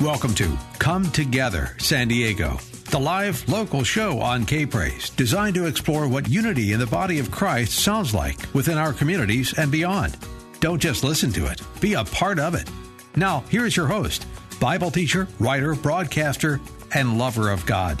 Welcome 0.00 0.32
to 0.34 0.56
Come 0.78 1.10
Together 1.10 1.74
San 1.78 2.06
Diego, 2.06 2.58
the 2.90 3.00
live 3.00 3.46
local 3.48 3.82
show 3.82 4.20
on 4.20 4.46
K 4.46 4.64
Praise, 4.64 5.10
designed 5.10 5.56
to 5.56 5.66
explore 5.66 6.06
what 6.06 6.28
unity 6.28 6.72
in 6.72 6.78
the 6.78 6.86
body 6.86 7.18
of 7.18 7.32
Christ 7.32 7.72
sounds 7.72 8.14
like 8.14 8.36
within 8.54 8.78
our 8.78 8.92
communities 8.92 9.58
and 9.58 9.72
beyond. 9.72 10.16
Don't 10.60 10.80
just 10.80 11.02
listen 11.02 11.32
to 11.32 11.46
it, 11.46 11.60
be 11.80 11.94
a 11.94 12.04
part 12.04 12.38
of 12.38 12.54
it. 12.54 12.70
Now, 13.16 13.42
here's 13.48 13.76
your 13.76 13.88
host, 13.88 14.24
Bible 14.60 14.92
teacher, 14.92 15.26
writer, 15.40 15.74
broadcaster, 15.74 16.60
and 16.94 17.18
lover 17.18 17.50
of 17.50 17.66
God, 17.66 18.00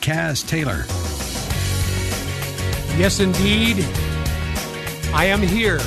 Kaz 0.00 0.44
Taylor. 0.48 0.84
Yes, 2.98 3.20
indeed. 3.20 3.84
I 5.14 5.26
am 5.26 5.42
here. 5.42 5.78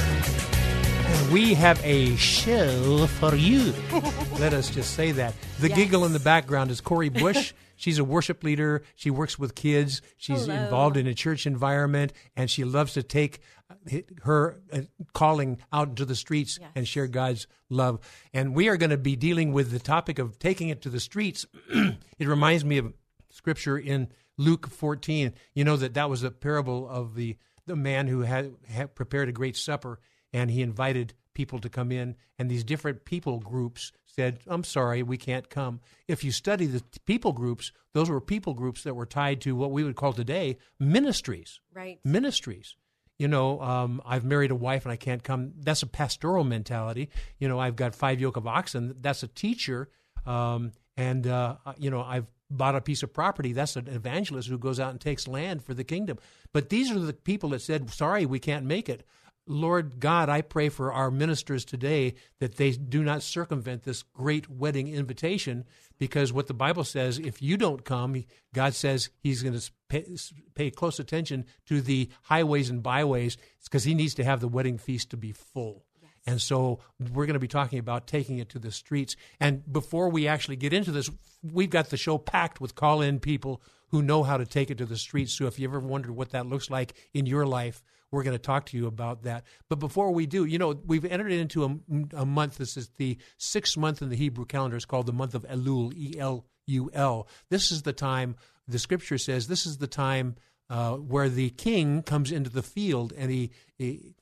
We 1.32 1.54
have 1.54 1.80
a 1.86 2.16
show 2.16 3.06
for 3.06 3.36
you. 3.36 3.74
Let 4.40 4.54
us 4.54 4.70
just 4.70 4.96
say 4.96 5.12
that. 5.12 5.36
The 5.60 5.70
Yes. 5.70 5.78
giggle 5.78 6.06
in 6.06 6.14
the 6.14 6.20
background 6.20 6.72
is 6.72 6.82
Corey 6.82 7.10
Bush. 7.10 7.54
She's 7.76 8.00
a 8.00 8.04
worship 8.04 8.44
leader. 8.44 8.82
She 8.96 9.10
works 9.12 9.38
with 9.38 9.54
kids. 9.56 10.02
She's 10.18 10.46
Hello. 10.48 10.56
involved 10.64 10.98
in 10.98 11.06
a 11.08 11.14
church 11.14 11.46
environment, 11.46 12.14
and 12.36 12.50
she 12.50 12.64
loves 12.64 12.94
to 12.94 13.04
take 13.04 13.40
uh, 13.70 14.00
her 14.24 14.60
uh, 14.74 14.82
calling 15.14 15.60
out 15.72 15.90
into 15.90 16.04
the 16.04 16.16
streets 16.16 16.58
Yes. 16.60 16.72
and 16.76 16.88
share 16.88 17.08
God's 17.08 17.46
love. 17.70 18.00
And 18.34 18.56
we 18.56 18.68
are 18.68 18.76
going 18.78 18.90
to 18.90 18.98
be 18.98 19.16
dealing 19.16 19.54
with 19.54 19.70
the 19.72 19.80
topic 19.80 20.18
of 20.20 20.40
taking 20.40 20.70
it 20.70 20.82
to 20.82 20.90
the 20.90 21.00
streets. 21.00 21.46
it 21.70 22.28
reminds 22.28 22.66
me 22.66 22.80
of 22.80 22.92
scripture 23.30 23.78
in 23.78 24.08
Luke 24.38 24.68
14. 24.68 25.34
You 25.54 25.64
know 25.64 25.78
that 25.78 25.94
that 25.94 26.10
was 26.10 26.24
a 26.24 26.32
parable 26.32 26.90
of 26.90 27.14
the 27.16 27.38
the 27.66 27.76
man 27.76 28.08
who 28.08 28.22
had, 28.22 28.56
had 28.68 28.96
prepared 28.96 29.30
a 29.30 29.32
great 29.32 29.56
supper 29.56 30.00
and 30.34 30.50
he 30.50 30.64
invited 30.64 31.14
people 31.40 31.60
to 31.60 31.70
come 31.70 31.90
in 31.90 32.16
and 32.38 32.52
these 32.52 32.66
different 32.66 33.06
people 33.06 33.40
groups 33.40 33.94
said, 34.06 34.40
"I'm 34.46 34.66
sorry, 34.66 35.02
we 35.04 35.18
can't 35.18 35.50
come." 35.50 35.80
If 36.06 36.22
you 36.26 36.32
study 36.34 36.66
the 36.66 36.84
people 37.06 37.32
groups, 37.32 37.72
those 37.94 38.10
were 38.10 38.20
people 38.20 38.54
groups 38.54 38.84
that 38.84 38.94
were 38.94 39.06
tied 39.06 39.40
to 39.42 39.56
what 39.56 39.72
we 39.72 39.86
would 39.86 39.96
call 39.96 40.12
today 40.12 40.58
ministries 40.80 41.62
Right. 41.74 41.98
ministries. 42.04 42.76
You 43.18 43.30
know, 43.30 43.62
um, 43.62 44.02
I've 44.06 44.26
married 44.26 44.52
a 44.52 44.56
wife 44.56 44.84
and 44.86 44.92
I 44.92 44.98
can't 44.98 45.24
come. 45.24 45.54
That's 45.58 45.82
a 45.82 45.88
pastoral 45.88 46.44
mentality. 46.44 47.10
You 47.38 47.48
know, 47.48 47.58
I've 47.60 47.78
got 47.78 47.96
five 47.96 48.20
yoke 48.20 48.36
of 48.38 48.46
oxen. 48.48 48.96
That's 49.00 49.24
a 49.24 49.28
teacher. 49.28 49.90
Um, 50.26 50.72
and, 50.98 51.26
uh, 51.28 51.56
you 51.78 51.90
know, 51.90 52.02
I've 52.02 52.28
bought 52.50 52.76
a 52.76 52.82
piece 52.82 53.04
of 53.04 53.14
property. 53.14 53.54
That's 53.54 53.76
an 53.78 53.88
evangelist 53.88 54.50
who 54.50 54.58
goes 54.58 54.80
out 54.80 54.92
and 54.92 55.00
takes 55.00 55.28
land 55.28 55.64
for 55.64 55.74
the 55.74 55.84
kingdom. 55.84 56.18
But 56.52 56.70
these 56.70 56.92
are 56.92 57.00
the 57.00 57.14
people 57.14 57.50
that 57.50 57.62
said, 57.62 57.90
sorry, 57.92 58.26
we 58.26 58.40
can't 58.40 58.66
make 58.66 58.90
it. 58.90 59.06
Lord 59.52 60.00
God, 60.00 60.30
I 60.30 60.42
pray 60.42 60.70
for 60.70 60.94
our 60.94 61.10
ministers 61.10 61.66
today 61.66 62.14
that 62.40 62.58
they 62.58 62.70
do 62.70 63.04
not 63.04 63.24
circumvent 63.24 63.82
this 63.82 64.04
great 64.04 64.48
wedding 64.48 64.88
invitation 64.88 65.66
because 65.98 66.32
what 66.32 66.46
the 66.46 66.54
Bible 66.54 66.84
says, 66.84 67.18
if 67.18 67.42
you 67.42 67.58
don't 67.58 67.84
come, 67.84 68.24
God 68.54 68.76
says 68.76 69.10
He's 69.20 69.42
going 69.42 69.60
to 69.60 69.72
pay, 69.90 70.06
pay 70.54 70.70
close 70.70 71.00
attention 71.00 71.46
to 71.66 71.82
the 71.82 72.10
highways 72.22 72.70
and 72.70 72.84
byways 72.84 73.38
because 73.64 73.84
He 73.84 73.96
needs 73.96 74.14
to 74.16 74.24
have 74.24 74.40
the 74.40 74.48
wedding 74.48 74.78
feast 74.78 75.10
to 75.10 75.18
be 75.18 75.32
full. 75.32 75.84
And 76.28 76.40
so 76.40 76.78
we're 77.00 77.26
going 77.26 77.34
to 77.34 77.40
be 77.40 77.48
talking 77.48 77.80
about 77.80 78.06
taking 78.06 78.38
it 78.38 78.50
to 78.50 78.60
the 78.60 78.72
streets. 78.72 79.16
And 79.40 79.64
before 79.72 80.10
we 80.10 80.28
actually 80.28 80.58
get 80.58 80.74
into 80.74 80.92
this, 80.92 81.10
we've 81.42 81.72
got 81.72 81.90
the 81.90 81.98
show 81.98 82.20
packed 82.20 82.62
with 82.62 82.76
call 82.76 83.02
in 83.02 83.20
people 83.20 83.64
who 83.88 84.04
know 84.04 84.22
how 84.22 84.38
to 84.38 84.46
take 84.46 84.70
it 84.70 84.78
to 84.78 84.86
the 84.86 84.98
streets. 84.98 85.34
So 85.34 85.48
if 85.48 85.58
you 85.58 85.68
ever 85.68 85.80
wondered 85.80 86.12
what 86.12 86.30
that 86.32 86.46
looks 86.46 86.70
like 86.70 86.94
in 87.16 87.26
your 87.26 87.48
life, 87.48 87.82
we're 88.12 88.24
going 88.24 88.36
to 88.36 88.42
talk 88.42 88.66
to 88.68 88.78
you 88.78 88.88
about 88.88 89.24
that. 89.24 89.44
But 89.70 89.80
before 89.80 90.12
we 90.12 90.26
do, 90.26 90.46
you 90.46 90.58
know, 90.58 90.80
we've 90.86 91.06
entered 91.06 91.32
into 91.32 91.64
a, 91.64 92.18
a 92.18 92.26
month. 92.26 92.58
This 92.58 92.78
is 92.78 92.90
the 92.98 93.18
sixth 93.38 93.78
month 93.78 94.02
in 94.02 94.10
the 94.10 94.16
Hebrew 94.16 94.46
calendar. 94.46 94.76
It's 94.76 94.86
called 94.86 95.06
the 95.06 95.14
month 95.14 95.36
of 95.36 95.44
Elul, 95.48 95.94
E 95.96 96.20
L 96.20 96.46
U 96.68 96.90
L. 96.94 97.28
This 97.50 97.72
is 97.72 97.84
the 97.84 97.94
time, 97.94 98.36
the 98.68 98.80
scripture 98.80 99.18
says, 99.18 99.48
this 99.48 99.66
is 99.66 99.78
the 99.78 99.88
time 99.88 100.36
uh, 100.70 100.96
where 100.96 101.30
the 101.30 101.50
king 101.52 102.04
comes 102.04 102.32
into 102.32 102.50
the 102.50 102.64
field 102.64 103.14
and 103.18 103.32
he, 103.32 103.52
he, 103.78 104.14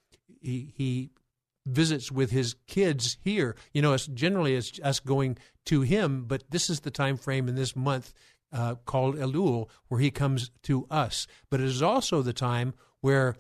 he, 0.42 0.74
he 0.76 1.10
visits 1.66 2.12
with 2.12 2.32
his 2.32 2.56
kids 2.68 3.18
here. 3.22 3.56
You 3.74 3.82
know, 3.82 3.94
it's 3.94 4.08
generally 4.08 4.56
it's 4.56 4.80
us 4.82 5.02
going 5.02 5.38
to 5.66 5.82
him, 5.82 6.24
but 6.26 6.44
this 6.50 6.70
is 6.70 6.82
the 6.82 6.92
time 6.92 7.18
frame 7.18 7.50
in 7.50 7.56
this 7.56 7.76
month 7.76 8.14
uh, 8.54 8.76
called 8.86 9.18
Elul 9.18 9.68
where 9.90 10.00
he 10.00 10.12
comes 10.12 10.52
to 10.64 10.88
us. 10.90 11.28
But 11.50 11.60
it 11.60 11.66
is 11.66 11.82
also 11.82 12.22
the 12.22 12.32
time 12.32 12.74
where 13.02 13.36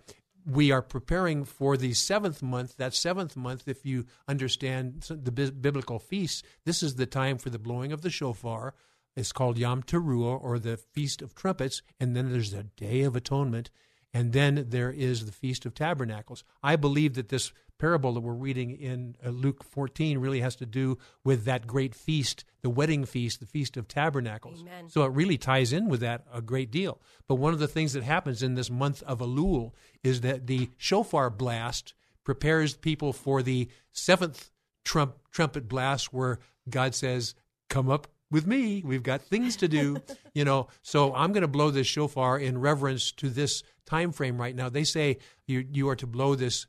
we 0.49 0.71
are 0.71 0.81
preparing 0.81 1.43
for 1.43 1.75
the 1.75 1.93
seventh 1.93 2.41
month. 2.41 2.77
That 2.77 2.93
seventh 2.93 3.35
month, 3.35 3.67
if 3.67 3.85
you 3.85 4.05
understand 4.27 5.05
the 5.09 5.31
biblical 5.31 5.99
feasts, 5.99 6.41
this 6.63 6.81
is 6.81 6.95
the 6.95 7.05
time 7.05 7.37
for 7.37 7.49
the 7.49 7.59
blowing 7.59 7.91
of 7.91 8.01
the 8.01 8.09
shofar. 8.09 8.73
It's 9.15 9.33
called 9.33 9.57
Yom 9.57 9.83
Teruah 9.83 10.41
or 10.41 10.57
the 10.57 10.77
Feast 10.77 11.21
of 11.21 11.35
Trumpets, 11.35 11.81
and 11.99 12.15
then 12.15 12.31
there's 12.31 12.51
the 12.51 12.63
Day 12.63 13.01
of 13.01 13.15
Atonement, 13.15 13.71
and 14.13 14.31
then 14.31 14.67
there 14.69 14.91
is 14.91 15.25
the 15.25 15.31
Feast 15.31 15.65
of 15.65 15.73
Tabernacles. 15.73 16.43
I 16.63 16.75
believe 16.75 17.15
that 17.15 17.29
this 17.29 17.51
parable 17.77 18.13
that 18.13 18.21
we're 18.21 18.33
reading 18.33 18.71
in 18.71 19.15
uh, 19.25 19.29
Luke 19.29 19.63
14 19.63 20.17
really 20.17 20.41
has 20.41 20.55
to 20.57 20.65
do 20.65 20.97
with 21.23 21.45
that 21.45 21.67
great 21.67 21.93
feast, 21.93 22.43
the 22.61 22.69
wedding 22.69 23.05
feast, 23.05 23.39
the 23.39 23.45
Feast 23.45 23.77
of 23.77 23.87
Tabernacles. 23.87 24.61
Amen. 24.61 24.89
So 24.89 25.03
it 25.03 25.11
really 25.13 25.37
ties 25.37 25.73
in 25.73 25.87
with 25.87 25.99
that 26.01 26.25
a 26.33 26.41
great 26.41 26.71
deal. 26.71 27.01
But 27.27 27.35
one 27.35 27.53
of 27.53 27.59
the 27.59 27.67
things 27.67 27.93
that 27.93 28.03
happens 28.03 28.43
in 28.43 28.55
this 28.55 28.69
month 28.69 29.03
of 29.03 29.19
Elul 29.19 29.71
is 30.03 30.21
that 30.21 30.47
the 30.47 30.69
shofar 30.77 31.29
blast 31.29 31.93
prepares 32.23 32.75
people 32.75 33.13
for 33.13 33.41
the 33.41 33.69
seventh 33.91 34.49
trump, 34.83 35.15
trumpet 35.31 35.67
blast 35.67 36.13
where 36.13 36.39
God 36.69 36.95
says, 36.95 37.35
Come 37.69 37.89
up 37.89 38.07
with 38.31 38.47
me. 38.47 38.81
We've 38.85 39.03
got 39.03 39.21
things 39.21 39.55
to 39.57 39.67
do. 39.67 39.97
you 40.33 40.45
know, 40.45 40.67
so 40.81 41.13
I'm 41.13 41.31
going 41.31 41.41
to 41.41 41.47
blow 41.47 41.71
this 41.71 41.87
shofar 41.87 42.39
in 42.39 42.59
reverence 42.59 43.11
to 43.13 43.29
this 43.29 43.63
time 43.85 44.11
frame 44.11 44.39
right 44.39 44.55
now. 44.55 44.69
They 44.69 44.83
say 44.83 45.17
you, 45.45 45.65
you 45.71 45.89
are 45.89 45.95
to 45.97 46.07
blow 46.07 46.35
this 46.35 46.67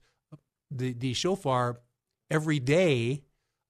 the, 0.71 0.93
the 0.93 1.15
shofar 1.15 1.81
every 2.31 2.59
day 2.59 3.23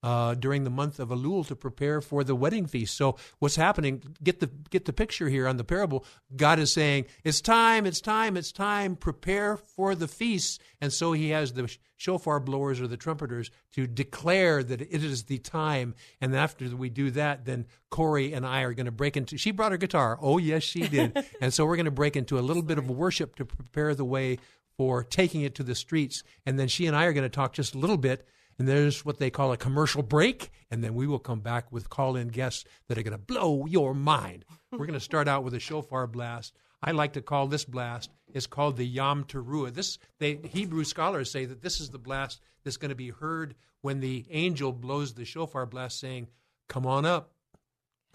uh, 0.03 0.35
during 0.35 0.65
the 0.65 0.71
month 0.71 1.01
of 1.01 1.09
Elul 1.09 1.47
to 1.49 1.57
prepare 1.57 2.01
for 2.01 2.23
the 2.23 2.35
wedding 2.35 2.67
feast. 2.67 2.97
So 2.97 3.17
what's 3.39 3.57
happening? 3.57 4.03
Get 4.23 4.41
the 4.41 4.47
get 4.71 4.85
the 4.85 4.93
picture 4.93 5.29
here 5.29 5.49
on 5.49 5.57
the 5.57 5.65
parable. 5.65 6.05
God 6.37 6.59
is 6.59 6.73
saying, 6.73 7.07
"It's 7.25 7.41
time, 7.41 7.85
it's 7.87 8.01
time, 8.01 8.37
it's 8.37 8.53
time. 8.53 8.95
Prepare 8.97 9.57
for 9.57 9.95
the 9.95 10.09
feast." 10.09 10.61
And 10.81 10.93
so 10.93 11.13
He 11.13 11.31
has 11.31 11.53
the 11.53 11.75
shofar 11.97 12.39
blowers 12.39 12.81
or 12.81 12.87
the 12.87 12.97
trumpeters 12.97 13.51
to 13.73 13.89
declare 13.89 14.63
that 14.63 14.81
it 14.81 15.05
is 15.05 15.25
the 15.25 15.39
time. 15.39 15.95
And 16.21 16.35
after 16.35 16.65
we 16.77 16.91
do 16.91 17.11
that, 17.13 17.45
then 17.45 17.67
Corey 17.91 18.33
and 18.33 18.47
I 18.47 18.63
are 18.63 18.75
going 18.75 18.87
to 18.87 18.93
break 18.93 19.17
into. 19.17 19.37
She 19.37 19.51
brought 19.51 19.73
her 19.73 19.79
guitar. 19.79 20.17
Oh 20.23 20.39
yes, 20.39 20.63
she 20.63 20.87
did. 20.87 21.19
and 21.41 21.53
so 21.53 21.67
we're 21.67 21.77
going 21.77 21.87
to 21.87 21.91
break 21.91 22.17
into 22.17 22.39
a 22.39 22.41
little 22.41 22.63
bit 22.63 22.79
of 22.79 22.89
worship 22.89 23.35
to 23.37 23.45
prepare 23.45 23.97
the 23.97 24.05
way 24.05 24.39
for 24.79 25.05
taking 25.05 25.43
it 25.43 25.55
to 25.57 25.63
the 25.63 25.75
streets. 25.75 26.23
And 26.47 26.59
then 26.59 26.69
she 26.69 26.87
and 26.87 26.97
I 26.97 27.05
are 27.05 27.13
going 27.13 27.25
to 27.25 27.29
talk 27.29 27.53
just 27.53 27.75
a 27.75 27.79
little 27.79 27.99
bit. 27.99 28.27
And 28.59 28.67
there's 28.67 29.05
what 29.05 29.19
they 29.19 29.29
call 29.29 29.53
a 29.53 29.57
commercial 29.57 30.03
break. 30.03 30.51
And 30.71 30.83
then 30.83 30.95
we 30.95 31.07
will 31.07 31.19
come 31.19 31.41
back 31.41 31.71
with 31.71 31.91
call 31.91 32.17
in 32.17 32.29
guests 32.29 32.65
that 32.89 32.97
are 32.97 33.03
going 33.03 33.13
to 33.13 33.19
blow 33.19 33.67
your 33.67 33.93
mind. 33.93 34.45
We're 34.73 34.87
going 34.87 34.93
to 34.93 35.01
start 35.01 35.29
out 35.29 35.45
with 35.45 35.53
a 35.53 35.61
shofar 35.61 36.07
blast. 36.07 36.55
I 36.81 36.93
like 36.93 37.13
to 37.15 37.23
call 37.23 37.49
this 37.49 37.65
blast, 37.65 38.11
it's 38.33 38.47
called 38.47 38.77
the 38.77 38.87
Yom 38.87 39.25
Teruah. 39.25 39.75
This, 39.75 39.99
they, 40.21 40.39
Hebrew 40.45 40.85
scholars 40.85 41.29
say 41.29 41.45
that 41.45 41.61
this 41.61 41.81
is 41.81 41.91
the 41.91 41.99
blast 41.99 42.41
that's 42.63 42.77
going 42.77 42.91
to 42.91 42.95
be 42.95 43.11
heard 43.11 43.57
when 43.81 43.99
the 43.99 44.25
angel 44.31 44.73
blows 44.73 45.13
the 45.13 45.25
shofar 45.25 45.67
blast, 45.67 45.99
saying, 45.99 46.29
Come 46.69 46.87
on 46.87 47.05
up 47.05 47.33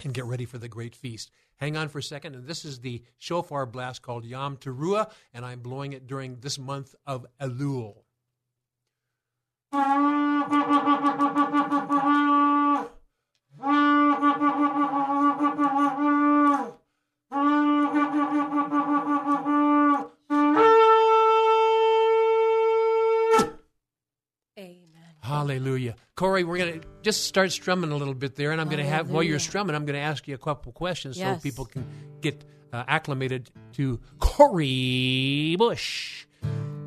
and 0.04 0.14
get 0.14 0.26
ready 0.26 0.46
for 0.46 0.58
the 0.58 0.68
great 0.68 0.96
feast. 0.96 1.32
Hang 1.58 1.78
on 1.78 1.88
for 1.88 2.00
a 2.00 2.04
second. 2.04 2.36
And 2.36 2.48
this 2.48 2.66
is 2.66 2.80
the 2.80 3.04
shofar 3.18 3.66
blast 3.66 4.02
called 4.02 4.26
Yom 4.26 4.58
Teruah, 4.58 5.12
and 5.34 5.46
I'm 5.46 5.60
blowing 5.60 5.94
it 5.94 6.08
during 6.08 6.40
this 6.40 6.58
month 6.58 6.96
of 7.06 7.26
Elul. 7.40 7.96
Amen. 24.58 24.84
Hallelujah. 25.34 25.96
Corey, 26.16 26.44
we're 26.44 26.58
going 26.58 26.80
to 26.82 26.88
just 27.02 27.26
start 27.26 27.52
strumming 27.52 27.92
a 27.92 27.96
little 27.96 28.14
bit 28.14 28.36
there, 28.36 28.52
and 28.52 28.62
I'm 28.62 28.68
going 28.68 28.84
to 28.84 28.90
have 28.90 29.10
while 29.10 29.24
you're 29.24 29.40
strumming, 29.40 29.76
I'm 29.76 29.86
going 29.86 29.96
to 29.96 30.00
ask 30.02 30.28
you 30.28 30.36
a 30.36 30.38
couple 30.38 30.72
questions 30.72 31.18
Yes. 31.18 31.38
so 31.38 31.42
people 31.42 31.66
can 31.66 31.86
get 32.22 32.44
uh, 32.72 32.84
acclimated 32.88 33.50
to 33.74 34.00
Corey 34.20 35.56
Bush. 35.58 36.26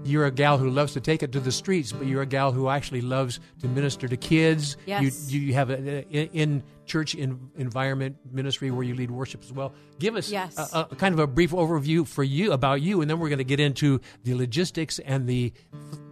You're 0.05 0.27
a 0.27 0.31
gal 0.31 0.57
who 0.59 0.71
loves 0.71 0.93
to 0.93 1.01
take 1.01 1.25
it 1.25 1.33
to 1.33 1.41
the 1.41 1.51
streets, 1.51 1.91
but 1.91 2.07
you're 2.07 2.23
a 2.23 2.27
gal 2.27 2.53
who 2.53 2.69
actually 2.69 3.01
loves 3.01 3.41
to 3.61 3.67
minister 3.69 4.07
to 4.07 4.17
kids. 4.17 4.77
Yes. 4.87 5.31
You, 5.33 5.41
you 5.41 5.55
have 5.55 5.71
a, 5.71 6.07
a 6.17 6.31
in 6.33 6.63
church 6.87 7.15
in, 7.15 7.51
environment 7.57 8.17
ministry 8.33 8.71
where 8.71 8.83
you 8.85 8.95
lead 8.95 9.11
worship 9.11 9.43
as 9.43 9.53
well. 9.53 9.73
Give 9.99 10.17
us 10.17 10.31
Yes. 10.31 10.57
a, 10.73 10.87
a 10.91 10.97
kind 10.97 11.13
of 11.13 11.19
a 11.19 11.27
brief 11.27 11.51
overview 11.53 12.07
for 12.07 12.23
you 12.25 12.53
about 12.53 12.81
you, 12.83 13.01
and 13.01 13.11
then 13.11 13.19
we're 13.19 13.29
going 13.29 13.39
to 13.39 13.45
get 13.45 13.61
into 13.61 14.01
the 14.25 14.35
logistics 14.35 14.99
and 15.01 15.29
the 15.29 15.53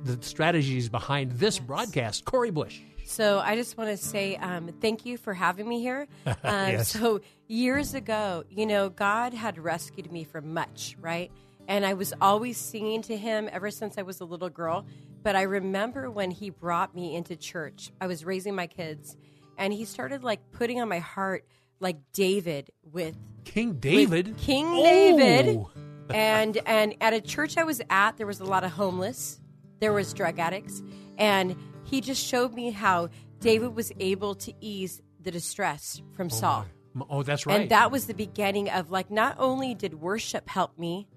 the 0.05 0.19
strategies 0.23 0.88
behind 0.88 1.32
this 1.32 1.59
broadcast. 1.59 2.25
Corey 2.26 2.50
Bush. 2.50 2.81
So 3.06 3.38
I 3.38 3.55
just 3.56 3.76
want 3.76 3.91
to 3.91 3.97
say 3.97 4.37
um, 4.37 4.71
thank 4.81 5.05
you 5.06 5.17
for 5.19 5.32
having 5.35 5.69
me 5.69 5.81
here. 5.81 6.06
Um, 6.26 6.35
Yes. 6.44 6.88
So 6.88 7.21
years 7.49 7.94
ago, 7.94 8.44
you 8.50 8.67
know, 8.67 8.88
God 8.91 9.32
had 9.35 9.59
rescued 9.59 10.11
me 10.11 10.25
from 10.25 10.53
much, 10.55 10.97
right? 11.00 11.31
And 11.69 11.87
I 11.87 11.94
was 11.94 12.12
always 12.21 12.56
singing 12.59 13.03
to 13.03 13.17
Him 13.17 13.49
ever 13.53 13.71
since 13.71 13.97
I 13.99 14.03
was 14.03 14.21
a 14.21 14.25
little 14.25 14.50
girl. 14.50 14.85
But 15.23 15.37
I 15.37 15.43
remember 15.43 16.11
when 16.11 16.31
He 16.31 16.50
brought 16.50 16.94
me 16.94 17.15
into 17.17 17.37
church. 17.37 17.91
I 18.00 18.06
was 18.06 18.25
raising 18.26 18.55
my 18.55 18.67
kids, 18.67 19.17
and 19.59 19.73
He 19.73 19.85
started 19.85 20.25
like 20.25 20.41
putting 20.53 20.81
on 20.81 20.89
my 20.89 20.99
heart 20.99 21.47
like 21.81 21.97
David 22.12 22.71
with 22.83 23.17
King 23.45 23.71
with 23.71 23.81
David. 23.81 24.37
King 24.37 24.67
Oh. 24.69 24.83
David. 24.83 25.65
and 26.15 26.59
and 26.67 26.95
at 27.01 27.12
a 27.12 27.21
church 27.21 27.56
I 27.56 27.65
was 27.65 27.81
at, 27.91 28.17
there 28.17 28.27
was 28.27 28.41
a 28.41 28.45
lot 28.45 28.65
of 28.65 28.73
homeless, 28.73 29.41
there 29.81 29.93
was 29.93 30.12
drug 30.12 30.39
addicts, 30.39 30.83
and 31.19 31.56
he 31.85 32.01
just 32.01 32.25
showed 32.25 32.55
me 32.55 32.71
how 32.71 33.09
David 33.41 33.75
was 33.75 33.93
able 34.01 34.35
to 34.37 34.53
ease 34.61 35.03
the 35.21 35.31
distress 35.31 36.03
from 36.15 36.27
oh, 36.27 36.35
Saul. 36.35 36.67
Oh, 37.11 37.23
that's 37.23 37.47
right. 37.47 37.61
And 37.61 37.71
that 37.71 37.91
was 37.91 38.07
the 38.07 38.15
beginning 38.15 38.71
of 38.71 38.91
like 38.91 39.11
not 39.11 39.37
only 39.39 39.75
did 39.75 39.95
worship 39.95 40.49
help 40.49 40.79
me, 40.79 41.09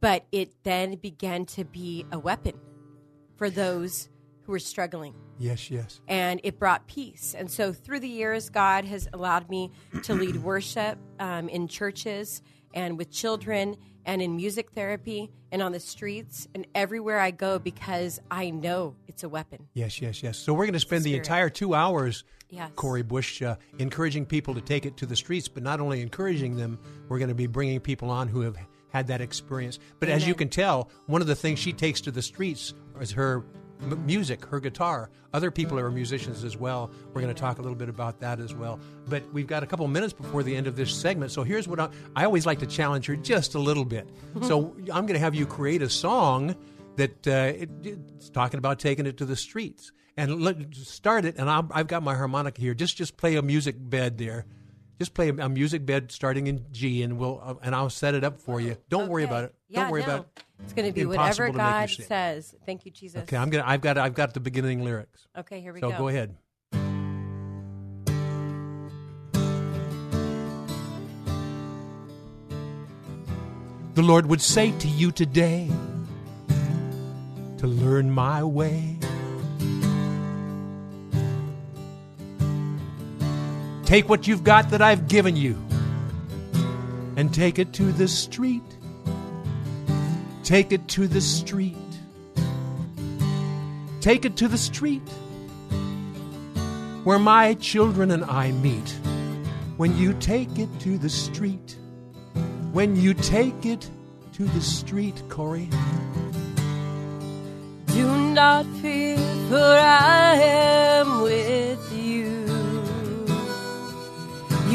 but 0.00 0.26
it 0.32 0.52
then 0.62 0.96
began 0.96 1.46
to 1.46 1.64
be 1.64 2.06
a 2.12 2.18
weapon 2.18 2.54
for 3.36 3.50
those 3.50 4.08
who 4.42 4.52
were 4.52 4.58
struggling 4.58 5.14
yes, 5.38 5.70
yes. 5.70 6.00
and 6.08 6.40
it 6.44 6.58
brought 6.58 6.86
peace. 6.86 7.34
And 7.36 7.50
so 7.50 7.72
through 7.72 8.00
the 8.00 8.08
years, 8.08 8.50
God 8.50 8.84
has 8.84 9.08
allowed 9.12 9.48
me 9.50 9.70
to 10.02 10.14
lead 10.22 10.36
worship 10.36 10.98
um, 11.18 11.48
in 11.48 11.68
churches 11.68 12.42
and 12.74 12.98
with 12.98 13.10
children 13.10 13.76
and 14.04 14.20
in 14.20 14.36
music 14.36 14.72
therapy 14.72 15.30
and 15.50 15.62
on 15.62 15.72
the 15.72 15.80
streets 15.80 16.46
and 16.54 16.66
everywhere 16.74 17.18
I 17.20 17.30
go 17.30 17.58
because 17.58 18.20
I 18.30 18.50
know 18.50 18.96
it's 19.08 19.22
a 19.22 19.28
weapon. 19.28 19.66
Yes, 19.74 20.00
yes, 20.00 20.22
yes. 20.22 20.38
So 20.38 20.52
we're 20.52 20.64
going 20.64 20.74
to 20.74 20.80
spend 20.80 21.04
the 21.04 21.16
entire 21.16 21.48
two 21.48 21.74
hours, 21.74 22.24
Yes. 22.50 22.70
Corey 22.76 23.02
Bush, 23.02 23.42
uh, 23.42 23.56
encouraging 23.78 24.26
people 24.26 24.54
to 24.54 24.60
take 24.60 24.86
it 24.86 24.96
to 24.98 25.06
the 25.06 25.16
streets, 25.16 25.48
but 25.48 25.62
not 25.62 25.80
only 25.80 26.00
encouraging 26.02 26.56
them, 26.56 26.78
we're 27.08 27.18
going 27.18 27.28
to 27.28 27.34
be 27.34 27.48
bringing 27.48 27.80
people 27.80 28.10
on 28.10 28.28
who 28.28 28.42
have 28.42 28.56
had 28.90 29.08
that 29.08 29.20
experience. 29.20 29.80
But 29.98 30.08
as 30.08 30.26
you 30.26 30.36
can 30.36 30.48
tell, 30.48 30.88
one 31.06 31.20
of 31.20 31.26
the 31.26 31.34
things 31.34 31.58
she 31.58 31.72
takes 31.72 32.00
to 32.02 32.12
the 32.12 32.22
streets 32.22 32.74
is 33.00 33.10
her 33.12 33.44
m- 33.84 34.04
music, 34.06 34.44
her 34.46 34.60
guitar. 34.60 35.10
Other 35.32 35.50
people 35.50 35.78
are 35.78 35.90
musicians 35.90 36.44
as 36.44 36.56
well. 36.56 36.90
We're 37.12 37.20
going 37.20 37.34
to 37.34 37.40
talk 37.40 37.58
a 37.58 37.62
little 37.62 37.76
bit 37.76 37.88
about 37.88 38.20
that 38.20 38.40
as 38.40 38.54
well. 38.54 38.78
But 39.08 39.22
we've 39.32 39.46
got 39.46 39.62
a 39.62 39.66
couple 39.66 39.86
minutes 39.88 40.12
before 40.12 40.42
the 40.42 40.54
end 40.54 40.66
of 40.66 40.76
this 40.76 40.94
segment. 40.94 41.32
So 41.32 41.42
here's 41.42 41.68
what 41.68 41.80
I, 41.80 41.88
I 42.16 42.24
always 42.24 42.46
like 42.46 42.58
to 42.60 42.66
challenge 42.66 43.06
her 43.06 43.16
just 43.16 43.54
a 43.54 43.58
little 43.58 43.84
bit. 43.84 44.08
so 44.42 44.74
I'm 44.92 45.06
going 45.06 45.14
to 45.14 45.18
have 45.18 45.34
you 45.34 45.46
create 45.46 45.82
a 45.82 45.88
song 45.88 46.56
that 46.96 47.26
uh, 47.26 47.52
it, 47.56 47.70
it's 47.82 48.30
talking 48.30 48.58
about 48.58 48.78
taking 48.78 49.06
it 49.06 49.16
to 49.18 49.24
the 49.24 49.36
streets 49.36 49.92
and 50.16 50.40
let, 50.40 50.74
start 50.74 51.24
it. 51.24 51.36
And 51.38 51.50
I'll, 51.50 51.68
I've 51.72 51.88
got 51.88 52.02
my 52.02 52.14
harmonica 52.14 52.60
here. 52.60 52.74
Just 52.74 52.96
just 52.96 53.16
play 53.16 53.36
a 53.36 53.42
music 53.42 53.76
bed 53.78 54.18
there. 54.18 54.46
Just 54.98 55.14
play 55.14 55.28
a, 55.28 55.48
music 55.48 55.84
bed 55.84 56.12
starting 56.12 56.46
in 56.46 56.66
G, 56.70 57.02
and 57.02 57.18
we'll 57.18 57.40
uh, 57.42 57.54
and 57.62 57.74
I'll 57.74 57.90
set 57.90 58.14
it 58.14 58.22
up 58.22 58.40
for 58.40 58.60
you. 58.60 58.76
Don't 58.88 59.08
worry 59.08 59.24
about 59.24 59.44
it. 59.44 59.54
Yeah, 59.68 59.82
Don't 59.82 59.90
worry 59.90 60.02
no. 60.02 60.06
about 60.06 60.20
it. 60.20 60.44
It's 60.62 60.72
going 60.72 60.86
to 60.88 60.92
be 60.92 61.00
Impossible 61.00 61.52
whatever 61.52 61.58
to 61.58 61.78
make 61.80 61.90
you 61.90 62.04
God 62.04 62.06
says. 62.06 62.54
Thank 62.64 62.86
you, 62.86 62.92
Jesus. 62.92 63.22
Okay, 63.22 63.36
I'm 63.36 63.50
gonna. 63.50 63.64
I've 63.66 63.80
got. 63.80 63.98
I've 63.98 64.14
got 64.14 64.34
the 64.34 64.40
beginning 64.40 64.84
lyrics. 64.84 65.26
Okay, 65.36 65.60
here 65.60 65.72
we 65.72 65.80
So 65.80 65.88
go. 65.88 65.94
So 65.94 65.98
go 65.98 66.08
ahead. 66.08 66.36
The 73.94 74.02
Lord 74.02 74.26
would 74.26 74.40
say 74.40 74.76
to 74.78 74.88
you 74.88 75.12
today 75.12 75.70
to 77.58 77.66
learn 77.66 78.10
my 78.10 78.42
way. 78.42 78.93
Take 83.84 84.08
what 84.08 84.26
you've 84.26 84.44
got 84.44 84.70
that 84.70 84.80
I've 84.80 85.08
given 85.08 85.36
you 85.36 85.56
and 87.16 87.32
take 87.32 87.58
it 87.58 87.72
to 87.74 87.92
the 87.92 88.08
street. 88.08 88.62
Take 90.42 90.72
it 90.72 90.88
to 90.88 91.06
the 91.06 91.20
street. 91.20 91.76
Take 94.00 94.24
it 94.24 94.36
to 94.36 94.48
the 94.48 94.58
street 94.58 95.08
where 97.04 97.18
my 97.18 97.54
children 97.54 98.10
and 98.10 98.24
I 98.24 98.52
meet. 98.52 98.96
When 99.76 99.96
you 99.98 100.14
take 100.14 100.58
it 100.58 100.68
to 100.80 100.98
the 100.98 101.08
street, 101.08 101.76
when 102.72 102.96
you 102.96 103.12
take 103.14 103.66
it 103.66 103.88
to 104.34 104.44
the 104.44 104.60
street, 104.60 105.22
Corey. 105.28 105.68
Do 107.86 108.32
not 108.32 108.66
fear, 108.80 109.16
for 109.48 109.56
I 109.56 110.36
am 110.36 111.22
with 111.22 111.73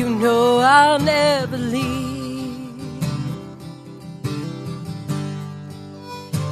Know 0.09 0.57
I'll 0.57 0.99
never 0.99 1.57
leave. 1.57 3.03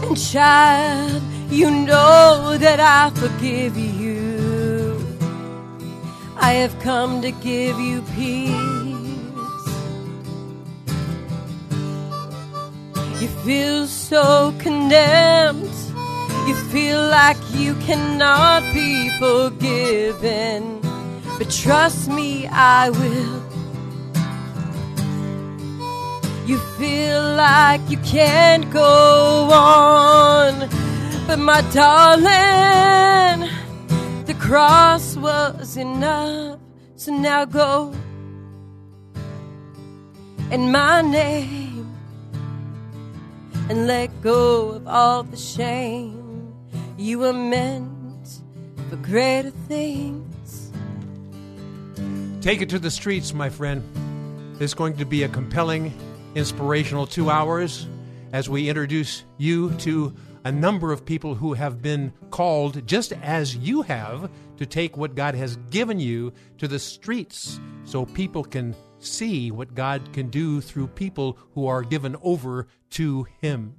And 0.04 0.16
child, 0.16 1.22
you 1.50 1.70
know 1.70 2.58
that 2.60 2.80
I 2.80 3.10
forgive 3.20 3.76
you. 3.76 5.06
I 6.38 6.54
have 6.54 6.80
come 6.80 7.22
to 7.24 7.32
give 7.32 7.78
you 7.80 8.04
peace. 8.16 8.54
You 13.20 13.28
feel 13.44 13.88
so 13.88 14.54
condemned. 14.60 15.78
You 16.48 16.56
feel 16.72 17.02
like 17.10 17.38
you 17.54 17.74
cannot 17.88 18.62
be 18.72 19.10
forgiven. 19.18 20.80
But 21.38 21.50
trust 21.50 22.08
me, 22.08 22.48
I 22.48 22.92
will. 22.92 23.47
You 26.48 26.58
feel 26.80 27.36
like 27.36 27.82
you 27.90 27.98
can't 27.98 28.72
go 28.72 29.50
on. 29.52 30.70
But 31.28 31.40
my 31.40 31.60
darling, 31.74 33.50
the 34.24 34.34
cross 34.36 35.18
was 35.18 35.76
enough. 35.76 36.58
So 36.96 37.12
now 37.12 37.44
go. 37.44 37.94
In 40.50 40.72
my 40.72 41.02
name 41.02 41.94
and 43.70 43.86
let 43.86 44.10
go 44.22 44.70
of 44.70 44.88
all 44.88 45.24
the 45.24 45.36
shame. 45.36 46.54
You 46.98 47.20
were 47.20 47.34
meant 47.34 48.40
for 48.90 48.96
greater 48.96 49.52
things. 49.68 50.72
Take 52.40 52.62
it 52.62 52.70
to 52.70 52.80
the 52.80 52.90
streets, 52.90 53.34
my 53.34 53.50
friend. 53.50 53.84
It's 54.62 54.74
going 54.74 54.96
to 54.96 55.06
be 55.06 55.24
a 55.24 55.28
compelling, 55.28 55.92
inspirational 56.38 57.08
two 57.08 57.32
hours 57.32 57.88
as 58.32 58.48
we 58.48 58.70
introduce 58.70 59.24
you 59.40 59.72
to 59.80 60.16
a 60.44 60.52
number 60.52 60.92
of 60.92 61.04
people 61.04 61.34
who 61.34 61.54
have 61.54 61.82
been 61.82 62.14
called, 62.30 62.86
just 62.86 63.12
as 63.12 63.56
you 63.56 63.82
have, 63.82 64.30
to 64.58 64.66
take 64.68 64.96
what 64.96 65.16
God 65.16 65.34
has 65.34 65.58
given 65.72 66.00
you 66.00 66.32
to 66.60 66.68
the 66.68 66.78
streets 66.78 67.60
so 67.86 68.06
people 68.06 68.44
can 68.44 68.76
see 69.00 69.50
what 69.50 69.74
God 69.74 70.14
can 70.14 70.30
do 70.30 70.62
through 70.62 70.88
people 70.88 71.40
who 71.56 71.66
are 71.66 71.82
given 71.82 72.16
over 72.22 72.68
to 72.92 73.26
Him. 73.42 73.74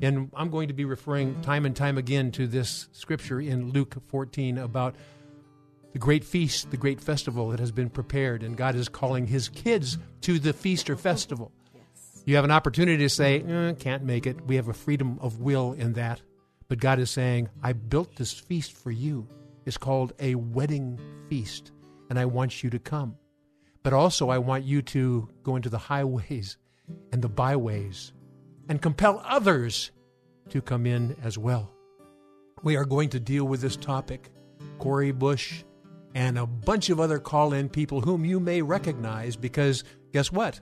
And 0.00 0.30
I'm 0.34 0.50
going 0.50 0.68
to 0.68 0.74
be 0.74 0.84
referring 0.84 1.40
time 1.42 1.66
and 1.66 1.74
time 1.74 1.98
again 1.98 2.30
to 2.32 2.46
this 2.46 2.88
scripture 2.92 3.40
in 3.40 3.72
Luke 3.72 3.96
14 4.06 4.58
about 4.58 4.94
the 5.92 5.98
great 5.98 6.22
feast, 6.22 6.70
the 6.70 6.76
great 6.76 7.00
festival 7.00 7.48
that 7.48 7.58
has 7.58 7.72
been 7.72 7.90
prepared, 7.90 8.44
and 8.44 8.56
God 8.56 8.76
is 8.76 8.88
calling 8.88 9.26
His 9.26 9.48
kids 9.48 9.98
to 10.20 10.38
the 10.38 10.52
feast 10.52 10.88
or 10.88 10.96
festival. 10.96 11.50
You 12.28 12.34
have 12.36 12.44
an 12.44 12.50
opportunity 12.50 12.98
to 13.04 13.08
say, 13.08 13.40
"Eh, 13.40 13.72
can't 13.78 14.04
make 14.04 14.26
it. 14.26 14.46
We 14.46 14.56
have 14.56 14.68
a 14.68 14.74
freedom 14.74 15.18
of 15.22 15.40
will 15.40 15.72
in 15.72 15.94
that. 15.94 16.20
But 16.68 16.78
God 16.78 16.98
is 16.98 17.08
saying, 17.08 17.48
I 17.62 17.72
built 17.72 18.16
this 18.16 18.34
feast 18.34 18.72
for 18.74 18.90
you. 18.90 19.26
It's 19.64 19.78
called 19.78 20.12
a 20.20 20.34
wedding 20.34 21.00
feast, 21.30 21.72
and 22.10 22.18
I 22.18 22.26
want 22.26 22.62
you 22.62 22.68
to 22.68 22.78
come. 22.78 23.16
But 23.82 23.94
also, 23.94 24.28
I 24.28 24.36
want 24.36 24.64
you 24.64 24.82
to 24.82 25.26
go 25.42 25.56
into 25.56 25.70
the 25.70 25.78
highways 25.78 26.58
and 27.12 27.22
the 27.22 27.30
byways 27.30 28.12
and 28.68 28.82
compel 28.82 29.22
others 29.24 29.90
to 30.50 30.60
come 30.60 30.84
in 30.84 31.16
as 31.22 31.38
well. 31.38 31.72
We 32.62 32.76
are 32.76 32.84
going 32.84 33.08
to 33.08 33.20
deal 33.20 33.46
with 33.46 33.62
this 33.62 33.76
topic. 33.76 34.28
Corey 34.78 35.12
Bush 35.12 35.64
and 36.14 36.38
a 36.38 36.44
bunch 36.44 36.90
of 36.90 37.00
other 37.00 37.20
call 37.20 37.54
in 37.54 37.70
people 37.70 38.02
whom 38.02 38.26
you 38.26 38.38
may 38.38 38.60
recognize 38.60 39.34
because 39.34 39.82
guess 40.12 40.30
what? 40.30 40.60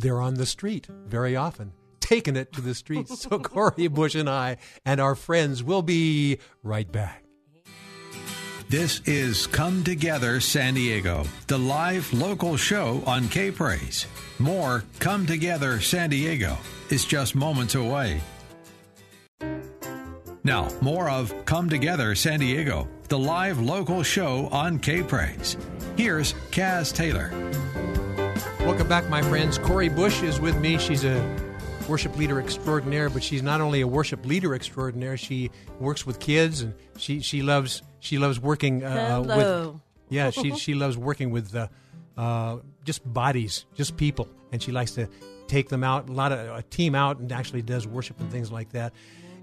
They're 0.00 0.20
on 0.20 0.34
the 0.34 0.46
street 0.46 0.86
very 1.06 1.36
often, 1.36 1.72
taking 2.00 2.34
it 2.34 2.52
to 2.54 2.62
the 2.62 2.74
streets. 2.74 3.20
so 3.20 3.38
Corey 3.38 3.86
Bush 3.88 4.14
and 4.14 4.30
I 4.30 4.56
and 4.84 4.98
our 4.98 5.14
friends 5.14 5.62
will 5.62 5.82
be 5.82 6.38
right 6.62 6.90
back. 6.90 7.24
This 8.70 9.00
is 9.04 9.46
Come 9.48 9.84
Together 9.84 10.40
San 10.40 10.74
Diego, 10.74 11.24
the 11.48 11.58
live 11.58 12.10
local 12.14 12.56
show 12.56 13.02
on 13.04 13.28
K 13.28 13.50
Praise. 13.50 14.06
More 14.38 14.84
Come 15.00 15.26
Together 15.26 15.80
San 15.80 16.08
Diego 16.08 16.56
is 16.88 17.04
just 17.04 17.34
moments 17.34 17.74
away. 17.74 18.22
Now, 20.42 20.68
more 20.80 21.10
of 21.10 21.34
Come 21.44 21.68
Together 21.68 22.14
San 22.14 22.38
Diego, 22.40 22.88
the 23.08 23.18
live 23.18 23.60
local 23.60 24.02
show 24.02 24.48
on 24.50 24.78
K 24.78 25.02
Praise. 25.02 25.58
Here's 25.96 26.32
Kaz 26.52 26.94
Taylor. 26.94 27.30
Welcome 28.66 28.88
back, 28.88 29.08
my 29.08 29.22
friends. 29.22 29.58
Corey 29.58 29.88
Bush 29.88 30.22
is 30.22 30.40
with 30.40 30.56
me. 30.60 30.78
She's 30.78 31.04
a 31.04 31.36
worship 31.88 32.16
leader 32.16 32.38
extraordinaire, 32.38 33.10
but 33.10 33.22
she's 33.22 33.42
not 33.42 33.60
only 33.60 33.80
a 33.80 33.86
worship 33.86 34.24
leader 34.24 34.54
extraordinaire. 34.54 35.16
She 35.16 35.50
works 35.80 36.06
with 36.06 36.20
kids, 36.20 36.60
and 36.60 36.74
she 36.96 37.20
she 37.20 37.42
loves 37.42 37.82
she 37.98 38.18
loves 38.18 38.38
working 38.38 38.84
uh, 38.84 39.22
with. 39.22 39.80
Yeah, 40.08 40.30
she 40.30 40.54
she 40.56 40.74
loves 40.74 40.96
working 40.96 41.30
with 41.30 41.54
uh, 41.54 41.68
uh, 42.16 42.58
just 42.84 43.10
bodies, 43.12 43.64
just 43.74 43.96
people, 43.96 44.28
and 44.52 44.62
she 44.62 44.72
likes 44.72 44.92
to 44.92 45.08
take 45.48 45.68
them 45.68 45.82
out, 45.82 46.08
a 46.08 46.12
lot 46.12 46.30
of 46.30 46.38
a 46.56 46.62
team 46.62 46.94
out, 46.94 47.18
and 47.18 47.32
actually 47.32 47.62
does 47.62 47.86
worship 47.86 48.20
and 48.20 48.30
things 48.30 48.52
like 48.52 48.70
that. 48.70 48.92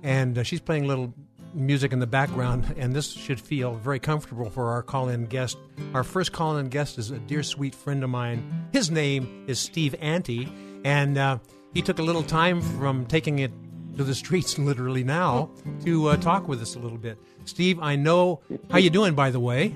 And 0.03 0.37
uh, 0.37 0.43
she's 0.43 0.61
playing 0.61 0.85
a 0.85 0.87
little 0.87 1.13
music 1.53 1.91
in 1.93 1.99
the 1.99 2.07
background, 2.07 2.73
and 2.77 2.95
this 2.95 3.11
should 3.11 3.39
feel 3.39 3.75
very 3.75 3.99
comfortable 3.99 4.49
for 4.49 4.69
our 4.71 4.83
call-in 4.83 5.25
guest. 5.25 5.57
Our 5.93 6.03
first 6.03 6.31
call-in 6.31 6.69
guest 6.69 6.97
is 6.97 7.11
a 7.11 7.17
dear, 7.19 7.43
sweet 7.43 7.73
friend 7.75 8.03
of 8.03 8.09
mine. 8.09 8.67
His 8.73 8.91
name 8.91 9.45
is 9.47 9.59
Steve 9.59 9.95
Antti, 10.01 10.49
and 10.85 11.17
uh, 11.17 11.39
he 11.73 11.81
took 11.81 11.99
a 11.99 12.03
little 12.03 12.23
time 12.23 12.61
from 12.61 13.05
taking 13.05 13.39
it 13.39 13.51
to 13.97 14.03
the 14.03 14.15
streets, 14.23 14.57
literally 14.59 15.03
now, 15.03 15.49
to 15.85 16.07
uh, 16.09 16.17
talk 16.17 16.47
with 16.47 16.61
us 16.61 16.75
a 16.75 16.79
little 16.79 16.97
bit. 16.97 17.17
Steve, 17.45 17.79
I 17.81 17.95
know 17.95 18.41
how 18.69 18.77
you 18.77 18.89
doing, 18.89 19.13
by 19.15 19.31
the 19.31 19.39
way. 19.39 19.75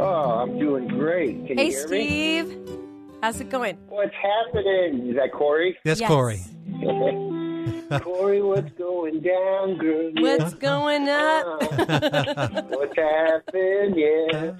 Oh, 0.00 0.04
I'm 0.42 0.58
doing 0.58 0.88
great. 0.88 1.46
Can 1.46 1.58
Hey, 1.58 1.66
you 1.66 1.72
hear 1.72 1.88
me? 1.88 2.46
Steve. 2.46 2.68
How's 3.22 3.40
it 3.40 3.48
going? 3.50 3.76
What's 3.88 4.14
happening? 4.14 5.08
Is 5.10 5.16
that 5.16 5.32
Corey? 5.32 5.76
That's 5.84 6.00
Yes. 6.00 6.08
Corey. 6.08 6.40
Corey, 8.02 8.42
what's 8.42 8.70
going 8.72 9.20
down, 9.20 9.78
girl? 9.78 10.10
What's 10.16 10.54
going 10.54 11.08
up? 11.08 11.62
what's 12.70 12.96
happening? 12.96 13.94
Yeah. 13.96 14.52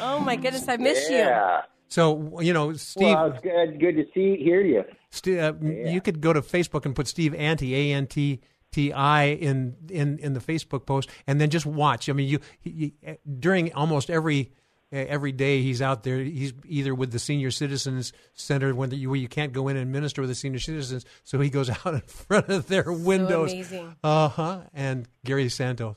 Oh 0.00 0.20
my 0.20 0.36
goodness, 0.36 0.68
I 0.68 0.76
miss 0.76 1.08
you. 1.08 1.16
yeah. 1.16 1.62
So 1.88 2.40
you 2.40 2.52
know, 2.52 2.72
Steve. 2.74 3.04
Well, 3.14 3.32
it's 3.32 3.42
good, 3.42 3.80
good 3.80 3.96
to 3.96 4.04
see, 4.14 4.42
hear 4.42 4.60
you. 4.60 4.84
St- 5.10 5.38
uh, 5.38 5.54
You 5.62 6.00
could 6.00 6.20
go 6.20 6.32
to 6.32 6.42
Facebook 6.42 6.84
and 6.84 6.94
put 6.94 7.06
Steve 7.06 7.32
Antti 7.32 7.72
A 7.72 7.92
N 7.92 8.06
T 8.06 8.40
T 8.72 8.92
I 8.92 9.24
in 9.24 9.76
in 9.90 10.18
in 10.18 10.32
the 10.32 10.40
Facebook 10.40 10.86
post, 10.86 11.08
and 11.26 11.40
then 11.40 11.50
just 11.50 11.66
watch. 11.66 12.08
I 12.08 12.12
mean, 12.12 12.28
you 12.28 12.40
he, 12.60 12.94
he, 13.02 13.16
during 13.38 13.72
almost 13.74 14.10
every 14.10 14.52
every 14.92 15.32
day 15.32 15.62
he's 15.62 15.82
out 15.82 16.02
there. 16.02 16.18
He's 16.18 16.52
either 16.66 16.94
with 16.94 17.12
the 17.12 17.18
Senior 17.18 17.50
Citizens 17.50 18.12
Center 18.34 18.74
when 18.74 18.90
you, 18.90 19.10
where 19.10 19.18
you 19.18 19.28
can't 19.28 19.52
go 19.52 19.68
in 19.68 19.76
and 19.76 19.92
minister 19.92 20.22
with 20.22 20.30
the 20.30 20.34
senior 20.34 20.58
citizens, 20.60 21.04
so 21.24 21.38
he 21.40 21.50
goes 21.50 21.70
out 21.86 21.94
in 21.94 22.00
front 22.02 22.48
of 22.48 22.68
their 22.68 22.90
windows. 22.92 23.52
amazing. 23.52 23.96
Uh 24.02 24.28
huh. 24.28 24.60
And 24.74 25.08
Gary 25.24 25.48
Santos. 25.48 25.96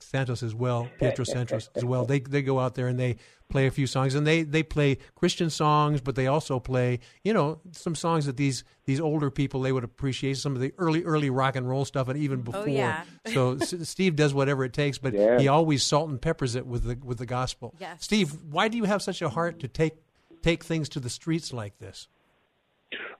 Santos 0.00 0.42
as 0.42 0.54
well, 0.54 0.88
Pietro 0.98 1.24
Santos 1.24 1.70
as 1.74 1.84
well. 1.84 2.04
They 2.04 2.20
they 2.20 2.42
go 2.42 2.58
out 2.58 2.74
there 2.74 2.88
and 2.88 2.98
they 2.98 3.16
play 3.48 3.66
a 3.66 3.70
few 3.70 3.86
songs, 3.86 4.14
and 4.14 4.26
they 4.26 4.42
they 4.42 4.62
play 4.62 4.98
Christian 5.14 5.50
songs, 5.50 6.00
but 6.00 6.14
they 6.14 6.26
also 6.26 6.58
play 6.58 7.00
you 7.24 7.32
know 7.32 7.60
some 7.72 7.94
songs 7.94 8.26
that 8.26 8.36
these 8.36 8.64
these 8.84 9.00
older 9.00 9.30
people 9.30 9.62
they 9.62 9.72
would 9.72 9.84
appreciate 9.84 10.36
some 10.36 10.54
of 10.54 10.60
the 10.60 10.72
early 10.78 11.04
early 11.04 11.30
rock 11.30 11.56
and 11.56 11.68
roll 11.68 11.84
stuff, 11.84 12.08
and 12.08 12.18
even 12.18 12.40
oh, 12.40 12.42
before. 12.42 12.62
Oh, 12.62 12.66
yeah. 12.66 13.04
so 13.26 13.58
Steve 13.58 14.16
does 14.16 14.34
whatever 14.34 14.64
it 14.64 14.72
takes, 14.72 14.98
but 14.98 15.14
Yeah. 15.14 15.38
he 15.38 15.48
always 15.48 15.82
salt 15.82 16.08
and 16.10 16.20
peppers 16.20 16.54
it 16.54 16.66
with 16.66 16.84
the 16.84 16.98
with 17.04 17.18
the 17.18 17.26
gospel. 17.26 17.74
Yes. 17.78 18.04
Steve, 18.04 18.34
why 18.50 18.68
do 18.68 18.76
you 18.76 18.84
have 18.84 19.02
such 19.02 19.22
a 19.22 19.30
heart 19.30 19.58
to 19.60 19.68
take 19.68 19.96
take 20.42 20.64
things 20.64 20.88
to 20.90 21.00
the 21.00 21.10
streets 21.10 21.52
like 21.52 21.78
this? 21.78 22.08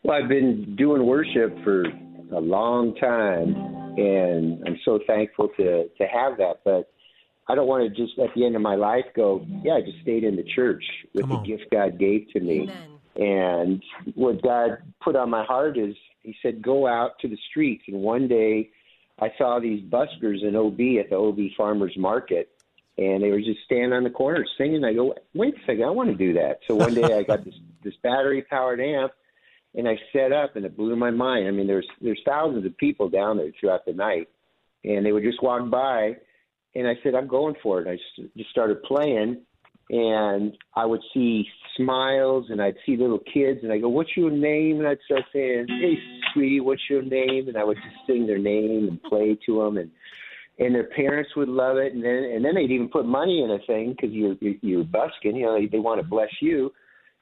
Well, 0.02 0.22
I've 0.22 0.28
been 0.28 0.76
doing 0.76 1.04
worship 1.04 1.62
for 1.64 1.84
a 2.34 2.40
long 2.40 2.94
time, 2.96 3.54
and 3.98 4.62
I'm 4.66 4.78
so 4.84 4.98
thankful 5.06 5.48
to 5.56 5.88
to 5.88 6.04
have 6.06 6.38
that. 6.38 6.60
But 6.64 6.90
I 7.48 7.54
don't 7.54 7.66
want 7.66 7.82
to 7.84 8.02
just 8.06 8.18
at 8.18 8.34
the 8.34 8.44
end 8.44 8.56
of 8.56 8.62
my 8.62 8.74
life 8.74 9.04
go, 9.16 9.44
yeah, 9.62 9.74
I 9.74 9.80
just 9.80 10.00
stayed 10.02 10.24
in 10.24 10.36
the 10.36 10.44
church 10.54 10.84
with 11.14 11.22
Come 11.22 11.30
the 11.30 11.36
on. 11.36 11.44
gift 11.44 11.64
God 11.72 11.98
gave 11.98 12.28
to 12.32 12.40
me. 12.40 12.62
Amen. 12.62 12.88
And 13.16 13.82
what 14.14 14.42
God 14.42 14.78
put 15.02 15.16
on 15.16 15.30
my 15.30 15.44
heart 15.44 15.76
is, 15.76 15.94
He 16.22 16.36
said, 16.42 16.62
go 16.62 16.86
out 16.86 17.18
to 17.20 17.28
the 17.28 17.38
streets. 17.50 17.82
And 17.88 18.00
one 18.00 18.28
day, 18.28 18.70
I 19.20 19.28
saw 19.36 19.58
these 19.58 19.82
buskers 19.84 20.46
in 20.46 20.54
OB 20.54 21.02
at 21.02 21.10
the 21.10 21.16
OB 21.16 21.38
Farmers 21.56 21.94
Market, 21.96 22.50
and 22.96 23.22
they 23.22 23.30
were 23.30 23.40
just 23.40 23.60
standing 23.64 23.92
on 23.92 24.04
the 24.04 24.10
corner 24.10 24.44
singing. 24.56 24.84
I 24.84 24.92
go, 24.92 25.14
wait 25.34 25.54
a 25.54 25.60
second, 25.66 25.84
I 25.84 25.90
want 25.90 26.10
to 26.10 26.16
do 26.16 26.34
that. 26.34 26.60
So 26.68 26.76
one 26.76 26.94
day, 26.94 27.18
I 27.18 27.22
got 27.24 27.44
this 27.44 27.54
this 27.82 27.94
battery 28.02 28.42
powered 28.42 28.80
amp, 28.80 29.12
and 29.74 29.88
I 29.88 29.96
set 30.12 30.32
up, 30.32 30.56
and 30.56 30.64
it 30.64 30.76
blew 30.76 30.96
my 30.96 31.10
mind. 31.10 31.46
I 31.46 31.50
mean, 31.50 31.66
there's 31.66 31.86
there's 32.00 32.20
thousands 32.26 32.66
of 32.66 32.76
people 32.76 33.08
down 33.08 33.36
there 33.36 33.50
throughout 33.58 33.84
the 33.86 33.92
night, 33.92 34.28
and 34.84 35.04
they 35.04 35.12
would 35.12 35.24
just 35.24 35.42
walk 35.42 35.68
by, 35.70 36.12
and 36.74 36.86
I 36.86 36.94
said, 37.02 37.14
I'm 37.14 37.28
going 37.28 37.54
for 37.62 37.80
it. 37.80 37.88
I 37.88 37.96
just, 37.96 38.34
just 38.36 38.50
started 38.50 38.82
playing, 38.82 39.42
and 39.90 40.52
I 40.74 40.86
would 40.86 41.00
see 41.14 41.44
smiles, 41.76 42.46
and 42.50 42.60
I'd 42.60 42.76
see 42.84 42.96
little 42.96 43.20
kids, 43.32 43.60
and 43.62 43.72
I 43.72 43.78
go, 43.78 43.88
"What's 43.88 44.16
your 44.16 44.30
name?" 44.30 44.78
And 44.78 44.88
I'd 44.88 44.98
start 45.04 45.22
saying, 45.32 45.66
"Hey, 45.68 45.94
sweetie, 46.32 46.60
what's 46.60 46.82
your 46.88 47.02
name?" 47.02 47.48
And 47.48 47.56
I 47.56 47.64
would 47.64 47.76
just 47.76 48.06
sing 48.06 48.26
their 48.26 48.38
name 48.38 48.88
and 48.88 49.02
play 49.02 49.38
to 49.46 49.62
them, 49.62 49.76
and 49.76 49.90
and 50.58 50.74
their 50.74 50.88
parents 50.88 51.30
would 51.36 51.48
love 51.48 51.76
it, 51.76 51.94
and 51.94 52.02
then 52.02 52.30
and 52.34 52.44
then 52.44 52.54
they'd 52.54 52.70
even 52.70 52.88
put 52.88 53.06
money 53.06 53.42
in 53.42 53.50
a 53.50 53.58
thing 53.66 53.90
because 53.90 54.10
you're 54.14 54.34
you're 54.40 54.84
busking, 54.84 55.36
you 55.36 55.46
know, 55.46 55.58
they, 55.58 55.66
they 55.66 55.78
want 55.78 56.00
to 56.00 56.06
bless 56.06 56.30
you, 56.40 56.72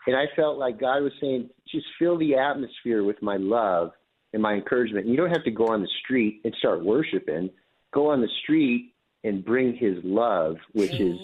and 0.06 0.16
I 0.16 0.24
felt 0.36 0.58
like 0.58 0.78
God 0.78 1.02
was 1.02 1.12
saying, 1.20 1.50
just 1.68 1.86
fill 1.98 2.18
the 2.18 2.36
atmosphere 2.36 3.04
with 3.04 3.20
my 3.22 3.36
love 3.36 3.90
and 4.32 4.42
my 4.42 4.54
encouragement. 4.54 5.06
And 5.06 5.14
you 5.14 5.20
don't 5.20 5.30
have 5.30 5.44
to 5.44 5.50
go 5.50 5.68
on 5.68 5.82
the 5.82 5.88
street 6.04 6.40
and 6.44 6.54
start 6.58 6.84
worshiping. 6.84 7.50
Go 7.92 8.10
on 8.10 8.20
the 8.20 8.28
street 8.42 8.94
and 9.24 9.44
bring 9.44 9.76
His 9.76 9.96
love, 10.04 10.56
which 10.72 10.94
is 10.94 11.18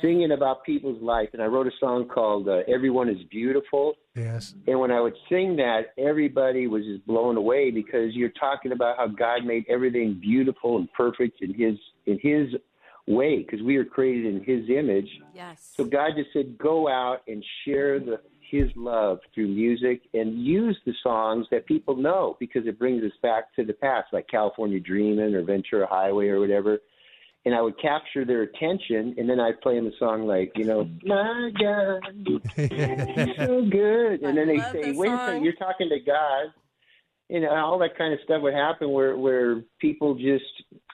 singing 0.00 0.32
about 0.32 0.64
people's 0.64 1.00
life. 1.02 1.28
And 1.32 1.42
I 1.42 1.46
wrote 1.46 1.66
a 1.66 1.72
song 1.78 2.08
called 2.08 2.48
uh, 2.48 2.60
"Everyone 2.66 3.08
Is 3.08 3.22
Beautiful." 3.30 3.94
Yes. 4.14 4.54
And 4.66 4.80
when 4.80 4.90
I 4.90 5.00
would 5.00 5.14
sing 5.28 5.56
that, 5.56 5.92
everybody 5.96 6.66
was 6.66 6.84
just 6.84 7.06
blown 7.06 7.36
away 7.36 7.70
because 7.70 8.14
you're 8.14 8.30
talking 8.30 8.72
about 8.72 8.96
how 8.96 9.06
God 9.06 9.44
made 9.44 9.64
everything 9.68 10.18
beautiful 10.20 10.76
and 10.78 10.92
perfect 10.92 11.42
in 11.42 11.54
His 11.54 11.78
in 12.06 12.18
His 12.20 12.60
way 13.08 13.38
because 13.38 13.62
we 13.62 13.76
are 13.76 13.84
created 13.84 14.26
in 14.26 14.44
His 14.44 14.68
image. 14.68 15.08
Yes. 15.34 15.72
So 15.76 15.84
God 15.84 16.12
just 16.16 16.32
said, 16.32 16.58
go 16.58 16.88
out 16.88 17.22
and 17.26 17.44
share 17.64 17.98
the 17.98 18.20
His 18.40 18.70
love 18.76 19.18
through 19.34 19.48
music 19.48 20.02
and 20.14 20.44
use 20.44 20.78
the 20.86 20.92
songs 21.02 21.46
that 21.50 21.66
people 21.66 21.96
know 21.96 22.36
because 22.38 22.66
it 22.66 22.78
brings 22.78 23.02
us 23.02 23.12
back 23.22 23.54
to 23.56 23.64
the 23.64 23.72
past, 23.72 24.08
like 24.12 24.26
California 24.28 24.80
Dreamin' 24.80 25.34
or 25.34 25.42
Ventura 25.42 25.86
Highway 25.86 26.28
or 26.28 26.38
whatever. 26.40 26.78
And 27.44 27.54
I 27.54 27.62
would 27.62 27.80
capture 27.80 28.26
their 28.26 28.42
attention, 28.42 29.14
and 29.16 29.30
then 29.30 29.40
I'd 29.40 29.60
play 29.62 29.76
them 29.76 29.86
a 29.86 29.96
song 29.98 30.26
like, 30.26 30.52
you 30.56 30.64
know, 30.64 30.90
my 31.04 31.50
God, 31.58 32.00
He's 32.56 33.36
so 33.36 33.64
good. 33.64 34.22
And 34.22 34.28
I 34.28 34.32
then 34.32 34.48
they 34.48 34.58
say, 34.58 34.92
the 34.92 34.98
wait 34.98 35.08
a 35.08 35.16
song. 35.16 35.26
second, 35.26 35.44
you're 35.44 35.52
talking 35.54 35.88
to 35.88 36.00
God. 36.00 36.52
You 37.28 37.40
know, 37.40 37.50
all 37.50 37.78
that 37.80 37.96
kind 37.98 38.14
of 38.14 38.20
stuff 38.24 38.42
would 38.42 38.54
happen 38.54 38.90
where 38.90 39.16
where 39.16 39.62
people 39.78 40.14
just 40.14 40.44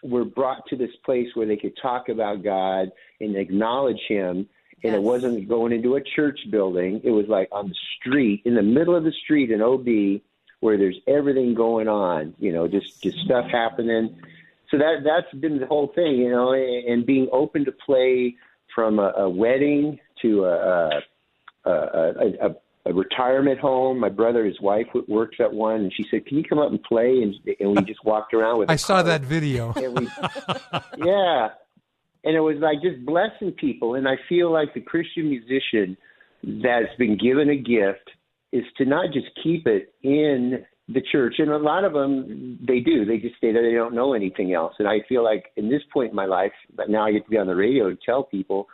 were 0.03 0.25
brought 0.25 0.67
to 0.69 0.77
this 0.77 0.91
place 1.05 1.29
where 1.35 1.47
they 1.47 1.57
could 1.57 1.77
talk 1.81 2.09
about 2.09 2.43
God 2.43 2.91
and 3.21 3.37
acknowledge 3.37 4.01
Him, 4.09 4.49
and 4.83 4.93
Yes. 4.93 4.95
it 4.97 5.03
wasn't 5.03 5.49
going 5.49 5.73
into 5.73 5.95
a 5.97 6.01
church 6.01 6.39
building. 6.51 7.01
It 7.05 7.11
was 7.11 7.27
like 7.29 7.49
on 7.53 7.69
the 7.69 7.77
street, 7.99 8.43
in 8.45 8.55
the 8.55 8.63
middle 8.63 8.97
of 8.97 9.05
the 9.05 9.13
street 9.13 9.51
in 9.51 9.63
OB, 9.63 10.21
where 10.61 10.77
there's 10.77 10.99
everything 11.07 11.55
going 11.55 11.89
on. 11.89 12.35
You 12.39 12.53
know, 12.53 12.67
just 12.67 13.01
just 13.03 13.19
stuff 13.21 13.47
happening. 13.51 14.17
So 14.71 14.79
that 14.79 15.05
that's 15.05 15.33
been 15.41 15.61
the 15.61 15.67
whole 15.67 15.89
thing, 15.95 16.17
you 16.17 16.31
know, 16.31 16.53
and 16.53 16.89
and 16.89 17.07
being 17.07 17.29
open 17.31 17.65
to 17.67 17.73
play 17.73 18.37
from 18.75 18.99
a, 18.99 19.13
a 19.17 19.29
wedding 19.31 20.01
to 20.23 20.47
a, 20.47 21.03
a, 21.65 21.71
a, 21.71 22.49
a, 22.49 22.57
a 22.87 22.93
retirement 22.93 23.59
home. 23.59 23.99
My 23.99 24.09
brother, 24.09 24.45
his 24.45 24.61
wife 24.61 24.87
works 25.09 25.37
at 25.41 25.53
one, 25.53 25.81
and 25.83 25.93
she 25.95 26.05
said, 26.11 26.27
"Can 26.27 26.39
you 26.39 26.45
come 26.45 26.59
up 26.59 26.71
and 26.71 26.83
play?" 26.83 27.23
And 27.23 27.35
and 27.61 27.77
we 27.77 27.83
just 27.85 28.05
walked 28.05 28.35
around 28.35 28.59
with. 28.59 28.71
I 28.71 28.77
saw 28.77 29.03
that 29.03 29.23
video. 29.23 29.73
And 29.85 29.99
we, 29.99 30.07
yeah, 31.05 31.49
and 32.25 32.37
it 32.37 32.41
was 32.41 32.57
like 32.59 32.83
just 32.83 33.05
blessing 33.05 33.53
people. 33.53 33.95
And 33.95 34.09
I 34.09 34.17
feel 34.29 34.51
like 34.53 34.75
the 34.75 34.81
Christian 34.81 35.29
musician 35.29 35.97
that's 36.43 36.95
been 36.99 37.17
given 37.17 37.51
a 37.51 37.57
gift 37.57 38.11
is 38.53 38.65
to 38.79 38.85
not 38.85 39.13
just 39.13 39.27
keep 39.43 39.67
it 39.67 39.95
in 40.03 40.65
the 40.89 41.01
church. 41.01 41.37
And 41.39 41.51
a 41.51 41.59
lot 41.59 41.85
of 41.85 41.93
them, 41.93 42.59
they 42.67 42.81
do. 42.81 43.05
They 43.05 43.19
just 43.19 43.35
say 43.41 43.53
that 43.53 43.61
they 43.63 43.73
don't 43.73 43.95
know 43.95 44.15
anything 44.15 44.53
else. 44.53 44.75
And 44.79 44.87
I 44.87 44.99
feel 45.09 45.25
like 45.25 45.47
in 45.57 45.71
this 45.71 45.83
point 45.93 46.11
in 46.11 46.17
my 46.17 46.27
life, 46.27 46.53
but 46.75 46.91
now 46.91 47.07
I 47.07 47.13
get 47.13 47.25
to 47.25 47.31
be 47.31 47.39
on 47.39 47.47
the 47.47 47.57
radio 47.57 47.89
and 47.89 47.99
tell 48.05 48.23
people, 48.23 48.69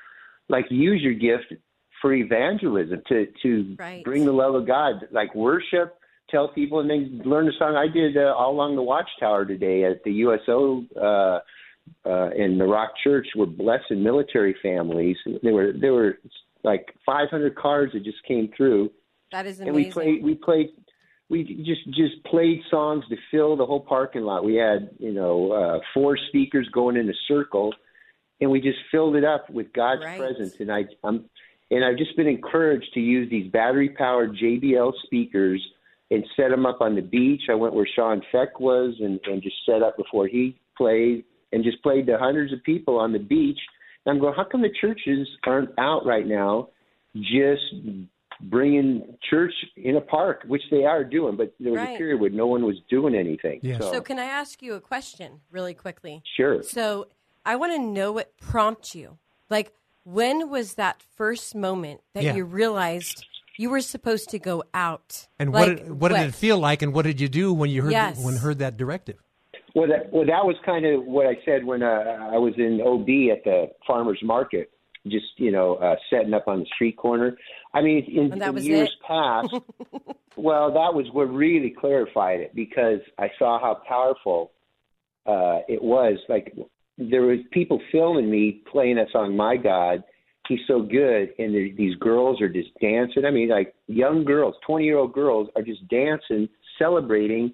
like 0.48 0.66
use 0.70 1.00
your 1.00 1.14
gift 1.14 1.54
for 2.00 2.12
evangelism 2.12 3.02
to 3.08 3.26
to 3.42 3.76
Right. 3.78 4.04
bring 4.04 4.24
the 4.24 4.32
love 4.32 4.54
of 4.54 4.66
God, 4.66 5.06
like 5.10 5.34
worship, 5.34 5.98
tell 6.30 6.48
people, 6.48 6.80
and 6.80 6.90
then 6.90 7.22
learn 7.24 7.46
the 7.46 7.52
song. 7.58 7.76
I 7.76 7.88
did 7.92 8.16
uh, 8.16 8.34
all 8.36 8.52
along 8.52 8.76
the 8.76 8.82
Watchtower 8.82 9.44
today 9.44 9.84
at 9.84 10.02
the 10.04 10.12
USO 10.12 10.84
uh, 10.96 11.40
uh, 12.08 12.30
in 12.30 12.58
the 12.58 12.64
Rock 12.66 12.90
Church. 13.02 13.26
We're 13.36 13.46
blessing 13.46 14.02
military 14.02 14.54
families. 14.62 15.16
There 15.42 15.54
were 15.54 15.72
there 15.78 15.92
were 15.92 16.18
like 16.62 16.86
500 17.06 17.56
cars 17.56 17.90
that 17.94 18.04
just 18.04 18.22
came 18.26 18.50
through, 18.56 18.90
That 19.32 19.46
is 19.46 19.60
and 19.60 19.74
we 19.74 19.90
played 19.90 20.22
we 20.22 20.34
played 20.34 20.68
we 21.28 21.44
just 21.64 21.86
just 21.96 22.22
played 22.24 22.60
songs 22.70 23.04
to 23.08 23.16
fill 23.30 23.56
the 23.56 23.64
whole 23.64 23.80
parking 23.80 24.22
lot. 24.22 24.44
We 24.44 24.56
had 24.56 24.90
you 24.98 25.12
know 25.12 25.52
uh, 25.52 25.80
four 25.94 26.16
speakers 26.28 26.68
going 26.72 26.96
in 26.96 27.08
a 27.08 27.14
circle, 27.28 27.74
and 28.40 28.50
we 28.50 28.60
just 28.60 28.78
filled 28.90 29.16
it 29.16 29.24
up 29.24 29.48
with 29.50 29.72
God's 29.72 30.02
Right. 30.02 30.18
presence. 30.18 30.54
And 30.60 30.70
I 30.72 30.84
I'm 31.04 31.24
and 31.70 31.84
I've 31.84 31.96
just 31.96 32.16
been 32.16 32.26
encouraged 32.26 32.92
to 32.94 33.00
use 33.00 33.28
these 33.30 33.50
battery 33.50 33.88
powered 33.90 34.36
JBL 34.36 34.92
speakers 35.04 35.64
and 36.10 36.24
set 36.36 36.50
them 36.50 36.66
up 36.66 36.80
on 36.80 36.94
the 36.96 37.02
beach. 37.02 37.42
I 37.48 37.54
went 37.54 37.74
where 37.74 37.86
Sean 37.94 38.22
Feck 38.32 38.58
was 38.60 38.94
and 39.00 39.20
and 39.26 39.42
just 39.42 39.56
set 39.66 39.82
up 39.82 39.96
before 39.96 40.26
he 40.26 40.58
played 40.76 41.24
and 41.52 41.62
just 41.64 41.82
played 41.82 42.06
to 42.06 42.18
hundreds 42.18 42.52
of 42.52 42.62
people 42.64 42.98
on 42.98 43.12
the 43.12 43.18
beach. 43.18 43.58
And 44.06 44.14
I'm 44.14 44.20
going, 44.20 44.34
how 44.34 44.44
come 44.44 44.62
the 44.62 44.70
churches 44.80 45.28
aren't 45.44 45.70
out 45.78 46.06
right 46.06 46.26
now? 46.26 46.68
Just 47.16 47.74
bringing 48.40 49.16
church 49.28 49.52
in 49.76 49.96
a 49.96 50.00
park, 50.00 50.44
which 50.46 50.62
they 50.70 50.84
are 50.84 51.04
doing, 51.04 51.36
but 51.36 51.52
there 51.60 51.72
was 51.72 51.80
Right. 51.80 51.94
a 51.94 51.98
period 51.98 52.20
where 52.20 52.30
no 52.30 52.46
one 52.46 52.64
was 52.64 52.76
doing 52.88 53.14
anything. 53.14 53.60
Yes. 53.62 53.78
So, 53.78 53.92
So, 53.92 54.00
can 54.00 54.18
I 54.18 54.24
ask 54.24 54.62
you 54.62 54.74
a 54.74 54.80
question 54.80 55.40
really 55.50 55.74
quickly? 55.74 56.22
sure. 56.36 56.62
So, 56.62 57.08
I 57.44 57.56
want 57.56 57.72
to 57.74 57.78
know 57.78 58.12
what 58.12 58.36
prompted 58.38 58.94
you. 58.94 59.18
Like, 59.50 59.72
when 60.04 60.48
was 60.50 60.74
that 60.74 61.02
first 61.16 61.54
moment 61.54 62.00
that 62.14 62.24
Yeah. 62.24 62.34
you 62.36 62.44
realized 62.44 63.26
you 63.58 63.70
were 63.70 63.80
supposed 63.80 64.30
to 64.30 64.38
go 64.38 64.62
out? 64.72 65.26
And 65.38 65.52
like, 65.52 65.68
what 65.68 65.76
did, 65.76 66.00
what 66.00 66.08
did 66.08 66.20
it 66.28 66.34
feel 66.34 66.58
like, 66.58 66.82
and 66.82 66.92
what 66.94 67.04
did 67.04 67.20
you 67.20 67.28
do 67.28 67.52
when 67.52 67.70
you 67.70 67.82
heard 67.82 67.92
Yes. 67.92 68.24
when 68.24 68.36
heard 68.36 68.58
that 68.60 68.76
directive? 68.76 69.16
Well, 69.74 69.88
that, 69.88 70.12
well, 70.12 70.26
that 70.26 70.44
was 70.44 70.56
kind 70.64 70.84
of 70.84 71.04
what 71.04 71.26
I 71.26 71.38
said 71.44 71.64
when 71.64 71.82
uh, 71.82 72.28
I 72.32 72.38
was 72.38 72.54
in 72.56 72.80
OB 72.80 73.30
at 73.30 73.44
the 73.44 73.70
farmers 73.86 74.18
market, 74.22 74.70
just 75.06 75.26
you 75.36 75.52
know, 75.52 75.76
uh, 75.76 75.96
setting 76.10 76.34
up 76.34 76.48
on 76.48 76.60
the 76.60 76.66
street 76.74 76.96
corner. 76.96 77.36
I 77.72 77.80
mean, 77.82 78.04
in, 78.04 78.32
And 78.32 78.40
that 78.42 78.56
in 78.56 78.62
years 78.64 78.88
it? 78.88 79.06
past, 79.06 79.54
well, 80.36 80.72
that 80.72 80.92
was 80.94 81.06
what 81.12 81.24
really 81.32 81.70
clarified 81.70 82.40
it 82.40 82.52
because 82.54 82.98
I 83.18 83.30
saw 83.38 83.60
how 83.60 83.80
powerful 83.86 84.50
uh, 85.26 85.60
it 85.68 85.82
was. 85.82 86.18
Like 86.28 86.52
there 87.00 87.22
was 87.22 87.38
people 87.50 87.80
filming 87.90 88.30
me 88.30 88.62
playing 88.70 88.96
that 88.96 89.08
song, 89.10 89.36
"My 89.36 89.56
God." 89.56 90.04
He's 90.48 90.60
so 90.66 90.82
good, 90.82 91.32
and 91.38 91.54
there, 91.54 91.68
these 91.76 91.94
girls 91.96 92.40
are 92.40 92.48
just 92.48 92.70
dancing. 92.80 93.24
I 93.24 93.30
mean, 93.30 93.48
like 93.48 93.74
young 93.86 94.24
girls, 94.24 94.56
twenty-year-old 94.66 95.12
girls 95.12 95.48
are 95.56 95.62
just 95.62 95.86
dancing, 95.88 96.48
celebrating. 96.78 97.52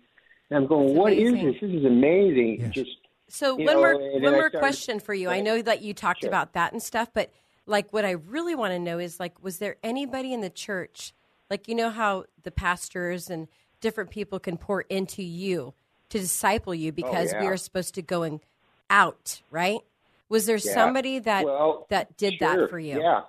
And 0.50 0.56
I'm 0.56 0.66
going, 0.66 0.88
It's 0.90 0.98
"What 0.98 1.12
is 1.12 1.28
amazing. 1.32 1.46
this? 1.46 1.56
This 1.60 1.70
is 1.72 1.84
amazing!" 1.84 2.56
Yes. 2.60 2.70
Just 2.74 2.90
So 3.28 3.54
one 3.56 3.64
know, 3.66 3.74
more 3.76 3.98
one 3.98 4.22
more 4.22 4.32
started- 4.48 4.58
question 4.60 5.00
for 5.00 5.12
you. 5.14 5.28
I 5.28 5.40
know 5.40 5.60
that 5.60 5.82
you 5.82 5.92
talked 5.94 6.20
Sure. 6.20 6.28
about 6.28 6.54
that 6.54 6.72
and 6.72 6.82
stuff, 6.82 7.10
but 7.12 7.30
like 7.66 7.92
what 7.92 8.04
I 8.04 8.12
really 8.12 8.54
want 8.54 8.72
to 8.72 8.78
know 8.78 8.98
is 8.98 9.20
like 9.20 9.42
was 9.42 9.58
there 9.58 9.76
anybody 9.82 10.32
in 10.32 10.40
the 10.40 10.50
church 10.50 11.12
like 11.50 11.66
you 11.68 11.74
know 11.74 11.90
how 11.90 12.24
the 12.44 12.50
pastors 12.52 13.28
and 13.28 13.48
different 13.80 14.10
people 14.10 14.38
can 14.38 14.56
pour 14.56 14.82
into 14.82 15.22
you 15.22 15.74
to 16.08 16.18
disciple 16.18 16.74
you 16.74 16.90
oh, 16.90 16.92
because 16.92 17.32
we 17.32 17.38
Oh, 17.40 17.42
yeah. 17.42 17.48
are 17.50 17.56
supposed 17.56 17.94
to 17.96 18.02
going 18.02 18.40
out, 18.90 19.40
right? 19.50 19.80
Was 20.28 20.46
there 20.46 20.56
Yeah. 20.56 20.74
somebody 20.74 21.18
that 21.20 21.44
Well, 21.44 21.86
that 21.90 22.16
did 22.16 22.34
sure, 22.38 22.56
that 22.62 22.70
for 22.70 22.78
you? 22.78 23.00
Yeah, 23.00 23.22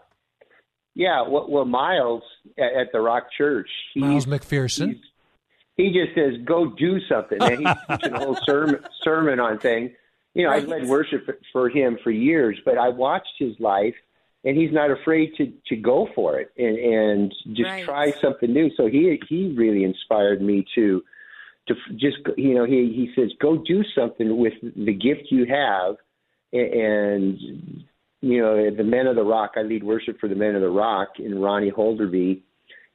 yeah. 0.95 1.21
Well, 1.27 1.47
well 1.49 1.65
Miles 1.65 2.23
at, 2.57 2.73
at 2.73 2.91
the 2.91 2.99
Rock 3.01 3.27
Church, 3.37 3.69
he's, 3.93 4.01
Miles 4.03 4.25
McPherson. 4.25 4.87
he's- 4.93 5.03
he 5.75 5.91
just 5.93 6.15
says, 6.15 6.37
"Go 6.43 6.65
do 6.71 6.99
something." 7.01 7.37
And 7.39 7.59
he's 7.59 7.75
teaching 7.99 8.13
a 8.13 8.19
whole 8.19 8.37
sermon 8.47 8.83
sermon 9.03 9.39
on 9.39 9.59
things. 9.59 9.91
You 10.33 10.43
know, 10.45 10.49
I've 10.51 10.67
led 10.67 10.87
worship 10.87 11.25
for- 11.25 11.37
for 11.51 11.69
him 11.69 11.99
for 12.03 12.09
years, 12.11 12.59
but 12.65 12.77
I 12.79 12.89
watched 12.89 13.33
his 13.37 13.59
life, 13.59 13.93
and 14.43 14.57
he's 14.57 14.71
not 14.71 14.89
afraid 14.89 15.35
to 15.37 15.53
to 15.67 15.75
go 15.75 16.07
for 16.15 16.39
it 16.39 16.51
and 16.57 16.77
and 16.79 17.35
just 17.53 17.69
Right. 17.69 17.85
try 17.85 18.11
something 18.13 18.51
new. 18.51 18.71
So 18.75 18.87
he 18.87 19.21
he 19.29 19.53
really 19.55 19.83
inspired 19.83 20.41
me 20.41 20.65
to 20.73 21.03
to 21.67 21.75
just 21.95 22.17
you 22.37 22.53
know 22.55 22.65
he 22.65 22.91
he 22.95 23.11
says 23.15 23.31
go 23.41 23.57
do 23.57 23.83
something 23.95 24.37
with 24.37 24.53
the 24.75 24.93
gift 24.93 25.23
you 25.29 25.45
have 25.45 25.95
A- 26.53 26.57
and 26.57 27.37
you 28.21 28.41
know 28.41 28.69
the 28.75 28.83
men 28.83 29.07
of 29.07 29.15
the 29.15 29.23
rock 29.23 29.51
i 29.57 29.61
lead 29.61 29.83
worship 29.83 30.19
for 30.19 30.27
the 30.27 30.35
men 30.35 30.55
of 30.55 30.61
the 30.61 30.69
rock 30.69 31.09
in 31.19 31.39
ronnie 31.39 31.71
holderby 31.71 32.41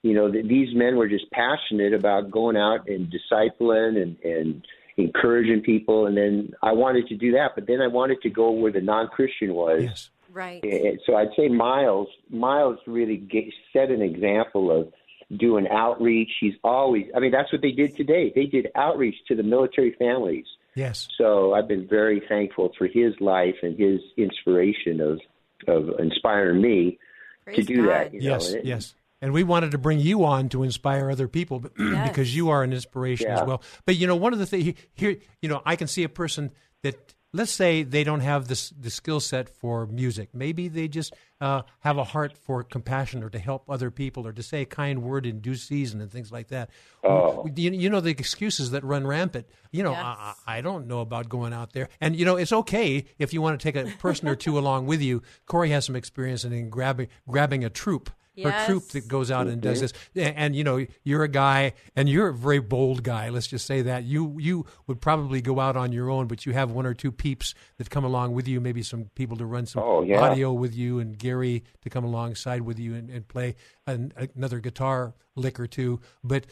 you 0.02 0.14
know 0.14 0.30
th- 0.30 0.46
these 0.46 0.74
men 0.74 0.96
were 0.96 1.08
just 1.08 1.30
passionate 1.30 1.92
about 1.94 2.30
going 2.30 2.56
out 2.56 2.88
and 2.88 3.12
discipling 3.12 4.00
and 4.02 4.16
and 4.24 4.66
encouraging 4.96 5.60
people 5.62 6.06
and 6.06 6.16
then 6.16 6.52
i 6.62 6.72
wanted 6.72 7.06
to 7.06 7.16
do 7.16 7.32
that 7.32 7.52
but 7.54 7.66
then 7.66 7.80
i 7.80 7.86
wanted 7.86 8.20
to 8.22 8.28
go 8.30 8.50
where 8.50 8.72
the 8.72 8.80
non-christian 8.80 9.54
was 9.54 9.82
Yes. 9.82 10.10
Right. 10.34 10.62
and 10.64 10.98
so 11.04 11.14
I'd 11.14 11.28
say 11.36 11.48
Miles. 11.48 12.08
Miles 12.30 12.78
really 12.86 13.18
ga 13.18 13.52
set 13.70 13.90
an 13.90 14.00
example 14.00 14.70
of 14.70 14.90
doing 15.36 15.66
outreach. 15.68 16.30
He's 16.40 16.54
always. 16.64 17.06
I 17.16 17.20
mean, 17.20 17.30
that's 17.32 17.52
what 17.52 17.62
they 17.62 17.72
did 17.72 17.96
today. 17.96 18.32
They 18.34 18.46
did 18.46 18.68
outreach 18.74 19.16
to 19.28 19.34
the 19.34 19.42
military 19.42 19.94
families. 19.98 20.44
Yes. 20.74 21.08
So 21.18 21.52
I've 21.54 21.68
been 21.68 21.86
very 21.88 22.22
thankful 22.28 22.72
for 22.78 22.86
his 22.86 23.14
life 23.20 23.56
and 23.62 23.78
his 23.78 24.00
inspiration 24.16 25.00
of 25.00 25.20
of 25.68 25.98
inspiring 26.00 26.60
me 26.60 26.98
Praise 27.44 27.56
to 27.58 27.62
do 27.62 27.76
God. 27.86 27.88
that. 27.90 28.14
You 28.14 28.20
Yes, 28.22 28.50
know? 28.52 28.58
And- 28.58 28.66
yes. 28.68 28.94
And 29.20 29.32
we 29.32 29.44
wanted 29.44 29.70
to 29.70 29.78
bring 29.78 30.00
you 30.00 30.24
on 30.24 30.48
to 30.48 30.64
inspire 30.64 31.08
other 31.08 31.28
people 31.28 31.60
but- 31.60 31.72
Yes. 31.78 32.08
because 32.08 32.34
you 32.34 32.48
are 32.50 32.64
an 32.64 32.72
inspiration 32.72 33.28
as 33.30 33.46
well. 33.46 33.62
But 33.86 33.94
you 33.96 34.08
know, 34.08 34.16
one 34.16 34.32
of 34.32 34.40
the 34.40 34.46
things 34.46 34.74
here, 34.94 35.16
you 35.40 35.48
know, 35.48 35.62
I 35.64 35.76
can 35.76 35.86
see 35.86 36.02
a 36.02 36.08
person 36.08 36.50
that 36.82 37.14
let's 37.32 37.52
say 37.52 37.82
they 37.82 38.04
don't 38.04 38.20
have 38.20 38.48
this 38.48 38.70
the 38.70 38.90
skill 38.90 39.20
set 39.20 39.48
for 39.48 39.86
music. 39.86 40.30
Maybe 40.34 40.68
they 40.68 40.88
just 40.88 41.14
uh, 41.40 41.62
have 41.80 41.98
a 41.98 42.04
heart 42.04 42.36
for 42.36 42.62
compassion 42.62 43.22
or 43.22 43.30
to 43.30 43.38
help 43.38 43.68
other 43.68 43.90
people 43.90 44.26
or 44.26 44.32
to 44.32 44.42
say 44.42 44.62
a 44.62 44.66
kind 44.66 45.02
word 45.02 45.26
in 45.26 45.40
due 45.40 45.54
season 45.54 46.00
and 46.00 46.10
things 46.10 46.30
like 46.30 46.48
that. 46.48 46.70
Oh. 47.02 47.48
You, 47.54 47.70
you 47.72 47.90
know 47.90 48.00
the 48.00 48.10
excuses 48.10 48.70
that 48.72 48.84
run 48.84 49.06
rampant. 49.06 49.46
You 49.70 49.82
know, 49.82 49.92
Yes. 49.92 50.04
I, 50.04 50.34
I 50.46 50.58
I 50.58 50.60
don't 50.60 50.86
know 50.86 51.00
about 51.00 51.28
going 51.28 51.52
out 51.52 51.72
there, 51.72 51.88
and 52.00 52.14
you 52.14 52.24
know 52.24 52.36
it's 52.36 52.52
okay 52.52 53.06
if 53.18 53.32
you 53.32 53.42
want 53.42 53.58
to 53.58 53.72
take 53.72 53.76
a 53.76 53.90
person 53.98 54.28
or 54.28 54.36
two 54.36 54.58
along 54.60 54.86
with 54.86 55.00
you. 55.00 55.22
Corey 55.46 55.70
has 55.70 55.84
some 55.86 55.96
experience 55.96 56.44
in, 56.44 56.52
in 56.52 56.70
grabbing 56.70 57.08
grabbing 57.28 57.64
a 57.64 57.70
troop 57.70 58.10
her 58.40 58.66
troop 58.66 58.88
that 58.88 59.08
goes 59.08 59.30
out 59.30 59.46
and 59.46 59.60
does 59.60 59.78
mm-hmm. 59.78 59.98
this. 60.14 60.26
And, 60.26 60.36
and, 60.36 60.56
you 60.56 60.64
know, 60.64 60.86
you're 61.04 61.22
a 61.22 61.28
guy, 61.28 61.74
and 61.94 62.08
you're 62.08 62.28
a 62.28 62.34
very 62.34 62.60
bold 62.60 63.02
guy. 63.02 63.28
Let's 63.28 63.46
just 63.46 63.66
say 63.66 63.82
that 63.82 64.04
you 64.04 64.36
you 64.38 64.66
would 64.86 65.00
probably 65.00 65.42
go 65.42 65.60
out 65.60 65.76
on 65.76 65.92
your 65.92 66.10
own, 66.10 66.26
but 66.26 66.46
you 66.46 66.52
have 66.52 66.70
one 66.70 66.86
or 66.86 66.94
two 66.94 67.12
peeps 67.12 67.54
that 67.78 67.90
come 67.90 68.04
along 68.04 68.32
with 68.32 68.48
you. 68.48 68.60
Maybe 68.60 68.82
some 68.82 69.10
people 69.14 69.36
to 69.36 69.46
run 69.46 69.66
some 69.66 69.82
Oh, 69.82 70.02
yeah. 70.02 70.20
audio 70.20 70.52
with 70.52 70.74
you, 70.74 70.98
and 70.98 71.18
Gary 71.18 71.64
to 71.82 71.90
come 71.90 72.04
alongside 72.04 72.62
with 72.62 72.78
you 72.78 72.94
and, 72.94 73.10
and 73.10 73.28
play 73.28 73.56
an, 73.86 74.12
another 74.34 74.60
guitar 74.60 75.14
lick 75.36 75.60
or 75.60 75.66
two. 75.66 76.00
But 76.24 76.46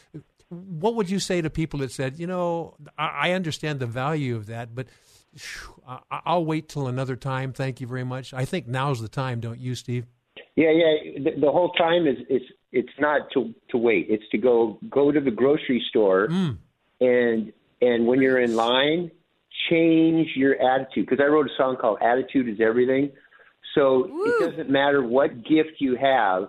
what 0.48 0.96
would 0.96 1.08
you 1.08 1.20
say 1.20 1.40
to 1.40 1.50
people 1.50 1.80
that 1.80 1.92
said, 1.92 2.18
you 2.18 2.26
know, 2.26 2.74
I, 2.98 3.28
I 3.28 3.32
understand 3.32 3.80
the 3.80 3.86
value 3.86 4.36
of 4.36 4.46
that, 4.46 4.74
but. 4.74 4.88
I'll 6.10 6.44
wait 6.44 6.68
till 6.68 6.88
another 6.88 7.14
time. 7.14 7.52
Thank 7.52 7.80
you 7.80 7.86
very 7.86 8.02
much. 8.02 8.34
I 8.34 8.44
think 8.44 8.66
now's 8.66 9.00
the 9.00 9.06
time, 9.06 9.38
don't 9.38 9.60
you, 9.60 9.76
Steve? 9.76 10.06
Yeah, 10.56 10.70
yeah. 10.70 11.18
The, 11.24 11.40
the 11.40 11.50
whole 11.50 11.70
time 11.72 12.06
is 12.06 12.16
it's 12.28 12.44
it's 12.72 12.92
not 12.98 13.30
to 13.34 13.54
to 13.70 13.78
wait. 13.78 14.06
It's 14.08 14.28
to 14.32 14.38
go 14.38 14.78
go 14.88 15.10
to 15.12 15.20
the 15.20 15.30
grocery 15.30 15.82
store 15.88 16.28
Mm. 16.28 16.58
and 17.00 17.52
and 17.82 18.06
when 18.06 18.20
you're 18.20 18.40
in 18.40 18.56
line, 18.56 19.10
change 19.68 20.28
your 20.36 20.60
attitude. 20.60 21.06
Because 21.08 21.22
I 21.22 21.28
wrote 21.28 21.46
a 21.46 21.54
song 21.56 21.76
called 21.76 21.98
"Attitude 22.02 22.48
Is 22.48 22.60
Everything." 22.60 23.10
So 23.74 24.08
Woo. 24.08 24.24
it 24.24 24.50
doesn't 24.50 24.70
matter 24.70 25.02
what 25.02 25.44
gift 25.44 25.74
you 25.78 25.96
have. 25.96 26.48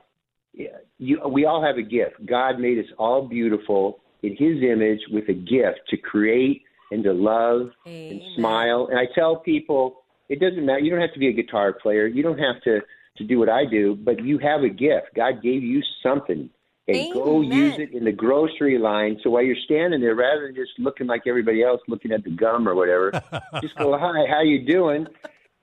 You 0.98 1.20
we 1.28 1.46
all 1.46 1.64
have 1.64 1.78
a 1.78 1.84
gift. 1.84 2.26
God 2.26 2.60
made 2.60 2.78
us 2.80 2.92
all 2.98 3.28
beautiful 3.28 4.00
in 4.24 4.36
His 4.36 4.62
image 4.62 5.00
with 5.12 5.30
a 5.30 5.34
gift 5.34 5.82
to 5.90 5.98
create 5.98 6.64
and 6.92 7.04
to 7.04 7.14
love 7.14 7.72
and 7.86 8.22
smile. 8.36 8.88
And 8.90 9.00
I 9.00 9.06
tell 9.16 9.38
people, 9.38 10.04
it 10.30 10.40
doesn't 10.40 10.66
matter. 10.66 10.80
You 10.80 10.92
don't 10.92 11.00
have 11.02 11.14
to 11.14 11.20
be 11.20 11.30
a 11.30 11.34
guitar 11.34 11.72
player. 11.74 12.06
You 12.06 12.22
don't 12.22 12.38
have 12.38 12.62
to 12.64 12.82
to 13.22 13.28
do 13.28 13.40
what 13.40 13.50
I 13.50 13.66
do, 13.66 13.96
but 13.96 14.24
you 14.24 14.38
have 14.40 14.64
a 14.64 14.70
gift. 14.70 15.14
God 15.16 15.42
gave 15.42 15.64
you 15.64 15.82
something. 16.04 16.50
And 16.88 17.14
go 17.14 17.42
use 17.42 17.78
it 17.78 17.94
in 17.94 18.04
the 18.04 18.12
grocery 18.12 18.78
line. 18.78 19.18
So 19.24 19.30
while 19.30 19.44
you're 19.44 19.56
standing 19.64 20.02
there, 20.02 20.16
rather 20.16 20.48
than 20.48 20.56
just 20.56 20.72
looking 20.78 21.08
like 21.08 21.22
everybody 21.26 21.64
else, 21.64 21.80
looking 21.88 22.12
at 22.12 22.24
the 22.24 22.32
gum 22.32 22.68
or 22.68 22.76
whatever, 22.76 23.12
just 23.62 23.76
go, 23.76 23.98
"Hi, 23.98 24.26
how 24.28 24.42
you 24.42 24.66
doing?" 24.66 25.06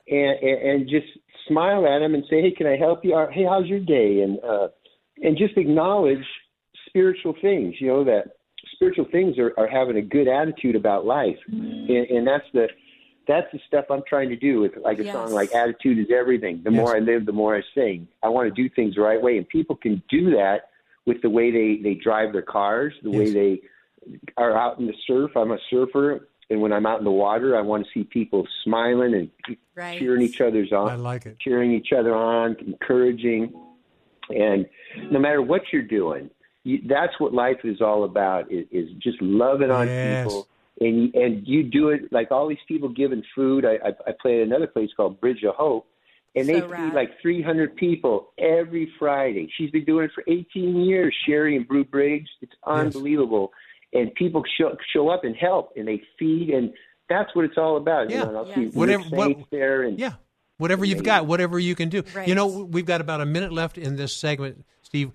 And, 0.08 0.38
and 0.40 0.62
and 0.62 0.88
just 0.88 1.06
smile 1.46 1.86
at 1.86 1.98
them 1.98 2.14
and 2.14 2.24
say, 2.30 2.40
"Hey, 2.40 2.52
can 2.52 2.66
I 2.66 2.76
help 2.76 3.04
you?" 3.04 3.14
Or, 3.14 3.30
"Hey, 3.30 3.44
how's 3.44 3.66
your 3.66 3.80
day?" 3.80 4.20
And 4.22 4.38
uh, 4.42 4.68
and 5.22 5.36
just 5.36 5.56
acknowledge 5.56 6.24
spiritual 6.86 7.34
things. 7.42 7.74
You 7.80 7.88
know 7.88 8.04
that 8.04 8.36
spiritual 8.72 9.06
things 9.10 9.38
are, 9.38 9.52
are 9.58 9.68
having 9.68 9.96
a 9.96 10.02
good 10.02 10.28
attitude 10.28 10.76
about 10.76 11.04
life, 11.04 11.38
and, 11.48 11.90
and 11.90 12.26
that's 12.26 12.46
the 12.54 12.68
that's 13.28 13.46
the 13.52 13.60
stuff 13.68 13.84
I'm 13.90 14.02
trying 14.08 14.30
to 14.30 14.36
do 14.36 14.60
with 14.60 14.72
like 14.82 14.98
a 14.98 15.04
Yes. 15.04 15.14
song 15.14 15.32
like 15.32 15.50
Attitude 15.54 15.98
is 15.98 16.06
Everything. 16.10 16.62
The 16.64 16.70
more 16.70 16.96
I 16.96 17.00
live, 17.00 17.26
the 17.26 17.32
more 17.32 17.56
I 17.56 17.62
sing. 17.74 18.08
I 18.22 18.28
want 18.28 18.52
to 18.52 18.62
do 18.62 18.68
things 18.74 18.94
the 18.94 19.02
right 19.02 19.20
way. 19.22 19.36
And 19.36 19.48
people 19.48 19.76
can 19.76 20.02
do 20.10 20.30
that 20.30 20.70
with 21.06 21.20
the 21.22 21.30
way 21.30 21.50
they, 21.50 21.80
they 21.82 21.94
drive 21.94 22.32
their 22.32 22.42
cars, 22.42 22.92
the 23.02 23.10
way 23.10 23.32
they 23.32 23.60
are 24.36 24.56
out 24.58 24.78
in 24.78 24.86
the 24.86 24.94
surf. 25.06 25.32
I'm 25.36 25.52
a 25.52 25.58
surfer. 25.70 26.28
And 26.50 26.60
when 26.62 26.72
I'm 26.72 26.86
out 26.86 26.98
in 26.98 27.04
the 27.04 27.10
water, 27.10 27.56
I 27.56 27.60
want 27.60 27.84
to 27.84 27.90
see 27.92 28.04
people 28.04 28.46
smiling 28.64 29.14
and 29.14 29.56
Right. 29.74 29.98
cheering 30.00 30.22
each 30.22 30.40
other's 30.40 30.72
on 30.72 30.90
I 30.90 30.94
like 30.96 31.26
it. 31.26 31.36
cheering 31.38 31.72
each 31.72 31.92
other 31.96 32.14
on, 32.14 32.56
encouraging, 32.66 33.52
and 34.30 34.66
no 35.12 35.18
matter 35.20 35.40
what 35.40 35.62
you're 35.72 35.82
doing, 35.82 36.28
you, 36.64 36.80
that's 36.88 37.12
what 37.18 37.32
life 37.32 37.58
is 37.64 37.80
all 37.80 38.02
about: 38.04 38.50
is, 38.50 38.66
is 38.72 38.90
just 39.00 39.20
loving 39.22 39.70
on 39.70 39.86
Yes. 39.86 40.18
people, 40.18 40.48
and 40.80 41.14
and 41.14 41.46
you 41.46 41.62
do 41.62 41.90
it 41.90 42.12
like 42.12 42.30
all 42.30 42.48
these 42.48 42.58
people 42.66 42.88
giving 42.88 43.22
food. 43.34 43.64
I 43.64 43.74
I, 43.84 43.88
I 44.06 44.12
play 44.20 44.40
at 44.40 44.46
another 44.46 44.66
place 44.66 44.90
called 44.96 45.20
Bridge 45.20 45.42
of 45.44 45.54
Hope, 45.54 45.86
and 46.36 46.48
they 46.48 46.60
So 46.60 46.68
feed 46.68 46.94
like 46.94 47.10
300 47.20 47.76
people 47.76 48.30
every 48.38 48.92
Friday. 48.98 49.50
She's 49.56 49.70
been 49.70 49.84
doing 49.84 50.04
it 50.04 50.10
for 50.14 50.24
18 50.28 50.76
years. 50.82 51.14
Sherry 51.26 51.56
and 51.56 51.66
Brew 51.66 51.84
Briggs, 51.84 52.28
it's 52.40 52.52
unbelievable, 52.66 53.52
and 53.92 54.14
people 54.14 54.42
show 54.58 54.76
show 54.92 55.08
up 55.08 55.24
and 55.24 55.34
help, 55.36 55.72
and 55.76 55.86
they 55.88 56.02
feed 56.18 56.50
and. 56.50 56.72
That's 57.10 57.34
what 57.34 57.46
it's 57.46 57.56
all 57.56 57.78
about. 57.78 58.10
Yeah. 58.10 58.18
You 58.18 58.22
know, 58.24 58.28
and 58.28 58.36
I'll 58.36 58.46
Yes. 58.48 58.54
see 58.72 58.78
Whatever- 58.78 59.02
what- 59.04 59.50
there 59.50 59.82
and 59.84 59.98
Yeah. 59.98 60.12
Whatever 60.58 60.84
you've 60.84 61.02
got, 61.02 61.24
whatever 61.24 61.58
you 61.58 61.74
can 61.74 61.88
do. 61.88 62.02
Right. 62.14 62.28
You 62.28 62.34
know, 62.34 62.46
we've 62.64 62.84
got 62.84 63.00
about 63.00 63.22
a 63.22 63.24
minute 63.24 63.50
left 63.50 63.78
in 63.78 63.96
this 63.96 64.14
segment, 64.14 64.66
Steve. 64.82 65.12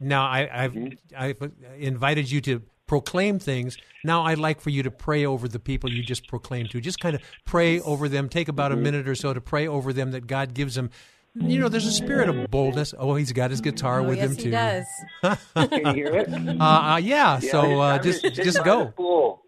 Now, 0.00 0.24
I, 0.26 0.48
I've 0.50 0.72
Mm-hmm. 0.72 1.14
I've 1.14 1.52
invited 1.78 2.30
you 2.30 2.40
to 2.40 2.62
proclaim 2.86 3.38
things. 3.38 3.76
Now, 4.04 4.22
I'd 4.24 4.38
like 4.38 4.60
for 4.60 4.70
you 4.70 4.82
to 4.82 4.90
pray 4.90 5.24
over 5.24 5.48
the 5.48 5.58
people 5.58 5.90
you 5.90 6.02
just 6.02 6.28
proclaimed 6.28 6.70
to. 6.72 6.80
Just 6.80 7.00
kind 7.00 7.14
of 7.14 7.22
pray 7.44 7.80
over 7.80 8.08
them. 8.08 8.28
Take 8.28 8.48
about 8.48 8.70
Mm-hmm. 8.70 8.80
a 8.80 8.82
minute 8.82 9.08
or 9.08 9.14
so 9.14 9.32
to 9.34 9.40
pray 9.40 9.66
over 9.66 9.92
them 9.92 10.10
that 10.12 10.26
God 10.26 10.54
gives 10.54 10.74
them. 10.74 10.90
You 11.36 11.58
know, 11.58 11.68
there's 11.68 11.86
a 11.86 11.90
spirit 11.92 12.28
of 12.28 12.48
boldness. 12.50 12.94
Oh, 12.96 13.16
he's 13.16 13.32
got 13.32 13.50
his 13.50 13.60
guitar 13.60 14.00
Oh, 14.00 14.04
with 14.04 14.18
yes, 14.18 14.30
him 14.30 14.36
he 14.36 14.42
too. 14.44 14.50
does. 14.52 14.84
can 15.54 15.86
you 15.86 15.92
hear 15.94 16.14
it? 16.14 16.28
Uh, 16.60 16.62
uh, 16.64 16.96
yeah. 17.02 17.40
So 17.40 17.80
uh, 17.80 17.96
I'm 17.96 18.02
just 18.04 18.22
just 18.34 18.62
go. 18.62 19.40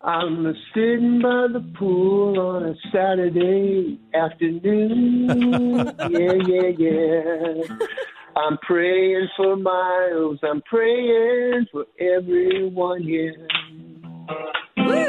I'm 0.00 0.52
sitting 0.74 1.20
by 1.22 1.46
the 1.52 1.60
pool 1.78 2.40
on 2.40 2.64
a 2.64 2.74
Saturday 2.92 4.00
afternoon. 4.12 5.76
yeah, 6.10 6.32
yeah, 6.48 6.72
yeah. 6.76 7.62
I'm 8.36 8.58
praying 8.58 9.28
for 9.36 9.56
Miles. 9.56 10.38
I'm 10.42 10.62
praying 10.62 11.66
for 11.70 11.84
everyone 12.00 13.02
here. 13.02 13.48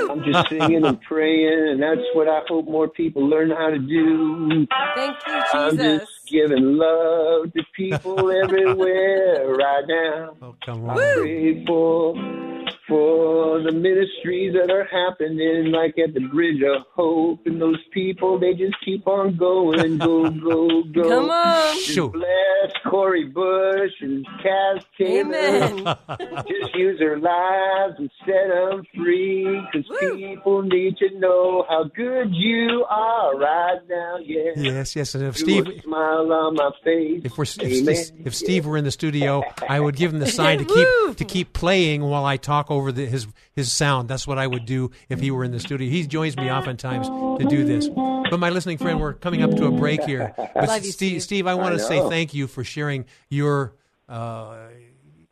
I'm 0.10 0.24
just 0.24 0.40
singing 0.50 0.84
and 0.86 1.00
praying, 1.02 1.70
and 1.72 1.82
that's 1.82 2.06
what 2.14 2.28
I 2.28 2.42
hope 2.48 2.66
more 2.66 2.90
people 2.90 3.28
learn 3.28 3.50
how 3.50 3.70
to 3.70 3.80
do. 3.80 4.68
Thank 4.96 5.16
you, 5.26 5.34
Jesus. 5.34 5.54
I'm 5.54 5.78
just 5.78 6.12
giving 6.30 6.78
love 6.78 7.54
to 7.54 7.64
people 7.76 8.32
everywhere 8.44 9.48
right 9.48 9.84
now. 9.88 10.38
Oh, 10.42 10.56
come 10.66 10.90
I 10.90 10.96
on. 10.96 11.14
pray 11.16 11.66
for 11.66 12.16
for 12.88 13.62
the 13.62 13.72
ministries 13.72 14.54
that 14.54 14.70
are 14.70 14.84
happening, 14.86 15.72
like 15.72 15.98
at 15.98 16.14
the 16.14 16.20
Bridge 16.22 16.62
of 16.64 16.84
Hope, 16.94 17.40
and 17.46 17.62
those 17.62 17.80
people 17.94 18.38
they 18.40 18.54
just 18.54 18.76
keep 18.84 19.08
on 19.08 19.36
going, 19.38 19.98
go, 19.98 20.30
go, 20.30 20.84
go. 20.84 21.10
Come 21.10 21.30
on. 21.30 21.76
Just 21.78 21.88
Sure. 21.94 22.10
bless 22.10 22.72
Corey 22.90 23.26
Bush 23.26 23.92
and 24.02 24.26
Kaz 24.44 24.84
Taylor. 24.98 25.36
Amen. 25.36 25.96
Just 26.48 26.76
use 26.76 27.00
their 27.00 27.18
lives 27.20 27.96
and 27.98 28.10
set 28.26 28.48
them 28.50 28.84
free, 28.96 29.62
because 29.72 29.88
people 30.16 30.62
need 30.64 30.98
to 30.98 31.18
know 31.20 31.66
how 31.70 31.86
good 31.96 32.30
you 32.34 32.86
are 32.90 33.38
right 33.38 33.80
now. 33.90 34.18
Yeah. 34.24 34.52
Yes, 34.56 34.96
yes. 34.96 35.16
And 35.16 35.24
if 35.26 35.36
Do 35.38 35.44
Steve, 35.44 35.68
smile 35.84 36.32
on 36.32 36.56
my 36.56 36.72
face. 36.84 37.22
If 37.24 37.38
we're 37.38 37.46
Amen. 37.62 37.88
if, 37.96 38.28
if 38.28 38.36
Steve 38.36 38.66
were 38.66 38.78
in 38.78 38.84
the 38.84 38.92
studio, 38.92 39.44
I 39.68 39.80
would 39.80 39.96
give 39.96 40.14
him 40.14 40.20
the 40.20 40.28
sign 40.40 40.60
to 40.60 40.66
keep 40.66 41.18
to 41.18 41.26
keep 41.26 41.54
playing 41.54 42.04
while 42.04 42.26
I 42.26 42.38
talk 42.38 42.70
over 42.74 42.92
the, 42.92 43.06
his 43.06 43.28
his 43.54 43.72
sound. 43.72 44.08
That's 44.10 44.28
what 44.28 44.38
I 44.38 44.48
would 44.48 44.66
do 44.66 44.92
if 45.10 45.20
he 45.20 45.32
were 45.32 45.44
in 45.44 45.52
the 45.52 45.60
studio. 45.60 45.90
He 45.90 46.06
joins 46.08 46.36
me 46.38 46.52
oftentimes 46.52 47.08
to 47.08 47.46
do 47.50 47.64
this. 47.64 47.88
But 47.90 48.40
my 48.40 48.50
listening 48.50 48.78
friend, 48.78 49.00
we're 49.00 49.14
coming 49.14 49.42
up 49.44 49.52
to 49.52 49.66
a 49.68 49.72
break 49.72 50.04
here. 50.04 50.34
But 50.38 50.56
Love 50.68 50.86
you, 50.86 50.92
Steve, 50.92 50.94
Steve. 50.94 51.24
Steve, 51.24 51.48
I 51.48 51.54
want 51.56 51.74
I 51.76 51.78
to 51.78 51.84
say 51.84 52.00
thank 52.10 52.34
you 52.34 52.48
for 52.48 52.64
sharing 52.64 53.06
your 53.30 53.76
uh, 54.10 54.56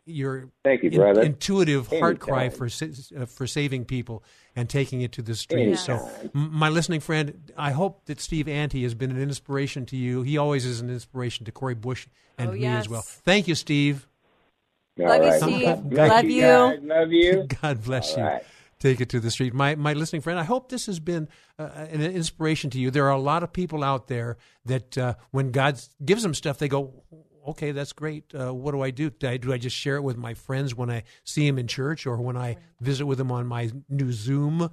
your 0.06 0.50
Thank 0.64 0.84
you, 0.84 0.90
in- 0.90 0.96
brother. 0.98 1.22
intuitive 1.22 1.88
heart 1.88 2.20
cry 2.20 2.50
for 2.50 2.66
uh, 2.68 3.26
for 3.26 3.48
saving 3.48 3.86
people 3.86 4.24
and 4.56 4.70
taking 4.70 5.02
it 5.02 5.12
to 5.14 5.22
the 5.22 5.36
streets. 5.36 5.82
So, 5.82 6.10
my 6.34 6.70
listening 6.70 7.00
friend, 7.00 7.52
I 7.58 7.72
hope 7.72 8.06
that 8.06 8.20
Steve 8.20 8.48
Antti 8.48 8.84
has 8.84 8.94
been 8.94 9.12
an 9.12 9.22
inspiration 9.22 9.86
to 9.88 9.96
you. 9.98 10.24
He 10.24 10.38
always 10.38 10.66
is 10.66 10.82
an 10.82 10.90
inspiration 10.90 11.46
to 11.46 11.52
Corey 11.52 11.76
Bush 11.76 12.08
and 12.38 12.50
Oh, 12.50 12.54
me 12.54 12.60
yes. 12.62 12.86
as 12.86 12.90
well. 12.90 13.02
Thank 13.02 13.48
you, 13.48 13.56
Steve. 13.56 14.08
All 15.00 15.08
Love 15.08 15.24
you, 15.24 15.30
right. 15.30 15.42
Steve. 15.42 15.68
Love 15.68 15.92
Love 15.92 16.24
you. 16.26 16.32
you. 16.32 16.42
guys. 16.42 16.80
Love 16.84 17.12
you. 17.12 17.48
God 17.62 17.84
bless 17.84 18.14
All 18.14 18.20
you. 18.20 18.26
right. 18.26 18.44
Take 18.80 19.00
it 19.00 19.10
to 19.10 19.20
the 19.20 19.30
street. 19.30 19.54
My, 19.54 19.76
my 19.76 19.94
listening 19.94 20.24
friend, 20.24 20.40
I 20.40 20.44
hope 20.44 20.70
this 20.70 20.88
has 20.88 21.00
been 21.00 21.30
uh, 21.60 21.70
an 21.92 22.02
inspiration 22.02 22.72
to 22.72 22.80
you. 22.80 22.90
There 22.90 23.06
are 23.06 23.12
a 23.12 23.20
lot 23.20 23.44
of 23.44 23.54
people 23.54 23.84
out 23.84 24.08
there 24.08 24.38
that 24.66 24.98
uh, 24.98 25.14
when 25.30 25.52
God 25.52 25.80
gives 26.04 26.24
them 26.24 26.34
stuff, 26.34 26.58
they 26.58 26.68
go, 26.68 27.04
okay, 27.50 27.72
that's 27.74 27.94
great. 27.94 28.34
Uh, 28.34 28.52
what 28.54 28.72
do 28.72 28.82
I 28.82 28.90
do? 28.90 29.12
Do 29.12 29.30
I, 29.30 29.38
do 29.38 29.54
I 29.54 29.60
just 29.60 29.76
share 29.76 29.98
it 29.98 30.02
with 30.02 30.18
my 30.18 30.34
friends 30.34 30.74
when 30.76 30.90
I 30.90 31.04
see 31.24 31.46
them 31.46 31.60
in 31.60 31.68
church 31.68 32.08
or 32.08 32.18
when 32.18 32.36
I 32.36 32.58
visit 32.80 33.06
with 33.06 33.20
them 33.20 33.32
on 33.32 33.46
my 33.46 33.72
new 33.88 34.12
Zoom 34.12 34.64
uh, 34.64 34.70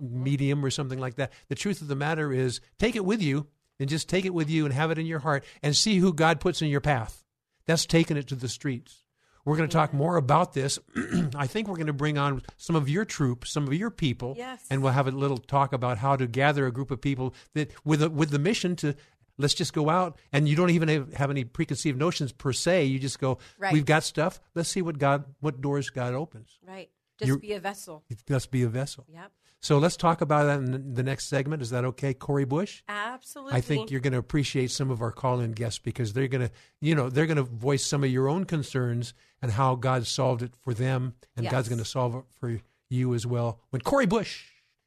medium 0.00 0.64
or 0.64 0.70
something 0.70 1.00
like 1.00 1.16
that? 1.16 1.32
The 1.48 1.56
truth 1.56 1.82
of 1.82 1.88
the 1.88 1.96
matter 1.96 2.32
is, 2.32 2.60
take 2.78 2.94
it 2.94 3.04
with 3.04 3.20
you 3.20 3.48
and 3.80 3.88
just 3.88 4.08
take 4.08 4.24
it 4.24 4.32
with 4.32 4.48
you 4.48 4.64
and 4.64 4.72
have 4.72 4.92
it 4.92 4.98
in 4.98 5.06
your 5.06 5.18
heart 5.18 5.44
and 5.60 5.74
see 5.76 5.98
who 5.98 6.12
God 6.12 6.38
puts 6.38 6.62
in 6.62 6.68
your 6.68 6.80
path. 6.80 7.24
That's 7.66 7.84
taking 7.84 8.16
it 8.16 8.28
to 8.28 8.36
the 8.36 8.48
streets. 8.48 9.03
We're 9.44 9.56
going 9.56 9.68
to 9.68 9.72
talk 9.72 9.92
more 9.92 10.16
about 10.16 10.52
this. 10.54 10.78
I 11.36 11.46
think 11.46 11.68
we're 11.68 11.76
going 11.76 11.88
to 11.88 11.92
bring 11.92 12.16
on 12.18 12.42
some 12.56 12.76
of 12.76 12.88
your 12.88 13.04
troops, 13.04 13.50
some 13.50 13.66
of 13.66 13.74
your 13.74 13.90
people, 13.90 14.34
Yes. 14.36 14.64
and 14.70 14.82
we'll 14.82 14.92
have 14.92 15.06
a 15.06 15.10
little 15.10 15.38
talk 15.38 15.72
about 15.72 15.98
how 15.98 16.16
to 16.16 16.26
gather 16.26 16.66
a 16.66 16.72
group 16.72 16.90
of 16.90 17.00
people 17.00 17.34
that 17.54 17.70
with 17.84 18.02
a, 18.02 18.08
with 18.10 18.30
the 18.30 18.38
mission 18.38 18.74
to 18.76 18.94
let's 19.36 19.54
just 19.54 19.72
go 19.72 19.90
out 19.90 20.18
and 20.32 20.48
you 20.48 20.54
don't 20.56 20.70
even 20.70 20.88
have, 20.88 21.12
have 21.14 21.30
any 21.30 21.44
preconceived 21.44 21.98
notions 21.98 22.32
per 22.32 22.52
se. 22.52 22.84
You 22.84 22.98
just 22.98 23.18
go, 23.18 23.38
Right. 23.58 23.72
we've 23.72 23.84
got 23.84 24.04
stuff. 24.04 24.40
Let's 24.54 24.68
see 24.68 24.80
what 24.80 24.98
God, 24.98 25.24
what 25.40 25.60
doors 25.60 25.90
God 25.90 26.14
opens. 26.14 26.58
Right. 26.66 26.88
Just 27.18 27.26
You're- 27.28 27.40
be 27.40 27.52
a 27.52 27.60
vessel. 27.60 28.04
Let's 28.28 28.46
be 28.46 28.62
a 28.62 28.68
vessel. 28.68 29.04
Yep. 29.12 29.30
So 29.60 29.78
let's 29.78 29.96
talk 29.96 30.20
about 30.20 30.44
that 30.44 30.58
in 30.58 30.92
the 30.92 31.02
next 31.02 31.26
segment. 31.28 31.62
Is 31.62 31.70
that 31.70 31.86
okay, 31.86 32.12
Corey 32.12 32.44
Bush? 32.44 32.82
Absolutely. 32.86 33.54
I 33.54 33.62
think 33.62 33.90
you're 33.90 34.00
going 34.00 34.12
to 34.12 34.18
appreciate 34.18 34.70
some 34.70 34.90
of 34.90 35.00
our 35.00 35.10
call-in 35.10 35.52
guests 35.52 35.78
because 35.78 36.12
they're 36.12 36.28
going 36.28 36.46
to, 36.48 36.52
you 36.82 36.94
know, 36.94 37.08
they're 37.08 37.24
going 37.24 37.38
to 37.38 37.44
voice 37.44 37.84
some 37.86 38.04
of 38.04 38.10
your 38.10 38.28
own 38.28 38.44
concerns 38.44 39.14
and 39.44 39.52
how 39.52 39.74
God 39.74 40.06
solved 40.06 40.40
it 40.40 40.54
for 40.62 40.72
them, 40.72 41.12
and 41.36 41.50
God's 41.50 41.68
going 41.68 41.78
to 41.78 41.84
solve 41.84 42.14
it 42.14 42.24
for 42.40 42.62
you 42.88 43.12
as 43.12 43.26
well. 43.26 43.60
When 43.68 43.82
Corey 43.82 44.06
Bush 44.06 44.44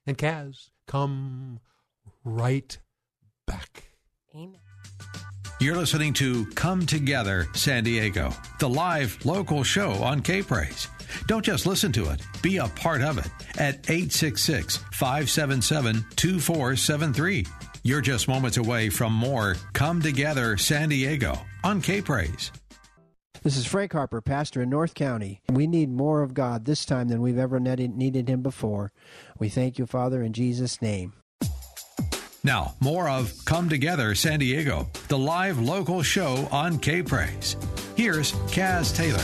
and 0.07 0.17
Kaz 0.17 0.71
come 0.87 1.59
right 2.23 2.75
back. 3.45 3.91
Amen. 4.33 4.57
You're 5.59 5.75
listening 5.75 6.11
to 6.13 6.47
Come 6.55 6.87
Together 6.87 7.45
San 7.53 7.83
Diego, 7.83 8.33
the 8.59 8.67
live 8.67 9.23
local 9.23 9.63
show 9.63 9.91
on 9.91 10.23
K 10.23 10.41
Praise. 10.41 10.87
Don't 11.27 11.45
just 11.45 11.67
listen 11.67 11.91
to 11.91 12.09
it, 12.09 12.23
be 12.41 12.57
a 12.57 12.67
part 12.69 13.03
of 13.03 13.19
it 13.19 13.29
at 13.59 13.87
866 13.87 14.77
577 14.93 16.03
2473. 16.15 17.45
You're 17.83 18.01
just 18.01 18.27
moments 18.27 18.57
away 18.57 18.89
from 18.89 19.13
more 19.13 19.55
Come 19.73 20.01
Together 20.01 20.57
San 20.57 20.89
Diego 20.89 21.37
on 21.63 21.79
K 21.79 22.01
Praise. 22.01 22.51
This 23.47 23.55
is 23.55 23.65
Frank 23.65 23.93
Harper, 23.93 24.19
pastor 24.19 24.61
in 24.61 24.69
North 24.69 24.93
County. 24.93 25.39
We 25.49 25.67
need 25.67 25.89
more 25.89 26.21
of 26.21 26.33
God 26.33 26.65
this 26.65 26.83
time 26.83 27.07
than 27.07 27.21
we've 27.21 27.37
ever 27.37 27.61
needed 27.61 27.95
needed 27.95 28.27
Him 28.27 28.41
before. 28.41 28.91
We 29.39 29.47
thank 29.47 29.79
you, 29.79 29.85
Father, 29.85 30.21
in 30.21 30.33
Jesus' 30.33 30.81
name. 30.81 31.13
Now, 32.43 32.75
more 32.81 33.07
of 33.07 33.33
Come 33.45 33.69
Together 33.69 34.15
San 34.15 34.39
Diego, 34.39 34.89
the 35.07 35.17
live 35.17 35.59
local 35.59 36.03
show 36.03 36.49
on 36.51 36.77
K 36.77 37.01
Praise. 37.01 37.55
Here's 37.95 38.33
Kaz 38.51 38.93
Taylor. 38.93 39.23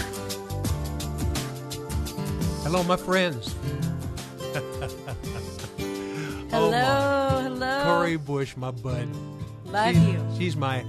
Hello, 2.64 2.82
my 2.84 2.96
friends. 2.96 3.54
Oh, 6.56 6.70
hello. 6.70 6.78
Oh, 6.80 7.42
my. 7.42 7.42
hello. 7.42 7.84
Corey 7.84 8.16
Bush, 8.16 8.56
my 8.56 8.70
bud. 8.72 9.10
Love 9.66 9.96
She's- 9.96 10.08
you. 10.08 10.26
She's 10.38 10.56
my 10.56 10.86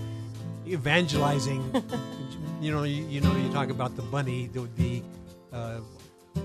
evangelizing. 0.69 1.73
you 2.61 2.73
know, 2.73 2.83
you, 2.85 3.05
you 3.07 3.21
know, 3.21 3.35
you 3.37 3.53
talk 3.53 3.71
about 3.71 3.97
the 3.97 4.03
bunny, 4.03 4.49
the 4.53 4.69
the, 4.77 5.03
uh, 5.53 5.81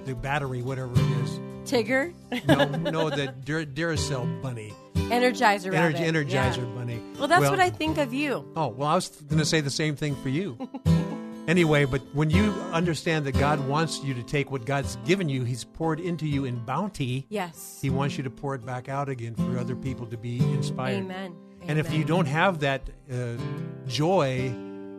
the 0.05 0.15
battery, 0.15 0.61
whatever 0.61 0.91
it 0.93 1.23
is. 1.23 1.39
Tigger. 1.69 2.13
No, 2.47 2.65
no, 2.65 3.09
the 3.09 3.27
Dur- 3.45 3.65
Duracell 3.65 4.41
bunny, 4.41 4.73
Energizer. 4.95 5.71
Rabbit. 5.71 5.97
Energizer 5.97 6.57
Yeah. 6.57 6.75
bunny. 6.75 6.99
Well, 7.17 7.27
that's 7.27 7.49
what 7.49 7.59
I 7.59 7.69
think 7.69 7.97
of 7.97 8.13
you. 8.13 8.45
Oh 8.55 8.67
well, 8.69 8.87
I 8.89 8.95
was 8.95 9.09
going 9.09 9.39
to 9.39 9.45
say 9.45 9.61
the 9.61 9.69
same 9.69 9.95
thing 9.95 10.15
for 10.15 10.29
you. 10.29 10.57
Anyway, 11.47 11.83
but 11.83 11.99
when 12.13 12.29
you 12.29 12.51
understand 12.73 13.25
that 13.25 13.31
God 13.31 13.67
wants 13.67 14.03
you 14.03 14.13
to 14.13 14.21
take 14.21 14.51
what 14.51 14.65
God's 14.65 14.97
given 14.97 15.29
you, 15.29 15.43
He's 15.43 15.63
poured 15.63 15.99
into 15.99 16.27
you 16.27 16.45
in 16.45 16.63
bounty. 16.63 17.25
Yes. 17.29 17.79
He 17.81 17.89
wants 17.89 18.17
you 18.17 18.23
to 18.23 18.29
pour 18.29 18.53
it 18.53 18.63
back 18.63 18.87
out 18.87 19.09
again 19.09 19.33
for 19.33 19.57
other 19.57 19.75
people 19.75 20.05
to 20.07 20.17
be 20.17 20.37
inspired. 20.53 20.97
Amen. 21.05 21.33
And 21.67 21.79
if 21.79 21.91
you 21.91 22.03
don't 22.03 22.27
have 22.27 22.59
that 22.59 22.83
uh, 23.11 23.31
joy, 23.87 24.53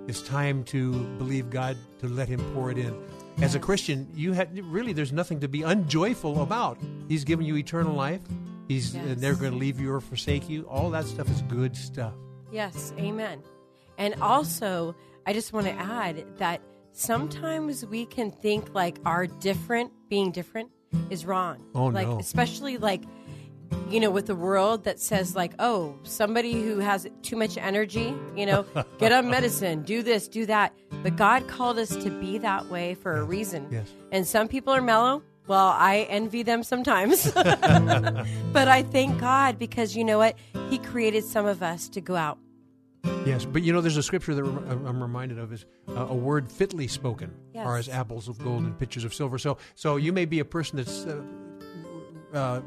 it's 0.08 0.22
time 0.22 0.64
to 0.64 0.92
believe 1.18 1.50
God 1.50 1.76
to 2.00 2.08
let 2.08 2.28
Him 2.28 2.40
pour 2.54 2.70
it 2.70 2.78
in. 2.78 2.94
As 3.42 3.54
a 3.54 3.58
Christian, 3.58 4.06
you 4.14 4.32
had 4.32 4.58
really 4.66 4.92
there's 4.92 5.12
nothing 5.12 5.40
to 5.40 5.48
be 5.48 5.62
unjoyful 5.62 6.42
about. 6.42 6.78
He's 7.08 7.24
given 7.24 7.46
you 7.46 7.56
eternal 7.56 7.94
life. 7.94 8.20
He's 8.68 8.94
uh, 8.94 9.00
Yes. 9.06 9.18
never 9.18 9.36
going 9.40 9.52
to 9.52 9.58
leave 9.58 9.80
you 9.80 9.92
or 9.92 10.00
forsake 10.00 10.48
you. 10.48 10.62
All 10.68 10.90
that 10.90 11.04
stuff 11.06 11.28
is 11.30 11.42
good 11.42 11.76
stuff. 11.76 12.12
Yes, 12.52 12.92
amen. 12.98 13.42
And 13.98 14.14
also, 14.20 14.94
I 15.26 15.32
just 15.32 15.52
want 15.52 15.66
to 15.66 15.72
add 15.72 16.24
that 16.38 16.60
sometimes 16.92 17.84
we 17.86 18.06
can 18.06 18.30
think 18.30 18.74
like 18.74 18.98
our 19.04 19.26
different, 19.26 19.92
being 20.08 20.30
different, 20.32 20.70
is 21.08 21.24
wrong. 21.24 21.64
Oh, 21.74 21.86
like, 21.86 22.06
no. 22.08 22.18
Especially 22.18 22.76
like, 22.78 23.02
you 23.88 24.00
know, 24.00 24.10
with 24.10 24.26
the 24.26 24.34
world 24.34 24.84
that 24.84 25.00
says 25.00 25.34
like, 25.34 25.52
oh, 25.58 25.98
somebody 26.02 26.52
who 26.52 26.78
has 26.78 27.06
too 27.22 27.36
much 27.36 27.56
energy, 27.56 28.14
you 28.36 28.46
know, 28.46 28.64
get 28.98 29.12
on 29.12 29.30
medicine, 29.30 29.82
do 29.82 30.02
this, 30.02 30.28
do 30.28 30.46
that. 30.46 30.74
But 31.02 31.16
God 31.16 31.48
called 31.48 31.78
us 31.78 31.94
to 31.96 32.10
be 32.10 32.38
that 32.38 32.66
way 32.66 32.94
for 32.94 33.16
a 33.16 33.24
reason. 33.24 33.68
Yes. 33.70 33.88
And 34.12 34.26
some 34.26 34.48
people 34.48 34.72
are 34.72 34.82
mellow. 34.82 35.22
Well, 35.46 35.74
I 35.76 36.06
envy 36.08 36.42
them 36.42 36.62
sometimes. 36.62 37.30
but 37.32 38.68
I 38.68 38.82
thank 38.82 39.18
God 39.18 39.58
because 39.58 39.96
you 39.96 40.04
know 40.04 40.18
what? 40.18 40.36
He 40.68 40.78
created 40.78 41.24
some 41.24 41.46
of 41.46 41.62
us 41.62 41.88
to 41.90 42.00
go 42.00 42.14
out 42.14 42.38
Yes, 43.24 43.44
but 43.44 43.62
you 43.62 43.72
know, 43.72 43.80
there's 43.80 43.96
a 43.96 44.02
scripture 44.02 44.34
that 44.34 44.44
I'm 44.44 45.02
reminded 45.02 45.38
of 45.38 45.52
is 45.52 45.64
uh, 45.88 46.06
a 46.08 46.14
word 46.14 46.50
fitly 46.50 46.86
spoken 46.86 47.32
Yes. 47.54 47.66
are 47.66 47.76
as 47.76 47.88
apples 47.88 48.28
of 48.28 48.38
gold 48.38 48.64
and 48.64 48.78
pitchers 48.78 49.04
of 49.04 49.14
silver. 49.14 49.38
So, 49.38 49.58
so 49.74 49.96
you 49.96 50.12
may 50.12 50.24
be 50.24 50.40
a 50.40 50.44
person 50.44 50.76
that's 50.76 51.06
uh, 51.06 51.22
uh, 52.32 52.60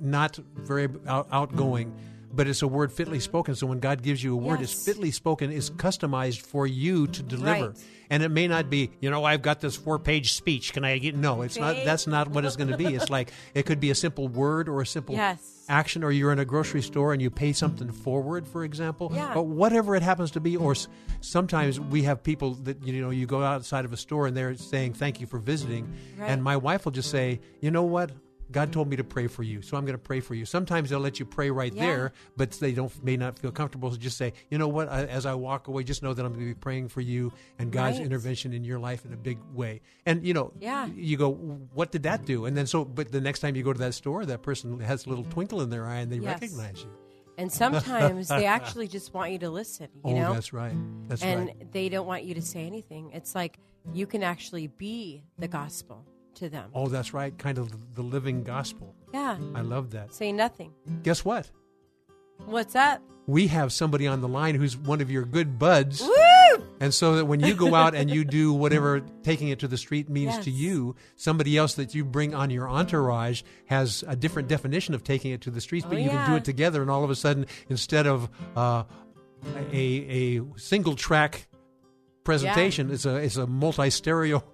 not 0.00 0.36
very 0.56 0.88
out- 1.06 1.28
outgoing, 1.32 1.94
but 2.34 2.46
it's 2.48 2.62
a 2.62 2.68
word 2.68 2.92
fitly 2.92 3.20
spoken. 3.20 3.54
So 3.54 3.66
when 3.66 3.80
God 3.80 4.02
gives 4.02 4.22
you 4.22 4.34
a 4.34 4.36
word, 4.36 4.60
it's 4.60 4.84
fitly 4.84 5.10
spoken, 5.10 5.50
is 5.50 5.70
mm-hmm. 5.70 5.86
customized 5.86 6.40
for 6.42 6.66
you 6.66 7.06
to 7.06 7.22
deliver. 7.22 7.68
Right. 7.68 7.84
And 8.08 8.22
it 8.22 8.28
may 8.28 8.46
not 8.46 8.70
be, 8.70 8.90
you 9.00 9.10
know, 9.10 9.24
I've 9.24 9.42
got 9.42 9.60
this 9.60 9.74
four-page 9.74 10.34
speech. 10.34 10.72
Can 10.72 10.84
I 10.84 10.98
get? 10.98 11.16
No, 11.16 11.42
it's 11.42 11.58
not. 11.58 11.74
That's 11.84 12.06
not 12.06 12.28
what 12.28 12.44
it's 12.44 12.54
going 12.54 12.70
to 12.70 12.76
be. 12.76 12.94
It's 12.94 13.10
like 13.10 13.32
it 13.52 13.66
could 13.66 13.80
be 13.80 13.90
a 13.90 13.96
simple 13.96 14.28
word 14.28 14.68
or 14.68 14.80
a 14.80 14.86
simple 14.86 15.16
Yes. 15.16 15.64
action, 15.68 16.04
or 16.04 16.12
you're 16.12 16.30
in 16.30 16.38
a 16.38 16.44
grocery 16.44 16.82
store 16.82 17.12
and 17.12 17.20
you 17.20 17.30
pay 17.30 17.52
something 17.52 17.90
forward, 17.90 18.46
for 18.46 18.62
example. 18.62 19.10
Yeah. 19.12 19.32
But 19.34 19.44
whatever 19.44 19.96
it 19.96 20.04
happens 20.04 20.30
to 20.32 20.40
be, 20.40 20.56
or 20.56 20.72
s- 20.72 20.86
sometimes 21.20 21.80
we 21.80 22.02
have 22.02 22.22
people 22.22 22.54
that 22.54 22.86
you 22.86 23.00
know 23.00 23.10
you 23.10 23.26
go 23.26 23.42
outside 23.42 23.84
of 23.84 23.92
a 23.92 23.96
store 23.96 24.28
and 24.28 24.36
they're 24.36 24.54
saying 24.54 24.92
thank 24.92 25.20
you 25.20 25.26
for 25.26 25.38
visiting, 25.38 25.92
Right. 26.16 26.30
and 26.30 26.44
my 26.44 26.56
wife 26.56 26.84
will 26.84 26.92
just 26.92 27.10
say, 27.10 27.40
you 27.60 27.72
know 27.72 27.82
what. 27.82 28.12
God 28.52 28.72
told 28.72 28.88
me 28.88 28.96
to 28.96 29.04
pray 29.04 29.26
for 29.26 29.42
you, 29.42 29.60
so 29.62 29.76
I'm 29.76 29.84
going 29.84 29.98
to 29.98 30.02
pray 30.02 30.20
for 30.20 30.34
you. 30.34 30.44
Sometimes 30.44 30.90
they'll 30.90 31.00
let 31.00 31.18
you 31.18 31.26
pray 31.26 31.50
right 31.50 31.72
Yeah. 31.72 31.86
there, 31.86 32.12
but 32.36 32.52
they 32.52 32.72
don't 32.72 32.92
may 33.04 33.16
not 33.16 33.38
feel 33.38 33.50
comfortable. 33.50 33.90
So 33.90 33.96
just 33.96 34.16
say, 34.16 34.34
you 34.50 34.58
know 34.58 34.68
what? 34.68 34.88
I, 34.88 35.04
as 35.06 35.26
I 35.26 35.34
walk 35.34 35.68
away, 35.68 35.82
just 35.84 36.02
know 36.02 36.14
that 36.14 36.24
I'm 36.24 36.32
going 36.32 36.46
to 36.46 36.54
be 36.54 36.58
praying 36.58 36.88
for 36.88 37.00
you 37.00 37.32
and 37.58 37.72
God's 37.72 37.96
Right. 37.98 38.06
intervention 38.06 38.52
in 38.52 38.62
your 38.64 38.78
life 38.78 39.04
in 39.04 39.12
a 39.12 39.16
big 39.16 39.38
way. 39.52 39.80
And 40.04 40.24
you 40.24 40.32
know, 40.34 40.52
Yeah. 40.60 40.86
you 40.86 41.16
go, 41.16 41.32
what 41.32 41.90
did 41.90 42.04
that 42.04 42.24
do? 42.24 42.46
And 42.46 42.56
then 42.56 42.66
so, 42.66 42.84
but 42.84 43.10
the 43.10 43.20
next 43.20 43.40
time 43.40 43.56
you 43.56 43.62
go 43.62 43.72
to 43.72 43.78
that 43.80 43.94
store, 43.94 44.24
that 44.26 44.42
person 44.42 44.78
has 44.80 45.06
a 45.06 45.08
little 45.08 45.24
twinkle 45.24 45.60
in 45.60 45.70
their 45.70 45.86
eye 45.86 45.96
and 45.96 46.12
they 46.12 46.18
Yes. 46.18 46.40
recognize 46.40 46.82
you. 46.82 46.90
And 47.38 47.52
sometimes 47.52 48.28
they 48.28 48.46
actually 48.46 48.88
just 48.88 49.12
want 49.12 49.32
you 49.32 49.38
to 49.40 49.50
listen, 49.50 49.88
you 50.04 50.14
oh, 50.14 50.18
know? 50.20 50.32
that's 50.32 50.52
right. 50.54 50.72
That's 51.08 51.22
and 51.22 51.46
right. 51.48 51.56
And 51.60 51.72
they 51.72 51.88
don't 51.90 52.06
want 52.06 52.24
you 52.24 52.34
to 52.34 52.40
say 52.42 52.64
anything. 52.66 53.10
It's 53.12 53.34
like 53.34 53.58
you 53.92 54.06
can 54.06 54.22
actually 54.22 54.68
be 54.68 55.22
the 55.38 55.46
gospel 55.48 56.04
to 56.36 56.48
them. 56.48 56.70
Oh, 56.74 56.88
that's 56.88 57.12
right. 57.12 57.36
Kind 57.36 57.58
of 57.58 57.94
the 57.94 58.02
living 58.02 58.42
gospel. 58.44 58.94
Yeah. 59.12 59.36
I 59.54 59.60
love 59.62 59.90
that. 59.90 60.14
Say 60.14 60.32
nothing. 60.32 60.72
Guess 61.02 61.24
what? 61.24 61.50
What's 62.44 62.74
up? 62.74 63.02
We 63.26 63.48
have 63.48 63.72
somebody 63.72 64.06
on 64.06 64.20
the 64.20 64.28
line 64.28 64.54
who's 64.54 64.76
one 64.76 65.00
of 65.00 65.10
your 65.10 65.24
good 65.24 65.58
buds. 65.58 66.00
Woo! 66.00 66.64
And 66.78 66.94
so 66.94 67.16
that 67.16 67.24
when 67.24 67.40
you 67.40 67.54
go 67.54 67.74
out 67.74 67.94
and 67.94 68.08
you 68.08 68.24
do 68.24 68.52
whatever 68.62 69.00
taking 69.24 69.48
it 69.48 69.58
to 69.60 69.68
the 69.68 69.76
street 69.76 70.08
means 70.08 70.38
to 70.44 70.50
you, 70.50 70.94
somebody 71.16 71.56
else 71.56 71.74
that 71.74 71.94
you 71.94 72.04
bring 72.04 72.34
on 72.34 72.50
your 72.50 72.68
entourage 72.68 73.42
has 73.66 74.04
a 74.06 74.14
different 74.14 74.46
definition 74.48 74.94
of 74.94 75.02
taking 75.02 75.32
it 75.32 75.40
to 75.40 75.50
the 75.50 75.60
streets, 75.60 75.84
Oh, 75.86 75.90
but 75.90 75.98
you 76.00 76.08
can 76.10 76.30
do 76.30 76.36
it 76.36 76.44
together. 76.44 76.82
And 76.82 76.90
all 76.90 77.02
of 77.02 77.10
a 77.10 77.16
sudden, 77.16 77.46
instead 77.68 78.06
of 78.06 78.28
uh, 78.54 78.84
a, 79.72 80.36
a 80.38 80.40
single 80.56 80.94
track 80.94 81.48
presentation, 82.22 82.90
it's 82.92 83.06
a, 83.06 83.16
it's 83.16 83.36
a 83.36 83.46
multi 83.46 83.90
stereo 83.90 84.44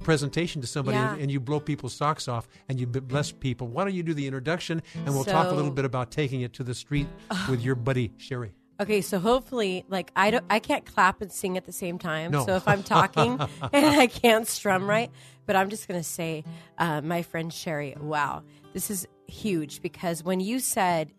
presentation 0.00 0.60
to 0.60 0.66
somebody 0.66 0.96
Yeah. 0.98 1.16
and, 1.16 1.30
you 1.30 1.40
blow 1.40 1.60
people's 1.60 1.94
socks 1.94 2.28
off 2.28 2.46
and 2.68 2.78
you 2.78 2.86
bless 2.86 3.32
people. 3.32 3.68
Why 3.68 3.84
don't 3.84 3.94
you 3.94 4.02
do 4.02 4.14
the 4.14 4.26
introduction 4.26 4.82
and 4.94 5.14
we'll 5.14 5.24
talk 5.24 5.50
a 5.50 5.54
little 5.54 5.70
bit 5.70 5.84
about 5.84 6.10
taking 6.10 6.42
it 6.42 6.52
to 6.54 6.64
the 6.64 6.74
street 6.74 7.06
with 7.48 7.62
your 7.62 7.74
buddy 7.74 8.12
Sherry. 8.18 8.52
Okay, 8.80 9.00
so 9.00 9.20
hopefully, 9.20 9.84
like 9.88 10.10
I 10.16 10.30
don't, 10.32 10.44
I 10.50 10.58
can't 10.58 10.84
clap 10.84 11.20
and 11.22 11.30
sing 11.30 11.56
at 11.56 11.66
the 11.66 11.72
same 11.72 11.98
time. 11.98 12.32
No. 12.32 12.44
So 12.44 12.56
if 12.56 12.66
I'm 12.66 12.82
talking 12.82 13.38
and 13.72 13.86
I 13.86 14.06
can't 14.08 14.46
strum 14.48 14.88
right, 14.88 15.10
but 15.46 15.54
I'm 15.56 15.70
just 15.70 15.86
gonna 15.86 16.02
say, 16.02 16.42
uh, 16.78 17.00
my 17.00 17.22
friend 17.22 17.52
Sherry, 17.52 17.94
wow, 18.00 18.42
this 18.72 18.90
is 18.90 19.06
huge 19.28 19.82
because 19.82 20.24
when 20.24 20.40
you 20.40 20.58
said, 20.58 21.12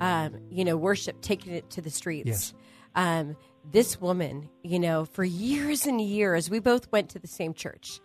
um, 0.00 0.36
you 0.50 0.64
know, 0.64 0.76
worship, 0.76 1.20
taking 1.22 1.54
it 1.54 1.70
to 1.70 1.80
the 1.80 1.90
streets, 1.90 2.26
Yes. 2.28 2.54
um, 2.94 3.36
this 3.70 4.00
woman, 4.00 4.48
you 4.62 4.78
know, 4.78 5.04
for 5.04 5.24
years 5.24 5.86
and 5.86 6.00
years, 6.00 6.48
we 6.50 6.58
both 6.58 6.90
went 6.92 7.10
to 7.10 7.18
the 7.18 7.26
same 7.28 7.54
church, 7.54 8.00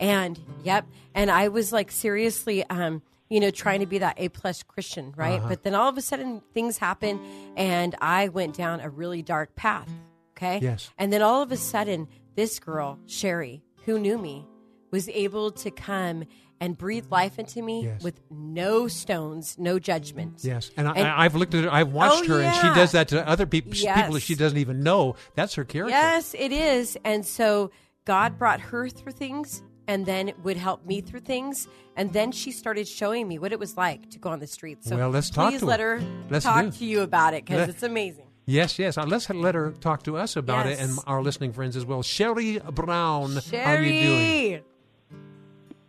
and 0.00 0.38
yep, 0.62 0.86
and 1.14 1.30
I 1.30 1.48
was 1.48 1.72
like 1.72 1.90
seriously, 1.90 2.64
um, 2.70 3.02
you 3.28 3.40
know, 3.40 3.50
trying 3.50 3.80
to 3.80 3.86
be 3.86 3.98
that 3.98 4.14
A 4.18 4.28
plus 4.28 4.62
Christian, 4.62 5.12
right? 5.16 5.38
Uh-huh. 5.40 5.48
But 5.48 5.62
then 5.64 5.74
all 5.74 5.88
of 5.88 5.98
a 5.98 6.00
sudden 6.02 6.42
things 6.54 6.78
happen, 6.78 7.20
and 7.56 7.94
I 8.00 8.28
went 8.28 8.56
down 8.56 8.80
a 8.80 8.88
really 8.88 9.22
dark 9.22 9.54
path. 9.56 9.90
Okay, 10.36 10.60
Yes. 10.62 10.90
and 10.98 11.12
then 11.12 11.20
all 11.20 11.42
of 11.42 11.50
a 11.50 11.56
sudden, 11.56 12.06
this 12.36 12.60
girl 12.60 12.98
Sherry, 13.06 13.62
who 13.86 13.98
knew 13.98 14.18
me, 14.18 14.46
was 14.90 15.08
able 15.08 15.50
to 15.52 15.70
come 15.70 16.24
and 16.60 16.76
breathe 16.76 17.06
life 17.10 17.38
into 17.38 17.62
me 17.62 17.84
Yes. 17.84 18.02
with 18.02 18.20
no 18.30 18.88
stones, 18.88 19.56
no 19.58 19.78
judgment. 19.78 20.40
Yes, 20.42 20.70
and, 20.76 20.88
And- 20.88 20.98
I, 21.06 21.24
I've 21.24 21.34
looked 21.36 21.54
at 21.54 21.64
her. 21.64 21.72
I've 21.72 21.92
watched 21.92 22.28
Oh, 22.28 22.34
her, 22.34 22.40
and 22.42 22.54
she 22.56 22.68
does 22.80 22.92
that 22.92 23.08
to 23.08 23.26
other 23.28 23.46
people. 23.46 23.72
People 23.72 24.12
that 24.14 24.20
she 24.22 24.34
doesn't 24.34 24.58
even 24.58 24.82
know. 24.82 25.14
That's 25.36 25.54
her 25.54 25.64
character. 25.64 25.90
Yes, 25.96 26.34
it 26.36 26.50
is. 26.52 26.98
And 27.04 27.24
so 27.24 27.70
God 28.04 28.38
brought 28.38 28.60
her 28.60 28.88
through 28.88 29.12
things 29.12 29.62
and 29.86 30.04
then 30.04 30.32
would 30.42 30.56
help 30.56 30.84
me 30.84 31.00
through 31.00 31.20
things. 31.20 31.68
And 31.96 32.12
then 32.12 32.32
she 32.32 32.50
started 32.50 32.88
showing 32.88 33.28
me 33.28 33.38
what 33.38 33.52
it 33.52 33.58
was 33.60 33.76
like 33.76 34.10
to 34.10 34.18
go 34.18 34.30
on 34.30 34.40
the 34.40 34.46
streets. 34.48 34.88
So 34.88 34.96
Well, 34.96 35.10
let's 35.10 35.30
talk 35.30 35.50
please 35.50 35.60
to 35.60 35.66
let 35.66 35.78
her. 35.80 35.98
her 36.00 36.06
Let's 36.28 36.44
talk 36.44 36.64
do. 36.64 36.70
to 36.72 36.84
you 36.84 37.00
about 37.02 37.34
it 37.34 37.44
because 37.46 37.68
it's 37.68 37.82
amazing. 37.84 38.26
Yes, 38.46 38.78
yes. 38.78 38.98
Uh, 38.98 39.04
let's 39.06 39.28
let 39.30 39.54
her 39.54 39.72
talk 39.80 40.02
to 40.04 40.16
us 40.16 40.34
about 40.36 40.66
it 40.66 40.80
and 40.80 40.98
our 41.06 41.22
listening 41.22 41.52
friends 41.52 41.76
as 41.76 41.84
well. 41.84 42.02
Sherry 42.02 42.58
Brown, 42.58 43.40
Sherry. 43.42 43.62
how 43.64 43.74
are 43.74 43.82
you 43.82 44.02
doing? 44.02 44.62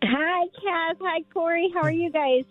Hi, 0.02 0.46
Kaz. 0.46 0.96
Hi, 1.00 1.22
Corey. 1.32 1.70
How 1.74 1.82
are 1.82 1.92
you 1.92 2.10
guys? 2.10 2.44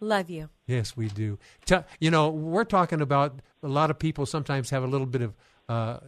Love 0.00 0.30
you. 0.30 0.48
Yes, 0.66 0.96
we 0.96 1.08
do. 1.08 1.38
Tell, 1.64 1.84
you 2.00 2.10
know, 2.10 2.28
we're 2.30 2.64
talking 2.64 3.00
about 3.00 3.40
a 3.62 3.68
lot 3.68 3.90
of 3.90 3.98
people 3.98 4.26
sometimes 4.26 4.70
have 4.70 4.82
a 4.82 4.86
little 4.86 5.06
bit 5.06 5.22
of 5.22 5.34
uh, 5.68 5.98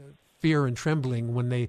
fear 0.41 0.67
and 0.67 0.77
trembling 0.77 1.35
when 1.35 1.49
they 1.49 1.69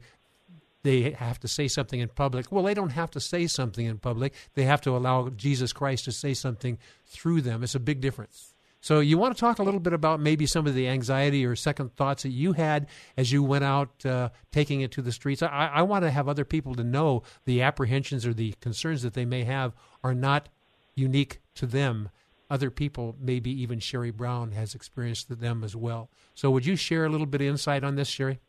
they 0.82 1.12
have 1.12 1.40
to 1.40 1.48
say 1.48 1.68
something 1.68 2.00
in 2.00 2.10
public. 2.10 2.52
Well, 2.52 2.64
they 2.64 2.76
don't 2.76 2.92
have 2.92 3.10
to 3.12 3.20
say 3.20 3.48
something 3.48 3.86
in 3.86 3.98
public. 3.98 4.34
They 4.54 4.64
have 4.64 4.82
to 4.82 4.96
allow 4.96 5.30
Jesus 5.30 5.74
Christ 5.74 6.06
to 6.06 6.12
say 6.12 6.36
something 6.36 6.78
through 7.08 7.42
them. 7.42 7.64
It's 7.64 7.74
a 7.74 7.80
big 7.80 8.02
difference. 8.02 8.55
So, 8.86 9.00
you 9.00 9.18
want 9.18 9.36
to 9.36 9.40
talk 9.40 9.58
a 9.58 9.64
little 9.64 9.80
bit 9.80 9.94
about 9.94 10.20
maybe 10.20 10.46
some 10.46 10.68
of 10.68 10.76
the 10.76 10.88
anxiety 10.88 11.44
or 11.44 11.56
second 11.56 11.96
thoughts 11.96 12.22
that 12.22 12.30
you 12.30 12.54
had 12.54 12.86
as 13.18 13.32
you 13.32 13.42
went 13.42 13.64
out 13.64 14.06
uh, 14.06 14.30
taking 14.52 14.82
it 14.82 14.92
to 14.92 15.02
the 15.02 15.12
streets. 15.12 15.42
I, 15.42 15.72
I 15.74 15.82
want 15.82 16.04
to 16.04 16.12
have 16.12 16.30
other 16.30 16.46
people 16.46 16.76
to 16.76 16.84
know 16.84 17.24
the 17.46 17.64
apprehensions 17.64 18.28
or 18.28 18.34
the 18.36 18.54
concerns 18.62 19.02
that 19.02 19.16
they 19.16 19.26
may 19.26 19.44
have 19.44 19.74
are 20.04 20.14
not 20.14 20.50
unique 20.94 21.42
to 21.56 21.66
them. 21.66 22.10
Other 22.52 22.70
people, 22.70 23.16
maybe 23.20 23.50
even 23.60 23.80
Sherry 23.80 24.12
Brown, 24.12 24.52
has 24.52 24.76
experienced 24.76 25.40
them 25.40 25.64
as 25.64 25.76
well. 25.76 26.12
So, 26.36 26.52
would 26.52 26.68
you 26.68 26.76
share 26.76 27.06
a 27.06 27.10
little 27.10 27.26
bit 27.26 27.42
of 27.42 27.48
insight 27.48 27.84
on 27.84 27.96
this, 27.96 28.08
Sherry? 28.08 28.40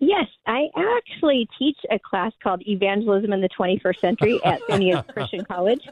Yes, 0.00 0.26
I 0.44 0.70
actually 0.76 1.48
teach 1.56 1.78
a 1.88 2.00
class 2.00 2.32
called 2.42 2.66
Evangelism 2.66 3.32
in 3.32 3.42
the 3.42 3.48
21st 3.50 4.00
Century 4.00 4.42
at 4.42 4.60
Phineas 4.62 5.04
Christian 5.12 5.44
College. 5.44 5.88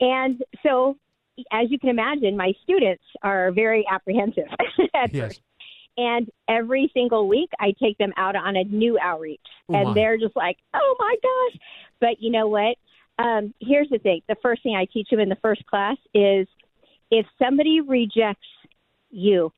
And 0.00 0.42
so, 0.62 0.96
as 1.52 1.70
you 1.70 1.78
can 1.78 1.88
imagine, 1.88 2.36
my 2.36 2.52
students 2.62 3.02
are 3.22 3.52
very 3.52 3.84
apprehensive 3.90 4.46
at 4.94 5.12
Yes. 5.12 5.28
first. 5.28 5.42
And 5.96 6.30
every 6.48 6.90
single 6.94 7.28
week, 7.28 7.50
I 7.58 7.74
take 7.82 7.98
them 7.98 8.12
out 8.16 8.36
on 8.36 8.56
a 8.56 8.64
new 8.64 8.98
outreach. 8.98 9.40
Oh, 9.68 9.74
and 9.74 9.96
they're 9.96 10.16
just 10.16 10.36
like, 10.36 10.56
oh 10.72 10.96
my 10.98 11.16
gosh. 11.22 11.60
But 12.00 12.22
you 12.22 12.30
know 12.30 12.48
what? 12.48 12.76
Um, 13.18 13.52
here's 13.60 13.88
the 13.90 13.98
thing 13.98 14.22
the 14.28 14.36
first 14.40 14.62
thing 14.62 14.76
I 14.76 14.86
teach 14.86 15.08
them 15.10 15.20
in 15.20 15.28
the 15.28 15.36
first 15.42 15.66
class 15.66 15.96
is 16.14 16.46
if 17.10 17.26
somebody 17.38 17.80
rejects 17.80 18.46
you, 19.10 19.52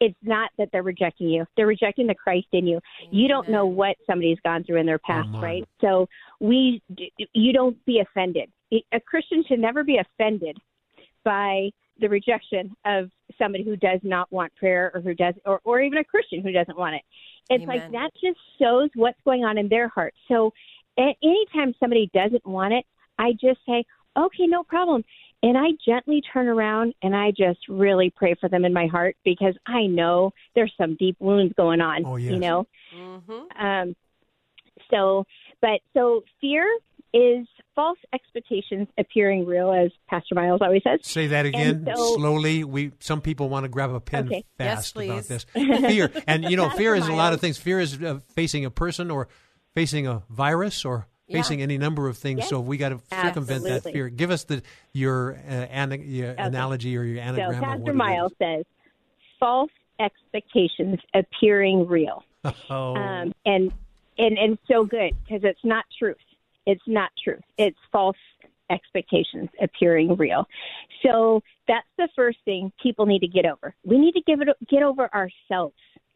it's 0.00 0.16
not 0.22 0.50
that 0.58 0.68
they're 0.72 0.82
rejecting 0.82 1.28
you. 1.28 1.46
They're 1.56 1.66
rejecting 1.66 2.06
the 2.06 2.14
Christ 2.14 2.48
in 2.52 2.66
you. 2.66 2.80
You 3.10 3.28
don't 3.28 3.48
know 3.48 3.66
what 3.66 3.96
somebody's 4.06 4.38
gone 4.44 4.64
through 4.64 4.80
in 4.80 4.86
their 4.86 4.98
past, 4.98 5.28
my. 5.32 5.40
right? 5.40 5.68
So 5.80 6.06
we, 6.40 6.82
you 7.32 7.52
don't 7.52 7.82
be 7.86 8.00
offended. 8.00 8.50
A 8.72 9.00
Christian 9.00 9.44
should 9.48 9.60
never 9.60 9.84
be 9.84 9.98
offended 9.98 10.58
by 11.24 11.70
the 11.98 12.08
rejection 12.08 12.76
of 12.84 13.10
somebody 13.38 13.64
who 13.64 13.76
does 13.76 14.00
not 14.02 14.30
want 14.30 14.54
prayer 14.56 14.90
or 14.94 15.00
who 15.00 15.14
does, 15.14 15.34
or, 15.44 15.60
or 15.64 15.80
even 15.80 15.98
a 15.98 16.04
Christian 16.04 16.42
who 16.42 16.52
doesn't 16.52 16.76
want 16.76 16.94
it. 16.94 17.02
It's 17.48 17.66
like 17.66 17.90
that 17.92 18.10
just 18.20 18.38
shows 18.60 18.90
what's 18.94 19.20
going 19.24 19.44
on 19.44 19.56
in 19.56 19.68
their 19.68 19.88
heart. 19.88 20.14
So 20.28 20.52
a- 20.98 21.16
anytime 21.22 21.74
somebody 21.78 22.10
doesn't 22.12 22.44
want 22.44 22.74
it, 22.74 22.84
I 23.18 23.32
just 23.32 23.60
say, 23.66 23.84
okay, 24.16 24.46
no 24.46 24.62
problem. 24.62 25.04
And 25.42 25.56
I 25.56 25.68
gently 25.86 26.22
turn 26.32 26.48
around 26.48 26.94
and 27.02 27.14
I 27.14 27.30
just 27.30 27.60
really 27.68 28.10
pray 28.14 28.34
for 28.40 28.48
them 28.48 28.64
in 28.64 28.72
my 28.72 28.86
heart 28.86 29.16
because 29.24 29.54
I 29.66 29.86
know 29.86 30.32
there's 30.54 30.72
some 30.78 30.96
deep 30.96 31.16
wounds 31.20 31.54
going 31.56 31.80
on. 31.80 32.04
Oh, 32.04 32.16
yes. 32.16 32.32
You 32.32 32.38
know? 32.38 32.66
Mm-hmm. 32.96 33.64
Um, 33.64 33.96
so, 34.90 35.24
but 35.60 35.80
so 35.94 36.22
fear 36.40 36.66
is 37.12 37.46
false 37.74 37.98
expectations 38.12 38.88
appearing 38.98 39.46
real, 39.46 39.72
as 39.72 39.90
Pastor 40.08 40.34
Miles 40.34 40.60
always 40.62 40.82
says. 40.82 41.00
Say 41.02 41.28
that 41.28 41.46
again 41.46 41.86
so- 41.94 42.16
slowly. 42.16 42.64
We 42.64 42.92
some 43.00 43.20
people 43.20 43.48
want 43.48 43.64
to 43.64 43.68
grab 43.68 43.90
a 43.90 44.00
pen 44.00 44.26
Okay. 44.26 44.44
Yes, 44.58 44.92
fast 44.92 44.96
about 44.96 45.24
this 45.24 45.44
fear, 45.52 46.10
and 46.26 46.44
you 46.44 46.56
know, 46.56 46.68
fear 46.70 46.94
is 46.94 47.06
a 47.06 47.12
lot 47.12 47.32
of 47.32 47.40
things. 47.40 47.58
Fear 47.58 47.80
is 47.80 48.02
uh, 48.02 48.20
facing 48.34 48.64
a 48.64 48.70
person 48.70 49.10
or 49.10 49.28
facing 49.74 50.06
a 50.06 50.22
virus 50.28 50.84
or 50.84 51.06
Yeah. 51.28 51.38
facing 51.42 51.60
any 51.62 51.76
number 51.78 52.08
of 52.08 52.16
things. 52.16 52.40
Yes. 52.40 52.48
So 52.50 52.60
we 52.60 52.76
got 52.76 52.90
to 52.90 53.00
circumvent 53.10 53.64
that 53.64 53.82
fear. 53.82 54.08
Give 54.08 54.30
us 54.30 54.44
the 54.44 54.62
your, 54.92 55.34
uh, 55.48 55.52
ana- 55.52 55.96
your 55.96 56.30
analogy 56.38 56.96
or 56.96 57.02
your 57.02 57.16
So 57.16 57.22
anagram. 57.22 57.54
of 57.54 57.60
Pastor 57.64 57.82
what 57.82 57.90
it 57.90 57.94
Miles 57.94 58.32
says 58.40 58.64
false 59.40 59.70
expectations 59.98 60.98
appearing 61.14 61.86
real. 61.86 62.22
Oh, 62.70 62.94
um, 62.94 63.34
and 63.44 63.72
and 64.18 64.38
and 64.38 64.56
so 64.70 64.84
good 64.84 65.16
because 65.24 65.42
it's 65.42 65.64
not 65.64 65.84
truth. 65.98 66.16
It's 66.64 66.82
not 66.86 67.10
truth. 67.24 67.42
It's 67.58 67.76
false 67.90 68.16
expectations 68.70 69.48
appearing 69.60 70.14
real. 70.16 70.46
So 71.04 71.42
that's 71.66 71.86
the 71.98 72.08
first 72.14 72.38
thing 72.44 72.70
people 72.80 73.06
need 73.06 73.20
to 73.20 73.26
get 73.28 73.46
over. 73.46 73.74
We 73.84 73.98
need 73.98 74.12
to 74.12 74.20
give 74.20 74.40
it 74.42 74.48
get 74.70 74.84
over 74.84 75.12
ourselves. 75.12 75.74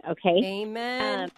Okay. 0.09 0.63
Amen. 0.63 1.25
Um, 1.25 1.31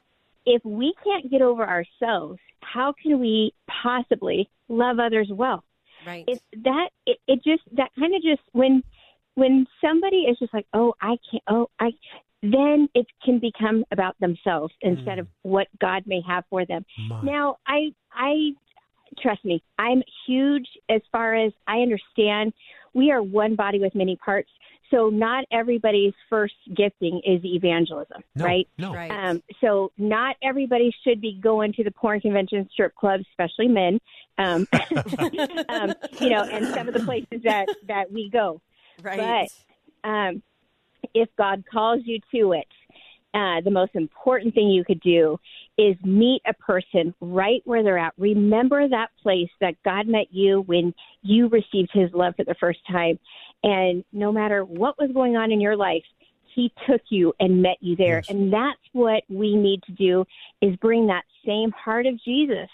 if 0.46 0.64
we 0.64 0.94
can't 1.04 1.30
get 1.30 1.42
over 1.42 1.66
ourselves, 1.66 2.38
how 2.60 2.94
can 3.02 3.20
we 3.20 3.52
possibly 3.82 4.48
love 4.68 4.98
others 4.98 5.28
well? 5.30 5.64
right. 6.06 6.24
It's 6.26 6.42
that 6.64 6.90
it, 7.06 7.18
it 7.28 7.36
just 7.44 7.62
that 7.76 7.90
kind 7.98 8.14
of 8.14 8.22
just 8.22 8.42
when 8.52 8.82
when 9.34 9.66
somebody 9.80 10.18
is 10.28 10.38
just 10.38 10.52
like, 10.52 10.66
oh, 10.74 10.94
I 11.00 11.16
can't, 11.30 11.42
oh, 11.48 11.70
I, 11.80 11.90
then 12.42 12.88
it 12.94 13.06
can 13.24 13.38
become 13.38 13.84
about 13.90 14.18
themselves 14.20 14.72
mm. 14.84 14.96
instead 14.96 15.18
of 15.18 15.26
what 15.42 15.68
God 15.80 16.02
may 16.06 16.20
have 16.26 16.44
for 16.50 16.66
them. 16.66 16.84
my. 17.08 17.22
Now, 17.22 17.56
I, 17.66 17.94
I, 18.12 18.50
trust 19.22 19.44
me, 19.44 19.62
I'm 19.78 20.02
huge 20.26 20.66
as 20.90 21.00
far 21.10 21.34
as 21.34 21.52
I 21.66 21.78
understand. 21.78 22.52
We 22.94 23.10
are 23.10 23.22
one 23.22 23.56
body 23.56 23.80
with 23.80 23.94
many 23.94 24.16
parts, 24.16 24.50
so 24.92 25.08
not 25.08 25.44
everybody's 25.50 26.12
first 26.30 26.54
gifting 26.76 27.20
is 27.24 27.44
evangelism, 27.44 28.22
no, 28.36 28.44
right? 28.44 28.68
No. 28.78 28.94
Right. 28.94 29.10
Um, 29.10 29.42
so 29.60 29.90
not 29.98 30.36
everybody 30.42 30.94
should 31.02 31.20
be 31.20 31.38
going 31.42 31.72
to 31.74 31.84
the 31.84 31.90
porn 31.90 32.20
convention, 32.20 32.68
strip 32.72 32.94
clubs, 32.94 33.24
especially 33.32 33.68
men. 33.68 33.98
Um, 34.38 34.68
um, 35.68 35.94
you 36.20 36.30
know, 36.30 36.44
and 36.44 36.66
some 36.68 36.88
of 36.88 36.94
the 36.94 37.02
places 37.04 37.42
that 37.44 37.66
that 37.88 38.12
we 38.12 38.30
go. 38.30 38.60
right. 39.02 39.50
But 40.02 40.08
um, 40.08 40.42
if 41.14 41.28
God 41.36 41.64
calls 41.70 42.00
you 42.04 42.20
to 42.34 42.52
it, 42.52 42.68
uh, 43.34 43.62
the 43.62 43.70
most 43.70 43.94
important 43.94 44.54
thing 44.54 44.68
you 44.68 44.84
could 44.84 45.00
do 45.00 45.38
is 45.78 45.96
meet 46.04 46.42
a 46.46 46.52
person 46.52 47.14
right 47.20 47.62
where 47.64 47.82
they're 47.82 47.98
at. 47.98 48.12
Remember 48.18 48.86
that 48.86 49.08
place 49.22 49.48
that 49.60 49.74
God 49.84 50.06
met 50.06 50.26
you 50.30 50.60
when 50.66 50.94
you 51.22 51.48
received 51.48 51.90
His 51.92 52.12
love 52.12 52.34
for 52.36 52.44
the 52.44 52.54
first 52.60 52.80
time, 52.90 53.18
and 53.62 54.04
no 54.12 54.32
matter 54.32 54.64
what 54.64 54.98
was 54.98 55.10
going 55.12 55.36
on 55.36 55.52
in 55.52 55.60
your 55.60 55.76
life, 55.76 56.04
He 56.54 56.72
took 56.88 57.00
you 57.08 57.32
and 57.40 57.62
met 57.62 57.76
you 57.80 57.96
there. 57.96 58.16
Yes. 58.16 58.28
And 58.28 58.52
that's 58.52 58.80
what 58.92 59.22
we 59.28 59.56
need 59.56 59.82
to 59.84 59.92
do 59.92 60.24
is 60.60 60.76
bring 60.76 61.06
that 61.08 61.24
same 61.46 61.70
heart 61.72 62.06
of 62.06 62.22
Jesus 62.22 62.68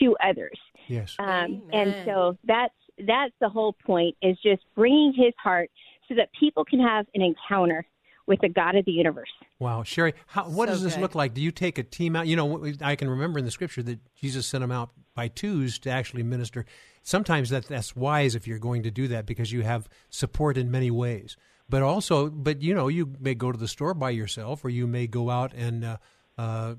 to 0.00 0.16
others. 0.22 0.58
Yes. 0.86 1.16
Um, 1.18 1.62
and 1.72 1.94
so 2.04 2.36
that's 2.44 2.74
that's 3.06 3.32
the 3.40 3.48
whole 3.48 3.72
point 3.72 4.16
is 4.22 4.36
just 4.42 4.62
bringing 4.74 5.12
His 5.16 5.34
heart 5.42 5.70
so 6.08 6.14
that 6.16 6.30
people 6.38 6.64
can 6.64 6.80
have 6.80 7.06
an 7.14 7.22
encounter 7.22 7.86
with 8.26 8.40
the 8.40 8.48
God 8.48 8.76
of 8.76 8.84
the 8.84 8.92
universe. 8.92 9.30
Wow, 9.58 9.82
Sherry, 9.82 10.14
how, 10.26 10.44
what 10.44 10.68
So 10.68 10.74
does 10.74 10.82
this 10.82 10.94
good. 10.94 11.00
look 11.00 11.14
like? 11.14 11.32
Do 11.34 11.40
you 11.40 11.50
take 11.50 11.78
a 11.78 11.82
team 11.82 12.14
out? 12.14 12.26
You 12.26 12.36
know, 12.36 12.72
I 12.82 12.94
can 12.94 13.08
remember 13.08 13.38
in 13.38 13.44
the 13.44 13.50
scripture 13.50 13.82
that 13.84 13.98
Jesus 14.14 14.46
sent 14.46 14.60
them 14.62 14.70
out 14.70 14.90
by 15.14 15.28
twos 15.28 15.78
to 15.80 15.90
actually 15.90 16.22
minister. 16.22 16.66
Sometimes 17.08 17.48
that 17.48 17.64
that's 17.64 17.96
wise 17.96 18.34
if 18.34 18.46
you're 18.46 18.58
going 18.58 18.82
to 18.82 18.90
do 18.90 19.08
that 19.08 19.24
because 19.24 19.50
you 19.50 19.62
have 19.62 19.88
support 20.10 20.58
in 20.58 20.70
many 20.70 20.90
ways. 20.90 21.38
But 21.66 21.80
also, 21.82 22.28
but 22.28 22.60
you 22.60 22.74
know, 22.74 22.88
you 22.88 23.14
may 23.18 23.34
go 23.34 23.50
to 23.50 23.56
the 23.58 23.66
store 23.66 23.94
by 23.94 24.10
yourself, 24.10 24.62
or 24.62 24.68
you 24.68 24.86
may 24.86 25.06
go 25.06 25.30
out 25.30 25.54
and 25.54 25.86
uh, 25.86 25.96
uh, 26.36 26.74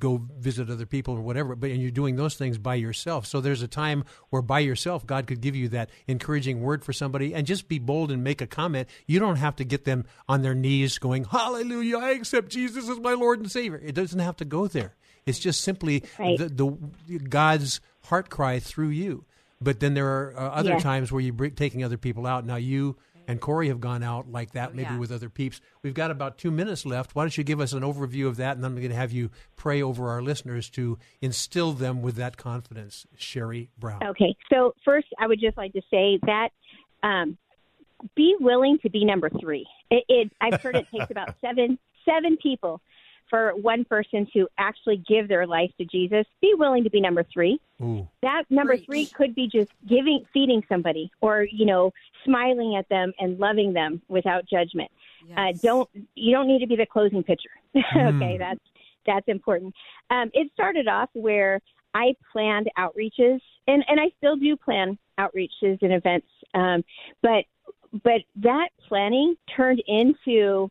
go 0.00 0.20
visit 0.40 0.70
other 0.70 0.86
people 0.86 1.14
or 1.14 1.20
whatever. 1.20 1.54
But 1.54 1.70
and 1.70 1.80
you're 1.80 1.92
doing 1.92 2.16
those 2.16 2.34
things 2.34 2.58
by 2.58 2.74
yourself. 2.74 3.26
So 3.26 3.40
there's 3.40 3.62
a 3.62 3.68
time 3.68 4.04
where 4.30 4.42
by 4.42 4.58
yourself, 4.58 5.06
God 5.06 5.28
could 5.28 5.40
give 5.40 5.54
you 5.54 5.68
that 5.68 5.90
encouraging 6.08 6.60
word 6.60 6.84
for 6.84 6.92
somebody, 6.92 7.32
and 7.32 7.46
just 7.46 7.68
be 7.68 7.78
bold 7.78 8.10
and 8.10 8.24
make 8.24 8.40
a 8.40 8.48
comment. 8.48 8.88
You 9.06 9.20
don't 9.20 9.36
have 9.36 9.54
to 9.56 9.64
get 9.64 9.84
them 9.84 10.04
on 10.28 10.42
their 10.42 10.56
knees 10.56 10.98
going, 10.98 11.26
"Hallelujah! 11.26 11.98
I 11.98 12.10
accept 12.10 12.48
Jesus 12.48 12.88
as 12.88 12.98
my 12.98 13.14
Lord 13.14 13.38
and 13.38 13.52
Savior." 13.52 13.80
It 13.84 13.94
doesn't 13.94 14.18
have 14.18 14.36
to 14.38 14.44
go 14.44 14.66
there. 14.66 14.96
It's 15.26 15.38
just 15.38 15.60
simply 15.60 16.02
Right. 16.18 16.36
the, 16.38 16.48
the 16.48 17.18
God's 17.20 17.80
heart 18.06 18.30
cry 18.30 18.58
through 18.58 18.88
you. 18.88 19.26
But 19.60 19.80
then 19.80 19.94
there 19.94 20.06
are 20.06 20.34
uh, 20.36 20.48
other 20.50 20.70
Yeah. 20.70 20.78
times 20.78 21.12
where 21.12 21.20
you're 21.20 21.50
taking 21.50 21.84
other 21.84 21.96
people 21.96 22.26
out. 22.26 22.44
Now 22.44 22.56
you 22.56 22.96
and 23.26 23.40
Corey 23.40 23.68
have 23.68 23.80
gone 23.80 24.02
out 24.02 24.30
like 24.30 24.52
that, 24.52 24.74
maybe 24.74 24.90
yeah. 24.90 24.98
with 24.98 25.10
other 25.10 25.30
peeps. 25.30 25.60
We've 25.82 25.94
got 25.94 26.10
about 26.10 26.36
two 26.38 26.50
minutes 26.50 26.84
left. 26.84 27.14
Why 27.14 27.22
don't 27.24 27.36
you 27.36 27.44
give 27.44 27.60
us 27.60 27.72
an 27.72 27.82
overview 27.82 28.26
of 28.26 28.36
that, 28.36 28.56
and 28.56 28.64
then 28.64 28.72
I'm 28.72 28.76
going 28.76 28.90
to 28.90 28.96
have 28.96 29.12
you 29.12 29.30
pray 29.56 29.82
over 29.82 30.10
our 30.10 30.20
listeners 30.22 30.68
to 30.70 30.98
instill 31.20 31.72
them 31.72 32.02
with 32.02 32.16
that 32.16 32.36
confidence. 32.36 33.06
Sherry 33.16 33.70
Brown. 33.78 34.02
Okay, 34.04 34.36
so 34.52 34.74
first, 34.84 35.06
I 35.18 35.26
would 35.26 35.40
just 35.40 35.56
like 35.56 35.72
to 35.72 35.82
say 35.90 36.18
that 36.26 36.50
um, 37.02 37.38
be 38.14 38.36
willing 38.38 38.78
to 38.82 38.90
be 38.90 39.04
number 39.04 39.30
three. 39.30 39.66
It, 39.90 40.04
it 40.08 40.32
I've 40.40 40.60
heard 40.60 40.76
it 40.76 40.86
takes 40.94 41.10
about 41.10 41.34
seven 41.40 41.78
seven 42.04 42.36
people 42.36 42.80
for 43.34 43.50
one 43.56 43.84
person 43.84 44.28
to 44.32 44.46
actually 44.58 45.02
give 45.08 45.26
their 45.26 45.44
life 45.44 45.72
to 45.76 45.84
Jesus. 45.84 46.24
Be 46.40 46.54
willing 46.56 46.84
to 46.84 46.90
be 46.90 47.00
number 47.00 47.24
three. 47.32 47.60
Ooh, 47.82 48.06
That 48.22 48.44
number 48.48 48.74
Preach. 48.74 48.86
three 48.86 49.06
could 49.06 49.34
be 49.34 49.48
just 49.48 49.72
giving, 49.88 50.24
feeding 50.32 50.62
somebody, 50.68 51.10
or 51.20 51.44
you 51.50 51.66
know, 51.66 51.92
smiling 52.24 52.76
at 52.76 52.88
them 52.90 53.12
and 53.18 53.36
loving 53.40 53.72
them 53.72 54.00
without 54.06 54.48
judgment. 54.48 54.88
Yes. 55.26 55.36
Uh, 55.36 55.58
don't 55.60 55.90
you 56.14 56.32
don't 56.32 56.46
need 56.46 56.60
to 56.60 56.68
be 56.68 56.76
the 56.76 56.86
closing 56.86 57.24
pitcher. 57.24 57.50
okay, 57.76 58.36
that's 58.38 58.60
that's 59.04 59.26
important. 59.26 59.74
Um, 60.10 60.30
it 60.32 60.52
started 60.52 60.86
off 60.86 61.08
where 61.14 61.60
I 61.92 62.14
planned 62.30 62.70
outreaches, 62.78 63.40
and 63.66 63.84
and 63.88 63.98
I 63.98 64.12
still 64.16 64.36
do 64.36 64.54
plan 64.54 64.96
outreaches 65.18 65.82
and 65.82 65.92
events. 65.92 66.28
Um, 66.54 66.84
but 67.20 67.46
but 68.04 68.20
that 68.36 68.68
planning 68.86 69.34
turned 69.56 69.82
into 69.88 70.70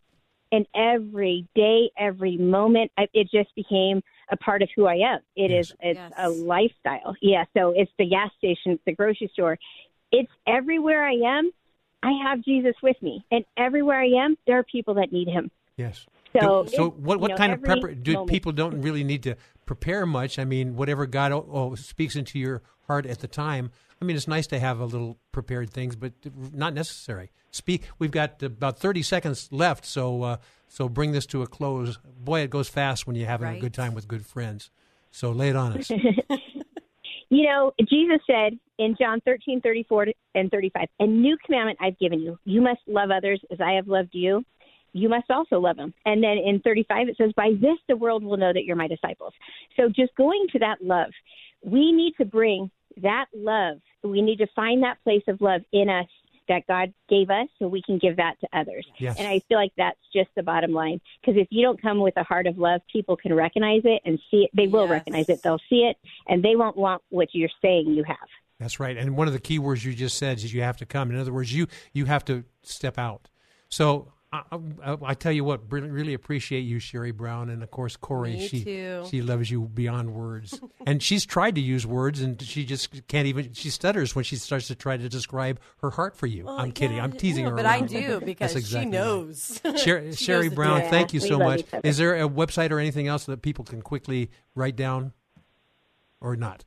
an 0.54 0.66
every 0.76 1.46
day, 1.56 1.92
every 1.98 2.38
moment. 2.38 2.92
I, 2.98 3.08
it 3.14 3.30
just 3.30 3.54
became 3.56 4.02
a 4.32 4.38
part 4.38 4.62
of 4.62 4.70
who 4.76 4.86
I 4.86 4.96
am. 4.96 5.20
It 5.36 5.52
Yes. 5.52 5.72
is 5.72 5.76
it's 5.82 6.00
Yes. 6.00 6.14
a 6.18 6.30
lifestyle. 6.30 7.16
Yeah. 7.22 7.44
So 7.58 7.74
it's 7.76 7.92
the 8.00 8.08
gas 8.08 8.32
station, 8.38 8.72
it's 8.74 8.86
the 8.86 8.94
grocery 8.94 9.30
store. 9.34 9.58
It's 10.12 10.32
everywhere 10.48 11.06
I 11.06 11.16
am. 11.38 11.52
I 12.04 12.12
have 12.26 12.42
Jesus 12.44 12.76
with 12.84 12.98
me, 13.02 13.26
and 13.32 13.46
everywhere 13.58 14.00
I 14.00 14.26
am, 14.26 14.38
there 14.46 14.58
are 14.60 14.64
people 14.64 14.94
that 14.96 15.12
need 15.12 15.28
Him. 15.28 15.52
yes. 15.78 16.06
So, 16.34 16.66
so 16.66 16.88
it's, 16.88 16.98
what, 16.98 17.16
you 17.16 17.22
what 17.22 17.28
know, 17.30 17.38
kind 17.38 17.54
of 17.54 17.64
every 17.64 17.80
prepar? 17.80 18.04
Do 18.04 18.14
moment. 18.14 18.30
people 18.30 18.52
don't 18.52 18.82
really 18.82 19.04
need 19.04 19.24
to 19.24 19.36
prepare 19.66 20.06
much? 20.06 20.40
I 20.40 20.46
mean, 20.46 20.76
whatever 20.76 21.06
God 21.06 21.32
oh, 21.32 21.76
speaks 21.76 22.16
into 22.16 22.40
your 22.40 22.64
heart 22.88 23.06
at 23.06 23.20
the 23.20 23.28
time. 23.28 23.72
I 24.04 24.06
mean, 24.06 24.18
it's 24.18 24.28
nice 24.28 24.48
to 24.48 24.60
have 24.60 24.82
a 24.82 24.86
little 24.86 25.18
prepared 25.32 25.70
things, 25.70 25.96
but 25.96 26.12
not 26.52 26.74
necessary. 26.74 27.32
Speak. 27.52 27.84
We've 28.00 28.12
got 28.12 28.44
about 28.44 28.78
thirty 28.78 29.02
seconds 29.02 29.48
left, 29.50 29.86
so 29.86 30.24
uh, 30.24 30.38
so 30.68 30.90
bring 30.90 31.14
this 31.14 31.26
to 31.28 31.42
a 31.42 31.48
close. 31.48 31.98
Boy, 32.20 32.42
it 32.42 32.50
goes 32.50 32.68
fast 32.68 33.08
when 33.08 33.16
you're 33.16 33.28
having 33.28 33.56
a 33.56 33.60
good 33.60 33.74
time 33.74 33.94
with 33.94 34.10
good 34.10 34.26
friends. 34.26 34.72
So 35.12 35.32
lay 35.32 35.50
it 35.50 35.56
on 35.56 35.78
us. 35.78 35.92
You 37.30 37.48
know, 37.48 37.72
Jesus 37.80 38.20
said 38.28 38.60
in 38.78 38.96
John 39.00 39.20
13, 39.26 39.62
34 39.62 40.08
and 40.36 40.52
35, 40.52 40.88
A 41.00 41.08
new 41.08 41.36
commandment 41.44 41.80
I've 41.82 41.98
given 41.98 42.20
you. 42.20 42.38
You 42.46 42.62
must 42.62 42.82
love 42.86 43.10
others 43.10 43.42
as 43.52 43.60
I 43.60 43.72
have 43.72 43.88
loved 43.88 44.12
you. 44.12 44.46
You 44.92 45.10
must 45.10 45.32
also 45.32 45.60
love 45.60 45.78
them. 45.78 45.96
And 46.06 46.24
then 46.24 46.38
in 46.38 46.62
35, 46.64 47.08
it 47.08 47.18
says, 47.18 47.32
By 47.36 47.54
this 47.60 47.80
the 47.88 47.96
world 47.96 48.24
will 48.24 48.38
know 48.38 48.54
that 48.54 48.66
you're 48.66 48.76
my 48.76 48.88
disciples. 48.88 49.34
So 49.76 49.90
just 49.90 50.14
going 50.16 50.46
to 50.52 50.60
that 50.60 50.84
love, 50.84 51.10
we 51.64 51.92
need 51.92 52.14
to 52.20 52.26
bring 52.26 52.70
that 53.02 53.26
love. 53.36 53.80
We 54.04 54.22
need 54.22 54.38
to 54.38 54.48
find 54.56 54.84
that 54.84 55.02
place 55.04 55.24
of 55.28 55.42
love 55.42 55.62
in 55.72 55.90
us 55.90 56.08
that 56.50 56.68
God 56.68 56.94
gave 57.10 57.30
us 57.30 57.48
so 57.58 57.68
we 57.68 57.82
can 57.82 57.98
give 57.98 58.18
that 58.18 58.36
to 58.42 58.48
others. 58.52 58.86
Yes. 58.98 59.18
And 59.18 59.26
I 59.28 59.40
feel 59.48 59.58
like 59.58 59.72
that's 59.78 60.00
just 60.14 60.30
the 60.36 60.44
bottom 60.44 60.74
line. 60.74 61.00
Because 61.22 61.40
if 61.40 61.48
you 61.52 61.62
don't 61.62 61.82
come 61.82 62.00
with 62.02 62.18
a 62.18 62.24
heart 62.24 62.48
of 62.48 62.58
love, 62.58 62.82
people 62.92 63.16
can 63.16 63.34
recognize 63.34 63.82
it 63.86 64.02
and 64.04 64.20
see 64.30 64.44
it. 64.44 64.50
They 64.54 64.68
will 64.68 64.84
Yes. 64.84 64.92
recognize 64.92 65.30
it. 65.30 65.42
They'll 65.42 65.62
see 65.70 65.86
it, 65.90 65.98
and 66.28 66.44
they 66.44 66.58
won't 66.58 66.76
want 66.76 67.02
what 67.10 67.30
you're 67.34 67.50
saying 67.62 67.94
you 67.94 68.04
have. 68.04 68.18
That's 68.60 68.80
right. 68.80 68.98
And 68.98 69.16
one 69.16 69.28
of 69.28 69.34
the 69.34 69.40
key 69.40 69.58
words 69.58 69.84
you 69.86 69.94
just 69.94 70.18
said 70.18 70.38
is 70.38 70.54
you 70.54 70.62
have 70.62 70.78
to 70.78 70.86
come. 70.86 71.12
In 71.12 71.18
other 71.18 71.34
words, 71.34 71.54
you 71.54 71.68
you 71.94 72.06
have 72.06 72.26
to 72.26 72.44
step 72.62 72.98
out. 72.98 73.30
So 73.70 74.12
I, 74.34 74.42
I, 74.84 74.98
I 75.04 75.14
tell 75.14 75.32
you 75.32 75.44
what, 75.44 75.72
really, 75.72 75.92
really 75.92 76.14
appreciate 76.16 76.62
you, 76.62 76.80
Sherry 76.80 77.12
Brown, 77.12 77.52
and 77.52 77.62
of 77.62 77.70
course 77.70 77.96
Corey. 77.96 78.34
Me 78.34 78.48
she 78.48 78.64
too. 78.64 79.06
she 79.08 79.22
loves 79.22 79.52
you 79.52 79.62
beyond 79.62 80.16
words, 80.16 80.60
and 80.88 81.04
she's 81.04 81.24
tried 81.24 81.54
to 81.56 81.62
use 81.62 81.86
words, 81.86 82.20
and 82.20 82.42
she 82.42 82.66
just 82.66 83.08
can't 83.08 83.28
even. 83.28 83.54
She 83.54 83.70
stutters 83.70 84.16
when 84.16 84.24
she 84.24 84.36
starts 84.38 84.68
to 84.68 84.76
try 84.76 84.98
to 84.98 85.08
describe 85.08 85.60
her 85.78 85.92
heart 85.92 86.18
for 86.18 86.26
you. 86.26 86.44
Oh 86.44 86.46
well, 86.48 86.60
I'm 86.60 86.72
kidding. 86.72 87.00
I'm 87.00 87.12
teasing 87.12 87.44
no, 87.44 87.52
her. 87.52 87.56
But 87.56 87.68
I 87.68 87.82
do 87.82 88.22
because 88.22 88.56
exactly 88.56 88.92
she 88.92 88.98
right. 88.98 89.06
knows. 89.06 89.62
Sher- 89.84 90.12
She 90.14 90.26
Sherry 90.26 90.48
knows 90.48 90.56
Brown, 90.56 90.82
thank 90.90 91.14
you 91.14 91.22
we 91.22 91.28
so 91.28 91.38
much. 91.38 91.62
Is 91.84 91.98
there 91.98 92.16
a 92.16 92.28
website 92.28 92.72
or 92.72 92.80
anything 92.80 93.08
else 93.08 93.26
that 93.26 93.44
people 93.44 93.66
can 93.66 93.84
quickly 93.84 94.32
write 94.56 94.76
down, 94.76 95.14
or 96.20 96.36
not? 96.36 96.66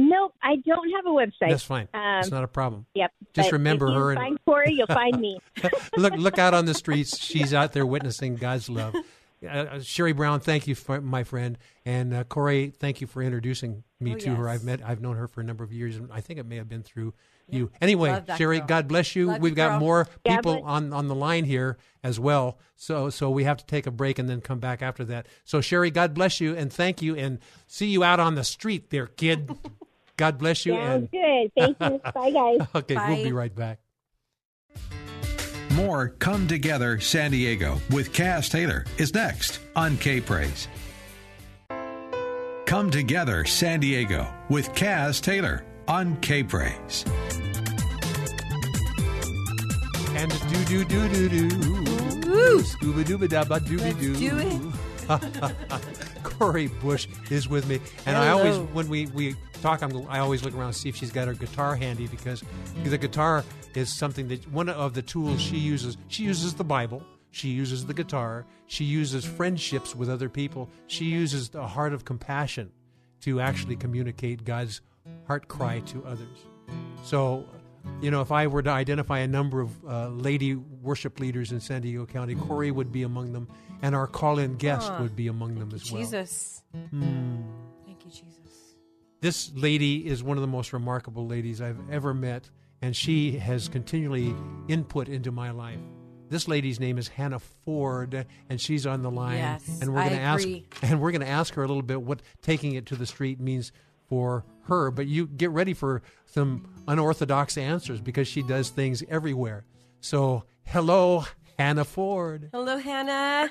Nope, 0.00 0.34
I 0.42 0.56
don't 0.56 0.90
have 0.96 1.06
a 1.06 1.10
website. 1.10 1.50
That's 1.50 1.62
fine. 1.62 1.88
Um, 1.94 2.20
it's 2.20 2.30
not 2.30 2.42
a 2.44 2.48
problem. 2.48 2.86
Yep. 2.94 3.12
Just 3.34 3.52
remember 3.52 3.86
if 3.88 3.92
you 3.92 3.98
her 3.98 4.10
and- 4.12 4.38
Corey, 4.46 4.72
you'll 4.72 4.86
find 4.86 5.20
me. 5.20 5.38
look 5.96 6.14
look 6.14 6.38
out 6.38 6.54
on 6.54 6.64
the 6.64 6.74
streets. 6.74 7.18
She's 7.18 7.52
out 7.54 7.72
there 7.72 7.84
witnessing 7.86 8.36
God's 8.36 8.68
love. 8.68 8.94
Uh, 9.42 9.46
Uh, 9.48 9.80
Sherry 9.80 10.12
Brown, 10.12 10.40
thank 10.40 10.66
you, 10.66 10.74
for, 10.74 11.00
my 11.00 11.24
friend, 11.24 11.56
and 11.86 12.12
uh, 12.12 12.24
Corey, 12.24 12.74
thank 12.78 13.00
you 13.00 13.06
for 13.06 13.22
introducing 13.22 13.84
me 13.98 14.12
Oh, 14.12 14.18
to 14.18 14.34
her. 14.34 14.46
I've 14.50 14.64
met, 14.64 14.82
I've 14.84 15.00
known 15.00 15.16
her 15.16 15.26
for 15.28 15.40
a 15.40 15.44
number 15.44 15.64
of 15.64 15.72
years, 15.72 15.96
and 15.96 16.12
I 16.12 16.20
think 16.20 16.38
it 16.38 16.44
may 16.44 16.56
have 16.56 16.68
been 16.68 16.82
through 16.82 17.14
you. 17.48 17.70
Anyway, 17.80 18.22
Sherry, 18.36 18.58
girl. 18.58 18.66
God 18.66 18.88
bless 18.88 19.16
you. 19.16 19.28
Love 19.28 19.40
We've 19.40 19.54
got 19.54 19.70
girl. 19.70 19.80
more 19.80 20.04
God 20.26 20.36
people 20.36 20.52
bless- 20.56 20.64
on 20.66 20.92
on 20.92 21.08
the 21.08 21.14
line 21.14 21.44
here 21.46 21.78
as 22.04 22.20
well, 22.20 22.58
so 22.76 23.08
so 23.08 23.30
we 23.30 23.44
have 23.44 23.56
to 23.56 23.64
take 23.64 23.86
a 23.86 23.90
break 23.90 24.18
and 24.18 24.28
then 24.28 24.42
come 24.42 24.58
back 24.58 24.82
after 24.82 25.06
that. 25.06 25.26
So 25.46 25.62
Sherry, 25.62 25.90
God 25.90 26.12
bless 26.12 26.38
you, 26.38 26.54
and 26.54 26.70
thank 26.70 27.00
you, 27.00 27.16
and 27.16 27.38
see 27.66 27.86
you 27.86 28.04
out 28.04 28.20
on 28.20 28.34
the 28.34 28.44
street 28.44 28.90
there, 28.90 29.06
kid. 29.06 29.50
God 30.20 30.36
bless 30.36 30.66
you, 30.66 30.74
Sounds 30.74 31.08
and 31.10 31.10
good. 31.10 31.50
Thank 31.56 31.80
you. 31.80 31.98
Bye, 32.12 32.30
guys. 32.30 32.68
okay, 32.74 32.94
we'll 32.94 33.24
be 33.24 33.32
right 33.32 33.54
back. 33.54 33.78
More 35.72 36.10
Come 36.18 36.46
Together 36.46 37.00
San 37.00 37.30
Diego 37.30 37.80
with 37.88 38.12
Kaz 38.12 38.50
Taylor 38.50 38.84
is 38.98 39.14
next 39.14 39.60
on 39.74 39.96
K 39.96 40.20
Praise. 40.20 40.68
Come 42.66 42.90
Together 42.90 43.46
San 43.46 43.80
Diego 43.80 44.30
with 44.50 44.68
Kaz 44.72 45.22
Taylor 45.22 45.64
on 45.88 46.18
K 46.20 46.42
Praise. 46.42 47.06
And 50.14 50.30
do 50.50 50.64
do 50.66 50.84
do 50.84 51.08
do 51.08 51.28
do. 51.30 52.60
Scuba 52.62 53.04
dooba 53.04 53.26
dabba 53.26 53.58
dooby 53.60 53.98
doo. 53.98 54.14
do 54.16 54.36
it. 55.08 56.00
Corey 56.22 56.68
Bush 56.68 57.06
is 57.30 57.48
with 57.48 57.66
me, 57.68 57.80
and 58.06 58.16
I 58.16 58.28
always, 58.28 58.56
when 58.72 58.88
we, 58.88 59.06
we 59.06 59.36
talk, 59.60 59.82
I'm, 59.82 60.06
I 60.08 60.18
always 60.18 60.42
look 60.42 60.54
around 60.54 60.66
and 60.66 60.76
see 60.76 60.88
if 60.88 60.96
she's 60.96 61.12
got 61.12 61.28
her 61.28 61.34
guitar 61.34 61.76
handy 61.76 62.06
because 62.06 62.42
the 62.84 62.98
guitar 62.98 63.44
is 63.74 63.92
something 63.92 64.28
that 64.28 64.50
one 64.50 64.68
of 64.68 64.94
the 64.94 65.02
tools 65.02 65.40
she 65.40 65.56
uses. 65.56 65.96
She 66.08 66.24
uses 66.24 66.54
the 66.54 66.64
Bible. 66.64 67.02
She 67.30 67.48
uses 67.48 67.86
the 67.86 67.94
guitar. 67.94 68.44
She 68.66 68.84
uses 68.84 69.24
friendships 69.24 69.94
with 69.94 70.08
other 70.08 70.28
people. 70.28 70.68
She 70.86 71.04
uses 71.04 71.54
a 71.54 71.66
heart 71.66 71.92
of 71.92 72.04
compassion 72.04 72.72
to 73.20 73.40
actually 73.40 73.76
communicate 73.76 74.44
God's 74.44 74.80
heart 75.26 75.46
cry 75.48 75.80
to 75.80 76.04
others. 76.04 76.46
So, 77.04 77.44
you 78.00 78.10
know, 78.10 78.20
if 78.20 78.32
I 78.32 78.46
were 78.46 78.62
to 78.62 78.70
identify 78.70 79.20
a 79.20 79.28
number 79.28 79.60
of 79.60 79.84
uh, 79.84 80.08
lady 80.08 80.54
worship 80.54 81.20
leaders 81.20 81.52
in 81.52 81.60
San 81.60 81.82
Diego 81.82 82.06
County, 82.06 82.34
Corey 82.34 82.70
would 82.70 82.90
be 82.90 83.02
among 83.04 83.32
them, 83.32 83.48
and 83.82 83.94
our 83.94 84.06
call-in 84.06 84.56
guest 84.56 84.92
would 85.00 85.16
be 85.16 85.28
among 85.28 85.58
them 85.58 85.70
as 85.74 85.90
well. 85.90 86.00
Jesus. 86.00 86.62
Hmm. 86.90 87.42
Thank 87.86 88.04
you, 88.04 88.10
Jesus. 88.10 88.74
This 89.20 89.52
lady 89.54 90.06
is 90.06 90.22
one 90.22 90.36
of 90.36 90.40
the 90.40 90.48
most 90.48 90.72
remarkable 90.72 91.26
ladies 91.26 91.60
I've 91.60 91.78
ever 91.90 92.14
met, 92.14 92.48
and 92.80 92.96
she 92.96 93.32
has 93.38 93.68
continually 93.68 94.34
input 94.68 95.08
into 95.08 95.30
my 95.30 95.50
life. 95.50 95.78
This 96.30 96.46
lady's 96.46 96.78
name 96.78 96.96
is 96.96 97.08
Hannah 97.08 97.40
Ford, 97.40 98.24
and 98.48 98.60
she's 98.60 98.86
on 98.86 99.02
the 99.02 99.10
line. 99.10 99.38
Yes, 99.38 99.80
and 99.82 99.92
we're 99.92 100.00
I 100.00 100.08
gonna 100.10 100.20
ask 100.20 100.48
and 100.82 101.00
we're 101.00 101.10
going 101.10 101.22
to 101.22 101.28
ask 101.28 101.54
her 101.54 101.64
a 101.64 101.66
little 101.66 101.82
bit 101.82 102.00
what 102.00 102.22
taking 102.40 102.74
it 102.74 102.86
to 102.86 102.96
the 102.96 103.04
street 103.04 103.40
means 103.40 103.72
for 104.08 104.44
her. 104.62 104.92
But 104.92 105.08
you 105.08 105.26
get 105.26 105.50
ready 105.50 105.74
for 105.74 106.02
some 106.26 106.72
unorthodox 106.86 107.58
answers 107.58 108.00
because 108.00 108.28
she 108.28 108.42
does 108.42 108.70
things 108.70 109.02
everywhere. 109.08 109.64
So, 110.00 110.44
hello, 110.64 111.24
Hannah 111.60 111.84
Ford. 111.84 112.48
Hello, 112.54 112.78
Hannah. 112.78 113.46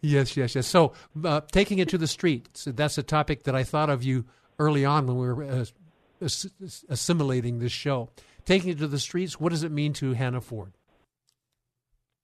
yes, 0.00 0.36
yes, 0.36 0.54
yes. 0.54 0.66
So, 0.66 0.92
uh, 1.22 1.42
taking 1.52 1.78
it 1.78 1.90
to 1.90 1.98
the 1.98 2.06
streets, 2.06 2.66
that's 2.70 2.96
a 2.96 3.02
topic 3.02 3.42
that 3.44 3.54
I 3.54 3.62
thought 3.62 3.90
of 3.90 4.02
you 4.02 4.24
early 4.58 4.86
on 4.86 5.06
when 5.06 5.18
we 5.18 5.26
were 5.26 5.44
uh, 5.44 5.60
ass- 5.60 5.74
assimilating 6.20 7.58
this 7.58 7.72
show. 7.72 8.10
Taking 8.44 8.70
it 8.70 8.78
to 8.78 8.86
the 8.86 8.98
streets, 8.98 9.40
what 9.40 9.50
does 9.50 9.62
it 9.62 9.72
mean 9.72 9.92
to 9.94 10.12
Hannah 10.12 10.40
Ford? 10.40 10.72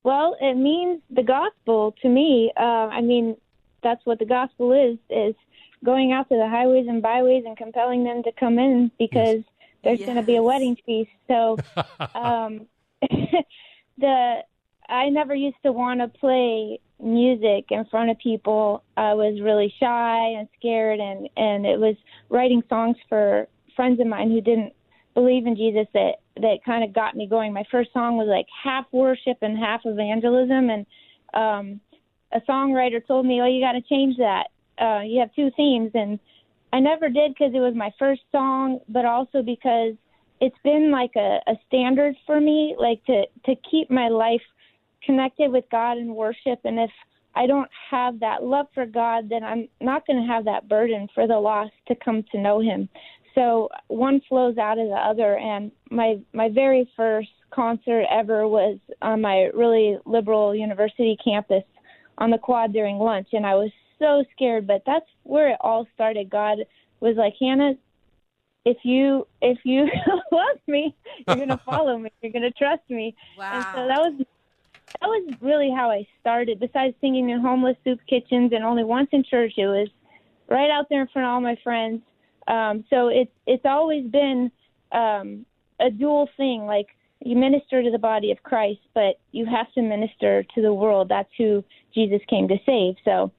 Well, 0.03 0.37
it 0.41 0.55
means 0.55 1.03
the 1.11 1.23
gospel 1.23 1.95
to 2.03 2.09
me. 2.09 2.53
Uh, 2.57 2.89
I 2.89 3.01
mean, 3.01 3.37
that's 3.83 4.05
what 4.05 4.19
the 4.19 4.25
gospel 4.25 4.73
is: 4.73 4.99
is 5.11 5.35
going 5.85 6.13
out 6.13 6.29
to 6.29 6.37
the 6.37 6.49
highways 6.49 6.87
and 6.89 7.03
byways 7.03 7.45
and 7.47 7.57
compelling 7.57 8.05
them 8.05 8.23
to 8.23 8.33
come 8.33 8.59
in 8.59 8.91
because 8.99 9.43
there's 9.85 10.01
going 10.01 10.17
to 10.17 10.23
be 10.23 10.37
a 10.37 10.43
wedding 10.43 10.77
feast. 10.85 11.11
So, 11.27 11.59
um, 12.15 12.67
the 13.99 14.43
I 14.89 15.09
never 15.09 15.35
used 15.35 15.63
to 15.65 15.73
want 15.73 16.01
to 16.01 16.09
play 16.09 16.81
music 17.03 17.67
in 17.71 17.85
front 17.91 18.11
of 18.11 18.19
people. 18.19 18.83
I 18.97 19.15
was 19.15 19.41
really 19.41 19.73
shy 19.79 20.35
and 20.39 20.49
scared, 20.59 21.01
and 21.01 21.29
and 21.37 21.67
it 21.67 21.79
was 21.79 21.97
writing 22.29 22.63
songs 22.69 22.97
for 23.09 23.49
friends 23.81 23.99
of 23.99 24.07
mine 24.07 24.31
who 24.31 24.43
didn't 24.43 24.75
believe 25.15 25.47
in 25.47 25.57
Jesus 25.57 25.87
that 25.95 26.17
that 26.37 26.59
kind 26.67 26.85
of 26.85 26.93
got 26.93 27.17
me 27.17 27.27
going. 27.27 27.51
My 27.51 27.65
first 27.71 27.91
song 27.95 28.19
was 28.19 28.29
like 28.29 28.45
half 28.63 28.85
worship 28.93 29.39
and 29.41 29.57
half 29.57 29.81
evangelism, 29.87 30.69
and 30.69 30.87
um, 31.33 31.81
a 32.31 32.41
songwriter 32.47 33.01
told 33.07 33.25
me, 33.25 33.41
"Oh, 33.41 33.47
you 33.47 33.65
got 33.65 33.73
to 33.73 33.81
change 33.81 34.19
that. 34.19 34.49
Uh, 34.79 35.01
you 35.01 35.19
have 35.19 35.35
two 35.35 35.51
themes," 35.57 35.93
and 35.95 36.19
I 36.75 36.81
never 36.81 37.09
did 37.09 37.33
because 37.33 37.55
it 37.55 37.61
was 37.61 37.73
my 37.75 37.91
first 37.99 38.21
song, 38.31 38.81
but 38.91 39.07
also 39.07 39.41
because 39.41 39.95
it's 40.43 40.59
been 40.63 40.91
like 40.91 41.13
a, 41.17 41.39
a 41.47 41.55
standard 41.67 42.15
for 42.27 42.39
me, 42.39 42.77
like 42.79 43.03
to 43.07 43.25
to 43.47 43.55
keep 43.71 43.91
my 43.91 44.09
life 44.09 44.43
connected 45.07 45.51
with 45.51 45.65
God 45.73 45.97
and 45.97 46.15
worship. 46.15 46.61
And 46.65 46.79
if 46.79 46.91
I 47.35 47.47
don't 47.47 47.71
have 47.91 48.21
that 48.21 48.43
love 48.43 48.67
for 48.75 48.85
God, 48.85 49.31
then 49.31 49.43
I'm 49.43 49.69
not 49.81 50.07
going 50.07 50.21
to 50.21 50.31
have 50.31 50.45
that 50.45 50.69
burden 50.69 51.09
for 51.15 51.27
the 51.27 51.39
lost 51.39 51.73
to 51.89 51.95
come 51.95 52.25
to 52.33 52.39
know 52.39 52.61
Him. 52.61 52.91
So 53.35 53.69
one 53.89 54.21
flows 54.29 54.59
out 54.59 54.79
of 54.79 54.89
the 54.89 54.95
other. 54.95 55.37
And 55.37 55.71
my 55.91 56.19
my 56.33 56.49
very 56.49 56.91
first 56.97 57.31
concert 57.51 58.05
ever 58.11 58.47
was 58.47 58.79
on 59.03 59.21
my 59.21 59.51
really 59.55 59.99
liberal 60.05 60.55
university 60.55 61.17
campus 61.23 61.65
on 62.19 62.31
the 62.31 62.39
quad 62.39 62.73
during 62.73 62.99
lunch, 62.99 63.29
and 63.33 63.47
I 63.47 63.55
was 63.55 63.71
so 63.99 64.25
scared. 64.33 64.67
But 64.67 64.83
that's 64.87 65.07
where 65.23 65.51
it 65.51 65.59
all 65.61 65.87
started. 65.95 66.31
God 66.31 66.59
was 67.01 67.17
like, 67.17 67.35
Hannah, 67.41 67.75
if 68.65 68.79
you 68.85 69.27
if 69.41 69.59
you 69.65 69.89
love 70.33 70.59
me, 70.67 70.95
you're 71.27 71.37
gonna 71.37 71.61
follow 71.65 71.99
me. 71.99 72.11
You're 72.23 72.33
gonna 72.33 72.51
trust 72.51 72.83
me. 72.89 73.15
And 73.57 73.65
so 73.75 73.87
that 73.87 73.99
was 73.99 74.27
that 75.01 75.07
was 75.07 75.35
really 75.41 75.71
how 75.71 75.91
I 75.91 76.07
started. 76.21 76.61
Besides 76.61 76.95
singing 77.01 77.31
in 77.31 77.41
homeless 77.41 77.77
soup 77.85 78.01
kitchens 78.09 78.53
and 78.53 78.65
only 78.65 78.85
once 78.85 79.09
in 79.13 79.25
church, 79.25 79.53
it 79.57 79.67
was 79.67 79.89
right 80.49 80.71
out 80.71 80.87
there 80.91 81.03
in 81.03 81.09
front 81.09 81.27
of 81.27 81.33
all 81.33 81.41
my 81.41 81.57
friends. 81.63 82.03
Um, 82.51 82.85
so 82.91 83.09
it's 83.09 83.31
it's 83.47 83.65
always 83.65 84.11
been 84.11 84.51
um, 84.93 85.47
a 85.81 85.91
dual 85.91 86.29
thing. 86.37 86.67
Like 86.67 86.89
you 87.21 87.37
minister 87.37 87.83
to 87.83 87.91
the 87.91 87.99
body 87.99 88.33
of 88.33 88.43
Christ, 88.43 88.81
but 88.95 89.21
you 89.31 89.47
have 89.47 89.73
to 89.75 89.83
minister 89.83 90.45
to 90.55 90.63
the 90.63 90.75
world. 90.75 91.09
That's 91.09 91.31
who 91.39 91.65
Jesus 91.95 92.21
came 92.29 92.49
to 92.49 92.57
save. 92.67 92.97
So, 93.05 93.31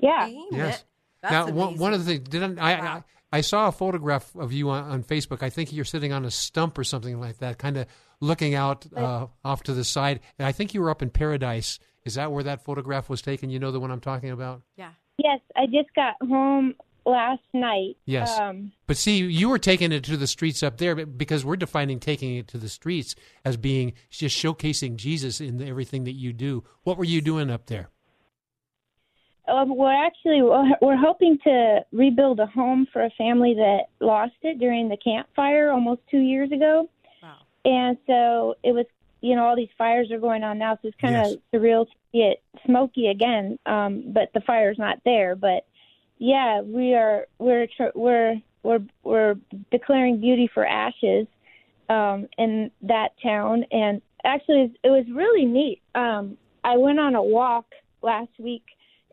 yeah. 0.00 0.28
Yes. 0.50 0.84
now, 1.22 1.50
one, 1.50 1.76
one 1.76 1.92
of 1.92 2.04
the 2.04 2.12
things, 2.12 2.28
didn't 2.28 2.58
I, 2.58 2.74
I? 2.74 3.04
I 3.32 3.40
saw 3.40 3.66
a 3.66 3.72
photograph 3.72 4.34
of 4.36 4.52
you 4.52 4.70
on, 4.70 4.84
on, 4.84 5.02
Facebook. 5.02 5.42
I 5.42 5.50
think 5.50 5.72
you're 5.72 5.84
sitting 5.84 6.12
on 6.12 6.24
a 6.24 6.30
stump 6.30 6.78
or 6.78 6.84
something 6.84 7.20
like 7.20 7.38
that, 7.38 7.58
kind 7.58 7.76
of 7.76 7.86
looking 8.20 8.54
out 8.54 8.86
uh, 8.96 9.26
off 9.44 9.64
to 9.64 9.74
the 9.74 9.84
side. 9.84 10.20
And 10.38 10.46
I 10.46 10.52
think 10.52 10.72
you 10.72 10.80
were 10.80 10.90
up 10.90 11.02
in 11.02 11.10
Paradise. 11.10 11.80
Is 12.04 12.14
that 12.14 12.30
where 12.30 12.44
that 12.44 12.64
photograph 12.64 13.10
was 13.10 13.20
taken? 13.20 13.50
You 13.50 13.58
know 13.58 13.72
the 13.72 13.80
one 13.80 13.90
I'm 13.90 14.00
talking 14.00 14.30
about? 14.30 14.62
Yeah. 14.76 14.90
Yes, 15.18 15.40
I 15.56 15.66
just 15.66 15.92
got 15.96 16.14
home 16.22 16.74
last 17.06 17.42
night. 17.54 17.96
Yes. 18.04 18.38
Um, 18.38 18.72
but 18.86 18.96
see, 18.96 19.18
you 19.18 19.48
were 19.48 19.58
taking 19.58 19.92
it 19.92 20.04
to 20.04 20.16
the 20.16 20.26
streets 20.26 20.62
up 20.62 20.76
there 20.78 21.06
because 21.06 21.44
we're 21.44 21.56
defining 21.56 22.00
taking 22.00 22.36
it 22.36 22.48
to 22.48 22.58
the 22.58 22.68
streets 22.68 23.14
as 23.44 23.56
being 23.56 23.92
just 24.10 24.36
showcasing 24.36 24.96
Jesus 24.96 25.40
in 25.40 25.62
everything 25.66 26.04
that 26.04 26.14
you 26.14 26.32
do. 26.32 26.64
What 26.82 26.98
were 26.98 27.04
you 27.04 27.20
doing 27.20 27.50
up 27.50 27.66
there? 27.66 27.88
Um, 29.48 29.76
we're 29.76 29.92
actually 30.06 30.42
we're 30.42 30.96
hoping 30.96 31.38
to 31.44 31.84
rebuild 31.92 32.40
a 32.40 32.46
home 32.46 32.86
for 32.92 33.04
a 33.04 33.10
family 33.10 33.54
that 33.54 33.84
lost 34.00 34.34
it 34.42 34.58
during 34.58 34.88
the 34.88 34.96
Camp 34.96 35.28
Fire 35.36 35.70
almost 35.70 36.00
two 36.10 36.18
years 36.18 36.50
ago. 36.50 36.90
Wow. 37.22 37.36
And 37.64 37.96
so 38.08 38.54
it 38.64 38.72
was, 38.72 38.86
you 39.20 39.36
know, 39.36 39.44
all 39.44 39.54
these 39.54 39.68
fires 39.78 40.10
are 40.10 40.18
going 40.18 40.42
on 40.42 40.58
now, 40.58 40.74
so 40.82 40.88
it's 40.88 40.96
kind 41.00 41.14
Yes. 41.14 41.34
of 41.34 41.38
surreal 41.54 41.86
to 41.86 41.92
see 42.10 42.18
it 42.22 42.42
smoky 42.66 43.06
again. 43.06 43.56
Um, 43.66 44.12
but 44.12 44.32
the 44.34 44.40
fire's 44.40 44.78
not 44.78 44.98
there. 45.04 45.36
But 45.36 45.64
yeah, 46.18 46.62
we 46.62 46.94
are 46.94 47.26
we're 47.38 47.66
tr- 47.66 47.94
we're 47.94 48.36
we're 48.62 48.80
we're 49.02 49.36
declaring 49.70 50.20
beauty 50.20 50.50
for 50.52 50.66
ashes 50.66 51.26
um, 51.88 52.28
in 52.38 52.70
that 52.82 53.10
town, 53.22 53.64
and 53.70 54.00
actually 54.24 54.74
it 54.82 54.88
was 54.88 55.04
really 55.12 55.44
neat. 55.44 55.82
Um, 55.94 56.36
I 56.64 56.76
went 56.76 56.98
on 56.98 57.14
a 57.14 57.22
walk 57.22 57.66
last 58.02 58.32
week. 58.38 58.64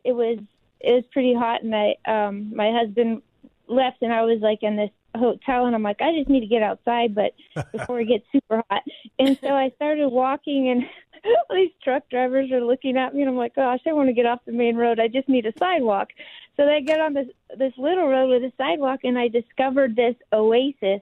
It 0.04 0.12
was 0.12 0.38
it 0.80 0.90
was 0.90 1.04
pretty 1.12 1.34
hot, 1.34 1.62
and 1.62 1.74
I 1.74 1.96
um, 2.06 2.54
my 2.54 2.72
husband 2.72 3.22
left, 3.68 4.02
and 4.02 4.12
I 4.12 4.22
was 4.22 4.40
like 4.40 4.62
in 4.62 4.76
this 4.76 4.90
hotel, 5.16 5.66
and 5.66 5.74
I'm 5.74 5.82
like, 5.82 6.00
I 6.00 6.12
just 6.16 6.28
need 6.28 6.40
to 6.40 6.46
get 6.46 6.62
outside, 6.62 7.14
but 7.14 7.32
before 7.72 8.00
it 8.00 8.08
gets 8.08 8.24
super 8.32 8.62
hot, 8.70 8.82
and 9.18 9.38
so 9.40 9.48
I 9.48 9.70
started 9.76 10.08
walking, 10.08 10.68
and 10.68 10.82
all 11.24 11.56
these 11.56 11.70
truck 11.82 12.08
drivers 12.10 12.50
are 12.50 12.64
looking 12.64 12.96
at 12.96 13.14
me, 13.14 13.22
and 13.22 13.30
I'm 13.30 13.36
like, 13.36 13.54
gosh, 13.54 13.80
I 13.86 13.92
want 13.92 14.08
to 14.08 14.14
get 14.14 14.26
off 14.26 14.40
the 14.46 14.52
main 14.52 14.76
road. 14.76 15.00
I 15.00 15.08
just 15.08 15.28
need 15.28 15.46
a 15.46 15.52
sidewalk. 15.58 16.08
So 16.56 16.66
they 16.66 16.82
get 16.82 17.00
on 17.00 17.14
this 17.14 17.28
this 17.58 17.72
little 17.76 18.08
road 18.08 18.28
with 18.30 18.42
a 18.42 18.52
sidewalk, 18.56 19.00
and 19.04 19.18
I 19.18 19.28
discovered 19.28 19.96
this 19.96 20.14
oasis, 20.32 21.00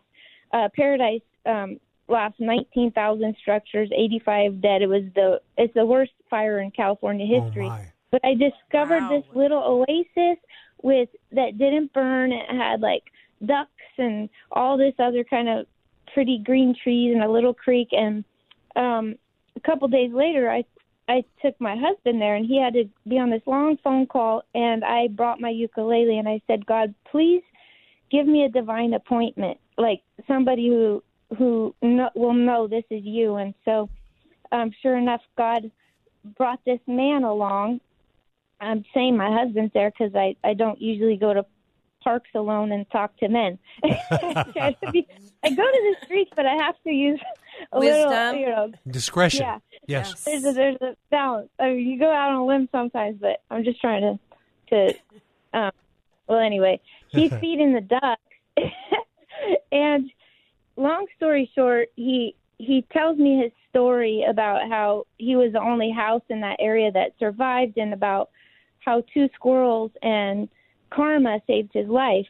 uh, 0.53 0.69
paradise. 0.75 1.21
Um, 1.45 1.79
lost 2.09 2.35
19,000 2.39 3.37
structures, 3.41 3.91
85 3.95 4.61
dead. 4.61 4.83
It 4.83 4.87
was 4.87 5.05
the 5.15 5.41
it's 5.57 5.75
the 5.75 5.87
worst 5.87 6.13
fire 6.29 6.61
in 6.61 6.71
California 6.71 7.27
history. 7.27 7.67
Oh 7.67 7.71
my. 7.71 7.87
But 8.11 8.21
I 8.25 8.35
discovered 8.35 9.03
Wow. 9.03 9.09
this 9.09 9.25
little 9.35 9.63
oasis 9.63 10.39
with 10.83 11.09
that 11.33 11.59
didn't 11.59 11.93
burn. 11.93 12.33
It 12.33 12.47
had 12.51 12.81
like 12.81 13.05
ducks 13.45 13.71
and 13.99 14.29
all 14.51 14.77
this 14.77 14.95
other 14.99 15.25
kind 15.25 15.49
of 15.49 15.67
pretty 16.13 16.39
green 16.45 16.75
trees 16.83 17.15
and 17.15 17.23
a 17.23 17.31
little 17.31 17.55
creek. 17.55 17.89
And 17.93 18.25
um, 18.77 19.17
a 19.57 19.61
couple 19.61 19.89
days 19.89 20.13
later, 20.13 20.51
I 20.51 20.65
I 21.09 21.25
took 21.43 21.61
my 21.61 21.77
husband 21.77 22.21
there, 22.21 22.37
and 22.37 22.47
he 22.47 22.61
had 22.61 22.75
to 22.75 22.85
be 23.09 23.19
on 23.19 23.31
this 23.31 23.43
long 23.47 23.77
phone 23.83 24.07
call. 24.07 24.43
And 24.55 24.85
I 24.85 25.09
brought 25.09 25.41
my 25.41 25.51
ukulele, 25.51 26.19
and 26.19 26.29
I 26.29 26.41
said, 26.47 26.65
God, 26.67 26.95
please 27.11 27.43
give 28.11 28.27
me 28.27 28.45
a 28.45 28.49
divine 28.49 28.95
appointment, 28.95 29.59
like 29.79 30.03
somebody 30.27 30.69
who 30.69 31.03
who 31.39 31.75
will 32.15 32.35
know 32.35 32.69
this 32.69 32.85
is 32.91 33.03
you. 33.05 33.37
And 33.37 33.55
so, 33.65 33.89
um, 34.53 34.71
sure 34.83 34.99
enough, 34.99 35.23
God 35.37 35.71
brought 36.37 36.61
this 36.67 36.81
man 36.87 37.25
along. 37.25 37.81
I'm 38.61 38.85
saying 38.93 39.17
my 39.17 39.31
husband's 39.33 39.73
there 39.73 39.91
because 39.91 40.15
I 40.15 40.37
I 40.45 40.55
don't 40.55 40.81
usually 40.81 41.17
go 41.17 41.35
to 41.35 41.45
parks 42.03 42.31
alone 42.35 42.73
and 42.73 42.89
talk 42.91 43.17
to 43.19 43.29
men. 43.29 43.59
I 43.85 44.77
to 44.85 44.91
be- 44.93 45.09
I 45.43 45.51
go 45.51 45.63
to 45.63 45.95
the 46.01 46.05
streets, 46.05 46.31
but 46.37 46.47
I 46.47 46.55
have 46.55 46.77
to 46.85 46.91
use 46.91 47.21
a 47.73 47.79
little, 47.79 48.09
Wisdom. 48.09 48.37
you 48.37 48.47
know. 48.47 48.73
Discretion. 48.89 49.43
Yeah. 49.43 49.59
Yes. 49.87 50.25
There's 50.25 50.45
a 50.45 50.53
there's 50.53 50.77
a 50.81 50.97
balance. 51.11 51.51
I 51.59 51.71
mean, 51.71 51.87
you 51.87 51.99
go 51.99 52.11
out 52.11 52.31
on 52.31 52.37
a 52.37 52.47
limb 52.47 52.69
sometimes, 52.73 53.19
but 53.21 53.43
I'm 53.51 53.65
just 53.65 53.81
trying 53.81 54.03
to 54.03 54.19
to. 54.71 54.95
Um, 55.55 55.73
well, 56.29 56.39
anyway, 56.39 56.81
he's 57.09 57.33
feeding 57.35 57.73
the 57.75 57.81
ducks, 57.81 58.23
and 59.73 60.11
long 60.77 61.07
story 61.17 61.51
short, 61.55 61.89
he 61.97 62.35
he 62.59 62.85
tells 62.93 63.19
me 63.19 63.39
his 63.43 63.53
story 63.71 64.25
about 64.29 64.69
how 64.69 65.07
he 65.19 65.37
was 65.37 65.53
the 65.53 65.61
only 65.61 65.91
house 65.91 66.23
in 66.29 66.41
that 66.41 66.57
area 66.59 66.91
that 66.93 67.13
survived, 67.19 67.77
and 67.77 67.93
about 67.93 68.31
how 68.81 69.03
two 69.13 69.29
squirrels 69.35 69.91
and 70.03 70.49
karma 70.91 71.41
saved 71.47 71.71
his 71.73 71.89
life. 71.89 72.27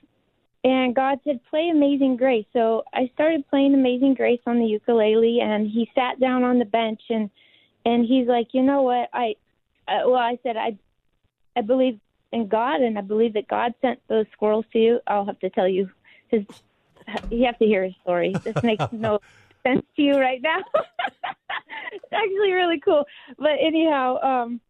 And 0.64 0.94
God 0.94 1.18
said, 1.24 1.40
"Play 1.50 1.70
Amazing 1.70 2.16
Grace." 2.16 2.46
So 2.52 2.84
I 2.94 3.10
started 3.14 3.48
playing 3.48 3.74
Amazing 3.74 4.14
Grace 4.14 4.40
on 4.46 4.58
the 4.58 4.66
ukulele, 4.66 5.40
and 5.40 5.68
he 5.68 5.90
sat 5.94 6.20
down 6.20 6.44
on 6.44 6.58
the 6.58 6.64
bench 6.64 7.02
and 7.10 7.30
and 7.84 8.06
he's 8.06 8.28
like, 8.28 8.48
"You 8.52 8.62
know 8.62 8.82
what? 8.82 9.08
I 9.12 9.34
uh, 9.88 10.06
well, 10.06 10.16
I 10.16 10.38
said 10.42 10.56
I 10.56 10.78
I 11.56 11.62
believe 11.62 11.98
in 12.32 12.48
God, 12.48 12.80
and 12.80 12.96
I 12.96 13.02
believe 13.02 13.34
that 13.34 13.48
God 13.48 13.74
sent 13.80 14.00
those 14.08 14.26
squirrels 14.32 14.64
to 14.72 14.78
you. 14.78 15.00
I'll 15.06 15.26
have 15.26 15.40
to 15.40 15.50
tell 15.50 15.68
you 15.68 15.90
his. 16.28 16.42
You 17.30 17.46
have 17.46 17.58
to 17.58 17.66
hear 17.66 17.82
his 17.82 17.94
story. 18.02 18.40
This 18.44 18.54
makes 18.62 18.84
no 18.92 19.18
sense 19.66 19.84
to 19.96 20.02
you 20.02 20.16
right 20.18 20.40
now. 20.40 20.58
it's 21.92 22.04
actually 22.12 22.52
really 22.52 22.78
cool. 22.78 23.04
But 23.36 23.52
anyhow, 23.60 24.18
um, 24.22 24.60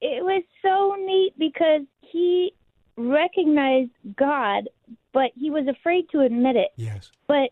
it 0.00 0.24
was 0.24 0.42
so 0.62 0.96
neat 0.98 1.34
because 1.38 1.82
he 2.00 2.54
recognized 2.96 3.90
God, 4.16 4.68
but 5.12 5.30
he 5.34 5.50
was 5.50 5.66
afraid 5.68 6.08
to 6.10 6.20
admit 6.20 6.56
it. 6.56 6.68
Yes. 6.76 7.10
But 7.26 7.50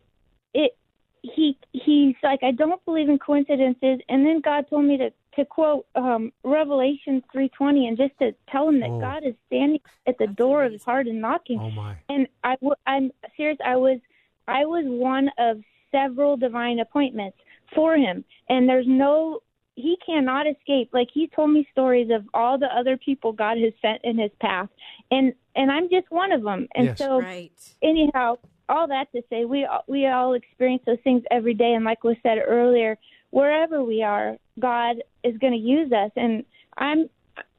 it 0.55 0.77
he 1.23 1.57
he's 1.73 2.15
like 2.23 2.43
I 2.43 2.51
don't 2.53 2.83
believe 2.85 3.09
in 3.09 3.19
coincidences 3.19 4.01
and 4.09 4.25
then 4.27 4.41
God 4.41 4.67
told 4.71 4.85
me 4.87 4.97
to 4.97 5.11
to 5.37 5.45
quote 5.45 5.87
um 5.95 6.33
Revelation 6.45 7.23
3:20 7.35 7.89
and 7.89 7.97
just 7.97 8.19
to 8.21 8.35
tell 8.51 8.69
him 8.69 8.81
that 8.81 8.89
Oh. 8.91 9.01
God 9.01 9.25
is 9.25 9.35
standing 9.47 9.81
at 10.07 10.17
the 10.19 10.27
door 10.29 10.65
of 10.65 10.73
his 10.73 10.83
heart 10.83 11.07
and 11.07 11.21
knocking 11.21 11.61
Oh 11.61 11.71
my. 11.71 11.97
and 12.09 12.27
I 12.43 12.55
w- 12.57 12.75
I'm 12.87 13.13
serious. 13.37 13.59
I 13.65 13.77
was 13.77 13.99
I 14.49 14.65
was 14.65 14.85
one 14.87 15.31
of 15.39 15.63
several 15.93 16.37
divine 16.37 16.79
appointments 16.81 17.37
for 17.75 17.97
him, 17.97 18.25
and 18.49 18.69
there's 18.69 18.87
no 18.89 19.41
he 19.81 19.97
cannot 20.05 20.47
escape. 20.47 20.91
Like 20.93 21.09
he 21.13 21.27
told 21.29 21.51
me 21.51 21.67
stories 21.73 22.11
of 22.11 22.25
all 22.35 22.59
the 22.59 22.67
other 22.75 22.97
people 22.97 23.33
God 23.33 23.59
has 23.59 23.73
sent 23.83 24.01
in 24.05 24.19
his 24.19 24.31
path, 24.41 24.69
and 25.11 25.33
and 25.57 25.71
I'm 25.73 25.89
just 25.91 26.11
one 26.11 26.33
of 26.33 26.43
them. 26.43 26.69
And 26.75 26.87
Yes. 26.87 26.99
so 26.99 27.21
Right. 27.21 27.51
anyhow, 27.83 28.39
all 28.69 28.87
that 28.87 29.11
to 29.13 29.23
say, 29.29 29.45
we 29.45 29.65
all- 29.65 29.85
we 29.89 30.07
all 30.07 30.35
experience 30.35 30.85
those 30.87 31.01
things 31.01 31.23
every 31.31 31.55
day, 31.55 31.75
and 31.75 31.85
like 31.85 32.05
was 32.05 32.17
said 32.23 32.39
earlier, 32.39 32.99
wherever 33.31 33.83
we 33.83 34.03
are, 34.03 34.37
God 34.59 35.03
is 35.25 35.37
going 35.39 35.53
to 35.55 35.59
use 35.59 35.93
us, 35.93 36.13
and 36.17 36.45
I'm. 36.77 37.09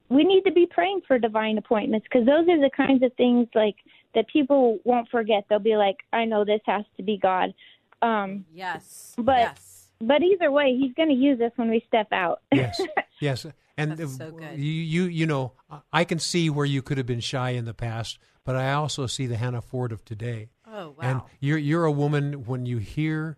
We 0.10 0.26
need 0.26 0.44
to 0.44 0.52
be 0.52 0.66
praying 0.66 1.02
for 1.08 1.18
divine 1.18 1.58
appointments 1.58 2.06
because 2.06 2.26
those 2.26 2.46
are 2.50 2.60
the 2.60 2.70
kinds 2.70 3.02
of 3.02 3.14
things 3.14 3.48
like 3.56 3.78
that 4.14 4.28
people 4.28 4.80
won't 4.84 5.08
forget. 5.08 5.46
They'll 5.48 5.60
be 5.60 5.78
like, 5.78 5.98
"I 6.12 6.26
know 6.26 6.44
this 6.44 6.60
has 6.66 6.84
to 6.98 7.04
be 7.04 7.16
God," 7.18 7.54
um, 8.02 8.46
Yes. 8.54 9.16
But- 9.18 9.38
yes. 9.40 9.71
But 10.02 10.22
either 10.24 10.52
way, 10.52 10.78
He's 10.78 10.94
going 10.94 11.10
to 11.10 11.16
use 11.16 11.40
us 11.42 11.52
when 11.56 11.70
we 11.70 11.84
step 11.88 12.08
out. 12.12 12.42
Yes. 12.52 12.80
Yes. 13.20 13.46
And 13.78 13.98
That's 13.98 14.18
so 14.18 14.32
good. 14.32 14.58
you 14.58 14.72
you 14.72 15.04
you 15.04 15.26
know, 15.28 15.54
I 15.94 16.06
can 16.06 16.18
see 16.18 16.50
where 16.50 16.66
you 16.66 16.82
could 16.82 16.98
have 16.98 17.06
been 17.06 17.20
shy 17.20 17.52
in 17.52 17.66
the 17.66 17.74
past, 17.76 18.18
but 18.44 18.56
I 18.56 18.74
also 18.74 19.06
see 19.06 19.28
the 19.28 19.38
Hannah 19.38 19.62
Ford 19.62 19.92
of 19.92 20.04
today. 20.04 20.50
Oh 20.66 20.90
wow. 20.90 20.96
And 21.02 21.22
you're 21.40 21.60
you're 21.60 21.86
a 21.86 21.92
woman 21.92 22.46
when 22.46 22.66
you 22.66 22.80
hear, 22.80 23.38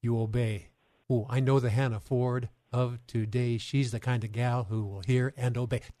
you 0.00 0.20
obey. 0.20 0.68
Oh, 1.10 1.26
I 1.28 1.40
know 1.40 1.58
the 1.58 1.70
Hannah 1.70 1.98
Ford 1.98 2.48
of 2.72 3.00
today. 3.08 3.58
She's 3.58 3.90
the 3.90 3.98
kind 3.98 4.22
of 4.22 4.30
gal 4.30 4.64
who 4.70 4.84
will 4.86 5.02
hear 5.02 5.34
and 5.36 5.56
obey. 5.58 5.80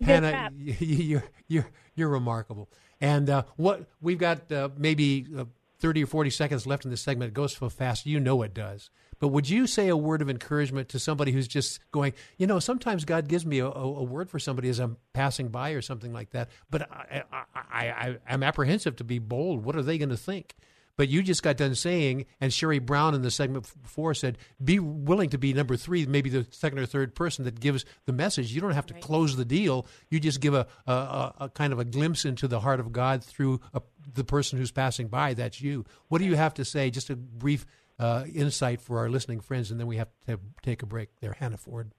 Hannah, 0.00 0.30
tap. 0.30 0.52
y- 0.56 0.76
y- 0.80 0.86
you're 0.86 1.24
you're 1.48 1.66
you're 1.94 2.08
remarkable. 2.08 2.68
And 3.00 3.28
uh, 3.28 3.44
what 3.56 3.86
we've 4.00 4.18
got 4.18 4.50
uh, 4.52 4.68
maybe 4.76 5.26
uh, 5.36 5.44
thirty 5.78 6.04
or 6.04 6.06
forty 6.06 6.30
seconds 6.30 6.66
left 6.66 6.84
in 6.84 6.90
this 6.90 7.02
segment. 7.02 7.30
It 7.30 7.34
goes 7.34 7.56
so 7.56 7.68
fast, 7.68 8.06
you 8.06 8.20
know 8.20 8.42
it 8.42 8.54
does. 8.54 8.90
But 9.18 9.28
would 9.28 9.48
you 9.48 9.66
say 9.66 9.88
a 9.88 9.96
word 9.96 10.20
of 10.20 10.28
encouragement 10.28 10.88
to 10.90 10.98
somebody 10.98 11.32
who's 11.32 11.48
just 11.48 11.80
going? 11.90 12.12
You 12.36 12.46
know, 12.46 12.58
sometimes 12.58 13.04
God 13.04 13.28
gives 13.28 13.46
me 13.46 13.60
a, 13.60 13.66
a, 13.66 14.02
word 14.02 14.28
for 14.28 14.38
somebody 14.38 14.68
as 14.68 14.78
I'm 14.78 14.98
passing 15.14 15.48
by 15.48 15.70
or 15.70 15.80
something 15.80 16.12
like 16.12 16.30
that. 16.30 16.50
But 16.70 16.90
I, 16.92 17.22
I, 17.32 17.88
I 17.88 18.16
I'm 18.28 18.42
apprehensive 18.42 18.96
to 18.96 19.04
be 19.04 19.18
bold. 19.18 19.64
What 19.64 19.74
are 19.74 19.82
they 19.82 19.96
going 19.96 20.10
to 20.10 20.16
think? 20.16 20.54
But 20.96 21.08
you 21.08 21.22
just 21.22 21.42
got 21.42 21.58
done 21.58 21.74
saying, 21.74 22.26
and 22.40 22.52
Sherry 22.52 22.78
Brown 22.78 23.14
in 23.14 23.22
the 23.22 23.30
segment 23.30 23.70
before 23.82 24.14
said, 24.14 24.38
be 24.62 24.78
willing 24.78 25.28
to 25.30 25.38
be 25.38 25.52
number 25.52 25.76
three, 25.76 26.06
maybe 26.06 26.30
the 26.30 26.46
second 26.50 26.78
or 26.78 26.86
third 26.86 27.14
person 27.14 27.44
that 27.44 27.60
gives 27.60 27.84
the 28.06 28.12
message. 28.12 28.52
You 28.52 28.62
don't 28.62 28.72
have 28.72 28.86
to 28.86 28.94
right. 28.94 29.02
close 29.02 29.36
the 29.36 29.44
deal. 29.44 29.86
You 30.08 30.20
just 30.20 30.40
give 30.40 30.54
a, 30.54 30.66
a, 30.86 30.92
a, 31.40 31.50
kind 31.50 31.72
of 31.72 31.78
a 31.78 31.84
glimpse 31.84 32.24
into 32.24 32.48
the 32.48 32.60
heart 32.60 32.80
of 32.80 32.92
God 32.92 33.22
through 33.22 33.60
a, 33.74 33.82
the 34.14 34.24
person 34.24 34.58
who's 34.58 34.72
passing 34.72 35.08
by. 35.08 35.34
That's 35.34 35.60
you. 35.60 35.84
What 36.08 36.18
do 36.18 36.24
you 36.24 36.36
have 36.36 36.54
to 36.54 36.64
say? 36.64 36.90
Just 36.90 37.10
a 37.10 37.16
brief 37.16 37.66
uh, 37.98 38.24
insight 38.34 38.80
for 38.80 38.98
our 38.98 39.10
listening 39.10 39.40
friends, 39.40 39.70
and 39.70 39.78
then 39.78 39.86
we 39.86 39.96
have 39.96 40.08
to 40.26 40.40
take 40.62 40.82
a 40.82 40.86
break 40.86 41.10
there. 41.20 41.34
Hannah 41.38 41.58
Ford. 41.58 41.92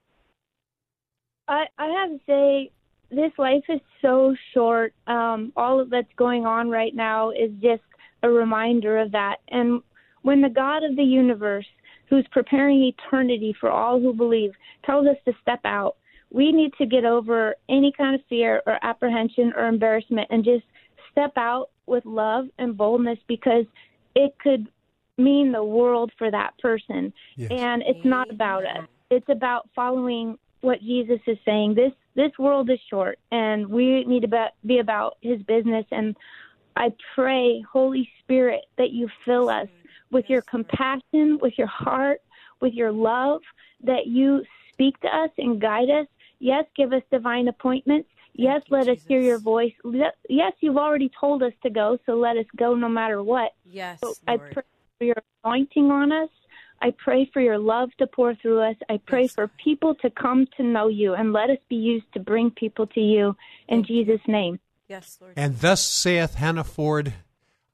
I, 1.46 1.66
I 1.78 1.86
have 1.86 2.10
to 2.10 2.20
say, 2.26 2.72
this 3.10 3.32
life 3.38 3.64
is 3.68 3.80
so 4.02 4.34
short. 4.52 4.92
Um, 5.06 5.52
all 5.56 5.80
of 5.80 5.90
that's 5.90 6.12
going 6.16 6.46
on 6.46 6.68
right 6.68 6.94
now 6.94 7.30
is 7.30 7.50
just 7.60 7.82
a 8.22 8.28
reminder 8.28 8.98
of 8.98 9.12
that. 9.12 9.36
And 9.48 9.82
when 10.22 10.40
the 10.40 10.48
God 10.48 10.82
of 10.84 10.96
the 10.96 11.04
universe, 11.04 11.66
who's 12.08 12.26
preparing 12.30 12.82
eternity 12.82 13.54
for 13.60 13.70
all 13.70 14.00
who 14.00 14.12
believe, 14.12 14.52
tells 14.84 15.06
us 15.06 15.16
to 15.26 15.32
step 15.42 15.60
out, 15.64 15.96
we 16.30 16.52
need 16.52 16.72
to 16.78 16.86
get 16.86 17.04
over 17.04 17.54
any 17.68 17.92
kind 17.96 18.14
of 18.14 18.20
fear 18.28 18.62
or 18.66 18.78
apprehension 18.82 19.52
or 19.56 19.66
embarrassment 19.66 20.28
and 20.30 20.44
just 20.44 20.64
step 21.10 21.32
out 21.36 21.70
with 21.86 22.04
love 22.04 22.46
and 22.58 22.76
boldness 22.76 23.18
because 23.26 23.64
it 24.14 24.34
could 24.42 24.68
mean 25.16 25.52
the 25.52 25.64
world 25.64 26.12
for 26.18 26.30
that 26.30 26.56
person. 26.58 27.12
Yes. 27.36 27.50
And 27.50 27.82
it's 27.86 28.04
not 28.04 28.30
about 28.30 28.64
us. 28.64 28.86
It's 29.10 29.28
about 29.28 29.68
following 29.74 30.38
what 30.60 30.80
Jesus 30.80 31.20
is 31.26 31.38
saying. 31.44 31.74
This 31.74 31.92
this 32.14 32.32
world 32.38 32.68
is 32.68 32.80
short, 32.90 33.18
and 33.30 33.68
we 33.68 34.04
need 34.04 34.22
to 34.22 34.50
be 34.66 34.78
about 34.80 35.18
His 35.20 35.40
business. 35.42 35.86
And 35.92 36.16
I 36.78 36.92
pray, 37.14 37.62
Holy 37.70 38.08
Spirit, 38.20 38.60
that 38.78 38.90
you 38.90 39.08
fill 39.24 39.50
us 39.50 39.68
with 40.12 40.26
your 40.28 40.42
compassion, 40.42 41.38
with 41.42 41.54
your 41.58 41.66
heart, 41.66 42.20
with 42.60 42.72
your 42.72 42.92
love, 42.92 43.40
that 43.82 44.06
you 44.06 44.44
speak 44.72 44.98
to 45.00 45.08
us 45.08 45.30
and 45.38 45.60
guide 45.60 45.90
us. 45.90 46.06
Yes, 46.38 46.64
give 46.76 46.92
us 46.92 47.02
divine 47.10 47.48
appointments. 47.48 48.08
Yes, 48.32 48.62
let 48.70 48.86
us 48.88 48.98
hear 49.08 49.20
your 49.20 49.40
voice. 49.40 49.72
Yes, 50.28 50.52
you've 50.60 50.76
already 50.76 51.10
told 51.20 51.42
us 51.42 51.52
to 51.64 51.70
go, 51.70 51.98
so 52.06 52.12
let 52.14 52.36
us 52.36 52.46
go 52.56 52.76
no 52.76 52.88
matter 52.88 53.24
what. 53.24 53.50
Yes, 53.64 53.98
so 54.00 54.14
I 54.28 54.36
pray 54.36 54.62
for 54.98 55.04
your 55.04 55.16
anointing 55.42 55.90
on 55.90 56.12
us. 56.12 56.30
I 56.80 56.92
pray 56.96 57.28
for 57.32 57.42
your 57.42 57.58
love 57.58 57.90
to 57.98 58.06
pour 58.06 58.36
through 58.36 58.60
us. 58.60 58.76
I 58.88 59.00
pray 59.04 59.22
yes. 59.22 59.34
for 59.34 59.48
people 59.62 59.96
to 59.96 60.10
come 60.10 60.46
to 60.56 60.62
know 60.62 60.86
you 60.86 61.14
and 61.14 61.32
let 61.32 61.50
us 61.50 61.58
be 61.68 61.74
used 61.74 62.06
to 62.14 62.20
bring 62.20 62.52
people 62.52 62.86
to 62.86 63.00
you 63.00 63.34
in 63.68 63.82
Jesus' 63.82 64.20
name. 64.28 64.60
Yes, 64.88 65.18
Lord. 65.20 65.34
And 65.36 65.58
thus 65.60 65.84
saith 65.86 66.34
Hannah 66.34 66.64
Ford. 66.64 67.12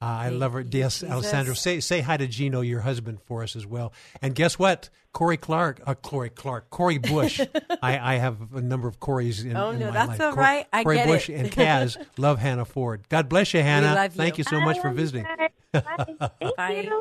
Uh, 0.03 0.07
I 0.07 0.29
love 0.31 0.53
her. 0.53 0.61
Yes, 0.69 1.03
Alessandro. 1.03 1.55
Say 1.55 1.81
say 1.81 2.01
hi 2.01 2.17
to 2.17 2.27
Gino, 2.27 2.61
your 2.61 2.81
husband, 2.81 3.21
for 3.25 3.43
us 3.43 3.57
as 3.57 3.65
well. 3.67 3.93
And 4.21 4.35
guess 4.35 4.59
what? 4.59 4.91
Corey 5.13 5.37
Clark, 5.37 5.81
uh, 5.87 5.95
Corey 5.95 6.29
Clark, 6.29 6.69
Corey 6.71 6.99
Bush. 6.99 7.41
I, 7.83 8.15
I 8.15 8.17
have 8.17 8.53
a 8.55 8.61
number 8.61 8.89
of 8.89 8.99
Corys 8.99 9.45
in, 9.45 9.53
my 9.53 9.61
family. 9.61 9.67
oh, 9.67 9.71
in 9.71 9.79
no, 9.79 9.87
my 9.87 9.93
that's 9.93 10.09
life. 10.09 10.21
all 10.21 10.33
Cor- 10.33 10.43
right. 10.43 10.67
I 10.73 10.83
Corey 10.83 10.97
get 10.97 11.07
Bush 11.07 11.31
it. 11.31 11.35
and 11.35 11.51
Kaz 11.51 11.97
love 12.19 12.39
Hannah 12.41 12.65
Ford. 12.65 13.03
God 13.09 13.29
bless 13.29 13.55
you, 13.55 13.63
Hannah. 13.63 13.95
love 13.95 14.13
Thank 14.13 14.37
you. 14.37 14.45
you 14.47 14.51
so 14.51 14.61
much 14.61 14.81
for 14.81 14.91
visiting. 14.91 15.25
Bye. 15.73 17.01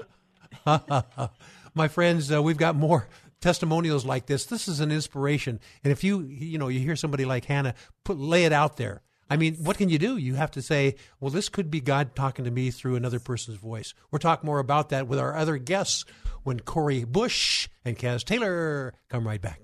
My 1.76 1.88
friends, 1.88 2.32
uh, 2.32 2.41
we've 2.41 2.57
got 2.57 2.76
more 2.76 3.07
testimonials 3.41 4.05
like 4.05 4.28
this. 4.28 4.45
This 4.45 4.68
is 4.68 4.80
an 4.80 4.91
inspiration. 4.91 5.59
And 5.84 5.91
if 5.91 6.03
you, 6.03 6.22
you 6.22 6.57
know, 6.59 6.68
you 6.68 6.80
hear 6.80 6.95
somebody 6.95 7.26
like 7.26 7.45
Hannah, 7.45 7.74
put 8.03 8.18
lay 8.18 8.45
it 8.45 8.53
out 8.53 8.78
there. 8.78 9.01
I 9.34 9.36
mean, 9.36 9.55
what 9.55 9.77
can 9.79 9.89
you 9.89 9.97
do? 9.97 10.15
You 10.15 10.36
have 10.36 10.51
to 10.51 10.61
say, 10.61 10.93
well, 11.19 11.31
this 11.31 11.49
could 11.49 11.71
be 11.71 11.81
God 11.81 12.15
talking 12.15 12.45
to 12.45 12.51
me 12.51 12.69
through 12.69 12.97
another 12.97 13.19
person's 13.19 13.57
voice. 13.57 13.95
We'll 14.11 14.19
talk 14.19 14.43
more 14.43 14.59
about 14.59 14.89
that 14.89 15.07
with 15.07 15.17
our 15.17 15.36
other 15.36 15.57
guests 15.57 16.05
when 16.43 16.59
Corey 16.59 17.03
Bush 17.03 17.67
and 17.84 17.97
Kaz 17.97 18.23
Taylor 18.23 18.93
come 19.09 19.25
right 19.25 19.41
back. 19.41 19.61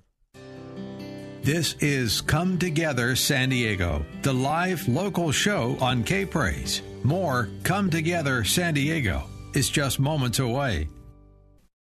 This 1.44 1.76
is 1.82 2.22
Come 2.22 2.58
Together 2.58 3.16
San 3.16 3.50
Diego, 3.50 4.04
the 4.24 4.34
live 4.34 4.88
local 4.88 5.32
show 5.32 5.78
on 5.80 6.04
K 6.04 6.26
Praise. 6.26 6.82
More 7.04 7.48
Come 7.62 7.92
Together 7.92 8.44
San 8.44 8.74
Diego 8.74 9.22
is 9.54 9.70
just 9.70 10.00
moments 10.00 10.40
away. 10.40 10.88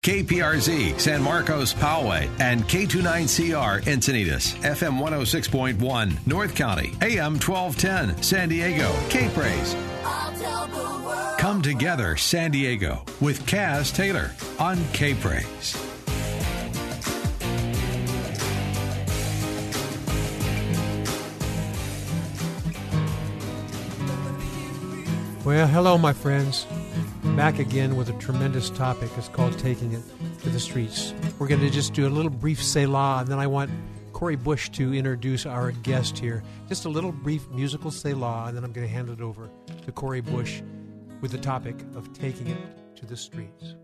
KPRZ, 0.06 1.00
San 1.00 1.24
Marcos 1.24 1.74
Poway, 1.74 2.30
and 2.40 2.64
K29CR 2.66 3.82
Encinitas, 3.86 4.54
FM 4.62 5.00
106.1, 5.00 6.28
North 6.28 6.54
County, 6.54 6.94
AM 7.02 7.40
1210, 7.40 8.22
San 8.22 8.50
Diego, 8.50 8.96
K 9.10 9.28
Praise. 9.34 9.76
Come 11.40 11.64
together, 11.64 12.16
San 12.18 12.52
Diego, 12.52 13.04
with 13.20 13.48
Kaz 13.48 13.92
Taylor 13.96 14.30
on 14.60 14.78
K 14.94 15.16
Praise. 15.16 15.76
Well, 25.44 25.66
hello, 25.66 25.98
my 25.98 26.14
friends 26.14 26.68
back 27.34 27.60
again 27.60 27.96
with 27.96 28.10
a 28.10 28.14
tremendous 28.14 28.70
topic. 28.70 29.10
It's 29.18 29.28
called 29.30 29.58
Taking 29.58 29.94
It 29.94 30.04
to 30.44 30.50
the 30.50 30.60
Streets. 30.60 31.14
We're 31.40 31.48
going 31.48 31.62
to 31.62 31.70
just 31.70 31.94
do 31.94 32.08
a 32.08 32.10
little 32.10 32.30
brief 32.30 32.62
Selah, 32.62 33.20
and 33.20 33.28
then 33.28 33.40
I 33.40 33.48
want 33.48 33.72
Corey 34.14 34.36
Bush 34.36 34.70
to 34.72 34.94
introduce 34.94 35.46
our 35.46 35.72
guest 35.72 36.18
here. 36.18 36.44
Just 36.68 36.86
a 36.86 36.90
little 36.90 37.12
brief 37.12 37.50
musical 37.50 37.92
Selah, 37.92 38.46
and 38.48 38.58
then 38.58 38.64
I'm 38.64 38.72
going 38.72 38.88
to 38.88 38.94
hand 38.94 39.10
it 39.10 39.22
over 39.22 39.50
to 39.86 39.92
Corey 39.92 40.22
Bush 40.22 40.62
with 41.22 41.32
the 41.32 41.38
topic 41.38 41.76
of 41.96 42.14
taking 42.14 42.48
it 42.48 42.58
to 42.98 43.06
the 43.06 43.18
streets. 43.18 43.76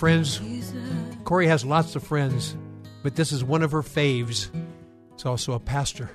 Friends. 0.00 0.40
Corey 1.24 1.46
has 1.46 1.62
lots 1.62 1.94
of 1.94 2.02
friends, 2.02 2.56
but 3.02 3.16
this 3.16 3.32
is 3.32 3.44
one 3.44 3.62
of 3.62 3.72
her 3.72 3.82
faves. 3.82 4.48
He's 5.12 5.26
also 5.26 5.52
a 5.52 5.60
pastor. 5.60 6.10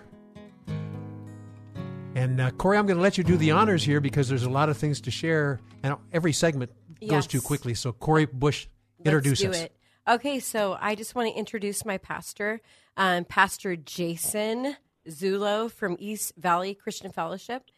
And 2.16 2.42
uh, 2.42 2.50
Corey, 2.50 2.80
I'm 2.80 2.88
going 2.88 2.98
to 2.98 3.04
let 3.04 3.20
you 3.20 3.24
do 3.24 3.38
the 3.38 3.52
honors 3.52 3.84
here 3.84 4.02
because 4.02 4.28
there's 4.28 4.42
a 4.42 4.50
lot 4.50 4.70
of 4.70 4.78
things 4.78 5.02
to 5.02 5.12
share, 5.12 5.60
and 5.84 5.98
every 6.12 6.34
segment 6.34 6.72
goes 7.00 7.12
yes. 7.12 7.28
too 7.28 7.42
quickly. 7.42 7.76
So, 7.76 7.92
Corey 7.92 8.26
Bush, 8.26 8.66
introduce 9.04 9.44
Let's 9.44 9.60
do 9.60 9.64
us. 9.66 9.66
It. 9.68 9.78
Okay, 10.08 10.40
so 10.40 10.76
I 10.82 10.96
just 10.96 11.14
want 11.14 11.32
to 11.32 11.38
introduce 11.38 11.86
my 11.86 12.00
pastor, 12.00 12.62
um, 12.98 13.24
Pastor 13.24 13.76
Jason 13.76 14.78
Zulu 15.08 15.70
from 15.70 15.96
East 16.00 16.34
Valley 16.38 16.74
Christian 16.74 17.12
Fellowship. 17.12 17.70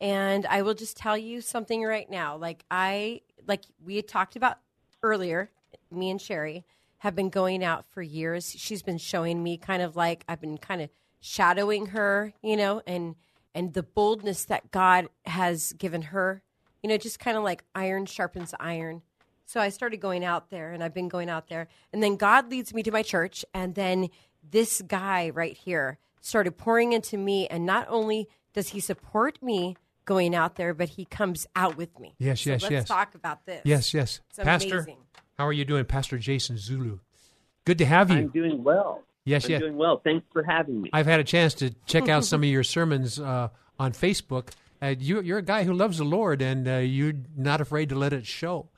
And 0.00 0.44
I 0.46 0.62
will 0.62 0.74
just 0.74 0.96
tell 0.96 1.16
you 1.16 1.40
something 1.40 1.84
right 1.84 2.10
now. 2.10 2.36
Like 2.36 2.64
I, 2.68 3.20
like 3.46 3.62
we 3.80 3.94
had 3.94 4.08
talked 4.08 4.34
about 4.34 4.58
earlier, 5.02 5.50
me 5.90 6.10
and 6.10 6.20
Sherry 6.20 6.64
have 6.98 7.14
been 7.14 7.30
going 7.30 7.64
out 7.64 7.84
for 7.90 8.02
years. 8.02 8.54
She's 8.56 8.82
been 8.82 8.98
showing 8.98 9.42
me 9.42 9.56
kind 9.56 9.82
of 9.82 9.96
like 9.96 10.24
I've 10.28 10.40
been 10.40 10.58
kind 10.58 10.80
of 10.80 10.90
shadowing 11.20 11.86
her, 11.86 12.32
you 12.42 12.56
know, 12.56 12.82
and 12.86 13.16
and 13.54 13.74
the 13.74 13.82
boldness 13.82 14.44
that 14.46 14.70
God 14.70 15.08
has 15.26 15.72
given 15.74 16.02
her, 16.02 16.42
you 16.82 16.88
know, 16.88 16.96
just 16.96 17.18
kind 17.18 17.36
of 17.36 17.42
like 17.42 17.64
iron 17.74 18.06
sharpens 18.06 18.54
iron. 18.58 19.02
So 19.44 19.60
I 19.60 19.68
started 19.68 20.00
going 20.00 20.24
out 20.24 20.48
there 20.50 20.72
and 20.72 20.82
I've 20.82 20.94
been 20.94 21.08
going 21.08 21.28
out 21.28 21.48
there. 21.48 21.68
And 21.92 22.02
then 22.02 22.16
God 22.16 22.50
leads 22.50 22.72
me 22.72 22.82
to 22.84 22.90
my 22.90 23.02
church 23.02 23.44
and 23.52 23.74
then 23.74 24.08
this 24.48 24.80
guy 24.82 25.30
right 25.30 25.56
here 25.56 25.98
started 26.20 26.56
pouring 26.56 26.92
into 26.92 27.18
me 27.18 27.46
and 27.48 27.66
not 27.66 27.86
only 27.90 28.28
does 28.54 28.68
he 28.70 28.80
support 28.80 29.42
me 29.42 29.76
going 30.04 30.34
out 30.34 30.56
there, 30.56 30.74
but 30.74 30.90
he 30.90 31.04
comes 31.04 31.46
out 31.54 31.76
with 31.76 31.98
me. 31.98 32.14
Yes, 32.18 32.42
so 32.42 32.50
yes, 32.50 32.62
let's 32.62 32.72
yes. 32.72 32.88
talk 32.88 33.14
about 33.14 33.46
this. 33.46 33.62
Yes, 33.64 33.94
yes. 33.94 34.20
It's 34.30 34.38
Pastor, 34.38 34.78
amazing. 34.78 34.98
how 35.38 35.46
are 35.46 35.52
you 35.52 35.64
doing, 35.64 35.84
Pastor 35.84 36.18
Jason 36.18 36.56
Zulu? 36.58 36.98
Good 37.64 37.78
to 37.78 37.86
have 37.86 38.10
you. 38.10 38.18
I'm 38.18 38.28
doing 38.28 38.64
well. 38.64 39.02
Yes, 39.24 39.44
I'm 39.44 39.52
yes. 39.52 39.60
doing 39.60 39.76
well. 39.76 40.00
Thanks 40.02 40.26
for 40.32 40.42
having 40.42 40.82
me. 40.82 40.90
I've 40.92 41.06
had 41.06 41.20
a 41.20 41.24
chance 41.24 41.54
to 41.54 41.70
check 41.86 42.08
out 42.08 42.24
some 42.24 42.42
of 42.42 42.48
your 42.48 42.64
sermons 42.64 43.20
uh, 43.20 43.48
on 43.78 43.92
Facebook. 43.92 44.48
Uh, 44.80 44.94
you, 44.98 45.34
are 45.34 45.38
a 45.38 45.42
guy 45.42 45.62
who 45.62 45.72
loves 45.72 45.98
the 45.98 46.04
Lord, 46.04 46.42
and 46.42 46.66
uh, 46.66 46.76
you're 46.78 47.14
not 47.36 47.60
afraid 47.60 47.88
to 47.90 47.94
let 47.94 48.12
it 48.12 48.26
show. 48.26 48.68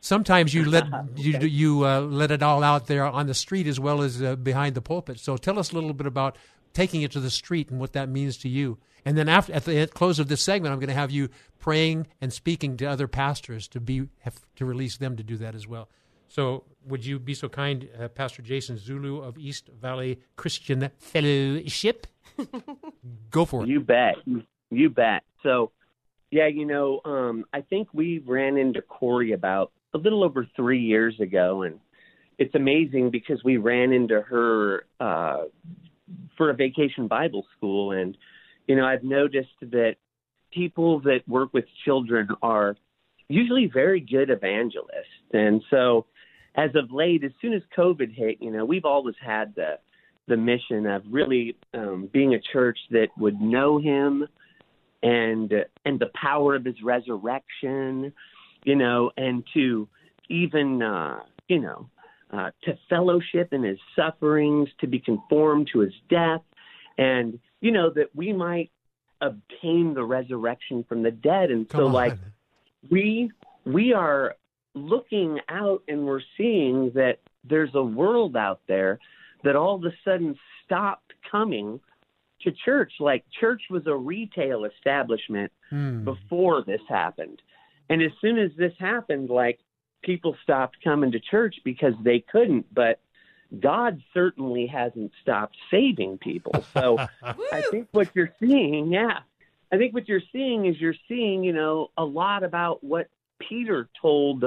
Sometimes 0.00 0.52
you 0.52 0.66
let 0.66 0.84
you 1.16 1.38
you 1.38 1.86
uh, 1.86 2.00
let 2.00 2.30
it 2.30 2.42
all 2.42 2.62
out 2.62 2.86
there 2.86 3.06
on 3.06 3.26
the 3.26 3.34
street 3.34 3.66
as 3.66 3.80
well 3.80 4.02
as 4.02 4.22
uh, 4.22 4.36
behind 4.36 4.74
the 4.74 4.82
pulpit. 4.82 5.18
So 5.18 5.36
tell 5.38 5.58
us 5.58 5.72
a 5.72 5.74
little 5.74 5.94
bit 5.94 6.06
about 6.06 6.36
taking 6.76 7.00
it 7.00 7.10
to 7.10 7.20
the 7.20 7.30
street 7.30 7.70
and 7.70 7.80
what 7.80 7.94
that 7.94 8.08
means 8.08 8.36
to 8.36 8.50
you. 8.50 8.76
And 9.06 9.16
then 9.16 9.30
after 9.30 9.52
at 9.54 9.64
the 9.64 9.86
close 9.86 10.18
of 10.18 10.28
this 10.28 10.42
segment, 10.42 10.72
I'm 10.72 10.78
going 10.78 10.88
to 10.88 10.94
have 10.94 11.10
you 11.10 11.30
praying 11.58 12.06
and 12.20 12.30
speaking 12.30 12.76
to 12.76 12.84
other 12.84 13.08
pastors 13.08 13.66
to 13.68 13.80
be 13.80 14.08
have, 14.20 14.44
to 14.56 14.66
release 14.66 14.98
them 14.98 15.16
to 15.16 15.22
do 15.22 15.36
that 15.38 15.54
as 15.54 15.66
well. 15.66 15.88
So, 16.28 16.64
would 16.86 17.06
you 17.06 17.18
be 17.18 17.34
so 17.34 17.48
kind, 17.48 17.88
uh, 17.98 18.08
Pastor 18.08 18.42
Jason 18.42 18.76
Zulu 18.76 19.22
of 19.22 19.38
East 19.38 19.70
Valley 19.80 20.20
Christian 20.36 20.90
Fellowship? 20.98 22.06
Go 23.30 23.44
for 23.46 23.62
it. 23.62 23.68
You 23.68 23.80
bet. 23.80 24.16
You 24.70 24.90
bet. 24.90 25.22
So, 25.42 25.70
yeah, 26.30 26.48
you 26.48 26.66
know, 26.66 27.00
um, 27.04 27.44
I 27.54 27.62
think 27.62 27.88
we 27.94 28.18
ran 28.18 28.58
into 28.58 28.82
Corey 28.82 29.32
about 29.32 29.72
a 29.94 29.98
little 29.98 30.24
over 30.24 30.46
three 30.56 30.80
years 30.80 31.18
ago, 31.20 31.62
and 31.62 31.78
it's 32.38 32.54
amazing 32.54 33.10
because 33.10 33.42
we 33.44 33.56
ran 33.56 33.92
into 33.92 34.20
her 34.20 34.84
uh, 35.00 35.44
for 36.36 36.50
a 36.50 36.54
vacation 36.54 37.08
Bible 37.08 37.46
school, 37.56 37.92
and 37.92 38.16
you 38.66 38.76
know, 38.76 38.84
I've 38.84 39.04
noticed 39.04 39.48
that 39.60 39.96
people 40.52 41.00
that 41.00 41.20
work 41.28 41.52
with 41.52 41.64
children 41.84 42.28
are 42.42 42.76
usually 43.28 43.70
very 43.72 44.00
good 44.00 44.30
evangelists, 44.30 45.32
and 45.32 45.62
so 45.70 46.06
as 46.56 46.70
of 46.74 46.90
late, 46.90 47.22
as 47.22 47.32
soon 47.40 47.52
as 47.52 47.62
COVID 47.76 48.14
hit, 48.14 48.38
you 48.40 48.50
know, 48.50 48.64
we've 48.64 48.84
always 48.84 49.16
had 49.24 49.54
the 49.54 49.78
the 50.28 50.36
mission 50.36 50.86
of 50.86 51.02
really 51.08 51.56
um, 51.72 52.10
being 52.12 52.34
a 52.34 52.40
church 52.52 52.78
that 52.90 53.08
would 53.16 53.40
know 53.40 53.78
Him 53.78 54.26
and 55.02 55.52
and 55.84 56.00
the 56.00 56.10
power 56.20 56.56
of 56.56 56.64
His 56.64 56.76
resurrection, 56.82 58.12
you 58.64 58.74
know, 58.74 59.10
and 59.16 59.44
to 59.54 59.88
even 60.28 60.82
uh, 60.82 61.20
you 61.48 61.60
know 61.60 61.88
uh, 62.32 62.50
to 62.64 62.78
fellowship 62.88 63.52
in 63.52 63.62
His 63.62 63.78
sufferings, 63.94 64.68
to 64.80 64.86
be 64.86 64.98
conformed 64.98 65.68
to 65.72 65.80
His 65.80 65.94
death, 66.10 66.42
and 66.98 67.38
you 67.60 67.70
know 67.72 67.90
that 67.90 68.14
we 68.14 68.32
might 68.32 68.70
obtain 69.20 69.94
the 69.94 70.04
resurrection 70.04 70.84
from 70.88 71.02
the 71.02 71.10
dead. 71.10 71.50
And 71.50 71.68
Come 71.68 71.80
so, 71.80 71.86
on. 71.86 71.92
like 71.92 72.18
we 72.90 73.30
we 73.64 73.92
are 73.92 74.36
looking 74.74 75.40
out 75.48 75.82
and 75.88 76.04
we're 76.06 76.20
seeing 76.36 76.90
that 76.94 77.18
there's 77.44 77.74
a 77.74 77.82
world 77.82 78.36
out 78.36 78.60
there 78.68 78.98
that 79.42 79.56
all 79.56 79.76
of 79.76 79.84
a 79.84 79.94
sudden 80.04 80.36
stopped 80.64 81.12
coming 81.30 81.80
to 82.42 82.52
church. 82.64 82.92
Like 83.00 83.24
church 83.40 83.62
was 83.70 83.86
a 83.86 83.94
retail 83.96 84.64
establishment 84.64 85.50
Hmm. 85.70 86.04
before 86.04 86.62
this 86.64 86.80
happened. 86.88 87.42
And 87.88 88.00
as 88.02 88.12
soon 88.20 88.38
as 88.38 88.50
this 88.56 88.72
happened, 88.78 89.30
like 89.30 89.58
people 90.02 90.36
stopped 90.42 90.76
coming 90.82 91.12
to 91.12 91.20
church 91.20 91.56
because 91.64 91.94
they 92.02 92.20
couldn't, 92.20 92.72
but 92.72 93.00
God 93.58 94.02
certainly 94.12 94.66
hasn't 94.66 95.12
stopped 95.22 95.56
saving 95.70 96.18
people. 96.18 96.64
So 96.72 96.98
I 97.22 97.62
think 97.70 97.88
what 97.92 98.10
you're 98.14 98.32
seeing, 98.40 98.92
yeah. 98.92 99.20
I 99.72 99.78
think 99.78 99.94
what 99.94 100.08
you're 100.08 100.22
seeing 100.32 100.66
is 100.66 100.80
you're 100.80 100.94
seeing, 101.08 101.42
you 101.44 101.52
know, 101.52 101.90
a 101.96 102.04
lot 102.04 102.44
about 102.44 102.84
what 102.84 103.08
Peter 103.38 103.88
told 104.00 104.44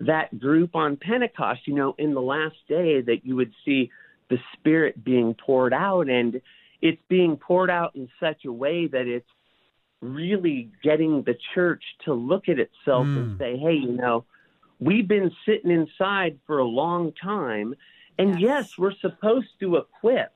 that 0.00 0.38
group 0.38 0.74
on 0.74 0.96
Pentecost, 0.96 1.60
you 1.66 1.74
know, 1.74 1.94
in 1.98 2.14
the 2.14 2.20
last 2.20 2.56
day 2.68 3.00
that 3.00 3.24
you 3.24 3.36
would 3.36 3.52
see 3.64 3.90
the 4.28 4.38
Spirit 4.54 5.02
being 5.02 5.34
poured 5.34 5.72
out 5.72 6.08
and 6.08 6.40
it's 6.82 7.00
being 7.08 7.36
poured 7.36 7.70
out 7.70 7.94
in 7.94 8.08
such 8.20 8.44
a 8.44 8.52
way 8.52 8.86
that 8.86 9.06
it's 9.06 9.28
really 10.00 10.70
getting 10.82 11.22
the 11.22 11.36
church 11.54 11.82
to 12.04 12.12
look 12.12 12.48
at 12.48 12.58
itself 12.58 13.06
and 13.06 13.32
hmm. 13.32 13.38
say, 13.38 13.56
hey, 13.56 13.74
you 13.74 13.92
know, 13.92 14.24
we've 14.78 15.08
been 15.08 15.30
sitting 15.44 15.70
inside 15.70 16.38
for 16.46 16.58
a 16.58 16.64
long 16.64 17.12
time. 17.12 17.74
And 18.18 18.40
yes, 18.40 18.78
we're 18.78 18.94
supposed 19.00 19.48
to 19.60 19.76
equip, 19.76 20.32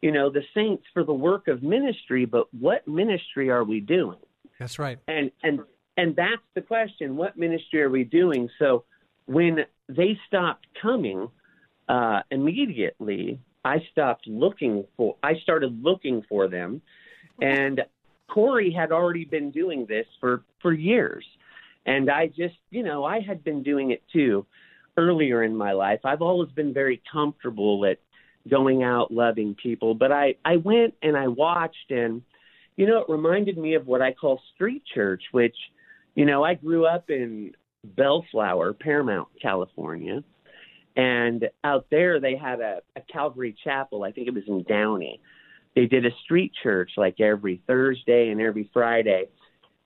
you 0.00 0.10
know, 0.10 0.30
the 0.30 0.42
saints 0.54 0.84
for 0.94 1.04
the 1.04 1.12
work 1.12 1.48
of 1.48 1.62
ministry, 1.62 2.24
but 2.24 2.52
what 2.54 2.88
ministry 2.88 3.50
are 3.50 3.64
we 3.64 3.80
doing? 3.80 4.18
That's 4.58 4.78
right. 4.78 4.98
And 5.06 5.30
and 5.42 5.60
and 5.96 6.16
that's 6.16 6.42
the 6.54 6.62
question. 6.62 7.16
What 7.16 7.36
ministry 7.36 7.82
are 7.82 7.90
we 7.90 8.04
doing? 8.04 8.48
So 8.58 8.84
when 9.26 9.66
they 9.88 10.18
stopped 10.26 10.66
coming, 10.80 11.28
uh, 11.88 12.20
immediately 12.30 13.40
I 13.64 13.78
stopped 13.92 14.26
looking 14.26 14.86
for 14.96 15.16
I 15.22 15.34
started 15.42 15.82
looking 15.82 16.22
for 16.28 16.48
them 16.48 16.80
and 17.40 17.82
Corey 18.28 18.70
had 18.70 18.92
already 18.92 19.24
been 19.24 19.50
doing 19.50 19.86
this 19.86 20.06
for, 20.20 20.44
for 20.60 20.72
years. 20.72 21.24
And 21.86 22.10
I 22.10 22.26
just, 22.26 22.56
you 22.70 22.82
know, 22.82 23.04
I 23.04 23.20
had 23.20 23.42
been 23.42 23.62
doing 23.62 23.90
it 23.90 24.02
too 24.12 24.46
earlier 24.96 25.42
in 25.42 25.56
my 25.56 25.72
life. 25.72 26.00
I've 26.04 26.22
always 26.22 26.50
been 26.50 26.74
very 26.74 27.02
comfortable 27.10 27.84
at 27.86 27.98
going 28.48 28.82
out 28.82 29.12
loving 29.12 29.54
people, 29.54 29.94
but 29.94 30.12
I, 30.12 30.34
I 30.44 30.56
went 30.56 30.94
and 31.02 31.16
I 31.16 31.28
watched 31.28 31.90
and, 31.90 32.22
you 32.76 32.86
know, 32.86 32.98
it 32.98 33.06
reminded 33.08 33.58
me 33.58 33.74
of 33.74 33.86
what 33.86 34.02
I 34.02 34.12
call 34.12 34.40
street 34.54 34.82
church, 34.94 35.22
which, 35.32 35.56
you 36.14 36.24
know, 36.24 36.42
I 36.44 36.54
grew 36.54 36.86
up 36.86 37.10
in 37.10 37.52
Bellflower, 37.84 38.74
Paramount, 38.74 39.28
California. 39.40 40.22
And 40.96 41.48
out 41.64 41.86
there, 41.90 42.20
they 42.20 42.36
had 42.36 42.60
a, 42.60 42.80
a 42.96 43.00
Calvary 43.12 43.54
Chapel. 43.62 44.04
I 44.04 44.12
think 44.12 44.28
it 44.28 44.34
was 44.34 44.44
in 44.48 44.64
Downey 44.64 45.20
they 45.74 45.86
did 45.86 46.04
a 46.04 46.10
street 46.24 46.52
church 46.62 46.92
like 46.96 47.20
every 47.20 47.62
Thursday 47.66 48.30
and 48.30 48.40
every 48.40 48.68
Friday, 48.72 49.26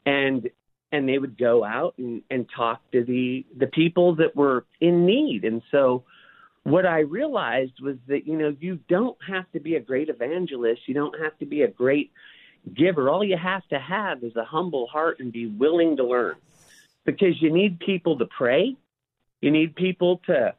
and 0.06 0.48
and 0.94 1.08
they 1.08 1.18
would 1.18 1.36
go 1.36 1.64
out 1.64 1.94
and, 1.98 2.22
and 2.30 2.46
talk 2.54 2.80
to 2.92 3.02
the 3.04 3.44
the 3.58 3.66
people 3.66 4.14
that 4.16 4.36
were 4.36 4.64
in 4.80 5.04
need. 5.04 5.44
And 5.44 5.60
so, 5.70 6.04
what 6.62 6.86
I 6.86 7.00
realized 7.00 7.80
was 7.82 7.96
that 8.06 8.26
you 8.26 8.36
know 8.38 8.54
you 8.60 8.78
don't 8.88 9.16
have 9.26 9.50
to 9.52 9.60
be 9.60 9.74
a 9.74 9.80
great 9.80 10.08
evangelist, 10.08 10.82
you 10.86 10.94
don't 10.94 11.20
have 11.20 11.36
to 11.38 11.46
be 11.46 11.62
a 11.62 11.68
great 11.68 12.12
giver. 12.72 13.10
All 13.10 13.24
you 13.24 13.36
have 13.36 13.66
to 13.68 13.78
have 13.78 14.22
is 14.22 14.36
a 14.36 14.44
humble 14.44 14.86
heart 14.86 15.18
and 15.18 15.32
be 15.32 15.46
willing 15.46 15.96
to 15.96 16.04
learn, 16.04 16.36
because 17.04 17.42
you 17.42 17.52
need 17.52 17.80
people 17.80 18.16
to 18.18 18.26
pray, 18.26 18.76
you 19.40 19.50
need 19.50 19.74
people 19.74 20.20
to 20.26 20.54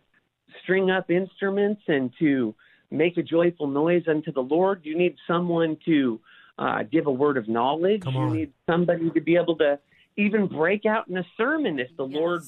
string 0.64 0.92
up 0.92 1.10
instruments 1.10 1.82
and 1.88 2.12
to 2.20 2.54
make 2.92 3.18
a 3.18 3.24
joyful 3.24 3.68
noise 3.68 4.04
unto 4.08 4.32
the 4.32 4.44
Lord. 4.44 4.82
You 4.84 4.98
need 4.98 5.16
someone 5.28 5.78
to 5.86 6.20
uh, 6.58 6.84
give 6.84 7.08
a 7.08 7.12
word 7.12 7.38
of 7.38 7.48
knowledge. 7.48 8.04
You 8.06 8.30
need 8.30 8.54
somebody 8.70 9.10
to 9.10 9.22
be 9.22 9.36
able 9.38 9.58
to 9.58 9.80
even 10.18 10.48
break 10.48 10.86
out 10.86 11.08
in 11.08 11.18
a 11.18 11.26
sermon 11.38 11.80
if 11.80 11.90
the 11.98 12.04
Lord 12.04 12.42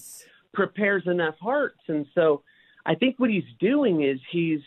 prepares 0.53 1.03
enough 1.05 1.35
hearts. 1.39 1.79
And 1.87 2.05
so 2.15 2.43
I 2.85 2.95
think 2.95 3.19
what 3.19 3.29
he's 3.29 3.43
doing 3.59 4.03
is 4.03 4.19
he's 4.31 4.61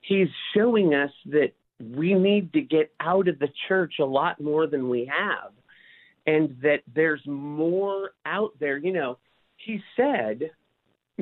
he's 0.00 0.28
showing 0.54 0.94
us 0.94 1.10
that 1.26 1.52
we 1.78 2.14
need 2.14 2.52
to 2.54 2.60
get 2.60 2.92
out 3.00 3.28
of 3.28 3.38
the 3.38 3.48
church 3.68 3.94
a 4.00 4.04
lot 4.04 4.40
more 4.40 4.66
than 4.66 4.88
we 4.88 5.10
have. 5.12 5.52
And 6.26 6.56
that 6.62 6.80
there's 6.92 7.24
more 7.26 8.10
out 8.24 8.52
there. 8.58 8.78
You 8.78 8.92
know, 8.92 9.18
he 9.56 9.80
said 9.96 10.50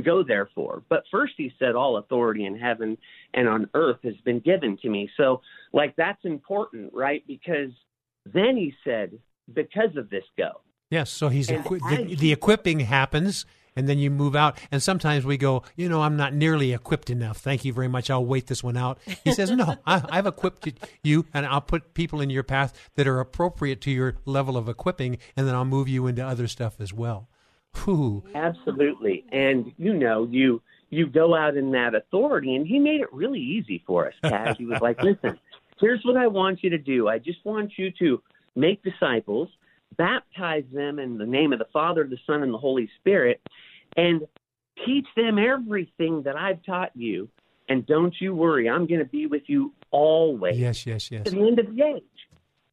go 0.02 0.22
therefore. 0.22 0.82
But 0.88 1.04
first 1.10 1.34
he 1.36 1.52
said, 1.58 1.74
All 1.74 1.98
authority 1.98 2.46
in 2.46 2.58
heaven 2.58 2.98
and 3.32 3.48
on 3.48 3.70
earth 3.74 3.98
has 4.04 4.16
been 4.24 4.40
given 4.40 4.76
to 4.82 4.88
me. 4.88 5.10
So, 5.16 5.42
like, 5.72 5.94
that's 5.96 6.24
important, 6.24 6.92
right? 6.92 7.22
Because 7.26 7.70
then 8.26 8.56
he 8.56 8.74
said, 8.84 9.18
Because 9.52 9.96
of 9.96 10.10
this, 10.10 10.24
go. 10.36 10.60
Yes, 10.94 11.10
so 11.10 11.28
he's 11.28 11.50
equi- 11.50 11.80
the, 11.80 12.14
the 12.14 12.32
equipping 12.32 12.78
happens, 12.78 13.46
and 13.74 13.88
then 13.88 13.98
you 13.98 14.12
move 14.12 14.36
out. 14.36 14.56
And 14.70 14.80
sometimes 14.80 15.24
we 15.24 15.36
go, 15.36 15.64
you 15.74 15.88
know, 15.88 16.02
I'm 16.02 16.16
not 16.16 16.32
nearly 16.32 16.72
equipped 16.72 17.10
enough. 17.10 17.38
Thank 17.38 17.64
you 17.64 17.72
very 17.72 17.88
much. 17.88 18.10
I'll 18.10 18.24
wait 18.24 18.46
this 18.46 18.62
one 18.62 18.76
out. 18.76 18.98
He 19.24 19.32
says, 19.32 19.50
no, 19.50 19.76
I, 19.86 20.04
I've 20.08 20.26
equipped 20.26 20.68
you, 21.02 21.26
and 21.34 21.46
I'll 21.46 21.60
put 21.60 21.94
people 21.94 22.20
in 22.20 22.30
your 22.30 22.44
path 22.44 22.72
that 22.94 23.08
are 23.08 23.18
appropriate 23.18 23.80
to 23.80 23.90
your 23.90 24.14
level 24.24 24.56
of 24.56 24.68
equipping, 24.68 25.18
and 25.36 25.48
then 25.48 25.54
I'll 25.56 25.64
move 25.64 25.88
you 25.88 26.06
into 26.06 26.24
other 26.24 26.46
stuff 26.46 26.76
as 26.78 26.92
well. 26.92 27.28
Whew. 27.84 28.22
Absolutely. 28.36 29.24
And, 29.32 29.72
you 29.76 29.94
know, 29.94 30.28
you. 30.30 30.62
You 30.90 31.08
go 31.08 31.34
out 31.34 31.56
in 31.56 31.72
that 31.72 31.96
authority, 31.96 32.54
and 32.54 32.64
he 32.64 32.78
made 32.78 33.00
it 33.00 33.12
really 33.12 33.40
easy 33.40 33.82
for 33.84 34.06
us, 34.06 34.14
Kaz. 34.22 34.56
He 34.56 34.64
was 34.64 34.80
like, 34.80 35.02
Listen, 35.02 35.40
here's 35.80 36.04
what 36.04 36.16
I 36.16 36.28
want 36.28 36.62
you 36.62 36.70
to 36.70 36.78
do. 36.78 37.08
I 37.08 37.18
just 37.18 37.44
want 37.44 37.72
you 37.76 37.90
to 37.98 38.22
make 38.54 38.80
disciples, 38.84 39.48
baptize 39.96 40.64
them 40.72 40.98
in 40.98 41.18
the 41.18 41.26
name 41.26 41.52
of 41.52 41.58
the 41.58 41.66
Father, 41.72 42.04
the 42.04 42.18
Son, 42.26 42.42
and 42.42 42.52
the 42.52 42.58
Holy 42.58 42.88
Spirit, 43.00 43.40
and 43.96 44.22
teach 44.84 45.06
them 45.16 45.38
everything 45.38 46.22
that 46.24 46.36
I've 46.36 46.62
taught 46.64 46.90
you. 46.94 47.28
And 47.68 47.86
don't 47.86 48.14
you 48.20 48.34
worry, 48.34 48.68
I'm 48.68 48.86
going 48.86 48.98
to 49.00 49.06
be 49.06 49.26
with 49.26 49.42
you 49.46 49.72
always 49.90 50.58
Yes, 50.58 50.84
yes, 50.86 51.10
yes. 51.10 51.24
to 51.24 51.30
the 51.30 51.46
end 51.46 51.58
of 51.58 51.74
the 51.74 51.82
age. 51.82 52.02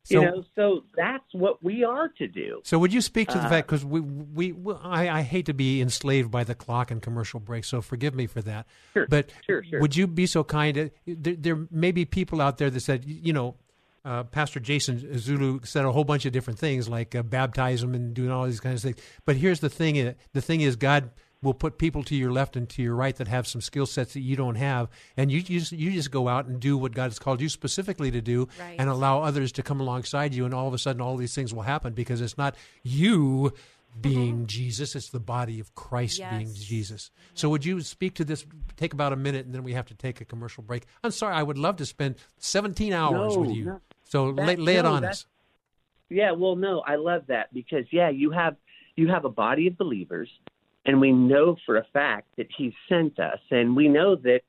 So- 0.04 0.20
you 0.20 0.22
know, 0.26 0.44
so 0.56 0.84
that's 0.98 1.24
what 1.32 1.64
we 1.64 1.84
are 1.84 2.10
to 2.18 2.28
do. 2.28 2.62
So 2.64 2.80
would 2.80 2.92
you 2.92 3.02
speak 3.02 3.30
to 3.30 3.38
the 3.38 3.46
Uh, 3.46 3.50
fact 3.50 3.68
because 3.68 3.86
we, 3.86 4.00
we 4.00 4.52
we 4.52 4.74
I, 4.84 5.20
I 5.20 5.22
hate 5.22 5.46
to 5.46 5.54
be 5.54 5.80
enslaved 5.80 6.32
by 6.32 6.44
the 6.44 6.56
clock 6.56 6.90
and 6.90 7.00
commercial 7.04 7.40
breaks, 7.40 7.68
so 7.68 7.82
forgive 7.82 8.16
me 8.16 8.26
for 8.26 8.42
that. 8.42 8.66
Sure, 8.94 9.06
but 9.08 9.30
sure, 9.46 9.64
sure. 9.64 9.80
would 9.80 9.96
you 9.96 10.08
be 10.08 10.26
so 10.26 10.44
kind? 10.44 10.90
There, 11.06 11.36
there 11.36 11.68
may 11.70 11.92
be 11.92 12.06
people 12.06 12.42
out 12.42 12.58
there 12.58 12.72
that 12.72 12.80
said, 12.80 13.06
you 13.06 13.32
know, 13.32 13.58
uh, 14.04 14.24
Pastor 14.24 14.60
Jason 14.60 15.18
Zulu 15.20 15.60
said 15.64 15.86
a 15.86 15.92
whole 15.92 16.04
bunch 16.04 16.26
of 16.26 16.32
different 16.34 16.58
things 16.60 16.90
like 16.90 17.14
uh, 17.16 17.22
baptize 17.24 17.82
them 17.82 17.94
and 17.94 18.14
doing 18.14 18.32
all 18.32 18.46
these 18.46 18.60
kinds 18.60 18.84
of 18.84 18.94
things. 18.94 19.06
But 19.26 19.36
here's 19.36 19.60
the 19.60 19.70
thing: 19.70 20.00
uh, 20.00 20.14
the 20.34 20.42
thing 20.42 20.62
is, 20.62 20.76
God 20.76 21.12
will 21.44 21.54
put 21.56 21.80
people 21.80 22.04
to 22.04 22.16
your 22.16 22.32
left 22.32 22.56
and 22.56 22.70
to 22.70 22.84
your 22.84 22.94
right 22.96 23.16
that 23.16 23.28
have 23.28 23.48
some 23.48 23.62
skill 23.62 23.88
sets 23.88 24.14
that 24.14 24.20
you 24.22 24.36
don't 24.36 24.56
have, 24.56 24.90
and 25.18 25.32
you, 25.32 25.38
you 25.40 25.60
just 25.60 25.72
you 25.72 25.92
just 25.92 26.12
go 26.12 26.28
out 26.28 26.46
and 26.48 26.60
do 26.60 26.78
what 26.78 26.94
God 26.94 27.06
has 27.06 27.20
called 27.20 27.42
you 27.42 27.50
specifically 27.50 28.12
to 28.12 28.22
do, 28.22 28.48
Right. 28.60 28.76
and 28.80 28.90
allow 28.90 29.22
others 29.22 29.52
to 29.54 29.64
come 29.64 29.80
alongside 29.80 30.34
you, 30.34 30.46
and 30.46 30.54
all 30.54 30.68
of 30.68 30.74
a 30.74 30.78
sudden 30.80 31.02
all 31.02 31.18
these 31.18 31.34
things 31.36 31.54
will 31.54 31.64
happen 31.64 31.94
because 31.94 32.22
it's 32.22 32.38
not 32.38 32.56
you 32.84 33.54
being 34.00 34.46
Jesus. 34.48 34.96
It's 34.96 35.10
the 35.10 35.20
body 35.20 35.60
of 35.60 35.76
Christ 35.76 36.20
being 36.30 36.48
Yes. 36.48 36.54
Jesus. 36.64 37.12
So 37.34 37.50
would 37.50 37.66
you 37.66 37.82
speak 37.82 38.14
to 38.16 38.24
this? 38.24 38.46
Take 38.78 38.94
about 38.94 39.12
a 39.12 39.18
minute, 39.18 39.46
and 39.46 39.54
then 39.54 39.64
we 39.64 39.74
have 39.74 39.88
to 39.88 39.94
take 39.96 40.22
a 40.22 40.26
commercial 40.26 40.64
break. 40.64 40.86
I'm 41.04 41.12
sorry, 41.12 41.36
I 41.36 41.44
would 41.44 41.58
love 41.58 41.76
to 41.78 41.86
spend 41.86 42.16
17 42.38 42.94
hours 42.94 43.36
No, 43.36 43.42
with 43.42 43.52
you. 43.52 43.66
no. 43.66 43.82
So 44.12 44.34
That- 44.34 44.46
lay, 44.46 44.56
lay 44.58 44.76
it 44.76 44.86
on 44.86 45.06
us. 45.06 45.26
Yeah, 46.10 46.32
well, 46.32 46.58
no, 46.58 46.82
I 46.82 46.96
love 46.96 47.28
that 47.28 47.54
because 47.54 47.86
yeah, 47.92 48.10
you 48.10 48.32
have 48.32 48.58
you 48.98 49.08
have 49.08 49.24
a 49.24 49.30
body 49.30 49.68
of 49.68 49.78
believers, 49.78 50.30
and 50.86 51.00
we 51.00 51.14
know 51.14 51.56
for 51.66 51.78
a 51.78 51.86
fact 51.94 52.28
that 52.36 52.48
He 52.58 52.76
sent 52.90 53.18
us, 53.20 53.40
and 53.50 53.74
we 53.74 53.88
know 53.88 54.16
that 54.18 54.42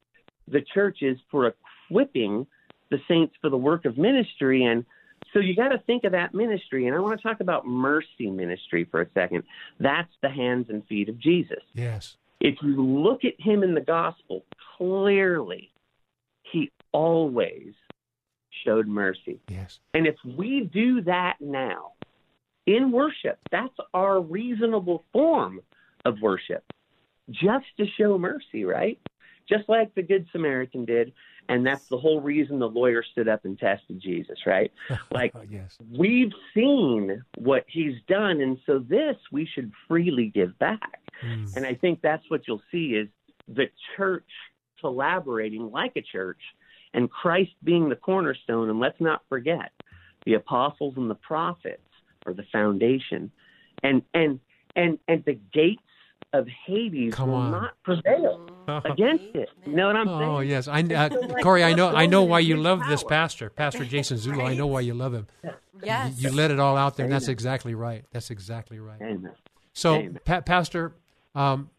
the 0.48 0.62
church 0.74 1.02
is 1.02 1.16
for 1.30 1.54
equipping 1.88 2.44
the 2.90 2.98
saints 3.06 3.36
for 3.40 3.50
the 3.50 3.56
work 3.56 3.84
of 3.84 3.96
ministry, 3.96 4.64
and 4.64 4.84
so 5.32 5.38
you 5.38 5.54
got 5.54 5.68
to 5.68 5.78
think 5.86 6.02
of 6.02 6.10
that 6.10 6.34
ministry. 6.34 6.88
And 6.88 6.96
I 6.96 6.98
want 6.98 7.20
to 7.20 7.22
talk 7.22 7.38
about 7.38 7.64
mercy 7.64 8.28
ministry 8.28 8.84
for 8.90 9.00
a 9.00 9.10
second. 9.14 9.44
That's 9.78 10.12
the 10.22 10.28
hands 10.28 10.66
and 10.70 10.84
feet 10.88 11.08
of 11.08 11.18
Jesus. 11.20 11.62
Yes. 11.72 12.16
If 12.40 12.56
you 12.62 12.84
look 12.84 13.24
at 13.24 13.34
Him 13.38 13.62
in 13.62 13.74
the 13.74 13.80
gospel 13.80 14.44
clearly, 14.76 15.70
He 16.42 16.72
always 16.90 17.74
showed 18.64 18.86
mercy. 18.86 19.40
Yes. 19.48 19.80
And 19.94 20.06
if 20.06 20.16
we 20.24 20.68
do 20.72 21.02
that 21.02 21.36
now 21.40 21.92
in 22.66 22.92
worship, 22.92 23.38
that's 23.50 23.74
our 23.92 24.20
reasonable 24.20 25.04
form 25.12 25.60
of 26.04 26.20
worship, 26.20 26.64
just 27.30 27.66
to 27.78 27.86
show 27.98 28.18
mercy, 28.18 28.64
right? 28.64 28.98
Just 29.48 29.68
like 29.68 29.94
the 29.94 30.02
Good 30.02 30.26
Samaritan 30.32 30.84
did. 30.84 31.12
And 31.48 31.66
that's 31.66 31.88
the 31.88 31.98
whole 31.98 32.20
reason 32.20 32.60
the 32.60 32.68
lawyer 32.68 33.02
stood 33.02 33.28
up 33.28 33.44
and 33.44 33.58
tested 33.58 34.00
Jesus, 34.00 34.38
right? 34.46 34.72
Like, 35.10 35.34
yes. 35.50 35.76
we've 35.90 36.32
seen 36.54 37.22
what 37.36 37.64
he's 37.66 37.96
done. 38.06 38.40
And 38.40 38.58
so 38.64 38.78
this 38.78 39.16
we 39.30 39.46
should 39.46 39.72
freely 39.88 40.28
give 40.28 40.58
back. 40.58 41.00
Mm. 41.22 41.56
And 41.56 41.66
I 41.66 41.74
think 41.74 42.00
that's 42.00 42.24
what 42.28 42.46
you'll 42.46 42.62
see 42.70 42.94
is 42.94 43.08
the 43.48 43.66
church 43.96 44.28
collaborating 44.80 45.70
like 45.70 45.92
a 45.96 46.02
church 46.02 46.40
and 46.95 47.11
Christ 47.11 47.53
being 47.64 47.88
the 47.88 47.97
cornerstone. 47.97 48.70
And 48.70 48.80
let's 48.80 49.01
not 49.01 49.22
forget 49.28 49.72
the 50.24 50.34
apostles 50.34 50.95
and 50.97 51.11
the 51.11 51.14
prophets 51.16 51.82
are 52.26 52.32
the 52.32 52.45
foundation. 52.53 53.30
And 53.82 54.03
and 54.14 54.40
and 54.76 54.99
and 55.09 55.24
the 55.24 55.38
gates 55.53 55.82
of 56.32 56.47
Hades 56.66 57.14
Come 57.14 57.30
will 57.30 57.36
on. 57.36 57.51
not 57.51 57.82
prevail 57.82 58.40
against 58.84 59.24
it. 59.34 59.49
You 59.66 59.74
know 59.74 59.88
what 59.88 59.97
I'm 59.97 60.07
saying? 60.07 60.22
Oh 60.22 60.40
yes, 60.40 60.68
I, 60.68 60.80
uh, 60.80 61.09
Corey. 61.43 61.64
I 61.64 61.74
know. 61.74 61.88
I 61.88 62.07
know 62.07 62.22
why 62.22 62.40
you 62.40 62.57
love 62.57 62.80
this 62.88 63.03
pastor, 63.05 63.51
Pastor 63.51 63.84
Jason 63.84 64.18
Zulu. 64.18 64.43
I 64.43 64.55
know 64.55 64.66
why 64.66 64.80
you 64.80 64.95
love 64.95 65.14
him. 65.14 65.26
Yes. 65.82 66.20
You 66.22 66.30
let 66.30 66.51
it 66.51 66.61
all 66.61 66.76
out 66.76 66.97
there, 66.97 67.05
and 67.05 67.12
that's 67.12 67.28
exactly 67.28 67.74
right. 67.74 68.05
That's 68.12 68.30
exactly 68.30 68.78
right. 68.78 69.01
Amen. 69.03 69.32
So, 69.72 69.97
Amen. 69.97 70.20
pa- 70.24 70.43
Pastor, 70.43 70.93
um, 71.34 71.70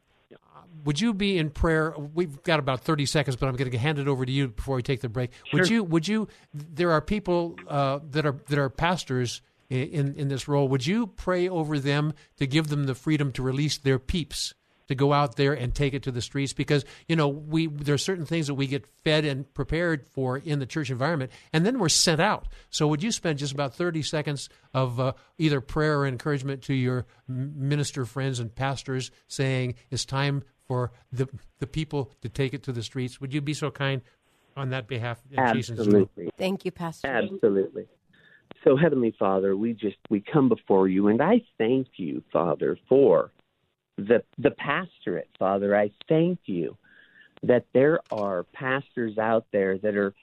would 0.83 0.99
you 0.99 1.13
be 1.13 1.37
in 1.37 1.49
prayer? 1.49 1.93
We've 2.13 2.41
got 2.43 2.59
about 2.59 2.81
thirty 2.81 3.05
seconds, 3.05 3.35
but 3.35 3.47
I'm 3.47 3.55
going 3.55 3.71
to 3.71 3.77
hand 3.77 3.99
it 3.99 4.07
over 4.07 4.25
to 4.25 4.31
you 4.31 4.49
before 4.49 4.75
we 4.75 4.83
take 4.83 5.01
the 5.01 5.09
break. 5.09 5.31
Would 5.53 5.69
you? 5.69 5.83
Would 5.83 6.07
you? 6.07 6.27
There 6.53 6.91
are 6.91 7.01
people 7.01 7.57
uh, 7.67 7.99
that 8.11 8.25
are 8.25 8.35
that 8.49 8.57
are 8.57 8.69
pastors 8.69 9.41
in 9.69 10.15
in 10.15 10.27
this 10.27 10.47
role. 10.47 10.67
Would 10.67 10.85
you 10.85 11.07
pray 11.07 11.47
over 11.47 11.79
them 11.79 12.13
to 12.37 12.47
give 12.47 12.67
them 12.67 12.85
the 12.85 12.95
freedom 12.95 13.31
to 13.33 13.43
release 13.43 13.77
their 13.77 13.99
peeps? 13.99 14.53
To 14.89 14.95
go 14.95 15.13
out 15.13 15.37
there 15.37 15.53
and 15.53 15.73
take 15.73 15.93
it 15.93 16.03
to 16.03 16.11
the 16.11 16.21
streets, 16.21 16.51
because 16.51 16.83
you 17.07 17.15
know 17.15 17.29
we 17.29 17.67
there 17.67 17.95
are 17.95 17.97
certain 17.97 18.25
things 18.25 18.47
that 18.47 18.55
we 18.55 18.67
get 18.67 18.85
fed 19.05 19.23
and 19.23 19.51
prepared 19.53 20.09
for 20.09 20.37
in 20.37 20.59
the 20.59 20.65
church 20.65 20.91
environment, 20.91 21.31
and 21.53 21.65
then 21.65 21.79
we're 21.79 21.87
sent 21.87 22.19
out. 22.19 22.49
So, 22.69 22.87
would 22.87 23.01
you 23.01 23.13
spend 23.13 23.39
just 23.39 23.53
about 23.53 23.73
thirty 23.73 24.01
seconds 24.01 24.49
of 24.73 24.99
uh, 24.99 25.13
either 25.37 25.61
prayer 25.61 25.99
or 25.99 26.05
encouragement 26.05 26.63
to 26.63 26.73
your 26.73 27.05
minister 27.29 28.05
friends 28.05 28.41
and 28.41 28.53
pastors, 28.53 29.09
saying 29.29 29.75
it's 29.89 30.03
time 30.03 30.43
for 30.73 30.91
the 31.11 31.27
the 31.59 31.67
people 31.67 32.11
to 32.21 32.29
take 32.29 32.53
it 32.53 32.63
to 32.63 32.71
the 32.71 32.81
streets? 32.81 33.21
Would 33.21 33.33
you 33.33 33.41
be 33.41 33.53
so 33.53 33.69
kind 33.69 34.01
on 34.57 34.71
that 34.71 34.87
behalf, 34.87 35.21
Jason 35.31 35.77
Zulu? 35.77 35.87
Absolutely. 35.87 36.31
Thank 36.37 36.65
you, 36.65 36.71
Pastor. 36.71 37.07
Absolutely. 37.07 37.85
So, 38.63 38.75
Heavenly 38.75 39.15
Father, 39.19 39.55
we 39.55 39.73
just 39.73 39.97
we 40.09 40.21
come 40.21 40.49
before 40.49 40.87
you, 40.87 41.09
and 41.09 41.21
I 41.21 41.43
thank 41.59 41.87
you, 41.97 42.23
Father, 42.31 42.77
for 42.89 43.31
the 43.97 44.23
the 44.39 44.51
pastorate, 44.51 45.29
Father. 45.37 45.77
I 45.77 45.91
thank 46.09 46.39
you 46.45 46.75
that 47.43 47.65
there 47.73 47.99
are 48.11 48.43
pastors 48.53 49.19
out 49.19 49.45
there 49.51 49.77
that 49.77 49.95
are 49.95 50.13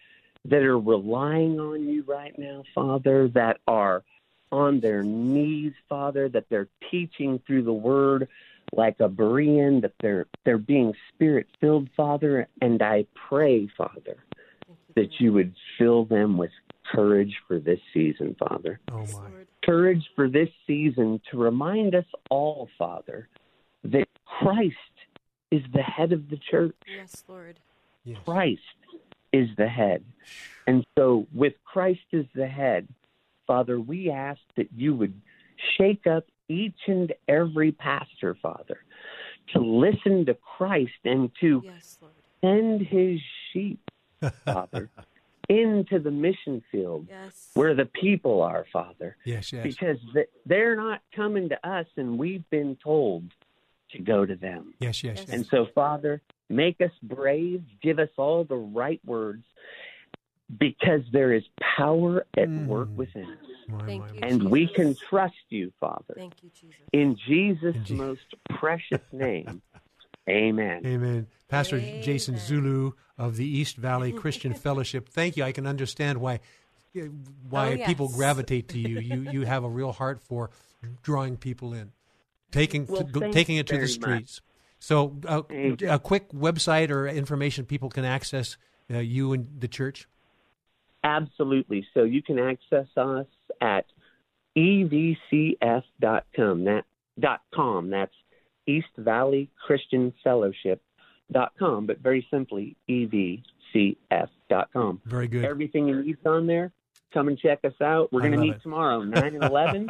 that 0.47 0.63
are 0.63 0.79
relying 0.79 1.61
on 1.61 1.89
you 1.89 2.03
right 2.09 2.37
now, 2.39 2.65
Father, 2.75 3.29
that 3.29 3.59
are 3.69 4.03
on 4.51 4.81
their 4.81 5.05
knees, 5.05 5.75
Father, 5.89 6.29
that 6.29 6.47
they're 6.49 6.69
teaching 6.91 7.41
through 7.47 7.63
the 7.63 7.73
word 7.73 8.27
like 8.73 8.97
a 9.01 9.09
Berean, 9.09 9.83
that 9.83 9.93
they're 10.01 10.27
they're 10.45 10.59
being 10.59 10.93
spirit 11.15 11.47
filled, 11.61 11.89
Father, 11.97 12.49
and 12.61 12.83
I 12.83 13.07
pray, 13.29 13.69
Father, 13.77 14.17
that 14.97 15.09
you 15.19 15.33
would 15.33 15.55
fill 15.79 16.05
them 16.05 16.37
with 16.37 16.51
courage 16.93 17.37
for 17.47 17.59
this 17.59 17.81
season, 17.93 18.37
Father. 18.39 18.81
Oh 18.93 19.05
my! 19.13 19.29
Courage 19.65 20.05
for 20.17 20.29
this 20.29 20.49
season 20.67 21.21
to 21.31 21.39
remind 21.39 21.95
us 21.95 22.07
all, 22.31 22.69
Father, 22.79 23.29
that 23.85 24.09
Christ 24.25 24.77
is 25.51 25.63
the 25.73 25.83
head 25.83 26.13
of 26.13 26.31
the 26.31 26.39
church. 26.51 26.77
Yes, 26.87 27.25
Lord. 27.29 27.59
Yes. 28.05 28.19
Christ 28.25 28.61
is 29.33 29.49
the 29.57 29.69
head. 29.69 30.05
And 30.67 30.85
so, 30.97 31.27
with 31.35 31.55
Christ 31.65 32.01
as 32.13 32.25
the 32.35 32.47
head, 32.47 32.89
Father, 33.47 33.81
we 33.81 34.11
ask 34.11 34.41
that 34.57 34.69
you 34.77 34.95
would 34.95 35.21
shake 35.77 36.07
up 36.07 36.25
each 36.51 36.81
and 36.89 37.13
every 37.29 37.73
pastor, 37.73 38.37
Father, 38.43 38.79
to 39.55 39.61
listen 39.61 40.27
to 40.27 40.35
Christ 40.35 40.93
and 41.05 41.31
to 41.41 41.63
Yes, 41.65 41.99
send 42.43 42.83
his 42.83 43.21
sheep, 43.53 43.81
Father, 44.45 44.91
into 45.49 45.99
the 45.99 46.11
mission 46.11 46.63
field 46.71 47.07
Yes. 47.09 47.51
where 47.55 47.75
the 47.75 47.87
people 47.87 48.43
are, 48.43 48.67
Father, 48.73 49.17
Yes, 49.25 49.53
yes. 49.53 49.63
because 49.63 49.99
they're 50.45 50.77
not 50.77 51.01
coming 51.15 51.49
to 51.49 51.69
us 51.69 51.87
and 51.97 52.19
we've 52.19 52.49
been 52.51 52.77
told 52.83 53.25
to 53.93 53.99
go 53.99 54.25
to 54.27 54.37
them. 54.37 54.75
Yes, 54.81 55.03
yes, 55.03 55.19
Yes. 55.19 55.27
yes. 55.29 55.37
And 55.37 55.47
so, 55.47 55.67
Father, 55.75 56.21
make 56.49 56.81
us 56.81 56.93
brave, 57.03 57.63
give 57.83 57.99
us 57.99 58.11
all 58.17 58.45
the 58.45 58.57
right 58.57 59.01
words, 59.05 59.45
because 60.59 61.03
there 61.13 61.33
is 61.33 61.45
power 61.77 62.27
at 62.37 62.49
Mm. 62.49 62.67
work 62.67 62.89
within 62.97 63.25
us. 63.25 63.39
My, 63.69 63.87
Thank 63.87 64.03
my, 64.03 64.09
you. 64.13 64.21
my. 64.21 64.27
And 64.27 64.51
we 64.51 64.67
can 64.67 64.97
trust 65.09 65.35
you, 65.49 65.73
Father. 65.79 66.15
Thank 66.17 66.43
you, 66.43 66.51
Jesus. 66.51 66.77
In 66.93 67.17
Jesus' 67.17 67.77
In 67.77 67.85
Je- 67.85 67.95
most 67.95 68.35
precious 68.49 69.01
name, 69.13 69.63
amen. 70.29 70.83
Amen. 70.87 71.27
Pastor 71.49 71.77
Amen. 71.79 72.03
Jason 72.03 72.37
Zulu 72.39 72.93
of 73.19 73.37
the 73.37 73.47
East 73.47 73.77
Valley 73.77 74.13
Christian 74.23 74.55
Fellowship. 74.55 75.09
Thank 75.09 75.37
you. 75.37 75.45
I 75.45 75.53
can 75.53 75.67
understand 75.67 76.19
why 76.19 76.41
why 77.49 77.69
Oh, 77.69 77.71
yes. 77.75 77.87
people 77.87 78.09
gravitate 78.09 78.69
to 78.71 78.79
you. 78.79 78.99
You 78.99 79.31
you 79.31 79.43
have 79.47 79.63
a 79.63 79.69
real 79.79 79.93
heart 79.93 80.21
for 80.21 80.51
drawing 81.03 81.37
people 81.37 81.73
in, 81.73 81.93
taking 82.51 82.87
Well, 82.87 83.05
to, 83.05 83.31
taking 83.31 83.57
it 83.59 83.67
to 83.69 83.75
the 83.75 83.79
very 83.87 83.89
much. 83.91 83.93
streets. 83.93 84.41
So, 84.81 85.21
uh, 85.29 85.43
a 85.87 85.99
quick 85.99 86.31
website 86.33 86.91
or 86.91 87.07
information 87.07 87.67
people 87.67 87.91
can 87.91 88.05
access 88.05 88.57
uh, 88.93 88.99
you 88.99 89.33
and 89.35 89.47
the 89.61 89.69
church. 89.69 90.09
Absolutely. 91.03 91.87
So 91.95 92.05
you 92.05 92.23
can 92.23 92.39
access 92.39 92.87
us 92.97 93.27
at 93.61 93.87
evcf.com. 94.57 95.85
That 96.65 96.85
dot 97.19 97.41
com. 97.55 97.91
That's 97.91 98.15
East 98.67 98.89
Valley 98.99 99.51
Christian 99.67 100.13
Fellowship 100.23 100.83
dot 101.33 101.53
com, 101.59 101.87
but 101.87 101.99
very 102.01 102.27
simply 102.31 102.77
evcf.com. 102.89 103.43
Very 105.05 105.29
good. 105.29 105.45
Everything 105.45 105.89
you 105.89 106.03
need 106.03 106.19
on 106.27 106.47
there. 106.47 106.73
Come 107.13 107.27
and 107.27 107.37
check 107.37 107.59
us 107.65 107.73
out. 107.83 108.13
We're 108.13 108.21
going 108.21 108.33
to 108.33 108.39
meet 108.39 108.55
it. 108.55 108.63
tomorrow, 108.63 109.03
nine 109.03 109.35
and 109.35 109.43
eleven, 109.51 109.89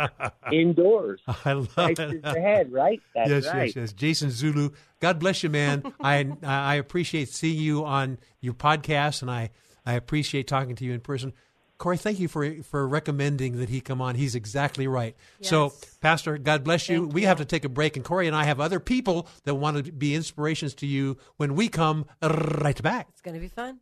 indoors. 0.50 1.20
I 1.44 1.52
love 1.52 1.68
Christ 1.74 2.00
it. 2.00 2.14
is 2.14 2.22
the 2.22 2.40
head, 2.40 2.72
right? 2.72 2.98
That's 3.14 3.28
yes, 3.28 3.46
right. 3.46 3.66
yes, 3.66 3.76
yes. 3.76 3.92
Jason 3.92 4.30
Zulu. 4.30 4.70
God 5.00 5.18
bless 5.18 5.42
you, 5.42 5.50
man. 5.50 5.82
I 6.00 6.32
I 6.42 6.76
appreciate 6.76 7.28
seeing 7.28 7.58
you 7.60 7.84
on 7.84 8.18
your 8.40 8.54
podcast, 8.54 9.20
and 9.20 9.30
I 9.30 9.50
I 9.84 9.94
appreciate 9.94 10.46
talking 10.46 10.76
to 10.76 10.84
you 10.84 10.92
in 10.92 11.00
person. 11.00 11.32
Corey, 11.78 11.96
thank 11.96 12.20
you 12.20 12.28
for 12.28 12.62
for 12.62 12.86
recommending 12.86 13.56
that 13.56 13.70
he 13.70 13.80
come 13.80 14.02
on. 14.02 14.14
He's 14.14 14.34
exactly 14.34 14.86
right. 14.86 15.16
So, 15.40 15.72
Pastor, 16.02 16.36
God 16.36 16.62
bless 16.62 16.90
you. 16.90 17.04
Thank 17.04 17.14
we 17.14 17.22
you. 17.22 17.26
have 17.26 17.38
to 17.38 17.46
take 17.46 17.64
a 17.64 17.70
break, 17.70 17.96
and 17.96 18.04
Corey 18.04 18.26
and 18.26 18.36
I 18.36 18.44
have 18.44 18.60
other 18.60 18.80
people 18.80 19.26
that 19.44 19.54
want 19.54 19.82
to 19.82 19.90
be 19.90 20.14
inspirations 20.14 20.74
to 20.74 20.86
you 20.86 21.16
when 21.38 21.54
we 21.54 21.68
come 21.68 22.04
right 22.22 22.80
back. 22.82 23.06
It's 23.10 23.22
going 23.22 23.34
to 23.34 23.40
be 23.40 23.48
fun. 23.48 23.80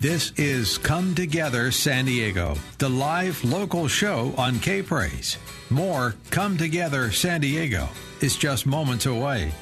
This 0.00 0.32
is 0.36 0.76
Come 0.78 1.14
Together 1.14 1.70
San 1.70 2.06
Diego, 2.06 2.56
the 2.78 2.90
live 2.90 3.42
local 3.44 3.88
show 3.88 4.34
on 4.36 4.58
K 4.58 4.82
Praise. 4.82 5.38
More 5.70 6.14
Come 6.30 6.58
Together 6.58 7.10
San 7.10 7.40
Diego 7.40 7.88
is 8.20 8.36
just 8.36 8.66
moments 8.66 9.06
away. 9.06 9.52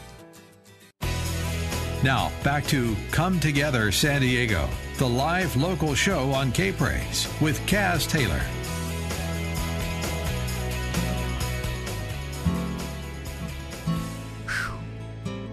Now, 2.03 2.33
back 2.43 2.67
to 2.69 2.97
Come 3.13 3.39
Together 3.39 3.93
San 3.93 4.23
Diego, 4.23 4.69
the 4.99 5.09
live 5.09 5.57
local 5.57 5.95
show 5.95 6.31
on 6.33 6.53
K 6.53 6.73
Praise 6.73 7.29
with 7.41 7.59
Kaz 7.67 8.09
Taylor. 8.09 8.41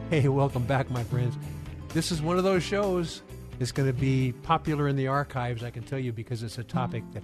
Hey, 0.09 0.27
welcome 0.27 0.63
back, 0.63 0.89
my 0.89 1.03
friends. 1.03 1.37
This 1.89 2.11
is 2.11 2.21
one 2.21 2.37
of 2.37 2.43
those 2.43 2.63
shows 2.63 3.21
that's 3.59 3.71
going 3.71 3.87
to 3.87 3.93
be 3.93 4.31
popular 4.43 4.87
in 4.87 4.95
the 4.95 5.07
archives, 5.07 5.63
I 5.63 5.69
can 5.69 5.83
tell 5.83 5.99
you, 5.99 6.11
because 6.11 6.41
it's 6.43 6.57
a 6.57 6.63
topic 6.63 7.03
that 7.13 7.23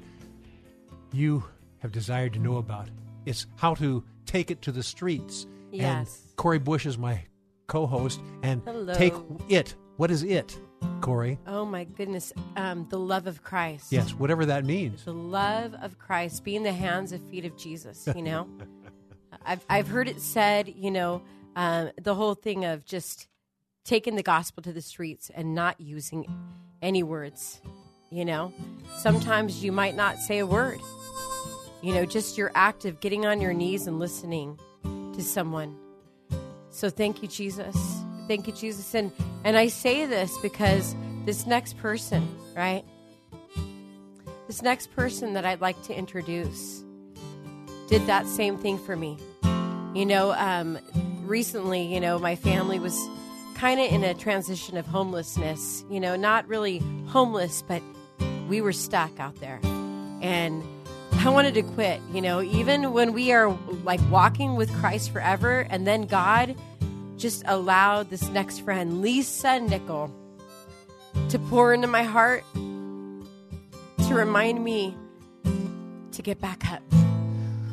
you 1.12 1.44
have 1.80 1.92
desired 1.92 2.34
to 2.34 2.40
know 2.40 2.58
about. 2.58 2.90
It's 3.26 3.48
how 3.56 3.74
to 3.76 4.04
take 4.26 4.52
it 4.52 4.62
to 4.64 4.72
the 4.72 4.84
streets. 4.84 5.48
Yes. 5.72 6.22
And 6.28 6.36
Corey 6.36 6.60
Bush 6.60 6.86
is 6.86 6.98
my 6.98 7.24
co 7.68 7.88
host. 7.88 8.22
And 8.44 8.62
Hello. 8.66 8.94
take 8.94 9.14
it. 9.50 9.76
What 9.98 10.12
is 10.12 10.24
it? 10.24 10.58
Corey? 11.02 11.38
Oh 11.46 11.66
my 11.66 11.84
goodness, 11.84 12.34
um, 12.56 12.88
the 12.90 13.00
love 13.00 13.28
of 13.28 13.44
Christ. 13.44 13.92
Yes, 13.92 14.12
whatever 14.12 14.46
that 14.48 14.66
means. 14.66 15.06
The 15.06 15.14
love 15.14 15.76
of 15.82 16.00
Christ, 16.00 16.44
being 16.44 16.64
the 16.64 16.74
hands 16.74 17.12
and 17.12 17.24
feet 17.30 17.46
of 17.46 17.56
Jesus. 17.58 18.08
You 18.16 18.22
know, 18.22 18.48
I've 19.46 19.64
I've 19.70 19.88
heard 19.88 20.08
it 20.08 20.20
said. 20.20 20.74
You 20.76 20.92
know, 20.92 21.22
um, 21.56 21.92
the 22.02 22.16
whole 22.16 22.36
thing 22.36 22.66
of 22.66 22.86
just 22.86 23.28
taking 23.84 24.16
the 24.16 24.24
gospel 24.24 24.64
to 24.64 24.74
the 24.74 24.82
streets 24.82 25.30
and 25.34 25.54
not 25.54 25.80
using 25.80 26.26
any 26.82 27.04
words. 27.04 27.62
You 28.12 28.26
know, 28.26 28.54
sometimes 28.98 29.64
you 29.64 29.72
might 29.72 29.96
not 29.96 30.18
say 30.18 30.40
a 30.40 30.46
word. 30.46 30.80
You 31.82 31.94
know, 31.94 32.06
just 32.06 32.38
your 32.38 32.52
act 32.56 32.86
of 32.86 33.00
getting 33.00 33.26
on 33.26 33.42
your 33.42 33.54
knees 33.54 33.86
and 33.86 34.00
listening 34.00 34.60
to 34.84 35.22
someone. 35.22 35.78
So 36.70 36.90
thank 36.90 37.22
you, 37.22 37.28
Jesus. 37.28 37.76
Thank 38.28 38.48
you, 38.48 38.54
Jesus. 38.54 38.94
And 38.94 39.12
and 39.44 39.58
I 39.58 39.68
say 39.68 40.06
this 40.06 40.38
because 40.40 40.96
this 41.26 41.46
next 41.46 41.78
person, 41.78 42.28
right? 42.56 42.84
This 44.48 44.62
next 44.62 44.92
person 44.96 45.34
that 45.34 45.46
I'd 45.46 45.62
like 45.62 45.82
to 45.84 45.98
introduce 45.98 46.84
did 47.88 48.06
that 48.08 48.28
same 48.28 48.58
thing 48.58 48.78
for 48.78 48.96
me. 48.96 49.18
You 49.94 50.06
know, 50.06 50.34
um, 50.34 50.80
recently, 51.26 51.84
you 51.84 52.00
know, 52.00 52.20
my 52.20 52.36
family 52.36 52.80
was 52.80 53.00
kind 53.56 53.80
of 53.80 53.92
in 53.92 54.04
a 54.04 54.14
transition 54.14 54.78
of 54.78 54.86
homelessness. 54.86 55.84
You 55.90 56.00
know, 56.00 56.16
not 56.16 56.48
really 56.48 56.80
homeless, 57.08 57.64
but 57.68 57.82
we 58.48 58.62
were 58.62 58.74
stuck 58.74 59.20
out 59.20 59.40
there. 59.40 59.60
And 60.22 60.64
I 61.20 61.30
wanted 61.30 61.56
to 61.56 61.64
quit, 61.64 62.02
you 62.14 62.22
know, 62.22 62.42
even 62.42 62.94
when 62.94 63.14
we 63.14 63.32
are 63.32 63.50
like 63.84 64.02
walking 64.12 64.56
with 64.56 64.72
Christ 64.76 65.12
forever, 65.12 65.66
and 65.70 65.88
then 65.88 66.04
God 66.04 66.56
just 67.18 67.44
allowed 67.46 68.10
this 68.10 68.28
next 68.30 68.60
friend, 68.60 69.02
Lisa 69.02 69.60
Nickel, 69.60 70.14
to 71.30 71.40
pour 71.40 71.74
into 71.74 71.88
my 71.88 72.04
heart 72.04 72.44
to 72.54 74.14
remind 74.14 74.64
me 74.64 74.96
to 76.12 76.22
get 76.22 76.40
back 76.40 76.72
up. 76.72 76.82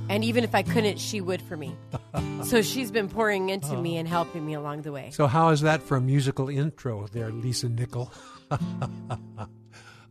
And 0.08 0.24
even 0.24 0.44
if 0.44 0.54
I 0.54 0.62
couldn't, 0.62 0.98
she 0.98 1.20
would 1.20 1.40
for 1.40 1.56
me. 1.56 1.74
so 2.44 2.60
she's 2.60 2.90
been 2.90 3.08
pouring 3.08 3.48
into 3.48 3.76
me 3.76 3.96
and 3.96 4.06
helping 4.06 4.44
me 4.44 4.54
along 4.54 4.82
the 4.82 4.92
way. 4.92 5.10
So, 5.10 5.26
how 5.26 5.50
is 5.50 5.62
that 5.62 5.82
for 5.82 5.96
a 5.96 6.00
musical 6.00 6.48
intro 6.48 7.06
there, 7.12 7.30
Lisa 7.30 7.68
Nickel? 7.68 8.12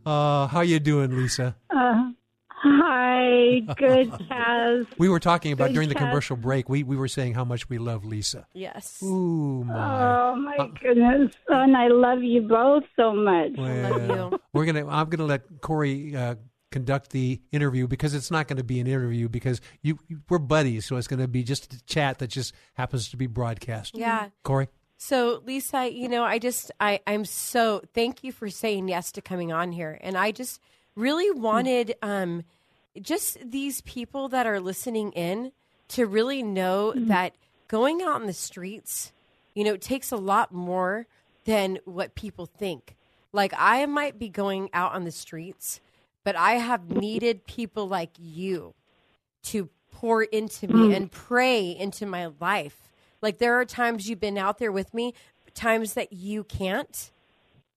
uh, 0.06 0.46
how 0.46 0.60
you 0.60 0.80
doing, 0.80 1.16
Lisa? 1.16 1.54
Uh, 1.70 2.10
hi, 2.62 3.60
good 3.76 4.10
Kaz. 4.30 4.86
We 4.98 5.08
were 5.08 5.20
talking 5.20 5.52
about 5.52 5.68
Good 5.68 5.74
during 5.74 5.88
the 5.88 5.94
chat. 5.94 6.08
commercial 6.08 6.36
break. 6.36 6.68
We 6.68 6.82
we 6.82 6.96
were 6.96 7.08
saying 7.08 7.34
how 7.34 7.44
much 7.44 7.68
we 7.68 7.78
love 7.78 8.04
Lisa. 8.04 8.46
Yes. 8.54 9.02
Ooh 9.02 9.64
my! 9.64 9.74
Oh 9.74 10.36
my 10.36 10.70
goodness, 10.80 11.32
and 11.48 11.76
I 11.76 11.88
love 11.88 12.22
you 12.22 12.42
both 12.42 12.84
so 12.96 13.12
much. 13.14 13.52
Well, 13.56 14.40
we're 14.52 14.64
gonna. 14.64 14.86
I'm 14.88 15.08
gonna 15.08 15.26
let 15.26 15.60
Corey 15.60 16.14
uh, 16.16 16.36
conduct 16.70 17.10
the 17.10 17.40
interview 17.52 17.86
because 17.86 18.14
it's 18.14 18.30
not 18.30 18.48
going 18.48 18.56
to 18.56 18.64
be 18.64 18.80
an 18.80 18.86
interview 18.86 19.28
because 19.28 19.60
you 19.82 19.98
we're 20.28 20.38
buddies, 20.38 20.86
so 20.86 20.96
it's 20.96 21.06
going 21.06 21.20
to 21.20 21.28
be 21.28 21.44
just 21.44 21.72
a 21.72 21.84
chat 21.84 22.18
that 22.18 22.28
just 22.28 22.54
happens 22.74 23.08
to 23.10 23.16
be 23.16 23.26
broadcast. 23.26 23.96
Yeah. 23.96 24.30
Corey. 24.42 24.68
So 24.96 25.42
Lisa, 25.44 25.92
you 25.92 26.08
know, 26.08 26.24
I 26.24 26.38
just 26.38 26.70
I 26.80 27.00
I'm 27.06 27.24
so 27.24 27.82
thank 27.92 28.24
you 28.24 28.32
for 28.32 28.48
saying 28.48 28.88
yes 28.88 29.12
to 29.12 29.20
coming 29.20 29.52
on 29.52 29.72
here. 29.72 29.98
And 30.00 30.16
I 30.16 30.30
just 30.30 30.60
really 30.94 31.30
wanted 31.30 31.94
um 32.02 32.42
just 33.00 33.38
these 33.50 33.80
people 33.82 34.28
that 34.28 34.46
are 34.46 34.60
listening 34.60 35.12
in 35.12 35.52
to 35.88 36.06
really 36.06 36.42
know 36.42 36.92
that 36.94 37.34
going 37.68 38.02
out 38.02 38.20
in 38.20 38.26
the 38.26 38.32
streets, 38.32 39.12
you 39.54 39.64
know, 39.64 39.76
takes 39.76 40.10
a 40.12 40.16
lot 40.16 40.52
more 40.52 41.06
than 41.44 41.78
what 41.86 42.14
people 42.14 42.44
think. 42.46 42.96
Like 43.32 43.52
I 43.56 43.86
might 43.86 44.18
be 44.18 44.28
going 44.28 44.68
out 44.74 44.92
on 44.94 45.04
the 45.04 45.10
streets, 45.10 45.80
but 46.24 46.36
I 46.36 46.52
have 46.54 46.90
needed 46.90 47.46
people 47.46 47.88
like 47.88 48.10
you 48.18 48.74
to 49.44 49.70
pour 49.90 50.22
into 50.22 50.68
me 50.68 50.88
Mm. 50.90 50.96
and 50.96 51.10
pray 51.10 51.70
into 51.70 52.04
my 52.06 52.28
life. 52.40 52.92
Like 53.22 53.38
there 53.38 53.58
are 53.58 53.64
times 53.64 54.08
you've 54.08 54.20
been 54.20 54.38
out 54.38 54.58
there 54.58 54.72
with 54.72 54.92
me, 54.92 55.14
times 55.54 55.94
that 55.94 56.12
you 56.12 56.44
can't. 56.44 57.10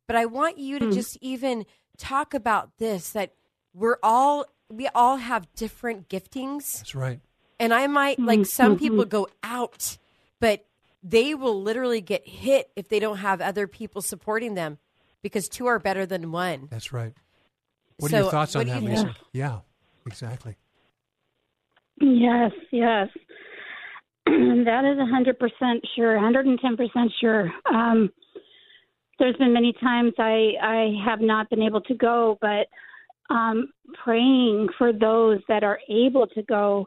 But 0.07 0.15
I 0.15 0.25
want 0.25 0.57
you 0.57 0.79
to 0.79 0.85
Mm. 0.87 0.93
just 0.93 1.17
even 1.21 1.65
talk 1.95 2.33
about 2.33 2.77
this 2.77 3.09
that 3.11 3.33
we're 3.73 3.97
all 4.03 4.45
we 4.69 4.87
all 4.89 5.17
have 5.17 5.47
different 5.55 6.09
giftings. 6.09 6.77
That's 6.77 6.95
right. 6.95 7.19
And 7.59 7.73
I 7.73 7.87
might 7.87 8.19
like 8.19 8.45
some 8.45 8.75
mhm. 8.75 8.79
people 8.79 9.05
go 9.05 9.27
out, 9.43 9.97
but 10.39 10.65
they 11.03 11.35
will 11.35 11.61
literally 11.61 12.01
get 12.01 12.27
hit 12.27 12.69
if 12.75 12.89
they 12.89 12.99
don't 12.99 13.17
have 13.17 13.39
other 13.41 13.67
people 13.67 14.01
supporting 14.01 14.55
them 14.55 14.77
because 15.21 15.47
two 15.47 15.67
are 15.67 15.79
better 15.79 16.05
than 16.05 16.31
one. 16.31 16.67
That's 16.69 16.91
right. 16.91 17.13
What 17.97 18.13
are 18.13 18.21
your 18.23 18.31
thoughts 18.31 18.55
on 18.55 18.65
that, 18.67 18.81
you 18.81 18.89
Lisa? 18.89 19.03
think? 19.03 19.15
Yeah, 19.31 19.59
exactly. 20.05 20.57
Yes, 22.01 22.51
yes. 22.71 23.07
that 24.25 24.83
is 24.83 24.99
a 24.99 25.05
hundred 25.05 25.39
percent 25.39 25.85
sure, 25.95 26.19
hundred 26.19 26.45
and 26.45 26.59
ten 26.59 26.75
percent 26.75 27.11
sure. 27.21 27.51
Um, 27.73 28.09
there's 29.19 29.35
been 29.37 29.53
many 29.53 29.73
times 29.73 30.13
I 30.17 30.53
I 30.61 30.93
have 31.05 31.21
not 31.21 31.49
been 31.49 31.61
able 31.61 31.81
to 31.81 31.93
go, 31.93 32.37
but 32.41 32.67
um, 33.33 33.69
praying 34.03 34.69
for 34.77 34.93
those 34.93 35.39
that 35.47 35.63
are 35.63 35.79
able 35.89 36.27
to 36.27 36.43
go 36.43 36.85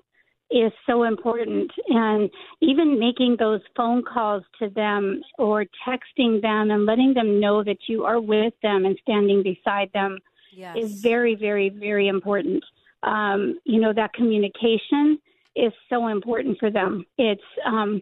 is 0.51 0.73
so 0.87 1.03
important, 1.03 1.71
and 1.89 2.31
even 2.63 2.99
making 2.99 3.37
those 3.39 3.61
phone 3.77 4.03
calls 4.03 4.43
to 4.59 4.71
them 4.71 5.21
or 5.39 5.67
texting 5.87 6.41
them 6.41 6.71
and 6.71 6.87
letting 6.87 7.13
them 7.13 7.39
know 7.39 7.63
that 7.63 7.77
you 7.87 8.05
are 8.05 8.21
with 8.21 8.55
them 8.63 8.87
and 8.87 8.99
standing 9.03 9.43
beside 9.43 9.91
them 9.93 10.19
Yes. 10.53 10.77
is 10.77 11.03
very, 11.03 11.35
very, 11.35 11.69
very 11.69 12.09
important. 12.09 12.65
Um, 13.03 13.59
you 13.65 13.81
know, 13.81 13.93
that 13.93 14.13
communication 14.15 15.19
is 15.55 15.73
so 15.91 16.09
important 16.09 16.59
for 16.59 16.71
them. 16.71 17.05
It's 17.19 17.41
um, 17.67 18.01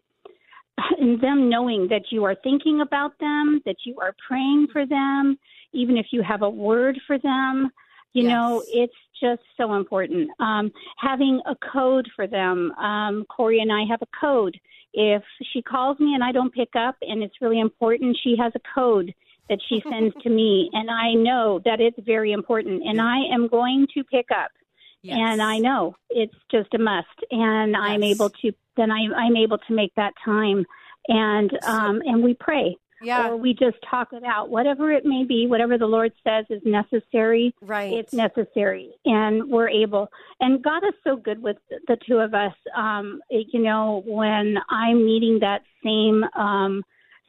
and 0.98 1.20
them 1.20 1.48
knowing 1.48 1.88
that 1.88 2.10
you 2.10 2.24
are 2.24 2.36
thinking 2.42 2.80
about 2.80 3.18
them, 3.18 3.62
that 3.64 3.76
you 3.84 3.96
are 4.00 4.14
praying 4.26 4.68
for 4.72 4.86
them, 4.86 5.38
even 5.72 5.96
if 5.96 6.06
you 6.10 6.22
have 6.22 6.42
a 6.42 6.50
word 6.50 6.98
for 7.06 7.18
them. 7.18 7.70
You 8.12 8.22
know, 8.22 8.62
it's 8.68 8.94
just 9.20 9.42
so 9.58 9.74
important. 9.74 10.30
Um, 10.40 10.72
having 10.96 11.42
a 11.44 11.54
code 11.70 12.08
for 12.16 12.26
them. 12.26 12.72
Um, 12.72 13.26
Corey 13.28 13.60
and 13.60 13.70
I 13.70 13.84
have 13.90 14.00
a 14.00 14.06
code. 14.18 14.58
If 14.94 15.22
she 15.52 15.60
calls 15.60 15.98
me 16.00 16.14
and 16.14 16.24
I 16.24 16.32
don't 16.32 16.52
pick 16.52 16.70
up 16.74 16.96
and 17.02 17.22
it's 17.22 17.42
really 17.42 17.60
important, 17.60 18.16
she 18.22 18.34
has 18.38 18.52
a 18.54 18.60
code 18.74 19.14
that 19.48 19.58
she 19.68 19.82
sends 19.88 20.14
to 20.22 20.30
me, 20.30 20.70
and 20.72 20.90
I 20.90 21.12
know 21.12 21.60
that 21.64 21.80
it's 21.80 21.98
very 22.04 22.32
important, 22.32 22.82
and 22.84 23.00
I 23.00 23.18
am 23.32 23.48
going 23.48 23.86
to 23.94 24.04
pick 24.04 24.26
up. 24.30 24.50
And 25.14 25.42
I 25.42 25.58
know 25.58 25.96
it's 26.10 26.34
just 26.50 26.74
a 26.74 26.78
must, 26.78 27.06
and 27.30 27.76
I'm 27.76 28.02
able 28.02 28.30
to. 28.30 28.52
Then 28.76 28.90
I, 28.90 29.06
I'm 29.16 29.36
able 29.36 29.58
to 29.58 29.74
make 29.74 29.94
that 29.96 30.14
time, 30.24 30.64
and 31.08 31.50
um, 31.64 32.02
and 32.04 32.22
we 32.22 32.34
pray. 32.34 32.76
Yeah. 33.02 33.28
Or 33.28 33.36
we 33.36 33.52
just 33.52 33.76
talk 33.90 34.14
it 34.14 34.24
out, 34.24 34.48
whatever 34.48 34.90
it 34.90 35.04
may 35.04 35.24
be, 35.24 35.46
whatever 35.46 35.76
the 35.76 35.86
Lord 35.86 36.12
says 36.24 36.46
is 36.48 36.62
necessary. 36.64 37.54
Right. 37.60 37.92
It's 37.92 38.14
necessary, 38.14 38.90
and 39.04 39.50
we're 39.50 39.68
able. 39.68 40.08
And 40.40 40.62
God 40.62 40.82
is 40.82 40.94
so 41.04 41.16
good 41.16 41.42
with 41.42 41.58
the 41.88 41.98
two 42.08 42.16
of 42.18 42.32
us. 42.32 42.54
Um, 42.74 43.20
you 43.28 43.60
know, 43.60 44.02
when 44.06 44.56
I'm 44.70 45.04
needing 45.04 45.40
that 45.40 45.60
same 45.84 46.24
um, 46.34 46.82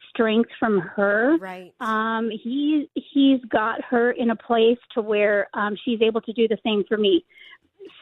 strength 0.08 0.50
from 0.58 0.80
her, 0.80 1.36
right? 1.36 1.72
Um, 1.80 2.30
he 2.30 2.88
he's 2.94 3.40
got 3.48 3.82
her 3.84 4.10
in 4.10 4.30
a 4.30 4.36
place 4.36 4.78
to 4.94 5.02
where 5.02 5.48
um, 5.54 5.76
she's 5.84 6.00
able 6.02 6.20
to 6.22 6.32
do 6.32 6.48
the 6.48 6.58
same 6.64 6.84
for 6.88 6.96
me. 6.96 7.24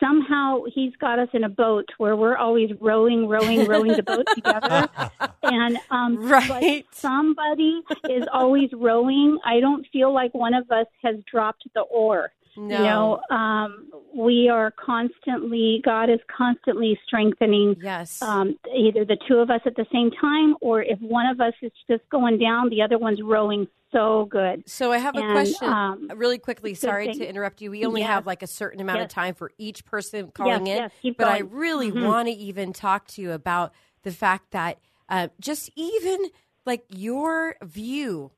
Somehow 0.00 0.64
he's 0.72 0.94
got 0.96 1.18
us 1.18 1.28
in 1.32 1.44
a 1.44 1.48
boat 1.48 1.88
where 1.98 2.16
we're 2.16 2.36
always 2.36 2.70
rowing, 2.80 3.28
rowing, 3.28 3.66
rowing 3.66 3.92
the 3.92 4.02
boat 4.02 4.26
together, 4.34 4.88
and 5.42 5.78
um, 5.90 6.16
right. 6.26 6.84
but 6.88 6.94
somebody 6.94 7.82
is 8.08 8.24
always 8.32 8.70
rowing. 8.72 9.38
I 9.44 9.60
don't 9.60 9.86
feel 9.92 10.12
like 10.12 10.34
one 10.34 10.54
of 10.54 10.70
us 10.70 10.86
has 11.02 11.16
dropped 11.30 11.64
the 11.74 11.82
oar. 11.82 12.32
You 12.56 12.62
No. 12.68 13.20
know, 13.30 13.36
um, 13.36 13.88
we 14.14 14.48
are 14.48 14.70
constantly, 14.70 15.82
God 15.84 16.08
is 16.10 16.20
constantly 16.34 16.98
strengthening 17.06 17.76
yes. 17.82 18.22
um, 18.22 18.58
either 18.74 19.04
the 19.04 19.18
two 19.28 19.36
of 19.36 19.50
us 19.50 19.60
at 19.66 19.76
the 19.76 19.86
same 19.92 20.10
time, 20.10 20.56
or 20.60 20.82
if 20.82 20.98
one 21.00 21.26
of 21.26 21.40
us 21.40 21.52
is 21.62 21.72
just 21.88 22.08
going 22.10 22.38
down, 22.38 22.70
the 22.70 22.82
other 22.82 22.98
one's 22.98 23.20
rowing 23.22 23.66
so 23.92 24.26
good. 24.30 24.62
So 24.68 24.90
I 24.90 24.98
have 24.98 25.14
a 25.16 25.20
And, 25.20 25.32
question 25.32 25.68
um, 25.68 26.10
really 26.16 26.38
quickly. 26.38 26.74
Sorry 26.74 27.06
thank- 27.06 27.18
to 27.18 27.28
interrupt 27.28 27.60
you. 27.60 27.70
We 27.70 27.84
only 27.84 28.00
Yes. 28.00 28.08
have 28.10 28.26
like 28.26 28.42
a 28.42 28.46
certain 28.46 28.80
amount 28.80 29.00
of 29.02 29.08
time 29.08 29.34
for 29.34 29.52
each 29.58 29.84
person 29.84 30.30
calling 30.32 30.66
in. 30.66 30.76
yes, 30.78 30.90
keep 31.02 31.18
but 31.18 31.28
I 31.28 31.40
going. 31.40 31.52
really 31.52 31.92
Mhm. 31.92 32.06
want 32.06 32.28
to 32.28 32.34
even 32.34 32.72
talk 32.72 33.06
to 33.08 33.22
you 33.22 33.32
about 33.32 33.72
the 34.02 34.10
fact 34.12 34.50
that 34.52 34.78
uh, 35.08 35.28
just 35.40 35.70
even 35.76 36.18
like 36.64 36.84
your 36.88 37.54
view 37.62 38.32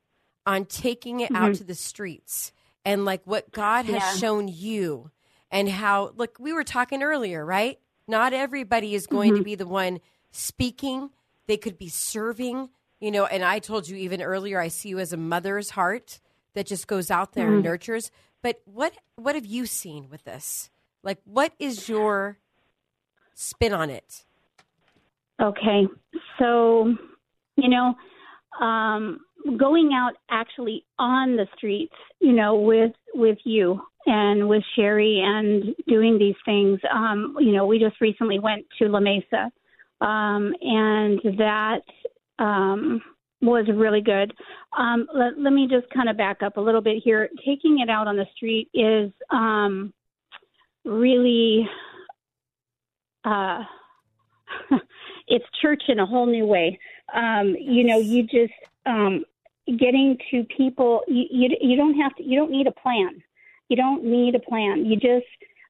on 0.45 0.65
taking 0.65 1.19
it 1.21 1.31
out 1.33 1.51
Mhm. 1.51 1.57
to 1.57 1.63
the 1.63 1.73
streets 1.73 2.51
and 2.89 3.05
like 3.05 3.21
what 3.25 3.51
God 3.51 3.85
has 3.85 4.01
Yeah. 4.01 4.13
shown 4.15 4.47
you 4.47 5.11
and 5.51 5.69
how 5.69 6.11
look 6.15 6.37
we 6.39 6.51
were 6.53 6.63
talking 6.63 7.03
earlier, 7.03 7.45
right? 7.45 7.79
Not 8.07 8.33
everybody 8.33 8.95
is 8.95 9.05
going 9.05 9.35
to 9.35 9.41
Mhm. 9.41 9.45
be 9.45 9.55
the 9.55 9.67
one 9.67 9.99
speaking. 10.31 11.11
They 11.45 11.57
could 11.57 11.77
be 11.77 11.87
serving, 11.89 12.69
you 12.99 13.11
know, 13.11 13.25
and 13.27 13.43
I 13.43 13.59
told 13.59 13.87
you 13.87 13.95
even 13.97 14.23
earlier 14.23 14.59
I 14.59 14.69
see 14.69 14.89
you 14.89 14.97
as 14.99 15.13
a 15.13 15.17
mother's 15.17 15.71
heart 15.71 16.19
that 16.53 16.65
just 16.65 16.87
goes 16.87 17.11
out 17.11 17.33
there 17.33 17.51
and 17.53 17.59
Mhm. 17.61 17.65
nurtures. 17.65 18.09
But 18.41 18.61
what 18.65 18.93
what 19.15 19.35
have 19.35 19.45
you 19.45 19.67
seen 19.67 20.09
with 20.09 20.23
this? 20.23 20.71
Like 21.03 21.19
what 21.25 21.53
is 21.59 21.87
your 21.89 22.39
spin 23.35 23.71
on 23.73 23.91
it? 23.91 24.25
Okay. 25.39 25.87
So, 26.39 26.95
you 27.55 27.69
know, 27.69 27.95
um, 28.59 29.19
going 29.57 29.91
out 29.93 30.13
actually 30.29 30.85
on 30.97 31.35
the 31.35 31.47
streets, 31.55 31.93
you 32.19 32.33
know, 32.33 32.55
with 32.55 32.91
with 33.13 33.37
you 33.43 33.81
and 34.05 34.47
with 34.47 34.63
Sherry 34.75 35.21
and 35.23 35.75
doing 35.87 36.17
these 36.17 36.35
things. 36.45 36.79
Um, 36.93 37.35
you 37.39 37.51
know, 37.51 37.65
we 37.65 37.79
just 37.79 37.99
recently 38.01 38.39
went 38.39 38.65
to 38.79 38.87
La 38.87 38.99
Mesa, 38.99 39.51
um, 40.01 40.53
and 40.61 41.19
that 41.37 41.81
um, 42.39 43.01
was 43.41 43.65
really 43.73 44.01
good. 44.01 44.33
Um, 44.77 45.07
let, 45.13 45.37
let 45.37 45.53
me 45.53 45.67
just 45.69 45.91
kind 45.93 46.09
of 46.09 46.17
back 46.17 46.41
up 46.41 46.57
a 46.57 46.61
little 46.61 46.81
bit 46.81 47.01
here. 47.03 47.29
Taking 47.45 47.79
it 47.79 47.89
out 47.89 48.07
on 48.07 48.15
the 48.15 48.25
street 48.35 48.69
is 48.73 49.11
um, 49.31 49.93
really. 50.85 51.67
Uh, 53.25 53.63
it's 55.27 55.45
church 55.61 55.83
in 55.87 55.99
a 55.99 56.05
whole 56.05 56.25
new 56.25 56.45
way. 56.45 56.79
Um, 57.13 57.55
you 57.59 57.83
know, 57.83 57.99
you 57.99 58.23
just 58.23 58.53
um, 58.89 59.23
getting 59.77 60.17
to 60.31 60.43
people. 60.45 61.03
You, 61.07 61.25
you 61.29 61.57
you 61.61 61.77
don't 61.77 61.99
have 61.99 62.15
to. 62.15 62.23
You 62.23 62.37
don't 62.39 62.51
need 62.51 62.67
a 62.67 62.71
plan. 62.71 63.21
You 63.69 63.77
don't 63.77 64.03
need 64.03 64.35
a 64.35 64.39
plan. 64.39 64.85
You 64.85 64.95
just. 64.95 65.25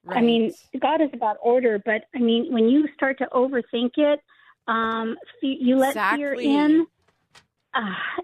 I 0.08 0.22
mean, 0.22 0.54
God 0.82 1.02
is 1.02 1.10
about 1.14 1.38
order, 1.44 1.80
but 1.86 2.06
I 2.16 2.20
mean, 2.20 2.52
when 2.52 2.68
you 2.68 2.88
start 2.96 3.20
to 3.20 3.28
overthink 3.32 3.92
it, 3.98 4.20
um, 4.68 5.18
you, 5.42 5.58
you 5.60 5.78
let 5.78 5.94
fear 6.16 6.34
in. 6.34 6.88
Uh, 7.74 7.82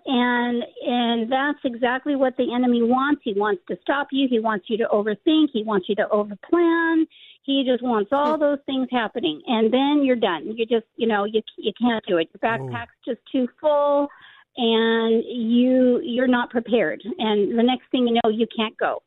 and 0.08 0.64
and 0.88 1.32
that's 1.32 1.60
exactly 1.64 2.16
what 2.16 2.36
the 2.38 2.54
enemy 2.56 2.82
wants. 2.82 3.22
He 3.24 3.34
wants 3.34 3.62
to 3.68 3.78
stop 3.82 4.08
you. 4.12 4.28
He 4.28 4.39
wants 4.39 4.66
you 4.70 4.78
to 4.78 4.86
overthink. 4.86 5.50
He 5.54 5.64
wants 5.64 5.88
you 5.88 5.96
to 5.96 6.08
overplan. 6.12 7.06
He 7.43 7.64
just 7.64 7.84
wants 7.84 8.10
all 8.12 8.39
those 8.39 8.58
things 8.66 8.88
happening, 8.91 9.43
and 9.46 9.72
then 9.72 10.04
you're 10.04 10.16
done. 10.16 10.58
You 10.58 10.66
just 10.66 10.88
you 10.96 11.06
know 11.06 11.26
you 11.26 11.43
you 11.58 11.74
can't 11.80 12.04
do 12.08 12.18
it. 12.18 12.30
Your 12.34 12.52
backpack's 12.52 12.98
just 13.06 13.20
too 13.32 13.48
full, 13.62 14.10
and 14.58 15.24
you 15.28 15.99
you're 16.03 16.28
not 16.28 16.49
prepared. 16.49 17.01
And 17.20 17.58
the 17.58 17.64
next 17.64 17.89
thing 17.91 18.08
you 18.08 18.20
know, 18.24 18.30
you 18.30 18.47
can't 18.56 18.76
go. 18.78 19.01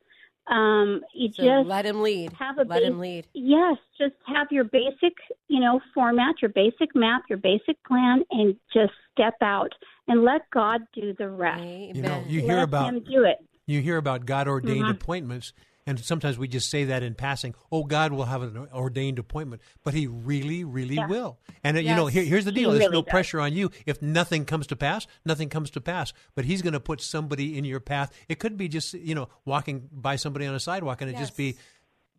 Um, 0.52 1.02
you 1.14 1.28
So 1.32 1.42
just 1.44 1.68
let 1.68 1.84
him 1.84 2.02
lead. 2.02 2.32
have 2.38 2.58
a 2.58 2.64
Let 2.64 2.82
him 2.82 2.98
lead. 2.98 3.26
Yes, 3.34 3.76
just 3.98 4.14
have 4.26 4.48
your 4.50 4.64
basic, 4.64 5.12
you 5.48 5.60
know, 5.60 5.80
format, 5.94 6.36
your 6.40 6.50
basic 6.50 6.94
map, 6.94 7.22
your 7.28 7.38
basic 7.38 7.82
plan, 7.84 8.24
and 8.30 8.56
just 8.72 8.92
step 9.12 9.34
out 9.42 9.72
and 10.06 10.24
let 10.24 10.48
God 10.50 10.80
do 10.94 11.14
the 11.18 11.28
rest. 11.28 11.60
You 11.60 12.02
know, 12.02 12.24
you 12.26 12.40
hear 12.40 12.62
about 12.62 12.94
Him 12.94 13.00
do 13.00 13.24
it. 13.24 13.36
You 13.66 13.82
hear 13.82 13.98
about 13.98 14.24
God 14.24 14.48
ordained 14.48 14.86
Mhm. 14.86 14.90
appointments, 14.92 15.52
and 15.88 15.98
sometimes 15.98 16.38
we 16.38 16.46
just 16.48 16.70
say 16.70 16.84
that 16.84 17.02
in 17.02 17.14
passing. 17.14 17.54
Oh, 17.72 17.82
God 17.84 18.12
will 18.12 18.26
have 18.26 18.42
an 18.42 18.68
ordained 18.74 19.18
appointment, 19.18 19.62
but 19.82 19.94
He 19.94 20.06
really, 20.06 20.62
really 20.62 20.96
Yeah. 20.96 21.06
will. 21.08 21.38
And 21.64 21.76
uh, 21.76 21.80
you 21.80 21.94
know, 21.96 22.06
here, 22.06 22.22
here's 22.24 22.44
the 22.44 22.50
He 22.52 22.60
deal: 22.60 22.70
there's 22.70 22.82
really 22.82 22.92
no 22.92 23.02
does. 23.02 23.10
pressure 23.10 23.40
on 23.40 23.52
you. 23.54 23.70
If 23.86 24.00
nothing 24.02 24.44
comes 24.44 24.66
to 24.68 24.76
pass, 24.76 25.06
nothing 25.24 25.48
comes 25.48 25.70
to 25.70 25.80
pass. 25.80 26.12
But 26.34 26.44
He's 26.44 26.62
going 26.62 26.74
to 26.74 26.80
put 26.80 27.00
somebody 27.00 27.56
in 27.56 27.64
your 27.64 27.80
path. 27.80 28.12
It 28.28 28.38
could 28.38 28.56
be 28.56 28.68
just 28.68 28.94
you 28.94 29.14
know 29.14 29.28
walking 29.44 29.88
by 29.90 30.16
somebody 30.16 30.46
on 30.46 30.54
a 30.54 30.60
sidewalk, 30.60 31.00
and 31.00 31.10
it 31.10 31.16
just 31.16 31.36
be. 31.36 31.56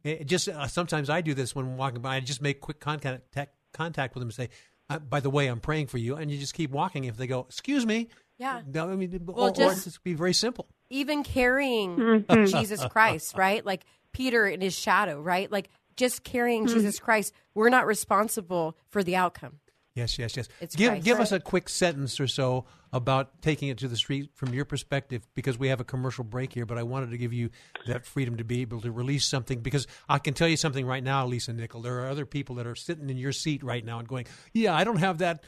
It 0.04 0.26
just 0.26 0.48
uh, 0.48 0.68
sometimes 0.68 1.10
I 1.10 1.22
do 1.22 1.34
this 1.34 1.54
when 1.54 1.78
walking 1.78 2.02
by. 2.02 2.16
I 2.16 2.20
just 2.22 2.42
make 2.42 2.62
quick 2.62 2.80
contact 2.80 3.36
contact 3.74 4.16
with 4.16 4.22
them 4.22 4.30
and 4.30 4.34
say, 4.36 4.50
uh, 4.90 5.00
"By 5.00 5.20
the 5.20 5.30
way, 5.30 5.48
I'm 5.48 5.60
praying 5.60 5.88
for 5.88 5.98
you," 5.98 6.16
and 6.16 6.32
you 6.32 6.38
just 6.40 6.54
keep 6.54 6.72
walking. 6.72 7.04
If 7.04 7.18
they 7.18 7.28
go, 7.28 7.42
"Excuse 7.42 7.86
me," 7.86 8.08
Yeah. 8.40 8.62
no, 8.66 8.90
I 8.90 8.96
mean, 8.96 9.20
Well, 9.26 9.38
or, 9.38 9.50
or 9.50 9.52
just- 9.54 9.84
just 9.84 10.04
be 10.04 10.14
very 10.16 10.34
simple. 10.34 10.68
even 10.90 11.24
carrying 11.24 11.96
Mhm. 11.98 12.52
Jesus 12.60 12.84
Christ, 12.86 13.38
right? 13.38 13.64
Like 13.66 13.86
Peter 14.14 14.48
in 14.48 14.62
his 14.62 14.74
shadow, 14.78 15.22
right? 15.22 15.52
Like 15.52 15.70
just 15.98 16.24
carrying 16.24 16.66
Mhm. 16.66 16.74
Jesus 16.74 17.00
Christ, 17.00 17.34
we're 17.54 17.70
not 17.70 17.86
responsible 17.86 18.76
for 18.90 19.04
the 19.04 19.16
outcome. 19.18 19.60
Yes, 19.96 20.18
yes, 20.18 20.38
yes. 20.38 20.48
It's 20.62 20.76
give 20.76 20.92
Christ. 20.92 21.04
give 21.06 21.20
us 21.20 21.32
a 21.34 21.40
quick 21.42 21.68
sentence 21.68 22.20
or 22.22 22.28
so 22.28 22.66
about 22.94 23.42
taking 23.42 23.68
it 23.68 23.78
to 23.80 23.88
the 23.90 23.98
street 23.98 24.30
from 24.34 24.54
your 24.54 24.64
perspective, 24.64 25.28
because 25.36 25.60
we 25.60 25.68
have 25.68 25.82
a 25.82 25.84
commercial 25.84 26.24
break 26.24 26.54
here. 26.54 26.66
But 26.66 26.78
I 26.78 26.84
wanted 26.84 27.12
to 27.12 27.18
give 27.18 27.34
you 27.34 27.50
that 27.86 28.06
freedom 28.06 28.38
to 28.38 28.44
be 28.46 28.62
able 28.62 28.80
to 28.82 28.92
release 28.92 29.26
something, 29.26 29.60
because 29.60 29.86
I 30.08 30.18
can 30.20 30.34
tell 30.34 30.48
you 30.48 30.56
something 30.58 30.86
right 30.86 31.04
now, 31.04 31.26
Lisa 31.28 31.52
Nickel. 31.54 31.82
There 31.82 32.00
are 32.00 32.08
other 32.10 32.26
people 32.26 32.56
that 32.56 32.66
are 32.68 32.76
sitting 32.76 33.10
in 33.10 33.18
your 33.18 33.34
seat 33.34 33.62
right 33.62 33.84
now 33.84 34.00
and 34.00 34.08
going, 34.08 34.26
"Yeah, 34.54 34.74
I 34.74 34.84
don't 34.86 34.98
have 34.98 35.18
that 35.18 35.44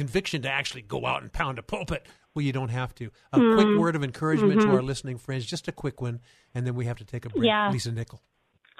conviction 0.00 0.42
to 0.42 0.50
actually 0.50 0.82
go 0.82 1.06
out 1.06 1.22
and 1.22 1.32
pound 1.32 1.58
a 1.58 1.62
pulpit." 1.62 2.06
Well, 2.34 2.44
you 2.44 2.52
don't 2.52 2.68
have 2.70 2.94
to. 2.96 3.10
A 3.32 3.38
Mhm. 3.38 3.54
quick 3.56 3.78
word 3.78 3.96
of 3.96 4.04
encouragement 4.04 4.60
Mhm. 4.60 4.64
to 4.66 4.70
our 4.70 4.82
listening 4.82 5.18
friends, 5.18 5.44
just 5.46 5.66
a 5.68 5.72
quick 5.72 6.00
one, 6.00 6.20
and 6.54 6.64
then 6.66 6.74
we 6.74 6.84
have 6.86 6.98
to 6.98 7.04
take 7.04 7.24
a 7.26 7.28
break. 7.28 7.44
Yeah. 7.46 7.70
Lisa 7.70 7.92
Nickel. 7.92 8.20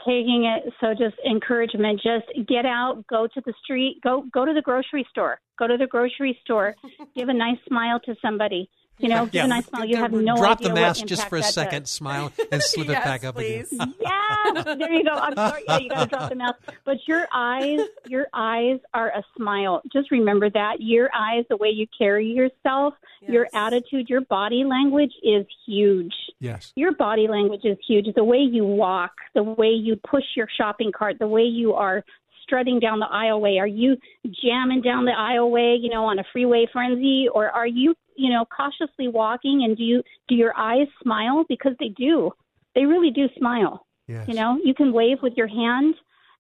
taking 0.07 0.45
it 0.47 0.63
so 0.81 0.95
just 0.95 1.15
encouragement 1.27 2.01
just 2.01 2.25
get 2.49 2.65
out 2.65 3.07
go 3.07 3.27
to 3.27 3.41
the 3.45 3.53
street 3.63 4.01
go 4.03 4.23
go 4.33 4.47
to 4.47 4.55
the 4.55 4.63
grocery 4.63 5.07
store 5.11 5.39
go 5.59 5.67
to 5.67 5.77
the 5.77 5.87
grocery 5.87 6.39
store 6.43 6.75
give 7.15 7.29
a 7.29 7.35
nice 7.35 7.59
smile 7.69 8.01
to 8.01 8.15
somebody 8.23 8.67
you 9.01 9.09
know 9.09 9.25
give 9.27 9.35
Yeah. 9.35 9.45
a 9.45 9.49
nice 9.49 9.67
smile 9.67 9.85
you 9.87 9.97
have 9.97 10.13
no 10.13 10.37
Drop 10.37 10.59
idea 10.59 10.69
the 10.69 10.75
what 10.75 10.81
mask 10.81 11.05
just 11.07 11.21
impact 11.23 11.31
for 11.31 11.37
a 11.37 11.41
that 11.41 11.53
second, 11.53 11.83
does. 11.83 11.91
smile, 11.91 12.33
and 12.53 12.63
slip 12.63 12.89
it 12.89 12.93
back 13.05 13.25
up 13.25 13.37
again. 13.39 13.67
yeah 14.01 14.63
there 14.75 14.93
you 14.93 15.05
go 15.05 15.11
i'm 15.13 15.35
sorry 15.35 15.63
yeah 15.67 15.79
you 15.79 15.89
got 15.89 16.01
to 16.03 16.07
drop 16.09 16.29
the 16.31 16.35
mask 16.37 16.55
but 16.85 16.97
your 17.07 17.27
eyes 17.35 17.81
your 18.07 18.27
eyes 18.35 18.79
are 18.95 19.09
a 19.09 19.23
smile 19.37 19.83
just 19.93 20.11
remember 20.11 20.49
that 20.51 20.77
your 20.81 21.09
eyes 21.15 21.45
the 21.49 21.57
way 21.57 21.69
you 21.69 21.87
carry 21.97 22.27
yourself 22.27 22.95
your 23.23 23.47
attitude 23.55 24.09
your 24.09 24.23
body 24.23 24.65
language 24.65 25.13
is 25.23 25.47
huge 25.67 26.15
Yes. 26.41 26.73
your 26.75 26.93
body 26.95 27.29
language 27.29 27.65
is 27.65 27.77
huge. 27.87 28.07
The 28.15 28.25
way 28.25 28.39
you 28.39 28.65
walk, 28.65 29.13
the 29.35 29.43
way 29.43 29.69
you 29.69 29.97
push 29.97 30.25
your 30.35 30.49
shopping 30.57 30.91
cart, 30.91 31.19
the 31.19 31.27
way 31.29 31.43
you 31.43 31.75
are 31.75 32.03
strutting 32.43 32.81
down 32.81 32.99
the 32.99 33.07
aisleway. 33.13 33.59
Are 33.61 33.67
you 33.67 33.99
jamming 34.43 34.81
down 34.81 35.05
the 35.05 35.11
aisleway, 35.13 35.77
you 35.83 35.91
know, 35.91 36.07
on 36.07 36.19
a 36.19 36.25
freeway 36.33 36.67
frenzy, 36.73 37.29
or 37.31 37.51
are 37.51 37.67
you, 37.67 37.95
you 38.21 38.31
know, 38.31 38.45
cautiously 38.57 39.09
walking? 39.09 39.65
And 39.65 39.77
do 39.77 39.83
you 39.83 40.03
do 40.29 40.35
your 40.35 40.55
eyes 40.57 40.89
smile 41.03 41.45
because 41.49 41.73
they 41.81 41.89
do? 41.89 42.31
They 42.75 42.85
really 42.85 43.11
do 43.11 43.29
smile. 43.37 43.87
Yes. 44.07 44.29
You 44.29 44.35
know, 44.35 44.59
you 44.65 44.75
can 44.75 44.93
wave 44.93 45.19
with 45.23 45.35
your 45.37 45.47
hand. 45.47 45.95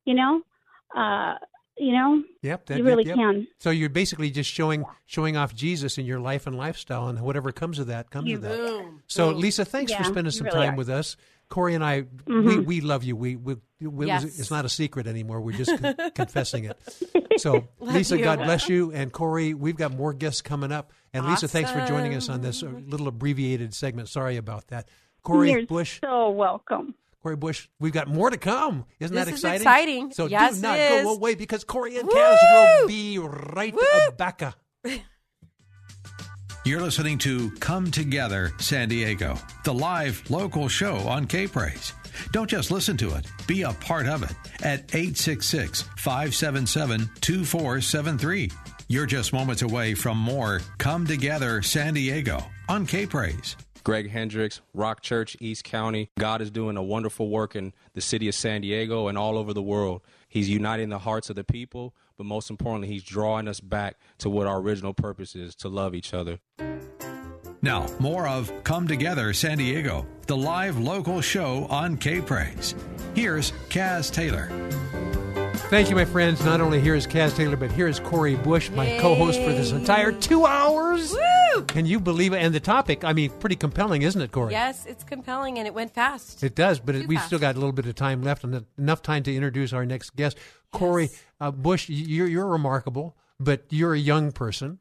You 0.04 0.14
know, 0.14 0.42
uh, 0.96 1.34
you 1.78 1.92
know, 1.92 2.22
Yep, 2.42 2.66
that, 2.66 2.78
you 2.78 2.84
really 2.84 3.06
yep. 3.06 3.16
can. 3.16 3.46
So 3.58 3.70
you're 3.70 3.88
basically 3.88 4.30
just 4.30 4.50
showing 4.50 4.84
showing 5.06 5.36
off 5.36 5.54
Jesus 5.54 5.96
in 5.98 6.04
your 6.04 6.20
life 6.20 6.46
and 6.46 6.56
lifestyle, 6.56 7.08
and 7.08 7.20
whatever 7.22 7.52
comes 7.52 7.78
of 7.78 7.86
that 7.86 8.10
comes 8.10 8.28
You- 8.28 8.36
of 8.36 8.42
that. 8.42 8.56
Boom. 8.56 9.02
So 9.06 9.32
Boom. 9.32 9.40
Lisa, 9.40 9.64
thanks 9.64 9.92
for 9.94 10.04
spending 10.04 10.30
some 10.30 10.46
really 10.46 10.58
time 10.66 10.74
are. 10.74 10.76
with 10.76 10.90
us. 10.90 11.16
Corey 11.50 11.74
and 11.74 11.84
I, 11.84 12.04
we, 12.26 12.34
Mhm. 12.34 12.64
we 12.64 12.80
love 12.80 13.04
you. 13.04 13.14
We, 13.16 13.36
we, 13.36 13.56
we 13.80 14.06
Yes. 14.06 14.24
it's 14.24 14.50
not 14.50 14.64
a 14.64 14.68
secret 14.70 15.06
anymore. 15.06 15.40
We're 15.42 15.56
just 15.58 15.76
con- 15.82 15.96
confessing 16.14 16.64
it. 16.64 16.78
So 17.38 17.68
Lisa, 17.80 18.16
you. 18.16 18.24
God 18.24 18.38
bless 18.38 18.68
you, 18.68 18.92
and 18.92 19.12
Corey, 19.12 19.52
we've 19.52 19.76
got 19.76 19.92
more 19.92 20.12
guests 20.14 20.40
coming 20.42 20.70
up. 20.72 20.92
And 21.12 21.26
Lisa, 21.26 21.48
thanks 21.48 21.70
for 21.70 21.84
joining 21.86 22.14
us 22.14 22.28
on 22.28 22.40
this 22.40 22.62
uh, 22.62 22.68
little 22.86 23.08
abbreviated 23.08 23.74
segment. 23.74 24.08
Sorry 24.08 24.36
about 24.38 24.68
that. 24.68 24.88
Corey 25.22 25.50
You're 25.50 25.66
Bush, 25.66 26.00
so 26.02 26.30
welcome. 26.30 26.94
Corey 27.22 27.36
Bush, 27.36 27.68
we've 27.78 27.92
got 27.92 28.08
more 28.08 28.30
to 28.30 28.38
come. 28.38 28.86
Isn't 28.98 29.14
This 29.14 29.24
that 29.26 29.32
is 29.34 29.40
exciting? 29.40 29.60
exciting. 29.60 30.12
So 30.12 30.26
Yes, 30.26 30.56
do 30.56 30.62
not 30.62 30.76
go 30.78 31.12
away 31.14 31.34
because 31.34 31.64
Corey 31.64 31.98
and 31.98 32.06
Woo! 32.08 32.14
Kaz 32.14 32.80
will 32.80 32.88
be 32.88 33.18
right 33.18 33.74
Woo! 33.74 34.10
back. 34.16 34.40
You're 36.62 36.82
listening 36.82 37.16
to 37.18 37.50
Come 37.52 37.90
Together 37.90 38.52
San 38.58 38.90
Diego, 38.90 39.38
the 39.64 39.72
live 39.72 40.22
local 40.28 40.68
show 40.68 40.96
on 41.08 41.26
K 41.26 41.46
Praise. 41.46 41.94
Don't 42.32 42.50
just 42.50 42.70
listen 42.70 42.98
to 42.98 43.14
it, 43.14 43.26
be 43.46 43.62
a 43.62 43.72
part 43.72 44.06
of 44.06 44.22
it 44.22 44.34
at 44.62 44.80
866 44.94 45.80
577 45.96 47.08
2473. 47.22 48.50
You're 48.88 49.06
just 49.06 49.32
moments 49.32 49.62
away 49.62 49.94
from 49.94 50.18
more 50.18 50.60
Come 50.76 51.06
Together 51.06 51.62
San 51.62 51.94
Diego 51.94 52.44
on 52.68 52.84
K 52.84 53.06
Praise. 53.06 53.56
Greg 53.82 54.10
Hendricks, 54.10 54.60
Rock 54.74 55.00
Church, 55.00 55.38
East 55.40 55.64
County. 55.64 56.10
God 56.18 56.42
is 56.42 56.50
doing 56.50 56.76
a 56.76 56.82
wonderful 56.82 57.30
work 57.30 57.56
in 57.56 57.72
the 57.94 58.02
city 58.02 58.28
of 58.28 58.34
San 58.34 58.60
Diego 58.60 59.08
and 59.08 59.16
all 59.16 59.38
over 59.38 59.54
the 59.54 59.62
world. 59.62 60.02
He's 60.28 60.50
uniting 60.50 60.90
the 60.90 60.98
hearts 60.98 61.30
of 61.30 61.36
the 61.36 61.44
people, 61.44 61.94
but 62.20 62.26
most 62.26 62.50
importantly, 62.50 62.86
He's 62.86 63.02
drawing 63.02 63.48
us 63.48 63.60
back 63.60 63.96
to 64.18 64.28
what 64.28 64.46
our 64.46 64.58
original 64.58 64.92
purpose 64.92 65.34
is 65.34 65.54
to 65.54 65.70
love 65.70 65.94
each 65.94 66.12
other. 66.12 66.38
Now, 67.62 67.86
more 67.98 68.28
of 68.28 68.52
Come 68.62 68.86
Together 68.86 69.32
San 69.32 69.56
Diego, 69.56 70.06
the 70.26 70.36
live 70.36 70.78
local 70.78 71.22
show 71.22 71.66
on 71.70 71.96
K 71.96 72.20
Praise. 72.20 72.74
Here's 73.14 73.52
Kaz 73.70 74.12
Taylor. 74.12 74.50
Thank 75.70 75.88
you, 75.88 75.96
my 75.96 76.04
friends. 76.04 76.44
Not 76.44 76.60
only 76.60 76.78
here 76.78 76.94
is 76.94 77.06
Kaz 77.06 77.34
Taylor, 77.34 77.56
but 77.56 77.72
here 77.72 77.88
is 77.88 78.00
Corey 78.00 78.34
Bush, 78.34 78.68
my 78.68 78.98
co-host 78.98 79.40
for 79.40 79.52
this 79.52 79.72
entire 79.72 80.12
two 80.12 80.44
hours. 80.44 81.16
Can 81.68 81.86
you 81.86 82.00
believe 82.00 82.32
it? 82.32 82.38
And 82.38 82.54
the 82.54 82.60
topic, 82.60 83.04
I 83.04 83.12
mean, 83.12 83.30
pretty 83.30 83.56
compelling, 83.56 84.02
isn't 84.02 84.20
it, 84.20 84.30
Corey? 84.32 84.52
Yes, 84.52 84.84
it's 84.86 85.04
compelling 85.04 85.58
and 85.58 85.66
it 85.66 85.74
went 85.74 85.94
fast. 85.94 86.42
It 86.42 86.54
does, 86.54 86.80
but 86.80 86.94
it, 86.94 87.08
we've 87.08 87.18
fast. 87.18 87.28
still 87.28 87.38
got 87.38 87.54
a 87.54 87.58
little 87.58 87.72
bit 87.72 87.86
of 87.86 87.94
time 87.94 88.22
left 88.22 88.44
and 88.44 88.64
enough 88.78 89.02
time 89.02 89.22
to 89.24 89.34
introduce 89.34 89.72
our 89.72 89.86
next 89.86 90.16
guest. 90.16 90.36
Corey 90.72 91.10
uh, 91.40 91.50
Bush, 91.50 91.88
you're, 91.88 92.28
you're 92.28 92.46
remarkable, 92.46 93.16
but 93.38 93.64
you're 93.70 93.94
a 93.94 93.98
young 93.98 94.32
person. 94.32 94.78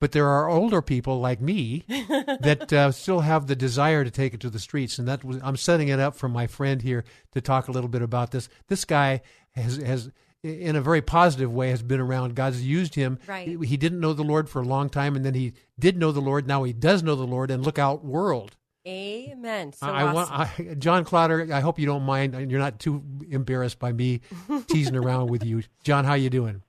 But 0.00 0.12
there 0.12 0.28
are 0.28 0.48
older 0.48 0.80
people 0.80 1.20
like 1.20 1.42
me 1.42 1.84
that 1.88 2.72
uh, 2.72 2.90
still 2.90 3.20
have 3.20 3.46
the 3.46 3.56
desire 3.56 4.02
to 4.02 4.10
take 4.10 4.32
it 4.32 4.40
to 4.40 4.48
the 4.48 4.58
streets, 4.58 4.98
and 4.98 5.06
that 5.06 5.22
was, 5.22 5.38
I'm 5.42 5.58
setting 5.58 5.88
it 5.88 6.00
up 6.00 6.16
for 6.16 6.28
my 6.28 6.46
friend 6.46 6.80
here 6.80 7.04
to 7.32 7.42
talk 7.42 7.68
a 7.68 7.72
little 7.72 7.90
bit 7.90 8.00
about 8.00 8.30
this. 8.30 8.48
This 8.68 8.86
guy 8.86 9.20
has 9.52 9.76
has 9.76 10.10
in 10.42 10.74
a 10.74 10.80
very 10.80 11.02
positive 11.02 11.52
way 11.52 11.68
has 11.68 11.82
been 11.82 12.00
around. 12.00 12.34
God's 12.34 12.62
used 12.62 12.94
him. 12.94 13.18
Right. 13.26 13.46
He, 13.46 13.66
he 13.66 13.76
didn't 13.76 14.00
know 14.00 14.14
the 14.14 14.22
Lord 14.22 14.48
for 14.48 14.62
a 14.62 14.64
long 14.64 14.88
time, 14.88 15.16
and 15.16 15.24
then 15.24 15.34
he 15.34 15.52
did 15.78 15.98
know 15.98 16.12
the 16.12 16.20
Lord. 16.20 16.46
Now 16.46 16.62
he 16.62 16.72
does 16.72 17.02
know 17.02 17.14
the 17.14 17.26
Lord, 17.26 17.50
and 17.50 17.62
look 17.62 17.78
out, 17.78 18.02
world. 18.02 18.56
Amen. 18.90 19.72
So 19.72 19.86
I, 19.86 20.02
I 20.02 20.12
want. 20.12 20.30
I, 20.32 20.74
John 20.78 21.04
Clauder. 21.04 21.48
I 21.52 21.60
hope 21.60 21.78
you 21.78 21.86
don't 21.86 22.02
mind, 22.02 22.50
you're 22.50 22.60
not 22.60 22.80
too 22.80 23.02
embarrassed 23.30 23.78
by 23.78 23.92
me 23.92 24.20
teasing 24.66 24.96
around 24.96 25.30
with 25.30 25.44
you. 25.44 25.62
John, 25.84 26.04
how 26.04 26.14
you 26.14 26.28
doing? 26.28 26.62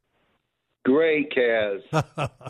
Great, 0.84 1.32
Kaz. 1.32 1.82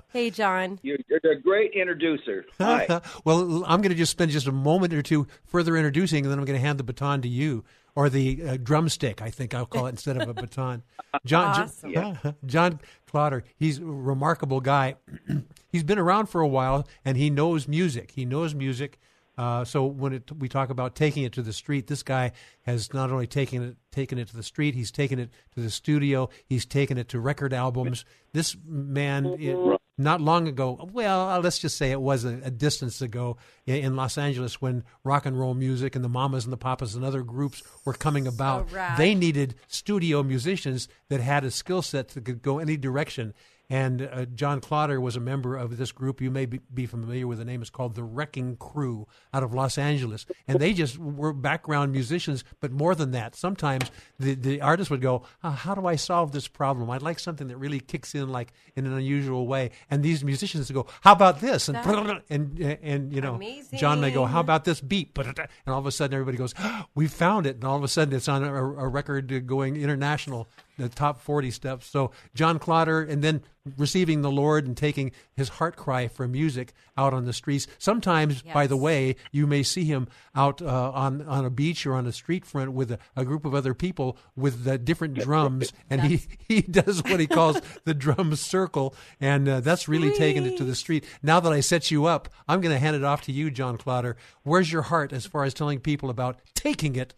hey, 0.14 0.30
John. 0.30 0.80
You're, 0.84 0.98
you're 1.10 1.34
a 1.34 1.42
great 1.42 1.74
introducer. 1.74 2.46
Hi. 2.60 3.02
well, 3.26 3.64
I'm 3.66 3.82
going 3.82 3.92
to 3.92 3.96
just 3.96 4.12
spend 4.12 4.32
just 4.32 4.48
a 4.48 4.54
moment 4.54 4.94
or 4.94 5.02
two 5.02 5.28
further 5.46 5.76
introducing, 5.76 6.26
and 6.26 6.32
then 6.32 6.40
I'm 6.40 6.46
going 6.46 6.60
to 6.60 6.66
hand 6.66 6.80
the 6.80 6.84
baton 6.84 7.22
to 7.24 7.28
you, 7.28 7.66
or 7.94 8.10
the 8.10 8.42
uh, 8.42 8.58
drumstick. 8.58 9.22
I 9.22 9.30
think 9.30 9.54
I'll 9.54 9.66
call 9.66 9.88
it 9.88 9.92
instead 9.92 10.16
of 10.16 10.30
a 10.30 10.34
baton. 10.34 10.84
John, 11.26 11.62
Awesome. 11.64 11.94
John, 11.94 12.36
John 12.46 12.80
Clauder. 13.06 13.44
He's 13.58 13.80
a 13.80 13.86
remarkable 13.86 14.62
guy. 14.62 14.96
he's 15.70 15.84
been 15.84 16.00
around 16.00 16.28
for 16.28 16.40
a 16.40 16.48
while, 16.48 16.88
and 17.04 17.18
he 17.18 17.30
knows 17.30 17.68
music. 17.68 18.12
He 18.12 18.26
knows 18.26 18.56
music. 18.56 18.98
Uh, 19.38 19.64
so 19.64 19.86
when 19.86 20.14
it, 20.14 20.32
we 20.38 20.50
talk 20.50 20.70
about 20.70 20.96
taking 20.96 21.24
it 21.24 21.32
to 21.34 21.42
the 21.42 21.54
street, 21.54 21.88
this 21.88 22.04
guy 22.04 22.32
has 22.64 22.94
not 22.94 23.12
only 23.12 23.28
taken 23.28 23.64
it 23.64 23.78
taken 23.92 24.18
it 24.18 24.28
to 24.30 24.36
the 24.36 24.44
street, 24.44 24.76
he's 24.76 24.92
taken 24.92 25.20
it 25.20 25.30
to 25.54 25.62
the 25.62 25.70
studio, 25.70 26.30
he's 26.46 26.66
taken 26.66 26.98
it 26.98 27.10
to 27.10 27.20
record 27.20 27.54
albums. 27.54 28.06
This 28.34 28.56
man, 28.66 29.26
it, 29.40 29.80
not 29.98 30.22
long 30.22 30.48
ago, 30.48 30.90
well, 30.94 31.30
uh, 31.30 31.40
let's 31.42 31.60
just 31.60 31.78
say 31.78 31.92
it 31.92 32.00
was 32.00 32.24
a, 32.24 32.40
a 32.44 32.52
distance 32.52 33.02
ago 33.02 33.38
in, 33.66 33.76
in 33.76 33.96
Los 33.96 34.18
Angeles 34.18 34.62
when 34.62 34.84
rock 35.04 35.26
and 35.26 35.38
roll 35.38 35.54
music 35.54 35.96
and 35.96 36.04
the 36.04 36.10
Mamas 36.10 36.46
and 36.46 36.54
the 36.54 36.58
Papas 36.58 36.96
and 36.96 37.04
other 37.04 37.22
groups 37.22 37.64
were 37.84 37.94
coming 37.94 38.28
about. 38.28 38.72
rad. 38.72 38.98
they 38.98 39.14
needed 39.14 39.56
studio 39.68 40.24
musicians 40.24 40.88
that 41.10 41.20
had 41.20 41.44
a 41.44 41.52
skill 41.52 41.82
set 41.82 42.10
that 42.10 42.26
could 42.26 42.42
go 42.42 42.60
any 42.60 42.78
direction. 42.78 43.34
And 43.72 44.02
uh, 44.02 44.26
John 44.26 44.60
Clauder 44.60 45.00
was 45.00 45.16
a 45.16 45.22
member 45.22 45.56
of 45.56 45.78
this 45.78 45.94
group. 45.94 46.20
You 46.20 46.30
may 46.30 46.46
be, 46.46 46.60
be 46.74 46.86
familiar 46.86 47.26
with 47.26 47.38
the 47.38 47.46
name. 47.46 47.62
It's 47.62 47.70
called 47.70 47.96
the 47.96 48.04
Wrecking 48.04 48.58
Crew 48.58 49.08
out 49.34 49.44
of 49.44 49.54
Los 49.54 49.78
Angeles. 49.78 50.26
And 50.46 50.60
they 50.60 50.74
just 50.74 50.98
were 50.98 51.32
background 51.32 51.94
musicians, 51.94 52.44
but 52.60 52.74
more 52.74 52.96
than 52.96 53.12
that. 53.12 53.34
Sometimes 53.34 53.90
the, 54.20 54.36
the 54.36 54.60
artist 54.60 54.92
would 54.92 55.00
go, 55.00 55.24
"Ah, 55.42 55.52
How 55.52 55.74
do 55.74 55.88
I 55.88 55.96
solve 55.96 56.34
this 56.34 56.50
problem? 56.50 56.90
I'd 56.90 57.02
like 57.02 57.18
something 57.18 57.48
that 57.48 57.56
really 57.56 57.80
kicks 57.80 58.14
in 58.14 58.28
like 58.28 58.52
in 58.76 58.86
an 58.86 58.92
unusual 58.92 59.48
way. 59.48 59.72
And 59.90 60.04
these 60.04 60.22
musicians 60.22 60.68
would 60.68 60.76
go, 60.76 60.88
How 61.00 61.14
about 61.14 61.40
this? 61.40 61.70
And, 61.70 61.78
That- 61.78 62.24
and, 62.30 62.60
and, 62.60 63.14
you 63.14 63.22
know, 63.22 63.36
Amazing. 63.36 63.80
John 63.80 64.02
may 64.02 64.12
go, 64.12 64.26
How 64.26 64.42
about 64.42 64.66
this 64.66 64.82
beat? 64.82 65.18
And 65.66 65.74
all 65.74 65.80
of 65.80 65.86
a 65.86 65.92
sudden 65.94 66.14
everybody 66.14 66.38
goes, 66.38 66.54
We 66.94 67.08
found 67.08 67.46
it. 67.46 67.56
And 67.56 67.64
all 67.64 67.78
of 67.78 67.84
a 67.84 67.88
sudden 67.88 68.14
it's 68.14 68.28
on 68.28 68.44
a, 68.44 68.54
a 68.54 68.88
record 68.90 69.48
going 69.48 69.78
international 69.78 70.50
the 70.78 70.90
top 70.90 71.22
40 71.22 71.52
steps. 71.52 71.88
So 71.88 72.12
John 72.34 72.60
Clauder, 72.60 73.02
and 73.02 73.24
then 73.24 73.42
receiving 73.78 74.22
the 74.22 74.32
Lord 74.32 74.66
and 74.66 74.76
taking 74.76 75.12
his 75.36 75.50
heart 75.50 75.76
cry 75.76 76.08
for 76.08 76.28
music 76.28 76.74
out 76.98 77.14
on 77.14 77.26
the 77.26 77.34
streets. 77.34 77.68
Sometimes, 77.78 78.42
by 78.42 78.68
the 78.68 78.78
way, 78.78 79.16
you 79.32 79.46
may 79.46 79.64
see 79.64 79.84
him 79.84 80.08
out 80.36 80.62
uh, 80.62 80.92
on 80.92 81.22
on 81.28 81.46
a 81.46 81.50
beach 81.50 81.86
or 81.86 81.94
on 81.94 82.08
a 82.08 82.12
street 82.12 82.46
front 82.46 82.74
with 82.74 82.92
a, 82.92 83.00
a 83.16 83.24
group 83.24 83.46
of 83.46 83.54
other 83.54 83.74
people 83.74 84.18
with 84.36 84.68
uh, 84.68 84.78
different 84.78 85.16
drums, 85.16 85.72
and 85.90 86.02
he 86.02 86.22
he 86.48 86.62
does 86.62 87.04
what 87.04 87.20
he 87.20 87.28
calls 87.28 87.62
the 87.84 87.94
drum 87.94 88.36
circle, 88.36 88.96
and 89.20 89.48
uh, 89.48 89.60
that's 89.60 89.88
really 89.88 90.12
taking 90.12 90.46
it 90.46 90.58
to 90.58 90.64
the 90.64 90.76
street. 90.76 91.06
Now 91.22 91.40
that 91.40 91.54
I 91.54 91.60
set 91.60 91.92
you 91.92 92.06
up, 92.06 92.30
I'm 92.48 92.62
going 92.62 92.74
to 92.74 92.80
hand 92.80 92.96
it 92.96 93.04
off 93.04 93.22
to 93.24 93.32
you, 93.32 93.52
John 93.52 93.78
Clauder. 93.78 94.18
Where's 94.44 94.72
your 94.72 94.84
heart 94.84 95.14
as 95.14 95.26
far 95.26 95.44
as 95.44 95.54
telling 95.54 95.80
people 95.80 96.10
about 96.10 96.40
taking 96.56 96.96
it 96.96 97.14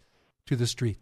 to 0.46 0.56
the 0.56 0.66
street? 0.66 0.98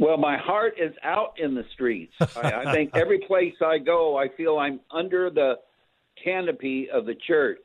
Well, 0.00 0.16
my 0.16 0.38
heart 0.38 0.74
is 0.80 0.94
out 1.04 1.34
in 1.38 1.54
the 1.54 1.64
streets. 1.74 2.14
I, 2.20 2.52
I 2.64 2.72
think 2.72 2.90
every 2.94 3.18
place 3.28 3.54
I 3.64 3.76
go, 3.76 4.16
I 4.16 4.28
feel 4.34 4.58
I'm 4.58 4.80
under 4.90 5.28
the 5.28 5.56
canopy 6.24 6.88
of 6.90 7.04
the 7.04 7.14
church. 7.26 7.62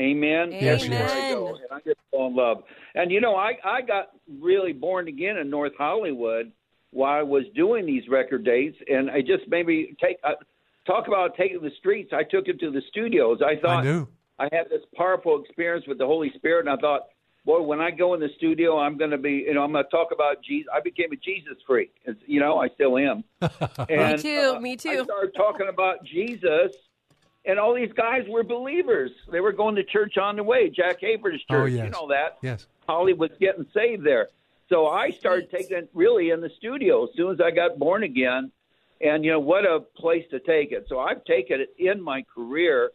Amen. 0.00 0.50
Yes, 0.50 0.82
Everywhere 0.82 1.08
I 1.08 1.32
go, 1.32 1.48
and 1.48 1.66
I 1.70 1.78
just 1.84 2.00
fall 2.10 2.28
in 2.28 2.34
love. 2.34 2.64
And 2.94 3.12
you 3.12 3.20
know, 3.20 3.36
I 3.36 3.52
I 3.62 3.82
got 3.82 4.08
really 4.40 4.72
born 4.72 5.06
again 5.06 5.36
in 5.36 5.50
North 5.50 5.74
Hollywood 5.78 6.50
while 6.90 7.12
I 7.12 7.22
was 7.22 7.44
doing 7.54 7.86
these 7.86 8.02
record 8.08 8.44
dates, 8.44 8.76
and 8.88 9.10
I 9.10 9.20
just 9.20 9.46
maybe 9.46 9.94
take 10.02 10.16
uh, 10.24 10.32
talk 10.86 11.06
about 11.06 11.36
taking 11.36 11.60
the 11.60 11.70
streets. 11.78 12.12
I 12.12 12.24
took 12.24 12.48
it 12.48 12.58
to 12.60 12.72
the 12.72 12.82
studios. 12.88 13.38
I 13.44 13.60
thought 13.60 13.80
I 13.80 13.82
knew. 13.84 14.08
I 14.38 14.48
had 14.50 14.68
this 14.68 14.82
powerful 14.96 15.40
experience 15.44 15.86
with 15.86 15.98
the 15.98 16.06
Holy 16.06 16.32
Spirit, 16.36 16.66
and 16.66 16.70
I 16.70 16.80
thought, 16.80 17.02
boy, 17.44 17.60
when 17.62 17.80
I 17.80 17.90
go 17.90 18.14
in 18.14 18.20
the 18.20 18.30
studio, 18.36 18.78
I'm 18.78 18.96
going 18.96 19.10
to 19.10 19.18
be, 19.18 19.44
you 19.46 19.54
know, 19.54 19.62
I'm 19.62 19.72
going 19.72 19.84
to 19.84 19.90
talk 19.90 20.08
about 20.12 20.42
Jesus. 20.42 20.68
I 20.74 20.80
became 20.80 21.12
a 21.12 21.16
Jesus 21.16 21.56
freak. 21.66 21.94
It's, 22.04 22.20
you 22.26 22.40
know, 22.40 22.58
I 22.58 22.68
still 22.68 22.96
am. 22.98 23.24
And, 23.88 24.16
me 24.16 24.22
too. 24.22 24.54
uh, 24.56 24.60
me 24.60 24.76
too. 24.76 25.00
I 25.00 25.04
started 25.04 25.34
talking 25.36 25.68
about 25.68 26.04
Jesus, 26.04 26.72
and 27.44 27.58
all 27.58 27.74
these 27.74 27.92
guys 27.92 28.24
were 28.28 28.42
believers. 28.42 29.10
They 29.30 29.40
were 29.40 29.52
going 29.52 29.74
to 29.76 29.84
church 29.84 30.16
on 30.16 30.36
the 30.36 30.42
way, 30.42 30.70
Jack 30.70 31.00
Hayford's 31.00 31.44
church. 31.44 31.50
Oh, 31.50 31.64
yes. 31.66 31.84
You 31.84 31.90
know 31.90 32.08
that. 32.08 32.38
Yes. 32.42 32.66
Hollywood's 32.88 33.38
getting 33.38 33.66
saved 33.74 34.04
there. 34.04 34.28
So 34.68 34.86
I 34.86 35.10
started 35.10 35.50
taking 35.50 35.76
it 35.76 35.90
really 35.92 36.30
in 36.30 36.40
the 36.40 36.50
studio 36.56 37.04
as 37.04 37.10
soon 37.14 37.32
as 37.32 37.40
I 37.40 37.50
got 37.50 37.78
born 37.78 38.02
again. 38.02 38.50
And, 39.00 39.24
you 39.24 39.32
know, 39.32 39.40
what 39.40 39.66
a 39.66 39.80
place 39.80 40.24
to 40.30 40.40
take 40.40 40.72
it. 40.72 40.86
So 40.88 40.98
I've 40.98 41.24
taken 41.24 41.60
it 41.60 41.74
in 41.78 42.00
my 42.00 42.24
career, 42.34 42.90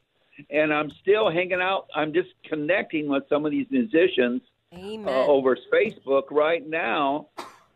and 0.49 0.73
I'm 0.73 0.91
still 1.01 1.29
hanging 1.29 1.61
out. 1.61 1.87
I'm 1.95 2.13
just 2.13 2.29
connecting 2.43 3.07
with 3.07 3.23
some 3.29 3.45
of 3.45 3.51
these 3.51 3.67
musicians 3.69 4.41
uh, 4.73 5.25
over 5.25 5.57
Facebook 5.71 6.31
right 6.31 6.67
now. 6.67 7.27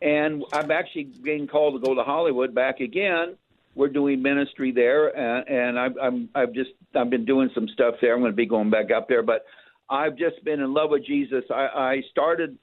And 0.02 0.44
I'm 0.52 0.69
actually 0.72 1.06
being 1.06 1.48
called 1.48 1.81
to 1.81 1.88
go 1.88 1.95
to 1.95 2.03
Hollywood 2.03 2.53
back 2.53 2.80
again. 2.80 3.38
We're 3.76 3.88
doing 3.88 4.22
ministry 4.22 4.72
there, 4.72 5.07
and, 5.18 5.48
and 5.49 5.80
I've, 5.80 5.98
I'm 5.99 6.30
I've 6.35 6.53
just 6.53 6.72
I've 6.94 7.10
been 7.10 7.26
doing 7.26 7.49
some 7.56 7.68
stuff 7.69 7.95
there. 8.02 8.14
I'm 8.14 8.19
going 8.19 8.31
to 8.31 8.35
be 8.35 8.45
going 8.45 8.69
back 8.69 8.91
up 8.91 9.07
there, 9.07 9.23
but 9.23 9.45
I've 9.90 10.15
just 10.15 10.44
been 10.44 10.60
in 10.60 10.73
love 10.73 10.91
with 10.91 11.06
Jesus. 11.06 11.44
I, 11.49 11.68
I 11.73 12.03
started 12.11 12.57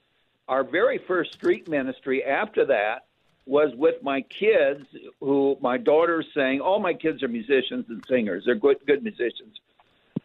our 0.46 0.62
very 0.62 0.98
first 0.98 1.32
street 1.32 1.68
ministry 1.68 2.22
after 2.24 2.66
that 2.66 3.06
was 3.46 3.72
with 3.76 4.02
my 4.02 4.20
kids 4.20 4.84
who 5.20 5.56
my 5.60 5.78
daughters 5.78 6.26
sang 6.34 6.60
all 6.60 6.78
my 6.78 6.92
kids 6.92 7.22
are 7.22 7.28
musicians 7.28 7.86
and 7.88 8.04
singers 8.08 8.44
they're 8.44 8.54
good 8.54 8.76
good 8.86 9.02
musicians 9.02 9.60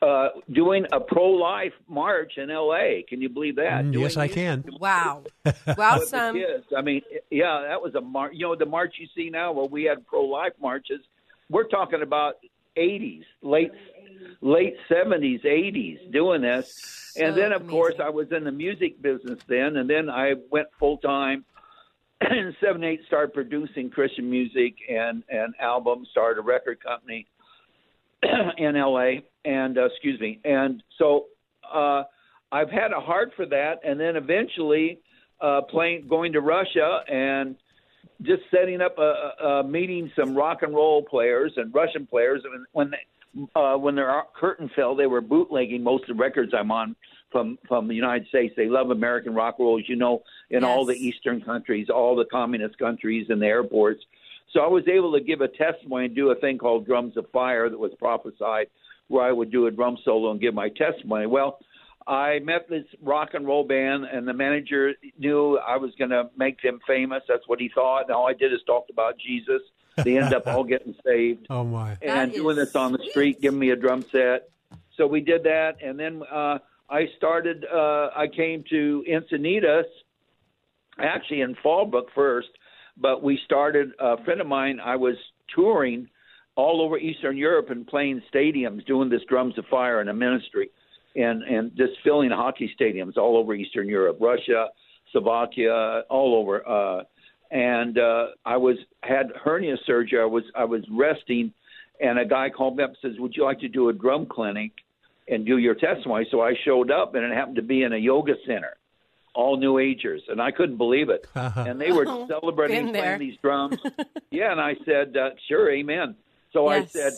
uh 0.06 0.30
doing 0.52 0.86
a 0.92 1.00
pro-life 1.00 1.74
march 1.88 2.34
in 2.38 2.50
LA 2.50 3.02
can 3.10 3.22
you 3.22 3.30
believe 3.30 3.56
that 3.56 3.84
Mm, 3.86 3.94
Doing 3.94 4.04
yes, 4.04 4.18
I 4.18 4.28
can. 4.28 4.64
Wow. 4.80 5.24
with 5.46 5.66
the 5.66 5.82
Awesome. 5.82 6.38
I 6.78 6.82
mean, 6.82 7.02
yeah, 7.32 7.66
that 7.70 7.82
was 7.82 7.96
a 7.96 8.02
march. 8.02 8.34
You 8.36 8.46
know, 8.48 8.56
the 8.56 8.66
march 8.66 8.96
you 9.00 9.08
see 9.16 9.30
now, 9.30 9.52
where 9.52 9.66
we 9.66 9.84
had 9.84 10.06
pro-life 10.06 10.54
marches. 10.62 11.02
We're 11.50 11.68
talking 11.68 12.02
about 12.02 12.36
'80s, 12.78 13.24
late 13.42 13.72
late 14.42 14.76
'70s, 14.90 15.44
'80s, 15.46 16.12
doing 16.12 16.42
this. 16.42 17.14
and 17.20 17.36
then, 17.38 17.52
of 17.52 17.62
amazing. 17.62 17.70
course, 17.78 17.96
I 18.04 18.10
was 18.10 18.28
in 18.32 18.44
the 18.44 18.52
music 18.52 19.02
business 19.02 19.40
then, 19.48 19.78
and 19.78 19.90
then 19.90 20.10
I 20.10 20.34
went 20.52 20.68
full 20.80 20.98
time. 20.98 21.46
And 22.22 22.56
seven 22.64 22.84
eight 22.84 23.02
started 23.08 23.34
producing 23.34 23.90
Christian 23.90 24.30
music 24.30 24.74
and 24.90 25.24
and 25.30 25.54
albums. 25.60 26.08
Started 26.12 26.40
a 26.40 26.44
record 26.44 26.80
company 26.84 27.28
in 28.58 28.76
LA, 28.76 29.22
and 29.46 29.78
uh, 29.78 29.86
excuse 29.86 30.20
me, 30.20 30.40
and 30.44 30.84
so 30.98 31.26
uh, 31.74 32.04
I've 32.52 32.70
had 32.70 32.92
a 32.92 33.00
heart 33.00 33.32
for 33.36 33.46
that, 33.46 33.80
and 33.84 34.00
then 34.00 34.16
eventually 34.16 35.00
uh, 35.42 35.62
playing, 35.62 36.08
going 36.08 36.34
to 36.34 36.42
Russia 36.42 37.00
and 37.12 37.56
just 38.22 38.44
setting 38.50 38.82
up 38.82 38.98
a, 38.98 39.46
a, 39.46 39.64
meeting 39.64 40.12
some 40.18 40.36
rock 40.36 40.62
and 40.62 40.74
roll 40.74 41.04
players 41.04 41.52
and 41.58 41.74
Russian 41.74 42.08
players. 42.08 42.42
And 42.46 42.66
when 42.72 42.92
they, 42.92 43.60
uh, 43.60 43.78
when 43.78 43.96
their 43.96 44.24
curtain 44.40 44.70
fell, 44.76 44.96
they 44.96 45.08
were 45.08 45.22
bootlegging 45.22 45.84
most 45.84 46.10
of 46.10 46.16
the 46.16 46.22
records 46.22 46.54
I'm 46.58 46.72
on 46.72 46.96
from 47.32 47.58
from 47.68 47.88
the 47.88 47.96
United 47.96 48.28
States. 48.30 48.54
They 48.56 48.68
love 48.68 48.92
American 48.92 49.34
rock 49.34 49.56
and 49.58 49.66
roll, 49.66 49.82
you 49.82 49.98
know, 49.98 50.24
in 50.50 50.64
all 50.64 50.86
the 50.86 50.96
Eastern 50.96 51.42
countries, 51.42 51.90
all 51.90 52.16
the 52.16 52.26
communist 52.26 52.78
countries, 52.78 53.28
and 53.30 53.42
the 53.42 53.48
airports. 53.48 54.02
So 54.54 54.62
I 54.62 54.68
was 54.68 54.88
able 54.88 55.12
to 55.14 55.20
give 55.20 55.42
a 55.42 55.50
testimony 55.50 56.06
and 56.06 56.16
do 56.16 56.30
a 56.30 56.36
thing 56.36 56.58
called 56.58 56.86
Drums 56.86 57.18
of 57.18 57.30
Fire 57.32 57.70
that 57.70 57.78
was 57.78 57.92
prophesied, 58.00 58.68
where 59.08 59.24
I 59.24 59.32
would 59.32 59.52
do 59.52 59.68
a 59.68 59.72
drum 59.72 59.98
solo 60.04 60.32
and 60.32 60.42
give 60.42 60.54
my 60.54 60.70
testimony. 60.70 61.28
Well, 61.28 61.60
I 62.08 62.40
met 62.40 62.70
this 62.70 62.86
rock 63.02 63.30
and 63.34 63.48
roll 63.48 63.64
band, 63.64 64.06
and 64.06 64.28
the 64.28 64.34
manager 64.34 64.94
knew 65.18 65.58
I 65.58 65.78
was 65.78 65.92
going 65.98 66.12
to 66.12 66.30
make 66.38 66.62
them 66.62 66.80
famous. 66.86 67.24
That's 67.28 67.48
what 67.48 67.60
he 67.60 67.70
thought. 67.74 68.04
And 68.04 68.12
all 68.12 68.28
I 68.28 68.34
did 68.34 68.54
is 68.54 68.60
talked 68.68 68.92
about 68.92 69.18
Jesus. 69.18 69.62
They 69.98 70.18
ended 70.18 70.34
up 70.34 70.46
all 70.46 70.64
getting 70.64 70.94
saved 71.06 71.48
Oh 71.50 71.64
my! 71.64 71.98
and 72.02 72.32
doing 72.32 72.58
this 72.58 72.76
on 72.76 72.92
the 72.92 73.04
street, 73.10 73.42
giving 73.42 73.60
me 73.60 73.72
a 73.72 73.76
drum 73.76 74.04
set. 74.12 74.50
So 74.98 75.08
we 75.08 75.22
did 75.22 75.44
that, 75.44 75.78
and 75.82 76.00
then 76.00 76.22
uh, 76.32 76.60
I 76.90 77.08
started. 77.18 77.66
Uh, 77.66 78.10
I 78.16 78.28
came 78.28 78.64
to 78.70 79.04
Encinitas, 79.10 79.86
actually 81.00 81.42
in 81.42 81.56
Fallbrook 81.56 82.08
first, 82.14 82.50
but 82.98 83.24
we 83.24 83.40
started. 83.46 83.94
A 84.00 84.24
friend 84.24 84.42
of 84.42 84.48
mine, 84.48 84.80
I 84.80 84.96
was 84.98 85.16
touring 85.54 86.10
all 86.56 86.82
over 86.82 86.98
Eastern 86.98 87.38
Europe 87.38 87.70
and 87.70 87.86
playing 87.86 88.22
stadiums, 88.34 88.86
doing 88.86 89.10
this 89.10 89.22
drums 89.28 89.58
of 89.58 89.66
fire 89.66 90.02
in 90.02 90.08
a 90.08 90.14
ministry, 90.14 90.70
and 91.16 91.44
and 91.44 91.76
just 91.76 91.94
filling 92.04 92.32
hockey 92.32 92.72
stadiums 92.80 93.18
all 93.18 93.38
over 93.38 93.54
Eastern 93.54 93.88
Europe, 93.90 94.18
Russia, 94.22 94.68
Slovakia, 95.12 96.02
all 96.10 96.36
over. 96.36 96.68
Uh, 96.68 97.04
and 97.52 97.98
uh, 97.98 98.28
I 98.46 98.58
was 98.58 98.78
had 99.04 99.32
hernia 99.44 99.78
surgery. 99.86 100.20
I 100.20 100.26
was 100.26 100.44
I 100.56 100.66
was 100.66 100.84
resting, 100.92 101.54
and 102.02 102.20
a 102.20 102.26
guy 102.26 102.50
called 102.50 102.78
me 102.78 102.84
up 102.84 102.90
and 102.92 102.98
says, 103.02 103.20
"Would 103.20 103.36
you 103.36 103.44
like 103.44 103.60
to 103.60 103.68
do 103.70 103.90
a 103.90 103.94
drum 103.94 104.26
clinic 104.26 104.72
and 105.28 105.46
do 105.46 105.58
your 105.58 105.76
testimony?" 105.76 106.26
So 106.32 106.42
I 106.42 106.54
showed 106.66 106.92
up, 106.92 107.16
and 107.16 107.24
it 107.24 107.34
happened 107.34 107.58
to 107.58 107.62
be 107.62 107.84
in 107.84 107.94
a 107.94 107.98
yoga 107.98 108.34
center, 108.46 108.76
all 109.34 109.58
New 109.58 109.78
Agers, 109.78 110.24
and 110.28 110.42
I 110.42 110.52
couldn't 110.52 110.78
believe 110.78 111.10
it. 111.10 111.28
and 111.36 111.80
they 111.80 111.92
were 111.92 112.06
Oh, 112.08 112.28
celebrating 112.28 112.86
been 112.86 112.94
there. 112.94 113.02
playing 113.04 113.20
these 113.20 113.38
drums. 113.42 113.78
yeah, 114.32 114.52
and 114.52 114.60
I 114.60 114.76
said, 114.86 115.16
uh, 115.16 115.30
"Sure, 115.48 115.70
amen." 115.72 116.16
So 116.56 116.72
Yes. 116.72 116.96
I 116.96 117.00
said, 117.00 117.14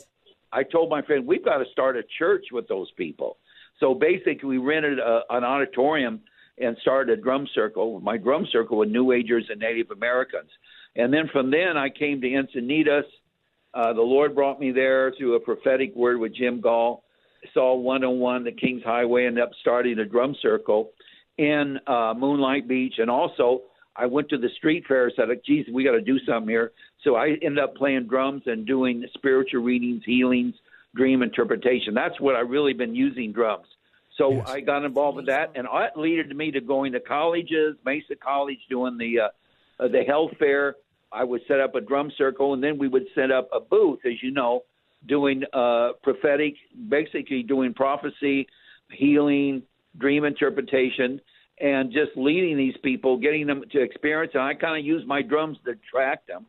I 0.52 0.64
told 0.64 0.90
my 0.90 1.02
friend, 1.04 1.28
"We've 1.28 1.46
got 1.46 1.60
to 1.60 1.66
start 1.72 1.96
a 1.96 2.04
church 2.18 2.46
with 2.52 2.68
those 2.68 2.90
people." 2.98 3.38
So 3.80 3.94
basically, 3.94 4.44
we 4.44 4.58
rented 4.58 4.98
a, 4.98 5.22
an 5.30 5.44
auditorium 5.44 6.22
and 6.58 6.76
started 6.82 7.20
a 7.20 7.22
drum 7.22 7.48
circle. 7.54 8.00
My 8.00 8.18
drum 8.18 8.48
circle 8.52 8.80
with 8.80 8.90
New 8.90 9.12
Agers 9.12 9.46
and 9.50 9.60
Native 9.60 9.92
Americans. 9.92 10.50
And 10.96 11.14
then 11.14 11.30
from 11.32 11.52
then, 11.52 11.78
I 11.78 11.90
came 11.90 12.20
to 12.22 12.28
Encinitas. 12.28 13.04
Uh, 13.76 13.94
the 13.94 14.02
Lord 14.02 14.34
brought 14.34 14.60
me 14.60 14.72
there 14.72 15.14
through 15.16 15.36
a 15.36 15.40
prophetic 15.40 15.96
word 15.96 16.18
with 16.18 16.34
Jim 16.34 16.60
Goll. 16.60 17.04
Saw 17.54 17.76
101, 17.76 18.44
the 18.44 18.52
King's 18.52 18.84
Highway, 18.84 19.28
ended 19.28 19.44
up 19.44 19.52
starting 19.62 20.00
a 20.00 20.06
drum 20.06 20.36
circle 20.42 20.92
in 21.38 21.78
uh, 21.86 22.16
Moonlight 22.18 22.68
Beach. 22.68 22.96
And 22.98 23.12
also, 23.12 23.62
I 23.98 24.06
went 24.06 24.30
to 24.30 24.38
the 24.38 24.49
street 24.57 24.86
fair. 24.88 25.11
Said, 25.15 25.28
"Geez, 25.45 25.65
we 25.74 25.84
got 25.84 25.91
to 25.91 26.02
do 26.02 26.19
something 26.19 26.49
here." 26.49 26.72
So 27.03 27.15
I 27.15 27.30
ended 27.41 27.60
up 27.60 27.76
playing 27.76 28.07
drums 28.07 28.44
and 28.45 28.65
doing 28.65 29.06
spiritual 29.15 29.64
readings, 29.64 30.03
healings, 30.06 30.56
dream 30.95 31.22
interpretation. 31.24 31.94
That's 31.94 32.19
what 32.19 32.36
I've 32.36 32.49
really 32.49 32.74
been 32.74 32.95
using 32.95 33.32
drums. 33.32 33.68
So 34.18 34.41
I 34.48 34.61
got 34.61 34.84
involved 34.84 35.18
with 35.18 35.28
that, 35.28 35.52
and 35.56 35.68
that 35.68 35.95
led 35.95 36.36
me 36.36 36.52
to 36.52 36.60
going 36.60 36.91
to 36.94 36.99
colleges, 36.99 37.76
Mesa 37.86 38.15
College, 38.15 38.60
doing 38.69 38.98
the 38.98 39.19
uh, 39.19 39.84
uh, 39.84 39.88
the 39.88 40.03
health 40.03 40.32
fair. 40.40 40.76
I 41.11 41.24
would 41.24 41.41
set 41.48 41.60
up 41.60 41.76
a 41.76 41.82
drum 41.82 42.11
circle, 42.18 42.53
and 42.53 42.64
then 42.64 42.78
we 42.78 42.88
would 42.88 43.06
set 43.15 43.32
up 43.32 43.48
a 43.53 43.60
booth, 43.60 43.99
as 44.06 44.22
you 44.22 44.32
know, 44.32 44.64
doing 45.07 45.44
uh, 45.53 45.91
prophetic, 46.03 46.56
basically 46.90 47.44
doing 47.44 47.74
prophecy, 47.74 48.48
healing, 48.91 49.61
dream 49.98 50.26
interpretation, 50.26 51.22
and 51.60 51.92
just 51.92 52.12
leading 52.16 52.58
these 52.58 52.76
people, 52.84 53.18
getting 53.18 53.48
them 53.48 53.64
to 53.72 53.82
experience. 53.82 54.34
And 54.34 54.44
I 54.44 54.54
kind 54.54 54.80
of 54.80 54.86
use 54.86 55.04
my 55.08 55.22
drums 55.22 55.58
to 55.66 55.72
attract 55.72 56.28
them, 56.28 56.46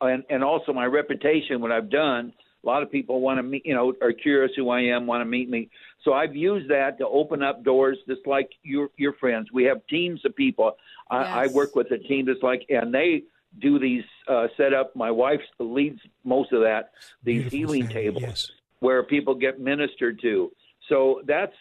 and 0.00 0.24
and 0.30 0.42
also 0.42 0.72
my 0.72 0.86
reputation. 0.86 1.60
What 1.60 1.72
I've 1.72 1.90
done, 1.90 2.32
a 2.62 2.66
lot 2.66 2.82
of 2.82 2.90
people 2.90 3.20
want 3.20 3.38
to 3.38 3.42
meet, 3.42 3.64
you 3.64 3.74
know, 3.74 3.94
are 4.02 4.12
curious 4.12 4.52
who 4.56 4.70
I 4.70 4.80
am, 4.80 5.06
want 5.06 5.20
to 5.20 5.24
meet 5.24 5.48
me. 5.48 5.70
So 6.04 6.12
I've 6.12 6.34
used 6.34 6.70
that 6.70 6.98
to 6.98 7.06
open 7.06 7.42
up 7.42 7.62
doors, 7.62 7.98
just 8.08 8.26
like 8.26 8.50
your 8.62 8.90
your 8.96 9.12
friends. 9.14 9.52
We 9.52 9.64
have 9.64 9.86
teams 9.88 10.24
of 10.24 10.34
people. 10.34 10.76
I, 11.10 11.44
I 11.44 11.46
work 11.48 11.74
with 11.74 11.90
a 11.90 11.98
team 11.98 12.26
that's 12.26 12.42
like, 12.42 12.64
and 12.68 12.94
they 12.94 13.24
do 13.58 13.78
these 13.78 14.04
uh, 14.28 14.46
set 14.56 14.72
up. 14.72 14.94
My 14.94 15.10
wife 15.10 15.40
leads 15.58 16.00
most 16.24 16.52
of 16.52 16.60
that. 16.62 16.92
These 17.24 17.50
healing 17.50 17.88
tables 17.88 18.52
where 18.78 19.02
people 19.02 19.34
get 19.34 19.60
ministered 19.60 20.20
to. 20.22 20.52
So 20.88 21.20
that's 21.26 21.54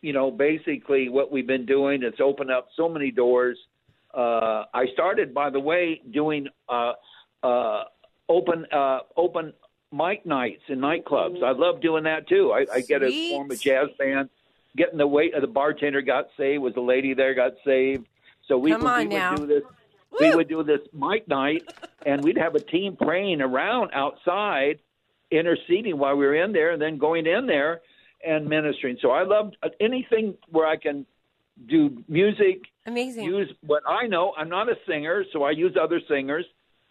you 0.00 0.12
know 0.12 0.30
basically 0.30 1.08
what 1.08 1.32
we've 1.32 1.46
been 1.46 1.66
doing. 1.66 2.02
It's 2.02 2.20
opened 2.20 2.50
up 2.50 2.68
so 2.76 2.88
many 2.88 3.10
doors. 3.10 3.58
Uh, 4.12 4.64
I 4.72 4.86
started, 4.92 5.34
by 5.34 5.50
the 5.50 5.60
way, 5.60 6.00
doing 6.10 6.48
uh, 6.68 6.92
uh, 7.42 7.84
open 8.28 8.66
uh, 8.72 9.00
open 9.16 9.52
mic 9.92 10.24
nights 10.26 10.62
in 10.68 10.78
nightclubs. 10.78 11.42
I 11.42 11.52
love 11.52 11.80
doing 11.80 12.04
that 12.04 12.28
too. 12.28 12.52
I, 12.52 12.66
I 12.72 12.80
get 12.80 13.02
a 13.02 13.30
form 13.30 13.50
a 13.50 13.56
jazz 13.56 13.88
band. 13.98 14.28
Getting 14.76 14.98
the 14.98 15.06
weight 15.06 15.34
of 15.34 15.40
the 15.40 15.46
bartender 15.46 16.02
got 16.02 16.26
saved. 16.36 16.62
Was 16.62 16.74
the 16.74 16.80
lady 16.80 17.14
there 17.14 17.34
got 17.34 17.52
saved. 17.64 18.06
So 18.46 18.58
we, 18.58 18.72
Come 18.72 18.82
would, 18.82 18.90
on 18.90 19.08
we 19.08 19.14
now. 19.14 19.30
would 19.32 19.40
do 19.40 19.46
this. 19.46 19.62
We 20.20 20.34
would 20.34 20.48
do 20.48 20.62
this 20.62 20.80
mic 20.92 21.26
night, 21.26 21.62
and 22.06 22.22
we'd 22.22 22.38
have 22.38 22.54
a 22.54 22.60
team 22.60 22.96
praying 22.96 23.40
around 23.40 23.90
outside, 23.92 24.78
interceding 25.30 25.98
while 25.98 26.14
we 26.14 26.24
were 26.24 26.36
in 26.36 26.52
there, 26.52 26.70
and 26.70 26.80
then 26.80 26.98
going 26.98 27.26
in 27.26 27.46
there 27.46 27.80
and 28.26 28.48
ministering. 28.48 28.96
So 29.00 29.10
I 29.10 29.24
love 29.24 29.52
anything 29.80 30.34
where 30.50 30.66
I 30.66 30.76
can 30.76 31.06
do 31.68 32.02
music, 32.08 32.62
Amazing. 32.86 33.24
use 33.24 33.52
what 33.64 33.82
I 33.88 34.06
know. 34.06 34.32
I'm 34.36 34.48
not 34.48 34.68
a 34.68 34.74
singer, 34.88 35.24
so 35.32 35.44
I 35.44 35.52
use 35.52 35.76
other 35.80 36.00
singers. 36.08 36.44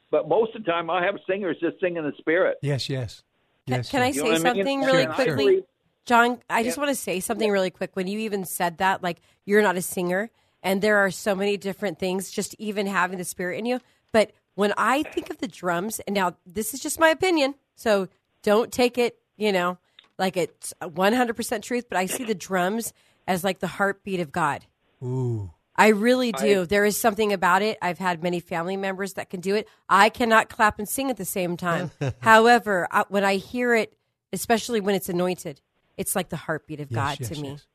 But 0.09 0.27
most 0.29 0.55
of 0.55 0.63
the 0.63 0.71
time, 0.71 0.89
I 0.89 1.03
have 1.05 1.15
singers 1.27 1.57
just 1.59 1.79
sing 1.79 1.97
in 1.97 2.03
the 2.03 2.13
spirit. 2.17 2.57
Yes, 2.61 2.87
yes. 2.87 3.23
Yes. 3.65 3.89
Can 3.89 4.01
I 4.01 4.07
You 4.09 4.23
know 4.23 4.23
say 4.23 4.29
I 4.29 4.33
mean? 4.33 4.41
something 4.41 4.81
Sure, 4.83 4.91
really 4.91 5.03
sure. 5.05 5.13
quickly? 5.13 5.63
John, 6.05 6.39
I 6.49 6.63
just 6.63 6.77
want 6.77 6.89
to 6.89 6.95
say 6.95 7.19
something 7.19 7.49
really 7.49 7.69
quick. 7.71 7.95
When 7.95 8.07
you 8.07 8.19
even 8.19 8.45
said 8.45 8.77
that, 8.79 9.01
like 9.01 9.21
you're 9.45 9.61
not 9.61 9.77
a 9.77 9.81
singer, 9.81 10.29
and 10.61 10.81
there 10.81 10.97
are 10.97 11.11
so 11.11 11.33
many 11.33 11.57
different 11.57 11.97
things, 11.97 12.29
just 12.29 12.55
even 12.59 12.87
having 12.87 13.17
the 13.17 13.23
spirit 13.23 13.57
in 13.59 13.65
you. 13.65 13.79
But 14.11 14.31
when 14.55 14.73
I 14.77 15.03
think 15.03 15.29
of 15.29 15.39
the 15.39 15.47
drums, 15.47 15.99
and 16.01 16.13
now 16.13 16.35
this 16.45 16.73
is 16.73 16.79
just 16.79 16.99
my 16.99 17.09
opinion, 17.09 17.55
so 17.75 18.07
don't 18.43 18.71
take 18.71 18.97
it, 18.97 19.17
you 19.37 19.51
know, 19.51 19.77
like 20.17 20.37
it's 20.37 20.73
100% 20.81 21.61
truth, 21.63 21.85
but 21.89 21.97
I 21.97 22.05
see 22.05 22.23
the 22.23 22.35
drums 22.35 22.93
as 23.27 23.43
like 23.43 23.59
the 23.59 23.67
heartbeat 23.67 24.19
of 24.19 24.31
God. 24.31 24.65
Ooh. 25.03 25.51
I 25.75 25.87
really 25.87 26.31
do. 26.31 26.61
I- 26.61 26.65
there 26.65 26.85
is 26.85 26.99
something 26.99 27.33
about 27.33 27.61
it. 27.63 27.77
I've 27.81 27.97
had 27.97 28.21
many 28.21 28.39
family 28.39 28.77
members 28.77 29.13
that 29.13 29.29
can 29.29 29.39
do 29.39 29.55
it. 29.55 29.67
I 29.89 30.09
cannot 30.09 30.49
clap 30.49 30.77
and 30.77 30.87
sing 30.87 31.09
at 31.09 31.17
the 31.17 31.25
same 31.25 31.57
time. 31.57 31.89
However, 32.19 32.87
I, 32.91 33.05
when 33.09 33.23
I 33.23 33.37
hear 33.37 33.73
it, 33.75 33.93
especially 34.31 34.81
when 34.81 34.93
it's 34.95 35.09
anointed, 35.09 35.61
it's 35.97 36.15
like 36.15 36.29
the 36.29 36.37
heartbeat 36.37 36.79
of 36.79 36.91
Yes, 36.91 36.95
God 36.95 37.17
yes, 37.21 37.29
to 37.29 37.41
me. 37.41 37.49
yes. 37.51 37.65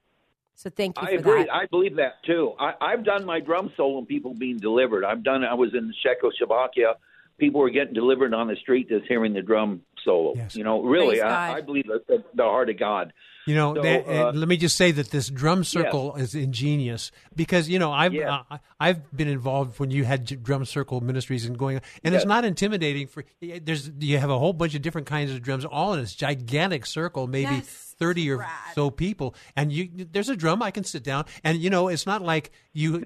So 0.54 0.70
thank 0.70 1.00
you 1.00 1.06
I 1.06 1.12
for 1.12 1.18
agree. 1.20 1.42
that. 1.44 1.54
I 1.54 1.66
believe 1.66 1.96
that 1.96 2.22
too. 2.24 2.52
I, 2.58 2.72
I've 2.80 3.04
done 3.04 3.24
my 3.24 3.38
drum 3.40 3.72
solo 3.76 3.98
and 3.98 4.08
people 4.08 4.34
being 4.34 4.58
delivered. 4.58 5.04
I've 5.04 5.22
done. 5.22 5.44
I 5.44 5.54
was 5.54 5.72
in 5.74 5.92
Czechoslovakia. 6.02 6.94
People 7.38 7.60
were 7.60 7.70
getting 7.70 7.94
delivered 7.94 8.34
on 8.34 8.48
the 8.48 8.56
street 8.56 8.88
just 8.88 9.06
hearing 9.06 9.32
the 9.34 9.42
drum 9.42 9.82
solo. 10.04 10.34
You 10.52 10.64
know, 10.64 10.82
really, 10.82 11.20
I, 11.20 11.58
I 11.58 11.60
believe 11.60 11.86
that 11.86 12.06
the, 12.06 12.24
the 12.34 12.44
heart 12.44 12.70
of 12.70 12.78
God. 12.78 13.12
You 13.46 13.54
know, 13.54 13.74
So, 13.74 13.80
that, 13.80 14.06
uh, 14.06 14.32
let 14.32 14.46
me 14.46 14.58
just 14.58 14.76
say 14.76 14.90
that 14.92 15.10
this 15.10 15.30
drum 15.30 15.64
circle 15.64 16.14
is 16.16 16.34
ingenious 16.34 17.10
because 17.34 17.66
you 17.66 17.78
know 17.78 17.90
I've 17.90 18.14
uh, 18.14 18.42
I've 18.78 19.10
been 19.16 19.28
involved 19.28 19.80
when 19.80 19.90
you 19.90 20.04
had 20.04 20.42
drum 20.42 20.66
circle 20.66 21.00
ministries 21.00 21.46
and 21.46 21.56
going, 21.56 21.80
and 22.04 22.14
it's 22.14 22.26
not 22.26 22.44
intimidating. 22.44 23.06
For 23.06 23.24
there's 23.40 23.90
you 23.98 24.18
have 24.18 24.28
a 24.28 24.38
whole 24.38 24.52
bunch 24.52 24.74
of 24.74 24.82
different 24.82 25.06
kinds 25.06 25.30
of 25.32 25.40
drums, 25.40 25.64
all 25.64 25.94
in 25.94 26.00
this 26.00 26.14
gigantic 26.14 26.84
circle, 26.84 27.26
maybe 27.26 27.54
Yes, 27.54 27.94
thirty 27.98 28.30
or 28.30 28.46
so 28.74 28.90
people, 28.90 29.34
and 29.56 29.72
you 29.72 29.88
there's 30.12 30.28
a 30.28 30.36
drum 30.36 30.62
I 30.62 30.70
can 30.70 30.84
sit 30.84 31.02
down, 31.02 31.24
and 31.42 31.58
you 31.58 31.70
know 31.70 31.88
it's 31.88 32.06
not 32.06 32.20
like 32.20 32.50
you 32.74 33.04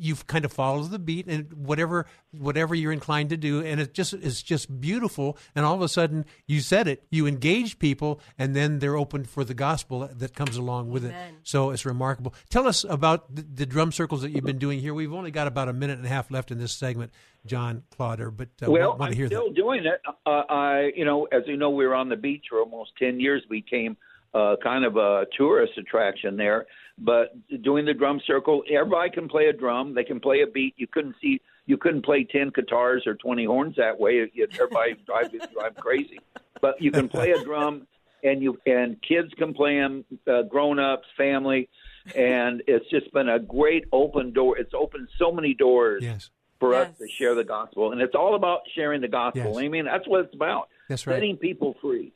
you 0.00 0.16
kind 0.26 0.44
of 0.44 0.52
follow 0.52 0.82
the 0.82 0.98
beat 0.98 1.26
and 1.26 1.52
whatever 1.52 2.06
whatever 2.32 2.74
you're 2.74 2.92
inclined 2.92 3.28
to 3.30 3.36
do 3.36 3.60
and 3.62 3.80
it 3.80 3.92
just 3.92 4.12
it's 4.14 4.42
just 4.42 4.80
beautiful 4.80 5.36
and 5.54 5.66
all 5.66 5.74
of 5.74 5.82
a 5.82 5.88
sudden 5.88 6.24
you 6.46 6.60
said 6.60 6.88
it 6.88 7.04
you 7.10 7.26
engage 7.26 7.78
people 7.78 8.20
and 8.38 8.56
then 8.56 8.78
they're 8.78 8.96
open 8.96 9.24
for 9.24 9.44
the 9.44 9.54
gospel 9.54 10.08
that 10.12 10.34
comes 10.34 10.56
along 10.56 10.88
with 10.90 11.04
it 11.04 11.14
so 11.42 11.70
it's 11.70 11.84
remarkable 11.84 12.34
tell 12.48 12.66
us 12.66 12.84
about 12.84 13.34
the, 13.34 13.42
the 13.42 13.66
drum 13.66 13.92
circles 13.92 14.22
that 14.22 14.30
you've 14.30 14.44
been 14.44 14.58
doing 14.58 14.80
here 14.80 14.94
we've 14.94 15.12
only 15.12 15.30
got 15.30 15.46
about 15.46 15.68
a 15.68 15.72
minute 15.72 15.98
and 15.98 16.06
a 16.06 16.10
half 16.10 16.30
left 16.30 16.50
in 16.50 16.58
this 16.58 16.72
segment 16.72 17.12
john 17.46 17.82
Clauder, 17.96 18.30
but 18.30 18.48
uh, 18.62 18.70
well, 18.70 18.90
want 18.90 19.02
I'm 19.02 19.10
to 19.10 19.16
hear 19.16 19.26
still 19.26 19.48
that 19.48 19.54
doing 19.54 19.84
it. 19.84 20.00
Uh, 20.26 20.42
I, 20.48 20.92
you 20.94 21.04
know, 21.04 21.26
as 21.26 21.42
you 21.46 21.56
know, 21.56 21.70
we 21.70 21.86
were 21.86 21.94
on 21.94 22.08
the 22.08 22.16
beach 22.16 22.46
for 22.48 22.60
almost 22.60 22.92
ten 22.98 23.20
years. 23.20 23.42
We 23.48 23.62
became 23.62 23.96
uh, 24.34 24.56
kind 24.62 24.84
of 24.84 24.96
a 24.96 25.26
tourist 25.36 25.72
attraction 25.78 26.36
there. 26.36 26.66
But 27.02 27.32
doing 27.62 27.86
the 27.86 27.94
drum 27.94 28.20
circle, 28.26 28.62
everybody 28.70 29.10
can 29.10 29.28
play 29.28 29.46
a 29.46 29.54
drum. 29.54 29.94
They 29.94 30.04
can 30.04 30.20
play 30.20 30.42
a 30.42 30.46
beat. 30.46 30.74
You 30.76 30.86
couldn't 30.86 31.16
see, 31.20 31.40
you 31.64 31.78
couldn't 31.78 32.04
play 32.04 32.24
ten 32.24 32.50
guitars 32.54 33.06
or 33.06 33.14
twenty 33.14 33.46
horns 33.46 33.76
that 33.76 33.98
way. 33.98 34.30
Everybody 34.38 34.96
drive 35.06 35.32
drive 35.52 35.76
crazy. 35.76 36.20
But 36.60 36.80
you 36.82 36.90
can 36.90 37.08
play 37.08 37.30
a 37.30 37.42
drum, 37.42 37.86
and 38.22 38.42
you 38.42 38.58
and 38.66 39.00
kids 39.00 39.32
can 39.38 39.54
play 39.54 39.78
them, 39.78 40.04
uh, 40.30 40.42
grown 40.42 40.78
ups, 40.78 41.06
family, 41.16 41.70
and 42.14 42.62
it's 42.66 42.88
just 42.90 43.10
been 43.14 43.30
a 43.30 43.38
great 43.38 43.86
open 43.92 44.32
door. 44.32 44.58
It's 44.58 44.74
opened 44.74 45.08
so 45.18 45.32
many 45.32 45.54
doors 45.54 46.02
yes. 46.02 46.28
for 46.58 46.74
us 46.74 46.90
to 46.98 47.08
share 47.08 47.34
the 47.34 47.44
gospel, 47.44 47.92
and 47.92 48.02
it's 48.02 48.14
all 48.14 48.34
about 48.34 48.60
sharing 48.74 49.00
the 49.00 49.08
gospel. 49.08 49.54
Yes. 49.54 49.56
I 49.56 49.68
mean, 49.68 49.86
that's 49.86 50.06
what 50.06 50.26
it's 50.26 50.34
about. 50.34 50.68
That's 50.90 51.06
right. 51.06 51.14
Setting 51.14 51.38
people 51.38 51.76
free. 51.80 52.12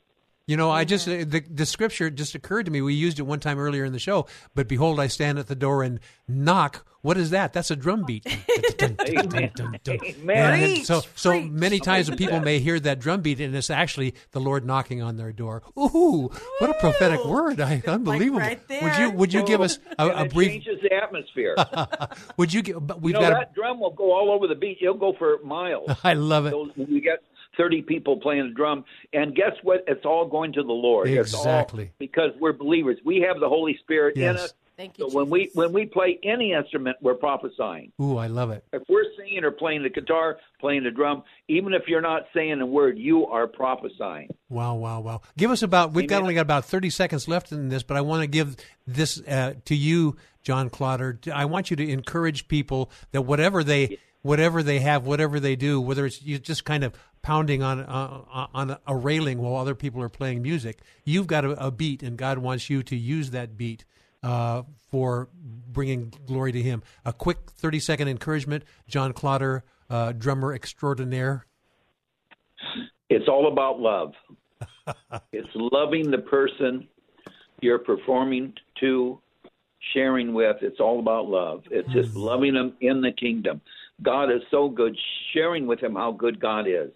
You 0.47 0.57
know, 0.57 0.69
I 0.69 0.83
just 0.83 1.07
uh, 1.07 1.25
the 1.25 1.43
the 1.49 1.65
scripture 1.65 2.11
just 2.11 2.35
occurred 2.35 2.65
to 2.67 2.71
me. 2.71 2.79
We 2.81 2.93
used 2.93 3.17
it 3.19 3.23
one 3.23 3.39
time 3.39 3.57
earlier 3.57 3.83
in 3.83 3.93
the 3.93 3.99
show. 3.99 4.27
But 4.53 4.67
behold, 4.67 4.99
I 4.99 5.07
stand 5.07 5.39
at 5.39 5.47
the 5.47 5.55
door 5.55 5.81
and 5.81 5.99
knock. 6.27 6.85
What 7.01 7.17
is 7.17 7.31
that? 7.31 7.51
That's 7.53 7.69
a 7.71 7.75
drum 7.75 8.03
beat. 8.03 8.25
Amen. 8.81 9.51
Amen. 9.89 10.83
so 10.83 11.01
so 11.15 11.39
many 11.41 11.79
times 11.79 12.09
people 12.11 12.39
may 12.39 12.59
hear 12.59 12.79
that 12.79 12.99
drum 12.99 13.21
beat, 13.21 13.39
and 13.39 13.55
it's 13.55 13.69
actually 13.69 14.13
the 14.31 14.39
Lord 14.39 14.65
knocking 14.65 15.01
on 15.01 15.17
their 15.17 15.31
door. 15.31 15.63
Ooh, 15.77 16.29
what 16.59 16.69
a 16.69 16.73
prophetic 16.79 17.23
word! 17.25 17.59
I, 17.61 17.81
unbelievable. 17.87 18.39
right 18.39 18.59
would 18.81 18.97
you 18.97 19.11
would 19.11 19.33
you 19.33 19.43
give 19.43 19.61
us 19.61 19.79
a, 19.97 20.07
And 20.09 20.19
a 20.19 20.23
it 20.25 20.33
brief? 20.33 20.49
changes 20.51 20.79
the 20.81 20.93
atmosphere. 20.93 21.55
Would 22.37 22.53
you 22.53 22.61
give? 22.61 22.85
but 22.85 23.01
We've 23.01 23.13
know 23.13 23.21
got. 23.21 23.29
that 23.33 23.55
drum 23.55 23.79
will 23.79 23.91
go 23.91 24.11
all 24.11 24.31
over 24.31 24.47
the 24.47 24.55
beach. 24.55 24.79
It'll 24.81 24.93
go 24.95 25.13
for 25.17 25.37
miles. 25.43 25.89
I 26.03 26.13
love 26.13 26.45
it. 26.45 26.51
Those, 26.51 26.71
when 26.75 26.87
you 26.89 27.01
get 27.01 27.21
30 27.57 27.81
people 27.83 28.17
playing 28.17 28.47
the 28.49 28.53
drum, 28.53 28.85
and 29.13 29.35
guess 29.35 29.53
what? 29.63 29.83
It's 29.87 30.05
all 30.05 30.27
going 30.27 30.53
to 30.53 30.63
the 30.63 30.71
Lord. 30.73 31.07
Exactly. 31.09 31.91
because 31.99 32.31
we're 32.39 32.53
believers. 32.53 32.97
We 33.05 33.21
have 33.27 33.39
the 33.39 33.49
Holy 33.49 33.77
Spirit 33.81 34.15
in 34.15 34.21
Yes. 34.21 34.39
us. 34.45 34.53
Thank 34.77 34.99
you. 34.99 35.09
So 35.09 35.15
when 35.15 35.29
we 35.29 35.51
when 35.53 35.71
we 35.71 35.85
play 35.85 36.19
any 36.21 36.51
instrument, 36.51 36.97
we're 37.01 37.13
prophesying. 37.13 37.93
Ooh, 38.01 38.17
I 38.17 38.27
love 38.27 38.51
it. 38.51 38.65
If 38.73 38.81
we're 38.89 39.05
singing 39.17 39.45
or 39.45 39.51
playing 39.51 39.83
the 39.83 39.89
guitar, 39.89 40.37
playing 40.59 40.83
the 40.83 40.91
drum, 40.91 41.23
even 41.47 41.73
if 41.73 41.83
you're 41.87 42.01
not 42.01 42.23
saying 42.33 42.59
a 42.59 42.65
word, 42.65 42.97
you 42.97 43.25
are 43.27 43.47
prophesying. 43.47 44.27
Wow, 44.49 44.75
wow, 44.75 44.99
wow. 44.99 45.21
Give 45.37 45.49
us 45.49 45.63
about, 45.63 45.93
we've 45.93 46.09
got 46.09 46.21
only 46.21 46.33
got 46.33 46.41
about 46.41 46.65
30 46.65 46.89
seconds 46.89 47.25
left 47.29 47.53
in 47.53 47.69
this, 47.69 47.83
but 47.83 47.95
I 47.95 48.01
want 48.01 48.23
to 48.23 48.27
give 48.27 48.57
this 48.85 49.21
uh, 49.21 49.53
to 49.63 49.75
you, 49.75 50.17
John 50.43 50.69
Clauder. 50.69 51.19
I 51.33 51.45
want 51.45 51.69
you 51.71 51.77
to 51.77 51.89
encourage 51.89 52.49
people 52.49 52.91
that 53.11 53.21
whatever 53.21 53.63
they, 53.63 53.97
whatever 54.25 54.63
they 54.63 54.79
have, 54.79 55.05
whatever 55.05 55.39
they 55.39 55.55
do, 55.55 55.79
whether 55.79 56.03
it's 56.03 56.19
you 56.23 56.39
just 56.39 56.65
kind 56.65 56.83
of 56.83 56.93
pounding 57.21 57.61
on, 57.61 57.79
uh, 57.79 58.47
on 58.55 58.75
a 58.87 58.95
railing 58.95 59.37
while 59.37 59.55
other 59.55 59.75
people 59.75 60.01
are 60.01 60.09
playing 60.09 60.41
music, 60.41 60.79
you've 61.03 61.27
got 61.27 61.45
a, 61.45 61.67
a 61.67 61.69
beat 61.69 62.01
and 62.01 62.17
God 62.17 62.39
wants 62.39 62.67
you 62.67 62.81
to 62.83 62.95
use 62.95 63.29
that 63.31 63.55
beat. 63.55 63.85
Uh, 64.23 64.63
for 64.89 65.29
bringing 65.67 66.11
glory 66.25 66.51
to 66.51 66.59
Him. 66.59 66.81
A 67.03 67.13
quick 67.13 67.37
30 67.51 67.79
second 67.79 68.07
encouragement. 68.07 68.63
John 68.87 69.13
Clauder, 69.13 69.63
uh, 69.87 70.13
drummer 70.13 70.51
extraordinaire. 70.51 71.45
It's 73.09 73.27
all 73.27 73.51
about 73.51 73.79
love. 73.79 74.13
it's 75.31 75.49
loving 75.53 76.09
the 76.09 76.17
person 76.19 76.87
you're 77.61 77.77
performing 77.77 78.53
to, 78.79 79.19
sharing 79.93 80.33
with. 80.33 80.57
It's 80.61 80.79
all 80.79 80.99
about 80.99 81.27
love. 81.27 81.63
It's 81.69 81.91
just 81.93 82.15
loving 82.15 82.55
them 82.55 82.73
in 82.81 83.01
the 83.01 83.11
kingdom. 83.11 83.61
God 84.01 84.25
is 84.31 84.41
so 84.51 84.69
good, 84.69 84.97
sharing 85.33 85.67
with 85.67 85.81
him 85.81 85.95
how 85.95 86.11
good 86.11 86.39
God 86.39 86.67
is. 86.67 86.91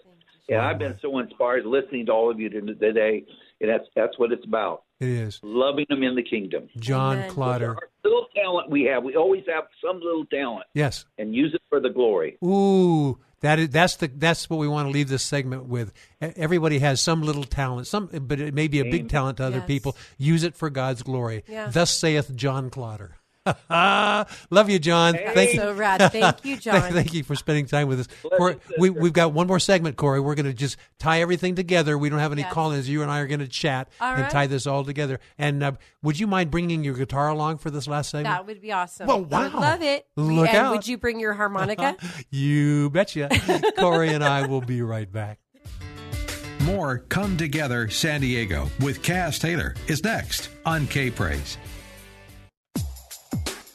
And 0.49 0.57
I've 0.59 0.79
been 0.79 0.97
so 0.99 1.19
inspired 1.19 1.65
listening 1.65 2.07
to 2.07 2.11
all 2.11 2.31
of 2.31 2.39
you 2.39 2.49
today, 2.49 3.23
and 3.61 3.69
that's 3.69 3.85
that's 3.95 4.17
what 4.17 4.31
it's 4.31 4.43
about. 4.45 4.81
It 4.99 5.07
is. 5.09 5.39
Loving 5.43 5.85
them 5.89 6.01
in 6.01 6.15
the 6.15 6.23
kingdom. 6.23 6.69
John 6.77 7.17
Amen. 7.17 7.29
Clauder. 7.29 7.69
Our 7.75 7.89
little 8.03 8.25
talent 8.35 8.69
we 8.69 8.83
have, 8.85 9.03
we 9.03 9.15
always 9.15 9.43
have 9.47 9.65
some 9.85 9.97
little 10.01 10.25
talent, 10.25 10.65
Yes. 10.73 11.05
and 11.19 11.35
use 11.35 11.53
it 11.53 11.61
for 11.69 11.79
the 11.79 11.89
glory. 11.91 12.37
Ooh, 12.43 13.19
that 13.41 13.59
is 13.59 13.69
that's 13.69 13.95
the 13.97 14.07
that's 14.07 14.49
what 14.49 14.57
we 14.57 14.67
want 14.67 14.87
to 14.87 14.91
leave 14.91 15.07
this 15.07 15.21
segment 15.23 15.65
with. 15.65 15.93
Everybody 16.19 16.79
has 16.79 16.99
some 16.99 17.21
little 17.21 17.43
talent, 17.43 17.85
some 17.85 18.07
but 18.07 18.39
it 18.41 18.53
may 18.55 18.67
be 18.67 18.79
a 18.79 18.85
big 18.85 19.07
talent 19.07 19.37
to 19.37 19.45
other 19.45 19.57
Yes. 19.57 19.67
people. 19.67 19.95
Use 20.17 20.43
it 20.43 20.55
for 20.55 20.71
God's 20.71 21.03
glory. 21.03 21.43
Yeah. 21.47 21.69
Thus 21.69 21.95
saith 21.95 22.35
John 22.35 22.71
Clauder. 22.71 23.17
Love 23.69 24.69
you, 24.69 24.79
John. 24.79 25.13
Thank 25.33 25.53
you. 25.53 25.59
So 25.59 25.73
rad. 25.73 26.11
Thank 26.11 26.45
you, 26.45 26.57
John. 26.57 26.81
Thank 26.91 27.13
you 27.13 27.23
for 27.23 27.35
spending 27.35 27.65
time 27.65 27.87
with 27.87 28.01
us. 28.01 28.07
Corey, 28.37 28.57
we, 28.77 28.89
we've 28.89 29.13
got 29.13 29.33
one 29.33 29.47
more 29.47 29.59
segment, 29.59 29.97
Corey. 29.97 30.19
We're 30.19 30.35
going 30.35 30.45
to 30.45 30.53
just 30.53 30.77
tie 30.99 31.21
everything 31.21 31.55
together. 31.55 31.97
We 31.97 32.09
don't 32.09 32.19
have 32.19 32.31
any 32.31 32.41
Yes. 32.41 32.53
call-ins. 32.53 32.89
You 32.89 33.01
and 33.01 33.11
I 33.11 33.19
are 33.19 33.27
going 33.27 33.39
to 33.39 33.47
chat 33.47 33.89
All 33.99 34.13
and 34.13 34.23
right. 34.23 34.31
tie 34.31 34.47
this 34.47 34.67
all 34.67 34.83
together. 34.83 35.19
And 35.37 35.63
uh, 35.63 35.71
would 36.01 36.19
you 36.19 36.27
mind 36.27 36.51
bringing 36.51 36.83
your 36.83 36.93
guitar 36.95 37.29
along 37.29 37.57
for 37.57 37.69
this 37.69 37.87
last 37.87 38.09
segment? 38.11 38.33
That 38.35 38.45
would 38.45 38.61
be 38.61 38.71
awesome. 38.71 39.07
Well, 39.07 39.27
I 39.31 39.43
would 39.43 39.53
wow. 39.53 39.59
love 39.59 39.81
it. 39.81 40.05
Look 40.15 40.49
and 40.49 40.57
out. 40.57 40.71
would 40.71 40.87
you 40.87 40.97
bring 40.97 41.19
your 41.19 41.33
harmonica? 41.33 41.95
You 42.31 42.89
betcha. 42.89 43.29
Corey 43.77 44.09
and 44.13 44.23
I 44.23 44.45
will 44.47 44.61
be 44.61 44.81
right 44.81 45.11
back. 45.11 45.39
More 46.61 46.99
Come 47.09 47.37
Together 47.37 47.89
San 47.89 48.21
Diego 48.21 48.69
with 48.81 49.01
Kaz 49.01 49.39
Taylor 49.39 49.75
is 49.87 50.03
next 50.03 50.49
on 50.65 50.85
K 50.87 51.09
Praise. 51.09 51.57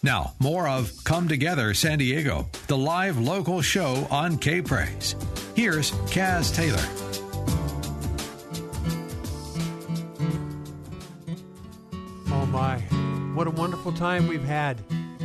Now, 0.04 0.34
more 0.38 0.68
of 0.68 0.92
Come 1.04 1.28
Together 1.28 1.72
San 1.72 1.96
Diego, 1.96 2.50
the 2.66 2.76
live 2.76 3.18
local 3.18 3.62
show 3.62 4.06
on 4.10 4.36
K 4.36 4.60
Praise. 4.60 5.16
Here's 5.56 5.92
Kaz 6.12 6.54
Taylor. 6.54 6.84
Oh 12.28 12.44
my, 12.44 12.80
what 13.34 13.46
a 13.46 13.50
wonderful 13.50 13.92
time 13.92 14.28
we've 14.28 14.44
had. 14.44 14.78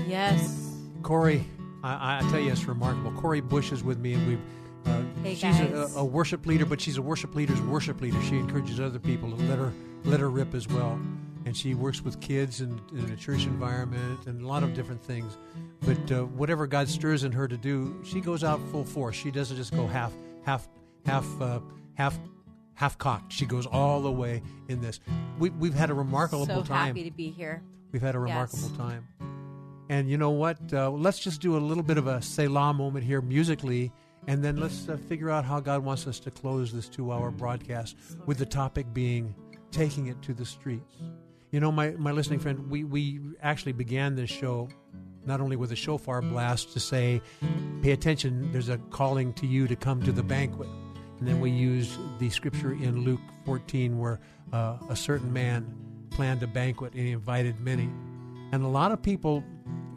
yes. 0.08 0.56
Corey, 1.04 1.46
I, 1.84 2.20
I 2.20 2.30
tell 2.30 2.40
you, 2.40 2.50
it's 2.54 2.64
remarkable. 2.66 3.12
Corey 3.20 3.42
Bush 3.42 3.74
is 3.74 3.84
with 3.84 4.00
me, 4.00 4.14
and 4.14 4.28
we've. 4.28 4.42
Uh, 4.86 5.02
Hey, 5.24 5.36
she's 5.36 5.60
a, 5.60 5.90
a 5.98 6.06
worship 6.06 6.46
leader, 6.46 6.66
but 6.66 6.80
she's 6.80 6.96
a 6.98 7.02
worship 7.02 7.36
leader's 7.36 7.60
worship 7.64 8.00
leader. 8.00 8.22
She 8.24 8.38
encourages 8.38 8.80
other 8.80 9.00
people 9.00 9.30
to 9.30 9.36
let 9.36 9.60
her 9.60 9.74
let 10.06 10.22
her 10.22 10.30
rip 10.30 10.54
as 10.56 10.66
well, 10.70 10.98
and 11.46 11.56
she 11.56 11.74
works 11.74 12.02
with 12.02 12.20
kids 12.20 12.62
in, 12.62 12.80
in 12.92 13.10
a 13.12 13.16
church 13.16 13.46
environment 13.46 14.28
and 14.28 14.42
a 14.42 14.48
lot 14.48 14.64
of 14.64 14.74
different 14.74 15.04
things. 15.04 15.38
But 15.82 16.12
uh, 16.12 16.26
whatever 16.26 16.68
God 16.68 16.88
stirs 16.90 17.24
in 17.24 17.32
her 17.32 17.48
to 17.48 17.58
do, 17.58 18.00
she 18.04 18.22
goes 18.22 18.44
out 18.44 18.60
full 18.72 18.84
force. 18.84 19.16
She 19.16 19.32
doesn't 19.32 19.58
just 19.58 19.74
go 19.74 19.88
half 19.88 20.12
half 20.46 20.68
half 21.06 21.26
uh, 21.42 21.60
half 21.96 22.18
half 22.74 22.98
cocked. 22.98 23.32
She 23.32 23.46
goes 23.46 23.66
all 23.66 24.02
the 24.02 24.12
way 24.12 24.42
in 24.68 24.82
this. 24.82 25.00
We, 25.38 25.50
we've 25.52 25.74
had 25.74 25.90
a 25.90 25.94
remarkable 25.94 26.46
so 26.46 26.62
time. 26.64 26.88
happy 26.88 27.04
to 27.04 27.12
be 27.12 27.30
here. 27.30 27.62
We've 27.92 28.02
had 28.02 28.16
a 28.16 28.20
Yes. 28.20 28.54
remarkable 28.54 28.78
time. 28.78 29.08
And 29.90 30.10
you 30.10 30.18
know 30.18 30.30
what? 30.30 30.58
Uh, 30.72 30.92
let's 30.92 31.18
just 31.20 31.42
do 31.42 31.58
a 31.58 31.60
little 31.60 31.82
bit 31.84 31.98
of 31.98 32.06
a 32.08 32.22
Selah 32.22 32.74
moment 32.74 33.04
here 33.04 33.22
musically, 33.22 33.92
and 34.28 34.44
then 34.44 34.58
let's 34.58 34.88
uh, 34.88 34.98
figure 35.08 35.32
out 35.32 35.46
how 35.46 35.60
God 35.60 35.84
wants 35.84 36.06
us 36.06 36.20
to 36.20 36.32
close 36.32 36.72
this 36.72 36.88
two 36.88 37.12
hour 37.12 37.32
broadcast 37.32 37.96
with 38.28 38.38
the 38.38 38.46
topic 38.46 38.86
being 38.94 39.34
taking 39.72 40.08
it 40.08 40.22
to 40.22 40.34
the 40.34 40.46
streets. 40.46 40.96
You 41.52 41.60
know, 41.60 41.72
my, 41.72 41.92
my 41.92 42.12
listening 42.12 42.40
friend, 42.40 42.70
we, 42.70 42.84
we 42.84 43.20
actually 43.42 43.72
began 43.72 44.16
this 44.16 44.30
show 44.30 44.70
not 45.26 45.42
only 45.42 45.56
with 45.56 45.72
a 45.72 45.76
shofar 45.76 46.22
blast 46.22 46.74
to 46.74 46.80
say, 46.80 47.22
pay 47.82 47.92
attention, 47.92 48.52
there's 48.52 48.70
a 48.70 48.78
calling 48.90 49.34
to 49.34 49.48
you 49.48 49.68
to 49.68 49.76
come 49.76 50.02
to 50.04 50.12
the 50.12 50.24
banquet. 50.24 50.70
And 51.20 51.28
then 51.28 51.40
we 51.40 51.52
used 51.52 52.00
the 52.20 52.30
scripture 52.30 52.72
in 52.72 53.04
Luke 53.04 53.20
14 53.46 53.98
where 53.98 54.20
uh, 54.54 54.78
a 54.90 54.96
certain 54.96 55.34
man 55.34 55.76
planned 56.12 56.42
a 56.44 56.48
banquet 56.48 56.94
and 56.94 57.02
he 57.02 57.12
invited 57.12 57.60
many. 57.60 57.90
And 58.52 58.64
a 58.64 58.68
lot 58.68 58.92
of 58.92 59.02
people 59.02 59.44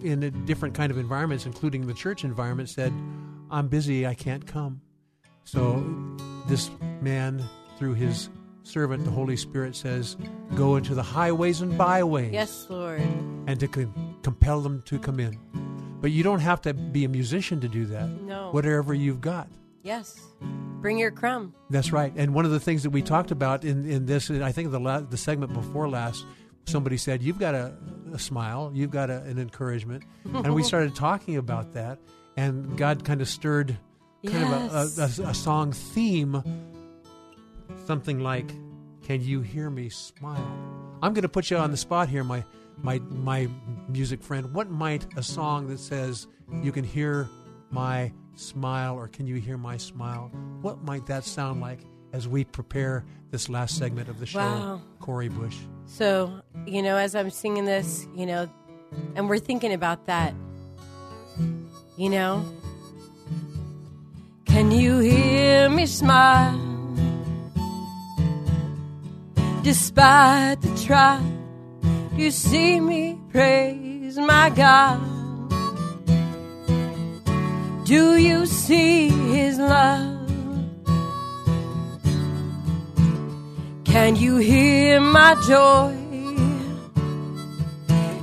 in 0.02 0.22
a 0.22 0.30
different 0.30 0.74
kind 0.74 0.90
of 0.90 0.98
environments, 0.98 1.46
including 1.46 1.86
the 1.86 1.94
church 1.94 2.24
environment, 2.24 2.68
said, 2.68 2.92
I'm 3.50 3.68
busy, 3.68 4.06
I 4.06 4.14
can't 4.14 4.46
come. 4.46 4.80
So 5.44 5.84
this 6.48 6.70
man, 7.00 7.42
through 7.78 7.94
his 7.94 8.28
servant, 8.62 9.04
the 9.04 9.10
Holy 9.10 9.36
Spirit, 9.36 9.74
says, 9.76 10.16
Go 10.54 10.76
into 10.76 10.94
the 10.94 11.02
highways 11.02 11.60
and 11.60 11.76
byways 11.76 12.32
Yes, 12.32 12.66
Lord. 12.68 13.00
and 13.46 13.58
to 13.60 13.68
com- 13.68 14.16
compel 14.22 14.60
them 14.60 14.82
to 14.82 14.98
come 14.98 15.18
in. 15.20 15.38
But 16.00 16.10
you 16.10 16.22
don't 16.22 16.40
have 16.40 16.60
to 16.62 16.74
be 16.74 17.04
a 17.04 17.08
musician 17.08 17.60
to 17.60 17.68
do 17.68 17.86
that. 17.86 18.08
No. 18.08 18.50
Whatever 18.50 18.92
you've 18.94 19.20
got. 19.20 19.48
Yes. 19.82 20.20
Bring 20.80 20.98
your 20.98 21.10
crumb. 21.12 21.54
That's 21.70 21.92
right. 21.92 22.12
And 22.16 22.34
one 22.34 22.44
of 22.44 22.50
the 22.50 22.58
things 22.60 22.82
that 22.82 22.90
we 22.90 23.02
talked 23.02 23.30
about 23.30 23.64
in, 23.64 23.88
in 23.88 24.06
this, 24.06 24.30
I 24.30 24.50
think 24.52 24.70
the 24.72 24.80
la- 24.80 25.00
the 25.00 25.16
segment 25.16 25.52
before 25.54 25.88
last, 25.88 26.24
somebody 26.66 26.96
said, 26.96 27.22
"You've 27.22 27.38
got 27.38 27.54
a, 27.54 27.72
a 28.12 28.18
smile, 28.18 28.72
you've 28.74 28.90
got 28.90 29.10
a, 29.10 29.22
an 29.22 29.38
encouragement," 29.38 30.02
and 30.24 30.54
we 30.54 30.62
started 30.72 30.94
talking 30.96 31.36
about 31.36 31.72
that, 31.74 31.98
and 32.36 32.76
God 32.76 33.04
kind 33.04 33.20
of 33.20 33.28
stirred 33.28 33.76
kind 34.26 34.40
Yes. 34.48 34.98
of 34.98 35.22
a, 35.22 35.22
a, 35.26 35.30
a 35.30 35.34
song 35.34 35.72
theme, 35.72 36.42
something 37.86 38.20
like, 38.20 38.48
"Can 39.02 39.22
you 39.22 39.40
hear 39.40 39.70
me 39.70 39.88
smile?" 39.88 40.46
I'm 41.02 41.14
going 41.14 41.22
to 41.22 41.28
put 41.28 41.50
you 41.50 41.56
on 41.56 41.70
the 41.70 41.76
spot 41.76 42.08
here, 42.08 42.24
my 42.24 42.44
my 42.78 42.98
my 42.98 43.48
music 43.88 44.22
friend. 44.22 44.54
What 44.54 44.70
might 44.70 45.06
a 45.16 45.22
song 45.22 45.68
that 45.68 45.80
says, 45.80 46.26
"You 46.62 46.72
can 46.72 46.84
hear 46.84 47.28
my 47.70 48.12
smile," 48.34 48.94
or 48.94 49.08
"Can 49.08 49.26
you 49.26 49.36
hear 49.36 49.58
my 49.58 49.76
smile?" 49.76 50.30
What 50.60 50.82
might 50.84 51.06
that 51.06 51.24
sound 51.24 51.60
like 51.60 51.80
as 52.12 52.28
we 52.28 52.44
prepare 52.44 53.04
this 53.30 53.48
last 53.48 53.76
segment 53.78 54.08
of 54.08 54.20
the 54.20 54.26
show? 54.26 54.38
Wow. 54.38 54.80
Corey 55.00 55.28
Bush. 55.28 55.56
So, 55.86 56.42
you 56.66 56.82
know, 56.82 56.96
as 56.96 57.14
I'm 57.14 57.30
singing 57.30 57.64
this, 57.64 58.06
you 58.14 58.26
know, 58.26 58.48
and 59.16 59.28
we're 59.28 59.38
thinking 59.38 59.72
about 59.72 60.06
that, 60.06 60.34
you 61.96 62.08
know, 62.08 62.44
can 64.44 64.70
you 64.70 64.98
hear 64.98 65.68
me 65.68 65.86
smile? 65.86 66.71
Despite 69.62 70.60
the 70.60 70.84
trial, 70.84 71.22
you 72.16 72.30
see 72.32 72.80
me 72.80 73.16
praise 73.30 74.18
my 74.18 74.50
God. 74.50 75.00
Do 77.84 78.16
you 78.16 78.46
see 78.46 79.08
his 79.08 79.58
love? 79.58 80.18
Can 83.84 84.16
you 84.16 84.38
hear 84.38 85.00
my 85.00 85.36
joy? 85.46 85.94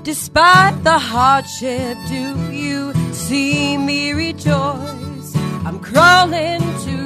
Despite 0.04 0.84
the 0.84 0.98
hardship, 0.98 1.98
do 2.08 2.52
you 2.52 2.94
see 3.14 3.78
me 3.78 4.12
rejoice? 4.14 5.36
I'm 5.66 5.80
crawling 5.80 6.62
to 6.86 6.98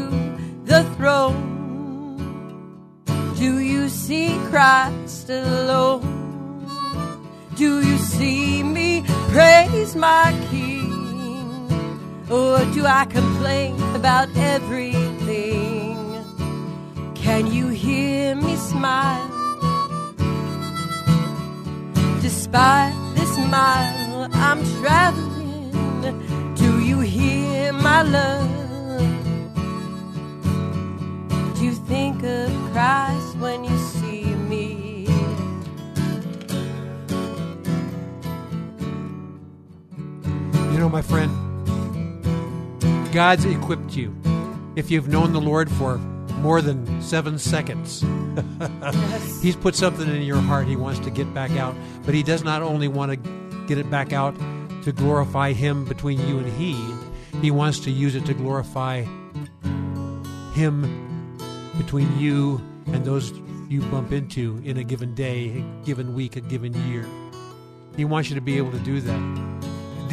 the 0.64 0.84
throne. 0.95 1.51
Do 3.38 3.60
you 3.60 3.73
see 3.94 4.38
Christ 4.49 5.30
alone? 5.30 6.02
Do 7.56 7.86
you 7.88 7.98
see 7.98 8.64
me 8.64 9.03
praise 9.30 9.95
my 9.95 10.34
King? 10.49 10.84
Or 12.30 12.57
do 12.74 12.86
I 12.86 13.06
complain 13.06 13.76
about 13.94 14.30
everything? 14.36 15.95
Can 17.14 17.48
you 17.48 17.68
hear 17.70 18.36
me 18.36 18.56
smile? 18.56 19.30
Despite 22.22 22.95
the 23.15 23.26
smile, 23.26 24.28
I'm 24.34 24.60
traveling. 24.82 26.56
Do 26.56 26.82
you 26.82 26.99
hear 27.02 27.72
my 27.74 28.02
love? 28.02 28.49
Do 31.56 31.65
you 31.65 31.76
think 31.94 32.24
of 32.24 32.49
Christ 32.72 33.38
when 33.38 33.64
you 33.64 33.78
know, 40.84 40.89
my 40.89 41.01
friend, 41.01 41.31
God's 43.14 43.45
equipped 43.45 43.95
you. 43.95 44.14
If 44.76 44.91
you've 44.91 45.07
known 45.07 45.31
the 45.31 45.39
Lord 45.39 45.72
for 45.72 45.97
more 46.41 46.61
than 46.61 47.01
seven 47.01 47.39
seconds, 47.39 48.03
He's 49.41 49.55
put 49.55 49.76
something 49.76 50.10
in 50.10 50.23
your 50.23 50.41
heart 50.41 50.68
He 50.68 50.76
wants 50.76 50.99
to 51.01 51.10
get 51.10 51.34
back 51.34 51.51
out. 51.51 51.73
But 52.05 52.15
He 52.15 52.22
does 52.22 52.43
not 52.43 52.61
only 52.61 52.89
want 52.89 53.11
to 53.14 53.65
get 53.65 53.77
it 53.77 53.89
back 53.89 54.11
out 54.11 54.35
to 54.84 54.91
glorify 54.91 55.53
Him 55.53 55.85
between 55.85 56.19
you 56.27 56.39
and 56.39 56.51
He, 56.51 56.76
He 57.39 57.49
wants 57.49 57.80
to 57.81 57.91
use 57.91 58.15
it 58.15 58.26
to 58.26 58.34
glorify 58.34 59.05
Him 60.53 61.47
between 61.77 62.19
you 62.19 62.61
and 62.88 63.05
those 63.05 63.31
you 63.69 63.81
bump 63.84 64.11
into 64.11 64.61
in 64.65 64.76
a 64.76 64.84
given 64.84 65.15
day, 65.15 65.60
a 65.60 65.85
given 65.85 66.14
week, 66.14 66.35
a 66.35 66.41
given 66.41 66.73
year. 66.89 67.07
He 67.95 68.03
wants 68.03 68.30
you 68.30 68.35
to 68.35 68.41
be 68.41 68.57
able 68.57 68.72
to 68.72 68.80
do 68.80 68.99
that. 68.99 69.53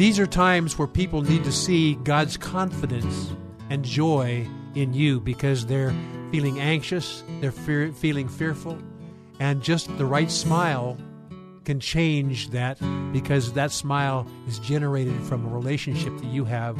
These 0.01 0.17
are 0.17 0.25
times 0.25 0.79
where 0.79 0.87
people 0.87 1.21
need 1.21 1.43
to 1.43 1.51
see 1.51 1.93
God's 1.93 2.35
confidence 2.35 3.35
and 3.69 3.85
joy 3.85 4.47
in 4.73 4.95
you 4.95 5.19
because 5.19 5.67
they're 5.67 5.93
feeling 6.31 6.59
anxious, 6.59 7.23
they're 7.39 7.51
fear, 7.51 7.91
feeling 7.91 8.27
fearful, 8.27 8.79
and 9.39 9.61
just 9.61 9.95
the 9.99 10.05
right 10.07 10.31
smile 10.31 10.97
can 11.65 11.79
change 11.79 12.49
that 12.49 12.79
because 13.13 13.53
that 13.53 13.71
smile 13.71 14.25
is 14.47 14.57
generated 14.57 15.21
from 15.21 15.45
a 15.45 15.49
relationship 15.49 16.17
that 16.17 16.25
you 16.33 16.45
have 16.45 16.77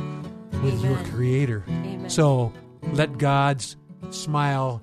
with 0.64 0.80
Amen. 0.80 0.86
your 0.86 0.98
Creator. 1.12 1.64
Amen. 1.68 2.10
So 2.10 2.52
let 2.94 3.20
God's 3.20 3.78
smile 4.10 4.82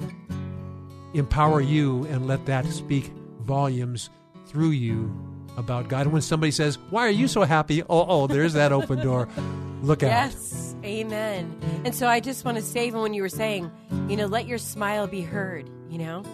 empower 1.12 1.60
you 1.60 2.04
and 2.04 2.28
let 2.28 2.46
that 2.46 2.66
speak 2.66 3.10
volumes 3.40 4.10
through 4.46 4.70
you 4.70 5.27
about 5.58 5.88
God. 5.88 6.02
And 6.02 6.12
when 6.12 6.22
somebody 6.22 6.52
says, 6.52 6.78
Why 6.90 7.06
are 7.06 7.10
you 7.10 7.28
so 7.28 7.42
happy? 7.42 7.82
Oh, 7.82 8.06
oh, 8.08 8.26
there's 8.26 8.54
that 8.54 8.72
open 8.72 9.00
door. 9.00 9.28
Look 9.82 10.02
out. 10.02 10.08
Yes, 10.08 10.74
amen. 10.84 11.82
And 11.84 11.94
so 11.94 12.06
I 12.08 12.20
just 12.20 12.44
want 12.44 12.56
to 12.56 12.62
say, 12.62 12.86
even 12.86 13.00
when 13.00 13.14
you 13.14 13.22
were 13.22 13.28
saying, 13.28 13.70
you 14.08 14.16
know, 14.16 14.26
let 14.26 14.46
your 14.46 14.58
smile 14.58 15.06
be 15.06 15.20
heard, 15.20 15.68
you 15.90 15.98
know, 15.98 16.24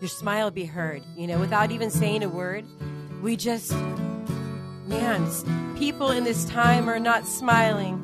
your 0.00 0.08
smile 0.08 0.50
be 0.50 0.64
heard, 0.64 1.02
you 1.16 1.26
know, 1.26 1.38
without 1.38 1.70
even 1.70 1.90
saying 1.90 2.22
a 2.22 2.28
word. 2.28 2.64
We 3.22 3.36
just, 3.36 3.72
man, 4.86 5.26
people 5.76 6.10
in 6.10 6.24
this 6.24 6.44
time 6.44 6.90
are 6.90 7.00
not 7.00 7.26
smiling 7.26 8.00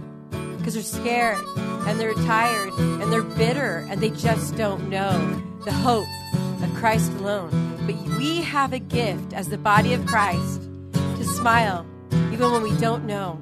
because 0.58 0.74
they're 0.74 0.82
scared 0.82 1.44
and 1.86 2.00
they're 2.00 2.14
tired 2.14 2.72
and 2.72 3.12
they're 3.12 3.22
bitter 3.22 3.86
and 3.90 4.00
they 4.00 4.10
just 4.10 4.56
don't 4.56 4.88
know 4.88 5.42
the 5.64 5.72
hope 5.72 6.06
of 6.62 6.74
Christ 6.74 7.10
alone. 7.12 7.50
But 7.86 7.96
we 8.18 8.42
have 8.42 8.72
a 8.72 8.78
gift 8.78 9.32
as 9.32 9.48
the 9.48 9.58
body 9.58 9.92
of 9.94 10.06
Christ 10.06 10.60
to 10.92 11.24
smile 11.24 11.86
even 12.32 12.52
when 12.52 12.62
we 12.62 12.76
don't 12.78 13.04
know 13.06 13.40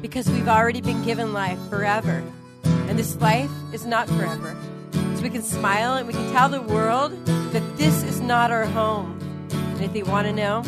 because 0.00 0.28
we've 0.30 0.48
already 0.48 0.80
been 0.80 1.02
given 1.02 1.32
life 1.32 1.58
forever. 1.68 2.22
And 2.64 2.98
this 2.98 3.16
life 3.16 3.50
is 3.72 3.86
not 3.86 4.08
forever. 4.08 4.56
So 4.92 5.22
we 5.22 5.30
can 5.30 5.42
smile 5.42 5.94
and 5.94 6.06
we 6.06 6.12
can 6.12 6.30
tell 6.32 6.48
the 6.48 6.62
world 6.62 7.12
that 7.26 7.76
this 7.76 8.02
is 8.04 8.20
not 8.20 8.50
our 8.50 8.66
home. 8.66 9.18
And 9.50 9.82
if 9.82 9.92
they 9.92 10.02
want 10.02 10.26
to 10.26 10.32
know, 10.32 10.62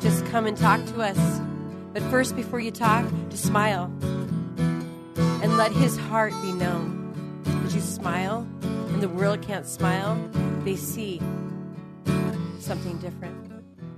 just 0.00 0.24
come 0.26 0.46
and 0.46 0.56
talk 0.56 0.84
to 0.86 1.02
us. 1.02 1.40
But 1.92 2.02
first, 2.04 2.36
before 2.36 2.60
you 2.60 2.70
talk, 2.70 3.04
just 3.28 3.44
smile 3.44 3.92
and 5.42 5.56
let 5.56 5.72
his 5.72 5.96
heart 5.96 6.32
be 6.42 6.52
known. 6.52 6.96
As 7.64 7.74
you 7.74 7.80
smile 7.80 8.46
and 8.62 9.02
the 9.02 9.08
world 9.08 9.42
can't 9.42 9.66
smile, 9.66 10.16
they 10.64 10.76
see 10.76 11.20
something 12.58 12.98
different. 12.98 13.48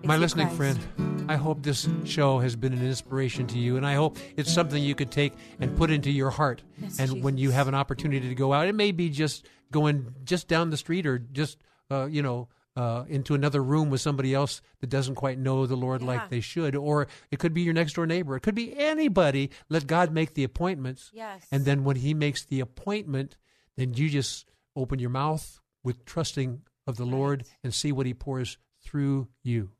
They 0.02 0.08
My 0.08 0.16
listening 0.16 0.48
Christ. 0.56 0.80
friend, 0.80 1.24
I 1.30 1.36
hope 1.36 1.62
this 1.62 1.88
show 2.04 2.38
has 2.40 2.56
been 2.56 2.72
an 2.72 2.84
inspiration 2.84 3.46
to 3.48 3.58
you, 3.58 3.76
and 3.76 3.86
I 3.86 3.94
hope 3.94 4.16
it's 4.36 4.52
something 4.52 4.82
you 4.82 4.94
could 4.94 5.10
take 5.10 5.32
and 5.60 5.76
put 5.76 5.90
into 5.90 6.10
your 6.10 6.30
heart. 6.30 6.62
Yes, 6.80 6.98
and 6.98 7.22
when 7.22 7.38
you 7.38 7.50
have 7.50 7.68
an 7.68 7.74
opportunity 7.74 8.28
to 8.28 8.34
go 8.34 8.52
out, 8.52 8.66
it 8.66 8.74
may 8.74 8.92
be 8.92 9.08
just 9.10 9.46
going 9.70 10.14
just 10.24 10.48
down 10.48 10.70
the 10.70 10.76
street 10.76 11.06
or 11.06 11.18
just 11.18 11.58
uh, 11.90 12.06
you 12.06 12.22
know 12.22 12.48
uh, 12.76 13.04
into 13.08 13.34
another 13.34 13.62
room 13.62 13.90
with 13.90 14.00
somebody 14.00 14.34
else 14.34 14.60
that 14.80 14.88
doesn't 14.88 15.14
quite 15.14 15.38
know 15.38 15.66
the 15.66 15.76
Lord 15.76 16.00
Yeah. 16.00 16.08
like 16.08 16.30
they 16.30 16.40
should, 16.40 16.74
or 16.74 17.06
it 17.30 17.38
could 17.38 17.54
be 17.54 17.62
your 17.62 17.74
next 17.74 17.92
door 17.94 18.06
neighbor. 18.06 18.34
It 18.36 18.40
could 18.40 18.54
be 18.54 18.76
anybody. 18.76 19.50
Let 19.68 19.86
God 19.86 20.12
make 20.12 20.34
the 20.34 20.44
appointments. 20.44 21.10
Yes. 21.12 21.46
And 21.52 21.64
then 21.64 21.84
when 21.84 21.96
He 21.96 22.14
makes 22.14 22.44
the 22.44 22.60
appointment, 22.60 23.36
then 23.76 23.94
you 23.94 24.08
just 24.08 24.46
open 24.74 24.98
your 24.98 25.10
mouth 25.10 25.60
with 25.82 26.04
trusting 26.04 26.62
of 26.86 26.96
the 26.96 27.04
Lord 27.04 27.44
and 27.62 27.72
see 27.72 27.92
what 27.92 28.06
He 28.06 28.14
pours 28.14 28.58
through 28.82 29.28
you. 29.42 29.70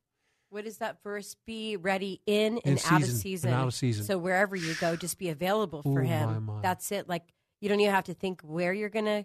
What 0.51 0.65
does 0.65 0.79
that 0.79 1.03
verse 1.03 1.35
be? 1.47 1.77
Ready 1.77 2.21
in 2.27 2.59
In 2.59 2.73
and 2.73 2.83
out 2.91 3.01
of 3.01 3.07
season, 3.07 3.19
season. 3.21 3.51
and 3.51 3.61
out 3.61 3.67
of 3.69 3.75
season. 3.75 4.05
So 4.05 4.19
wherever 4.19 4.55
you 4.55 4.75
go, 4.75 4.97
just 4.97 5.19
be 5.19 5.31
available 5.31 5.83
for 5.83 6.01
Ooh, 6.03 6.05
him. 6.05 6.29
my, 6.29 6.39
my. 6.55 6.61
That's 6.61 6.93
it. 6.93 7.09
Like 7.09 7.23
you 7.61 7.69
don't 7.69 7.81
even 7.81 7.95
have 7.95 8.05
to 8.05 8.15
think 8.15 8.43
where 8.43 8.75
you're 8.75 8.91
going 8.91 9.07
to 9.07 9.25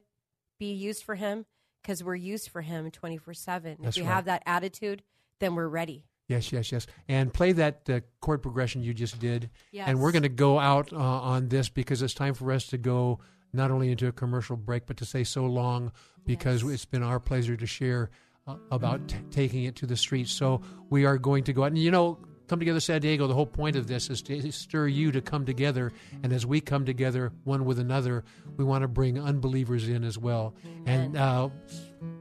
be 0.58 0.72
used 0.74 1.04
for 1.04 1.16
him 1.16 1.46
because 1.82 2.04
we're 2.04 2.16
used 2.16 2.50
for 2.50 2.62
him 2.62 2.92
24 2.92 3.34
7. 3.34 3.78
If 3.84 3.98
you 3.98 4.04
right. 4.04 4.14
have 4.14 4.26
that 4.26 4.44
attitude, 4.46 5.04
then 5.40 5.56
we're 5.56 5.68
ready. 5.68 6.06
Yes, 6.30 6.52
yes, 6.52 6.72
yes. 6.72 6.88
And 7.08 7.34
play 7.34 7.54
that 7.54 7.90
uh, 7.90 8.02
chord 8.20 8.42
progression 8.42 8.84
you 8.84 8.94
just 8.94 9.20
did. 9.20 9.50
And 9.74 10.00
we're 10.00 10.12
going 10.12 10.24
to 10.24 10.30
go 10.30 10.60
out 10.60 10.92
uh, 10.92 10.98
on 10.98 11.48
this 11.48 11.70
because 11.70 12.02
it's 12.02 12.14
time 12.14 12.34
for 12.34 12.52
us 12.52 12.68
to 12.68 12.78
go 12.78 13.20
not 13.58 13.72
only 13.72 13.92
into 13.92 14.08
a 14.08 14.12
commercial 14.12 14.56
break, 14.56 14.86
but 14.86 14.96
to 14.98 15.06
say 15.06 15.24
so 15.24 15.46
long 15.46 15.92
because 16.26 16.64
it's 16.64 16.86
been 16.86 17.04
our 17.04 17.20
pleasure 17.20 17.58
to 17.58 17.66
share 17.66 18.10
uh, 18.48 18.56
about 18.72 19.08
t- 19.10 19.18
taking 19.32 19.66
it 19.66 19.76
to 19.76 19.86
the 19.86 19.98
streets. 19.98 20.32
So 20.32 20.62
we 20.90 21.06
are 21.06 21.18
going 21.18 21.44
to 21.46 21.54
go 21.54 21.64
out. 21.64 21.68
And 21.68 21.78
you 21.78 21.92
know, 21.92 22.18
Come 22.48 22.60
Together 22.60 22.80
San 22.80 23.02
Diego, 23.02 23.28
the 23.28 23.34
whole 23.34 23.46
point 23.46 23.76
of 23.76 23.88
this 23.88 24.10
is 24.10 24.22
to 24.24 24.52
stir 24.52 24.88
you 24.88 25.12
to 25.12 25.22
come 25.22 25.46
together. 25.46 25.92
And 26.24 26.32
as 26.32 26.46
we 26.46 26.62
come 26.62 26.86
together 26.86 27.34
one 27.44 27.66
with 27.66 27.78
another, 27.78 28.24
we 28.56 28.64
want 28.64 28.84
to 28.84 28.88
bring 28.88 29.20
unbelievers 29.20 29.90
in 29.90 30.06
as 30.06 30.18
well. 30.18 30.56
And 30.86 31.18
uh, 31.18 31.50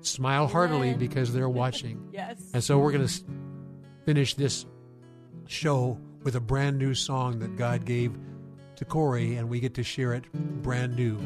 smile 0.01 0.49
heartily 0.49 0.95
because 0.95 1.33
they're 1.33 1.49
watching. 1.65 2.09
Yes. 2.13 2.41
And 2.53 2.65
so 2.65 2.79
we're 2.79 2.91
going 2.91 3.07
to 3.07 3.25
finish 4.05 4.35
this 4.35 4.67
show 5.47 5.97
with 6.25 6.35
a 6.35 6.41
brand 6.41 6.77
new 6.77 6.95
song 6.95 7.39
that 7.39 7.57
God 7.57 7.85
gave 7.85 8.13
to 8.77 8.85
Corey, 8.85 9.37
and 9.37 9.49
we 9.49 9.61
get 9.61 9.75
to 9.75 9.83
share 9.83 10.13
it 10.13 10.31
brand 10.63 10.97
new. 10.97 11.19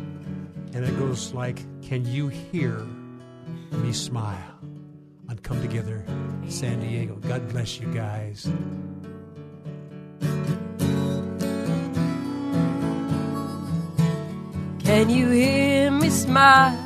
And 0.73 0.85
it 0.85 0.97
goes 0.99 1.35
like, 1.35 1.59
Can 1.83 2.05
you 2.05 2.29
hear 2.29 2.87
me 3.73 3.93
smile? 3.93 4.59
On 5.29 5.39
Come 5.39 5.61
Together 5.61 6.05
San 6.49 6.81
Diego. 6.81 7.15
God 7.17 7.49
bless 7.51 7.81
you 7.81 7.87
guys. 7.93 8.51
Can 14.85 15.09
you 15.09 15.31
hear 15.31 15.91
me 15.93 16.11
smile? 16.11 16.77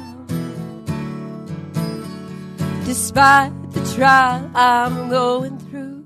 Despite 2.85 3.53
the 3.73 3.95
trial 3.97 4.51
I'm 4.55 5.09
going 5.09 5.59
through, 5.59 6.05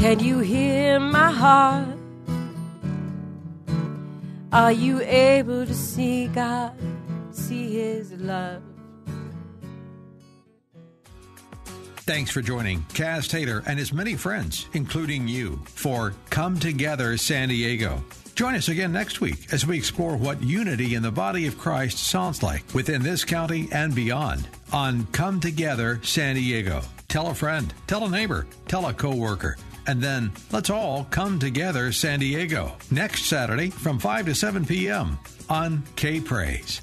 can 0.00 0.20
you 0.20 0.38
hear 0.38 0.98
my 0.98 1.30
heart? 1.30 1.97
Are 4.52 4.72
you 4.72 5.02
able 5.02 5.66
to 5.66 5.74
see 5.74 6.28
God, 6.28 6.72
see 7.32 7.74
His 7.74 8.12
love? 8.12 8.62
Thanks 12.08 12.30
for 12.30 12.40
joining 12.40 12.80
Kaz 12.84 13.28
Taylor 13.28 13.62
and 13.66 13.78
his 13.78 13.92
many 13.92 14.14
friends, 14.14 14.66
including 14.72 15.28
you, 15.28 15.60
for 15.66 16.14
Come 16.30 16.58
Together 16.58 17.18
San 17.18 17.50
Diego. 17.50 18.02
Join 18.34 18.54
us 18.54 18.68
again 18.68 18.92
next 18.92 19.20
week 19.20 19.52
as 19.52 19.66
we 19.66 19.76
explore 19.76 20.16
what 20.16 20.42
unity 20.42 20.94
in 20.94 21.02
the 21.02 21.10
body 21.10 21.46
of 21.46 21.58
Christ 21.58 21.98
sounds 21.98 22.42
like 22.42 22.62
within 22.72 23.02
this 23.02 23.26
county 23.26 23.68
and 23.72 23.94
beyond 23.94 24.48
on 24.72 25.04
Come 25.12 25.40
Together 25.40 26.00
San 26.02 26.36
Diego. 26.36 26.80
Tell 27.08 27.26
a 27.26 27.34
friend, 27.34 27.74
tell 27.86 28.06
a 28.06 28.10
neighbor, 28.10 28.46
tell 28.68 28.86
a 28.86 28.94
coworker, 28.94 29.58
and 29.88 30.02
then 30.02 30.30
let's 30.52 30.70
all 30.70 31.04
come 31.10 31.38
together 31.38 31.90
San 31.90 32.20
Diego 32.20 32.76
next 32.90 33.24
Saturday 33.24 33.70
from 33.70 33.98
5 33.98 34.26
to 34.26 34.34
7 34.34 34.64
p.m. 34.64 35.18
on 35.48 35.82
K 35.96 36.20
Praise. 36.20 36.82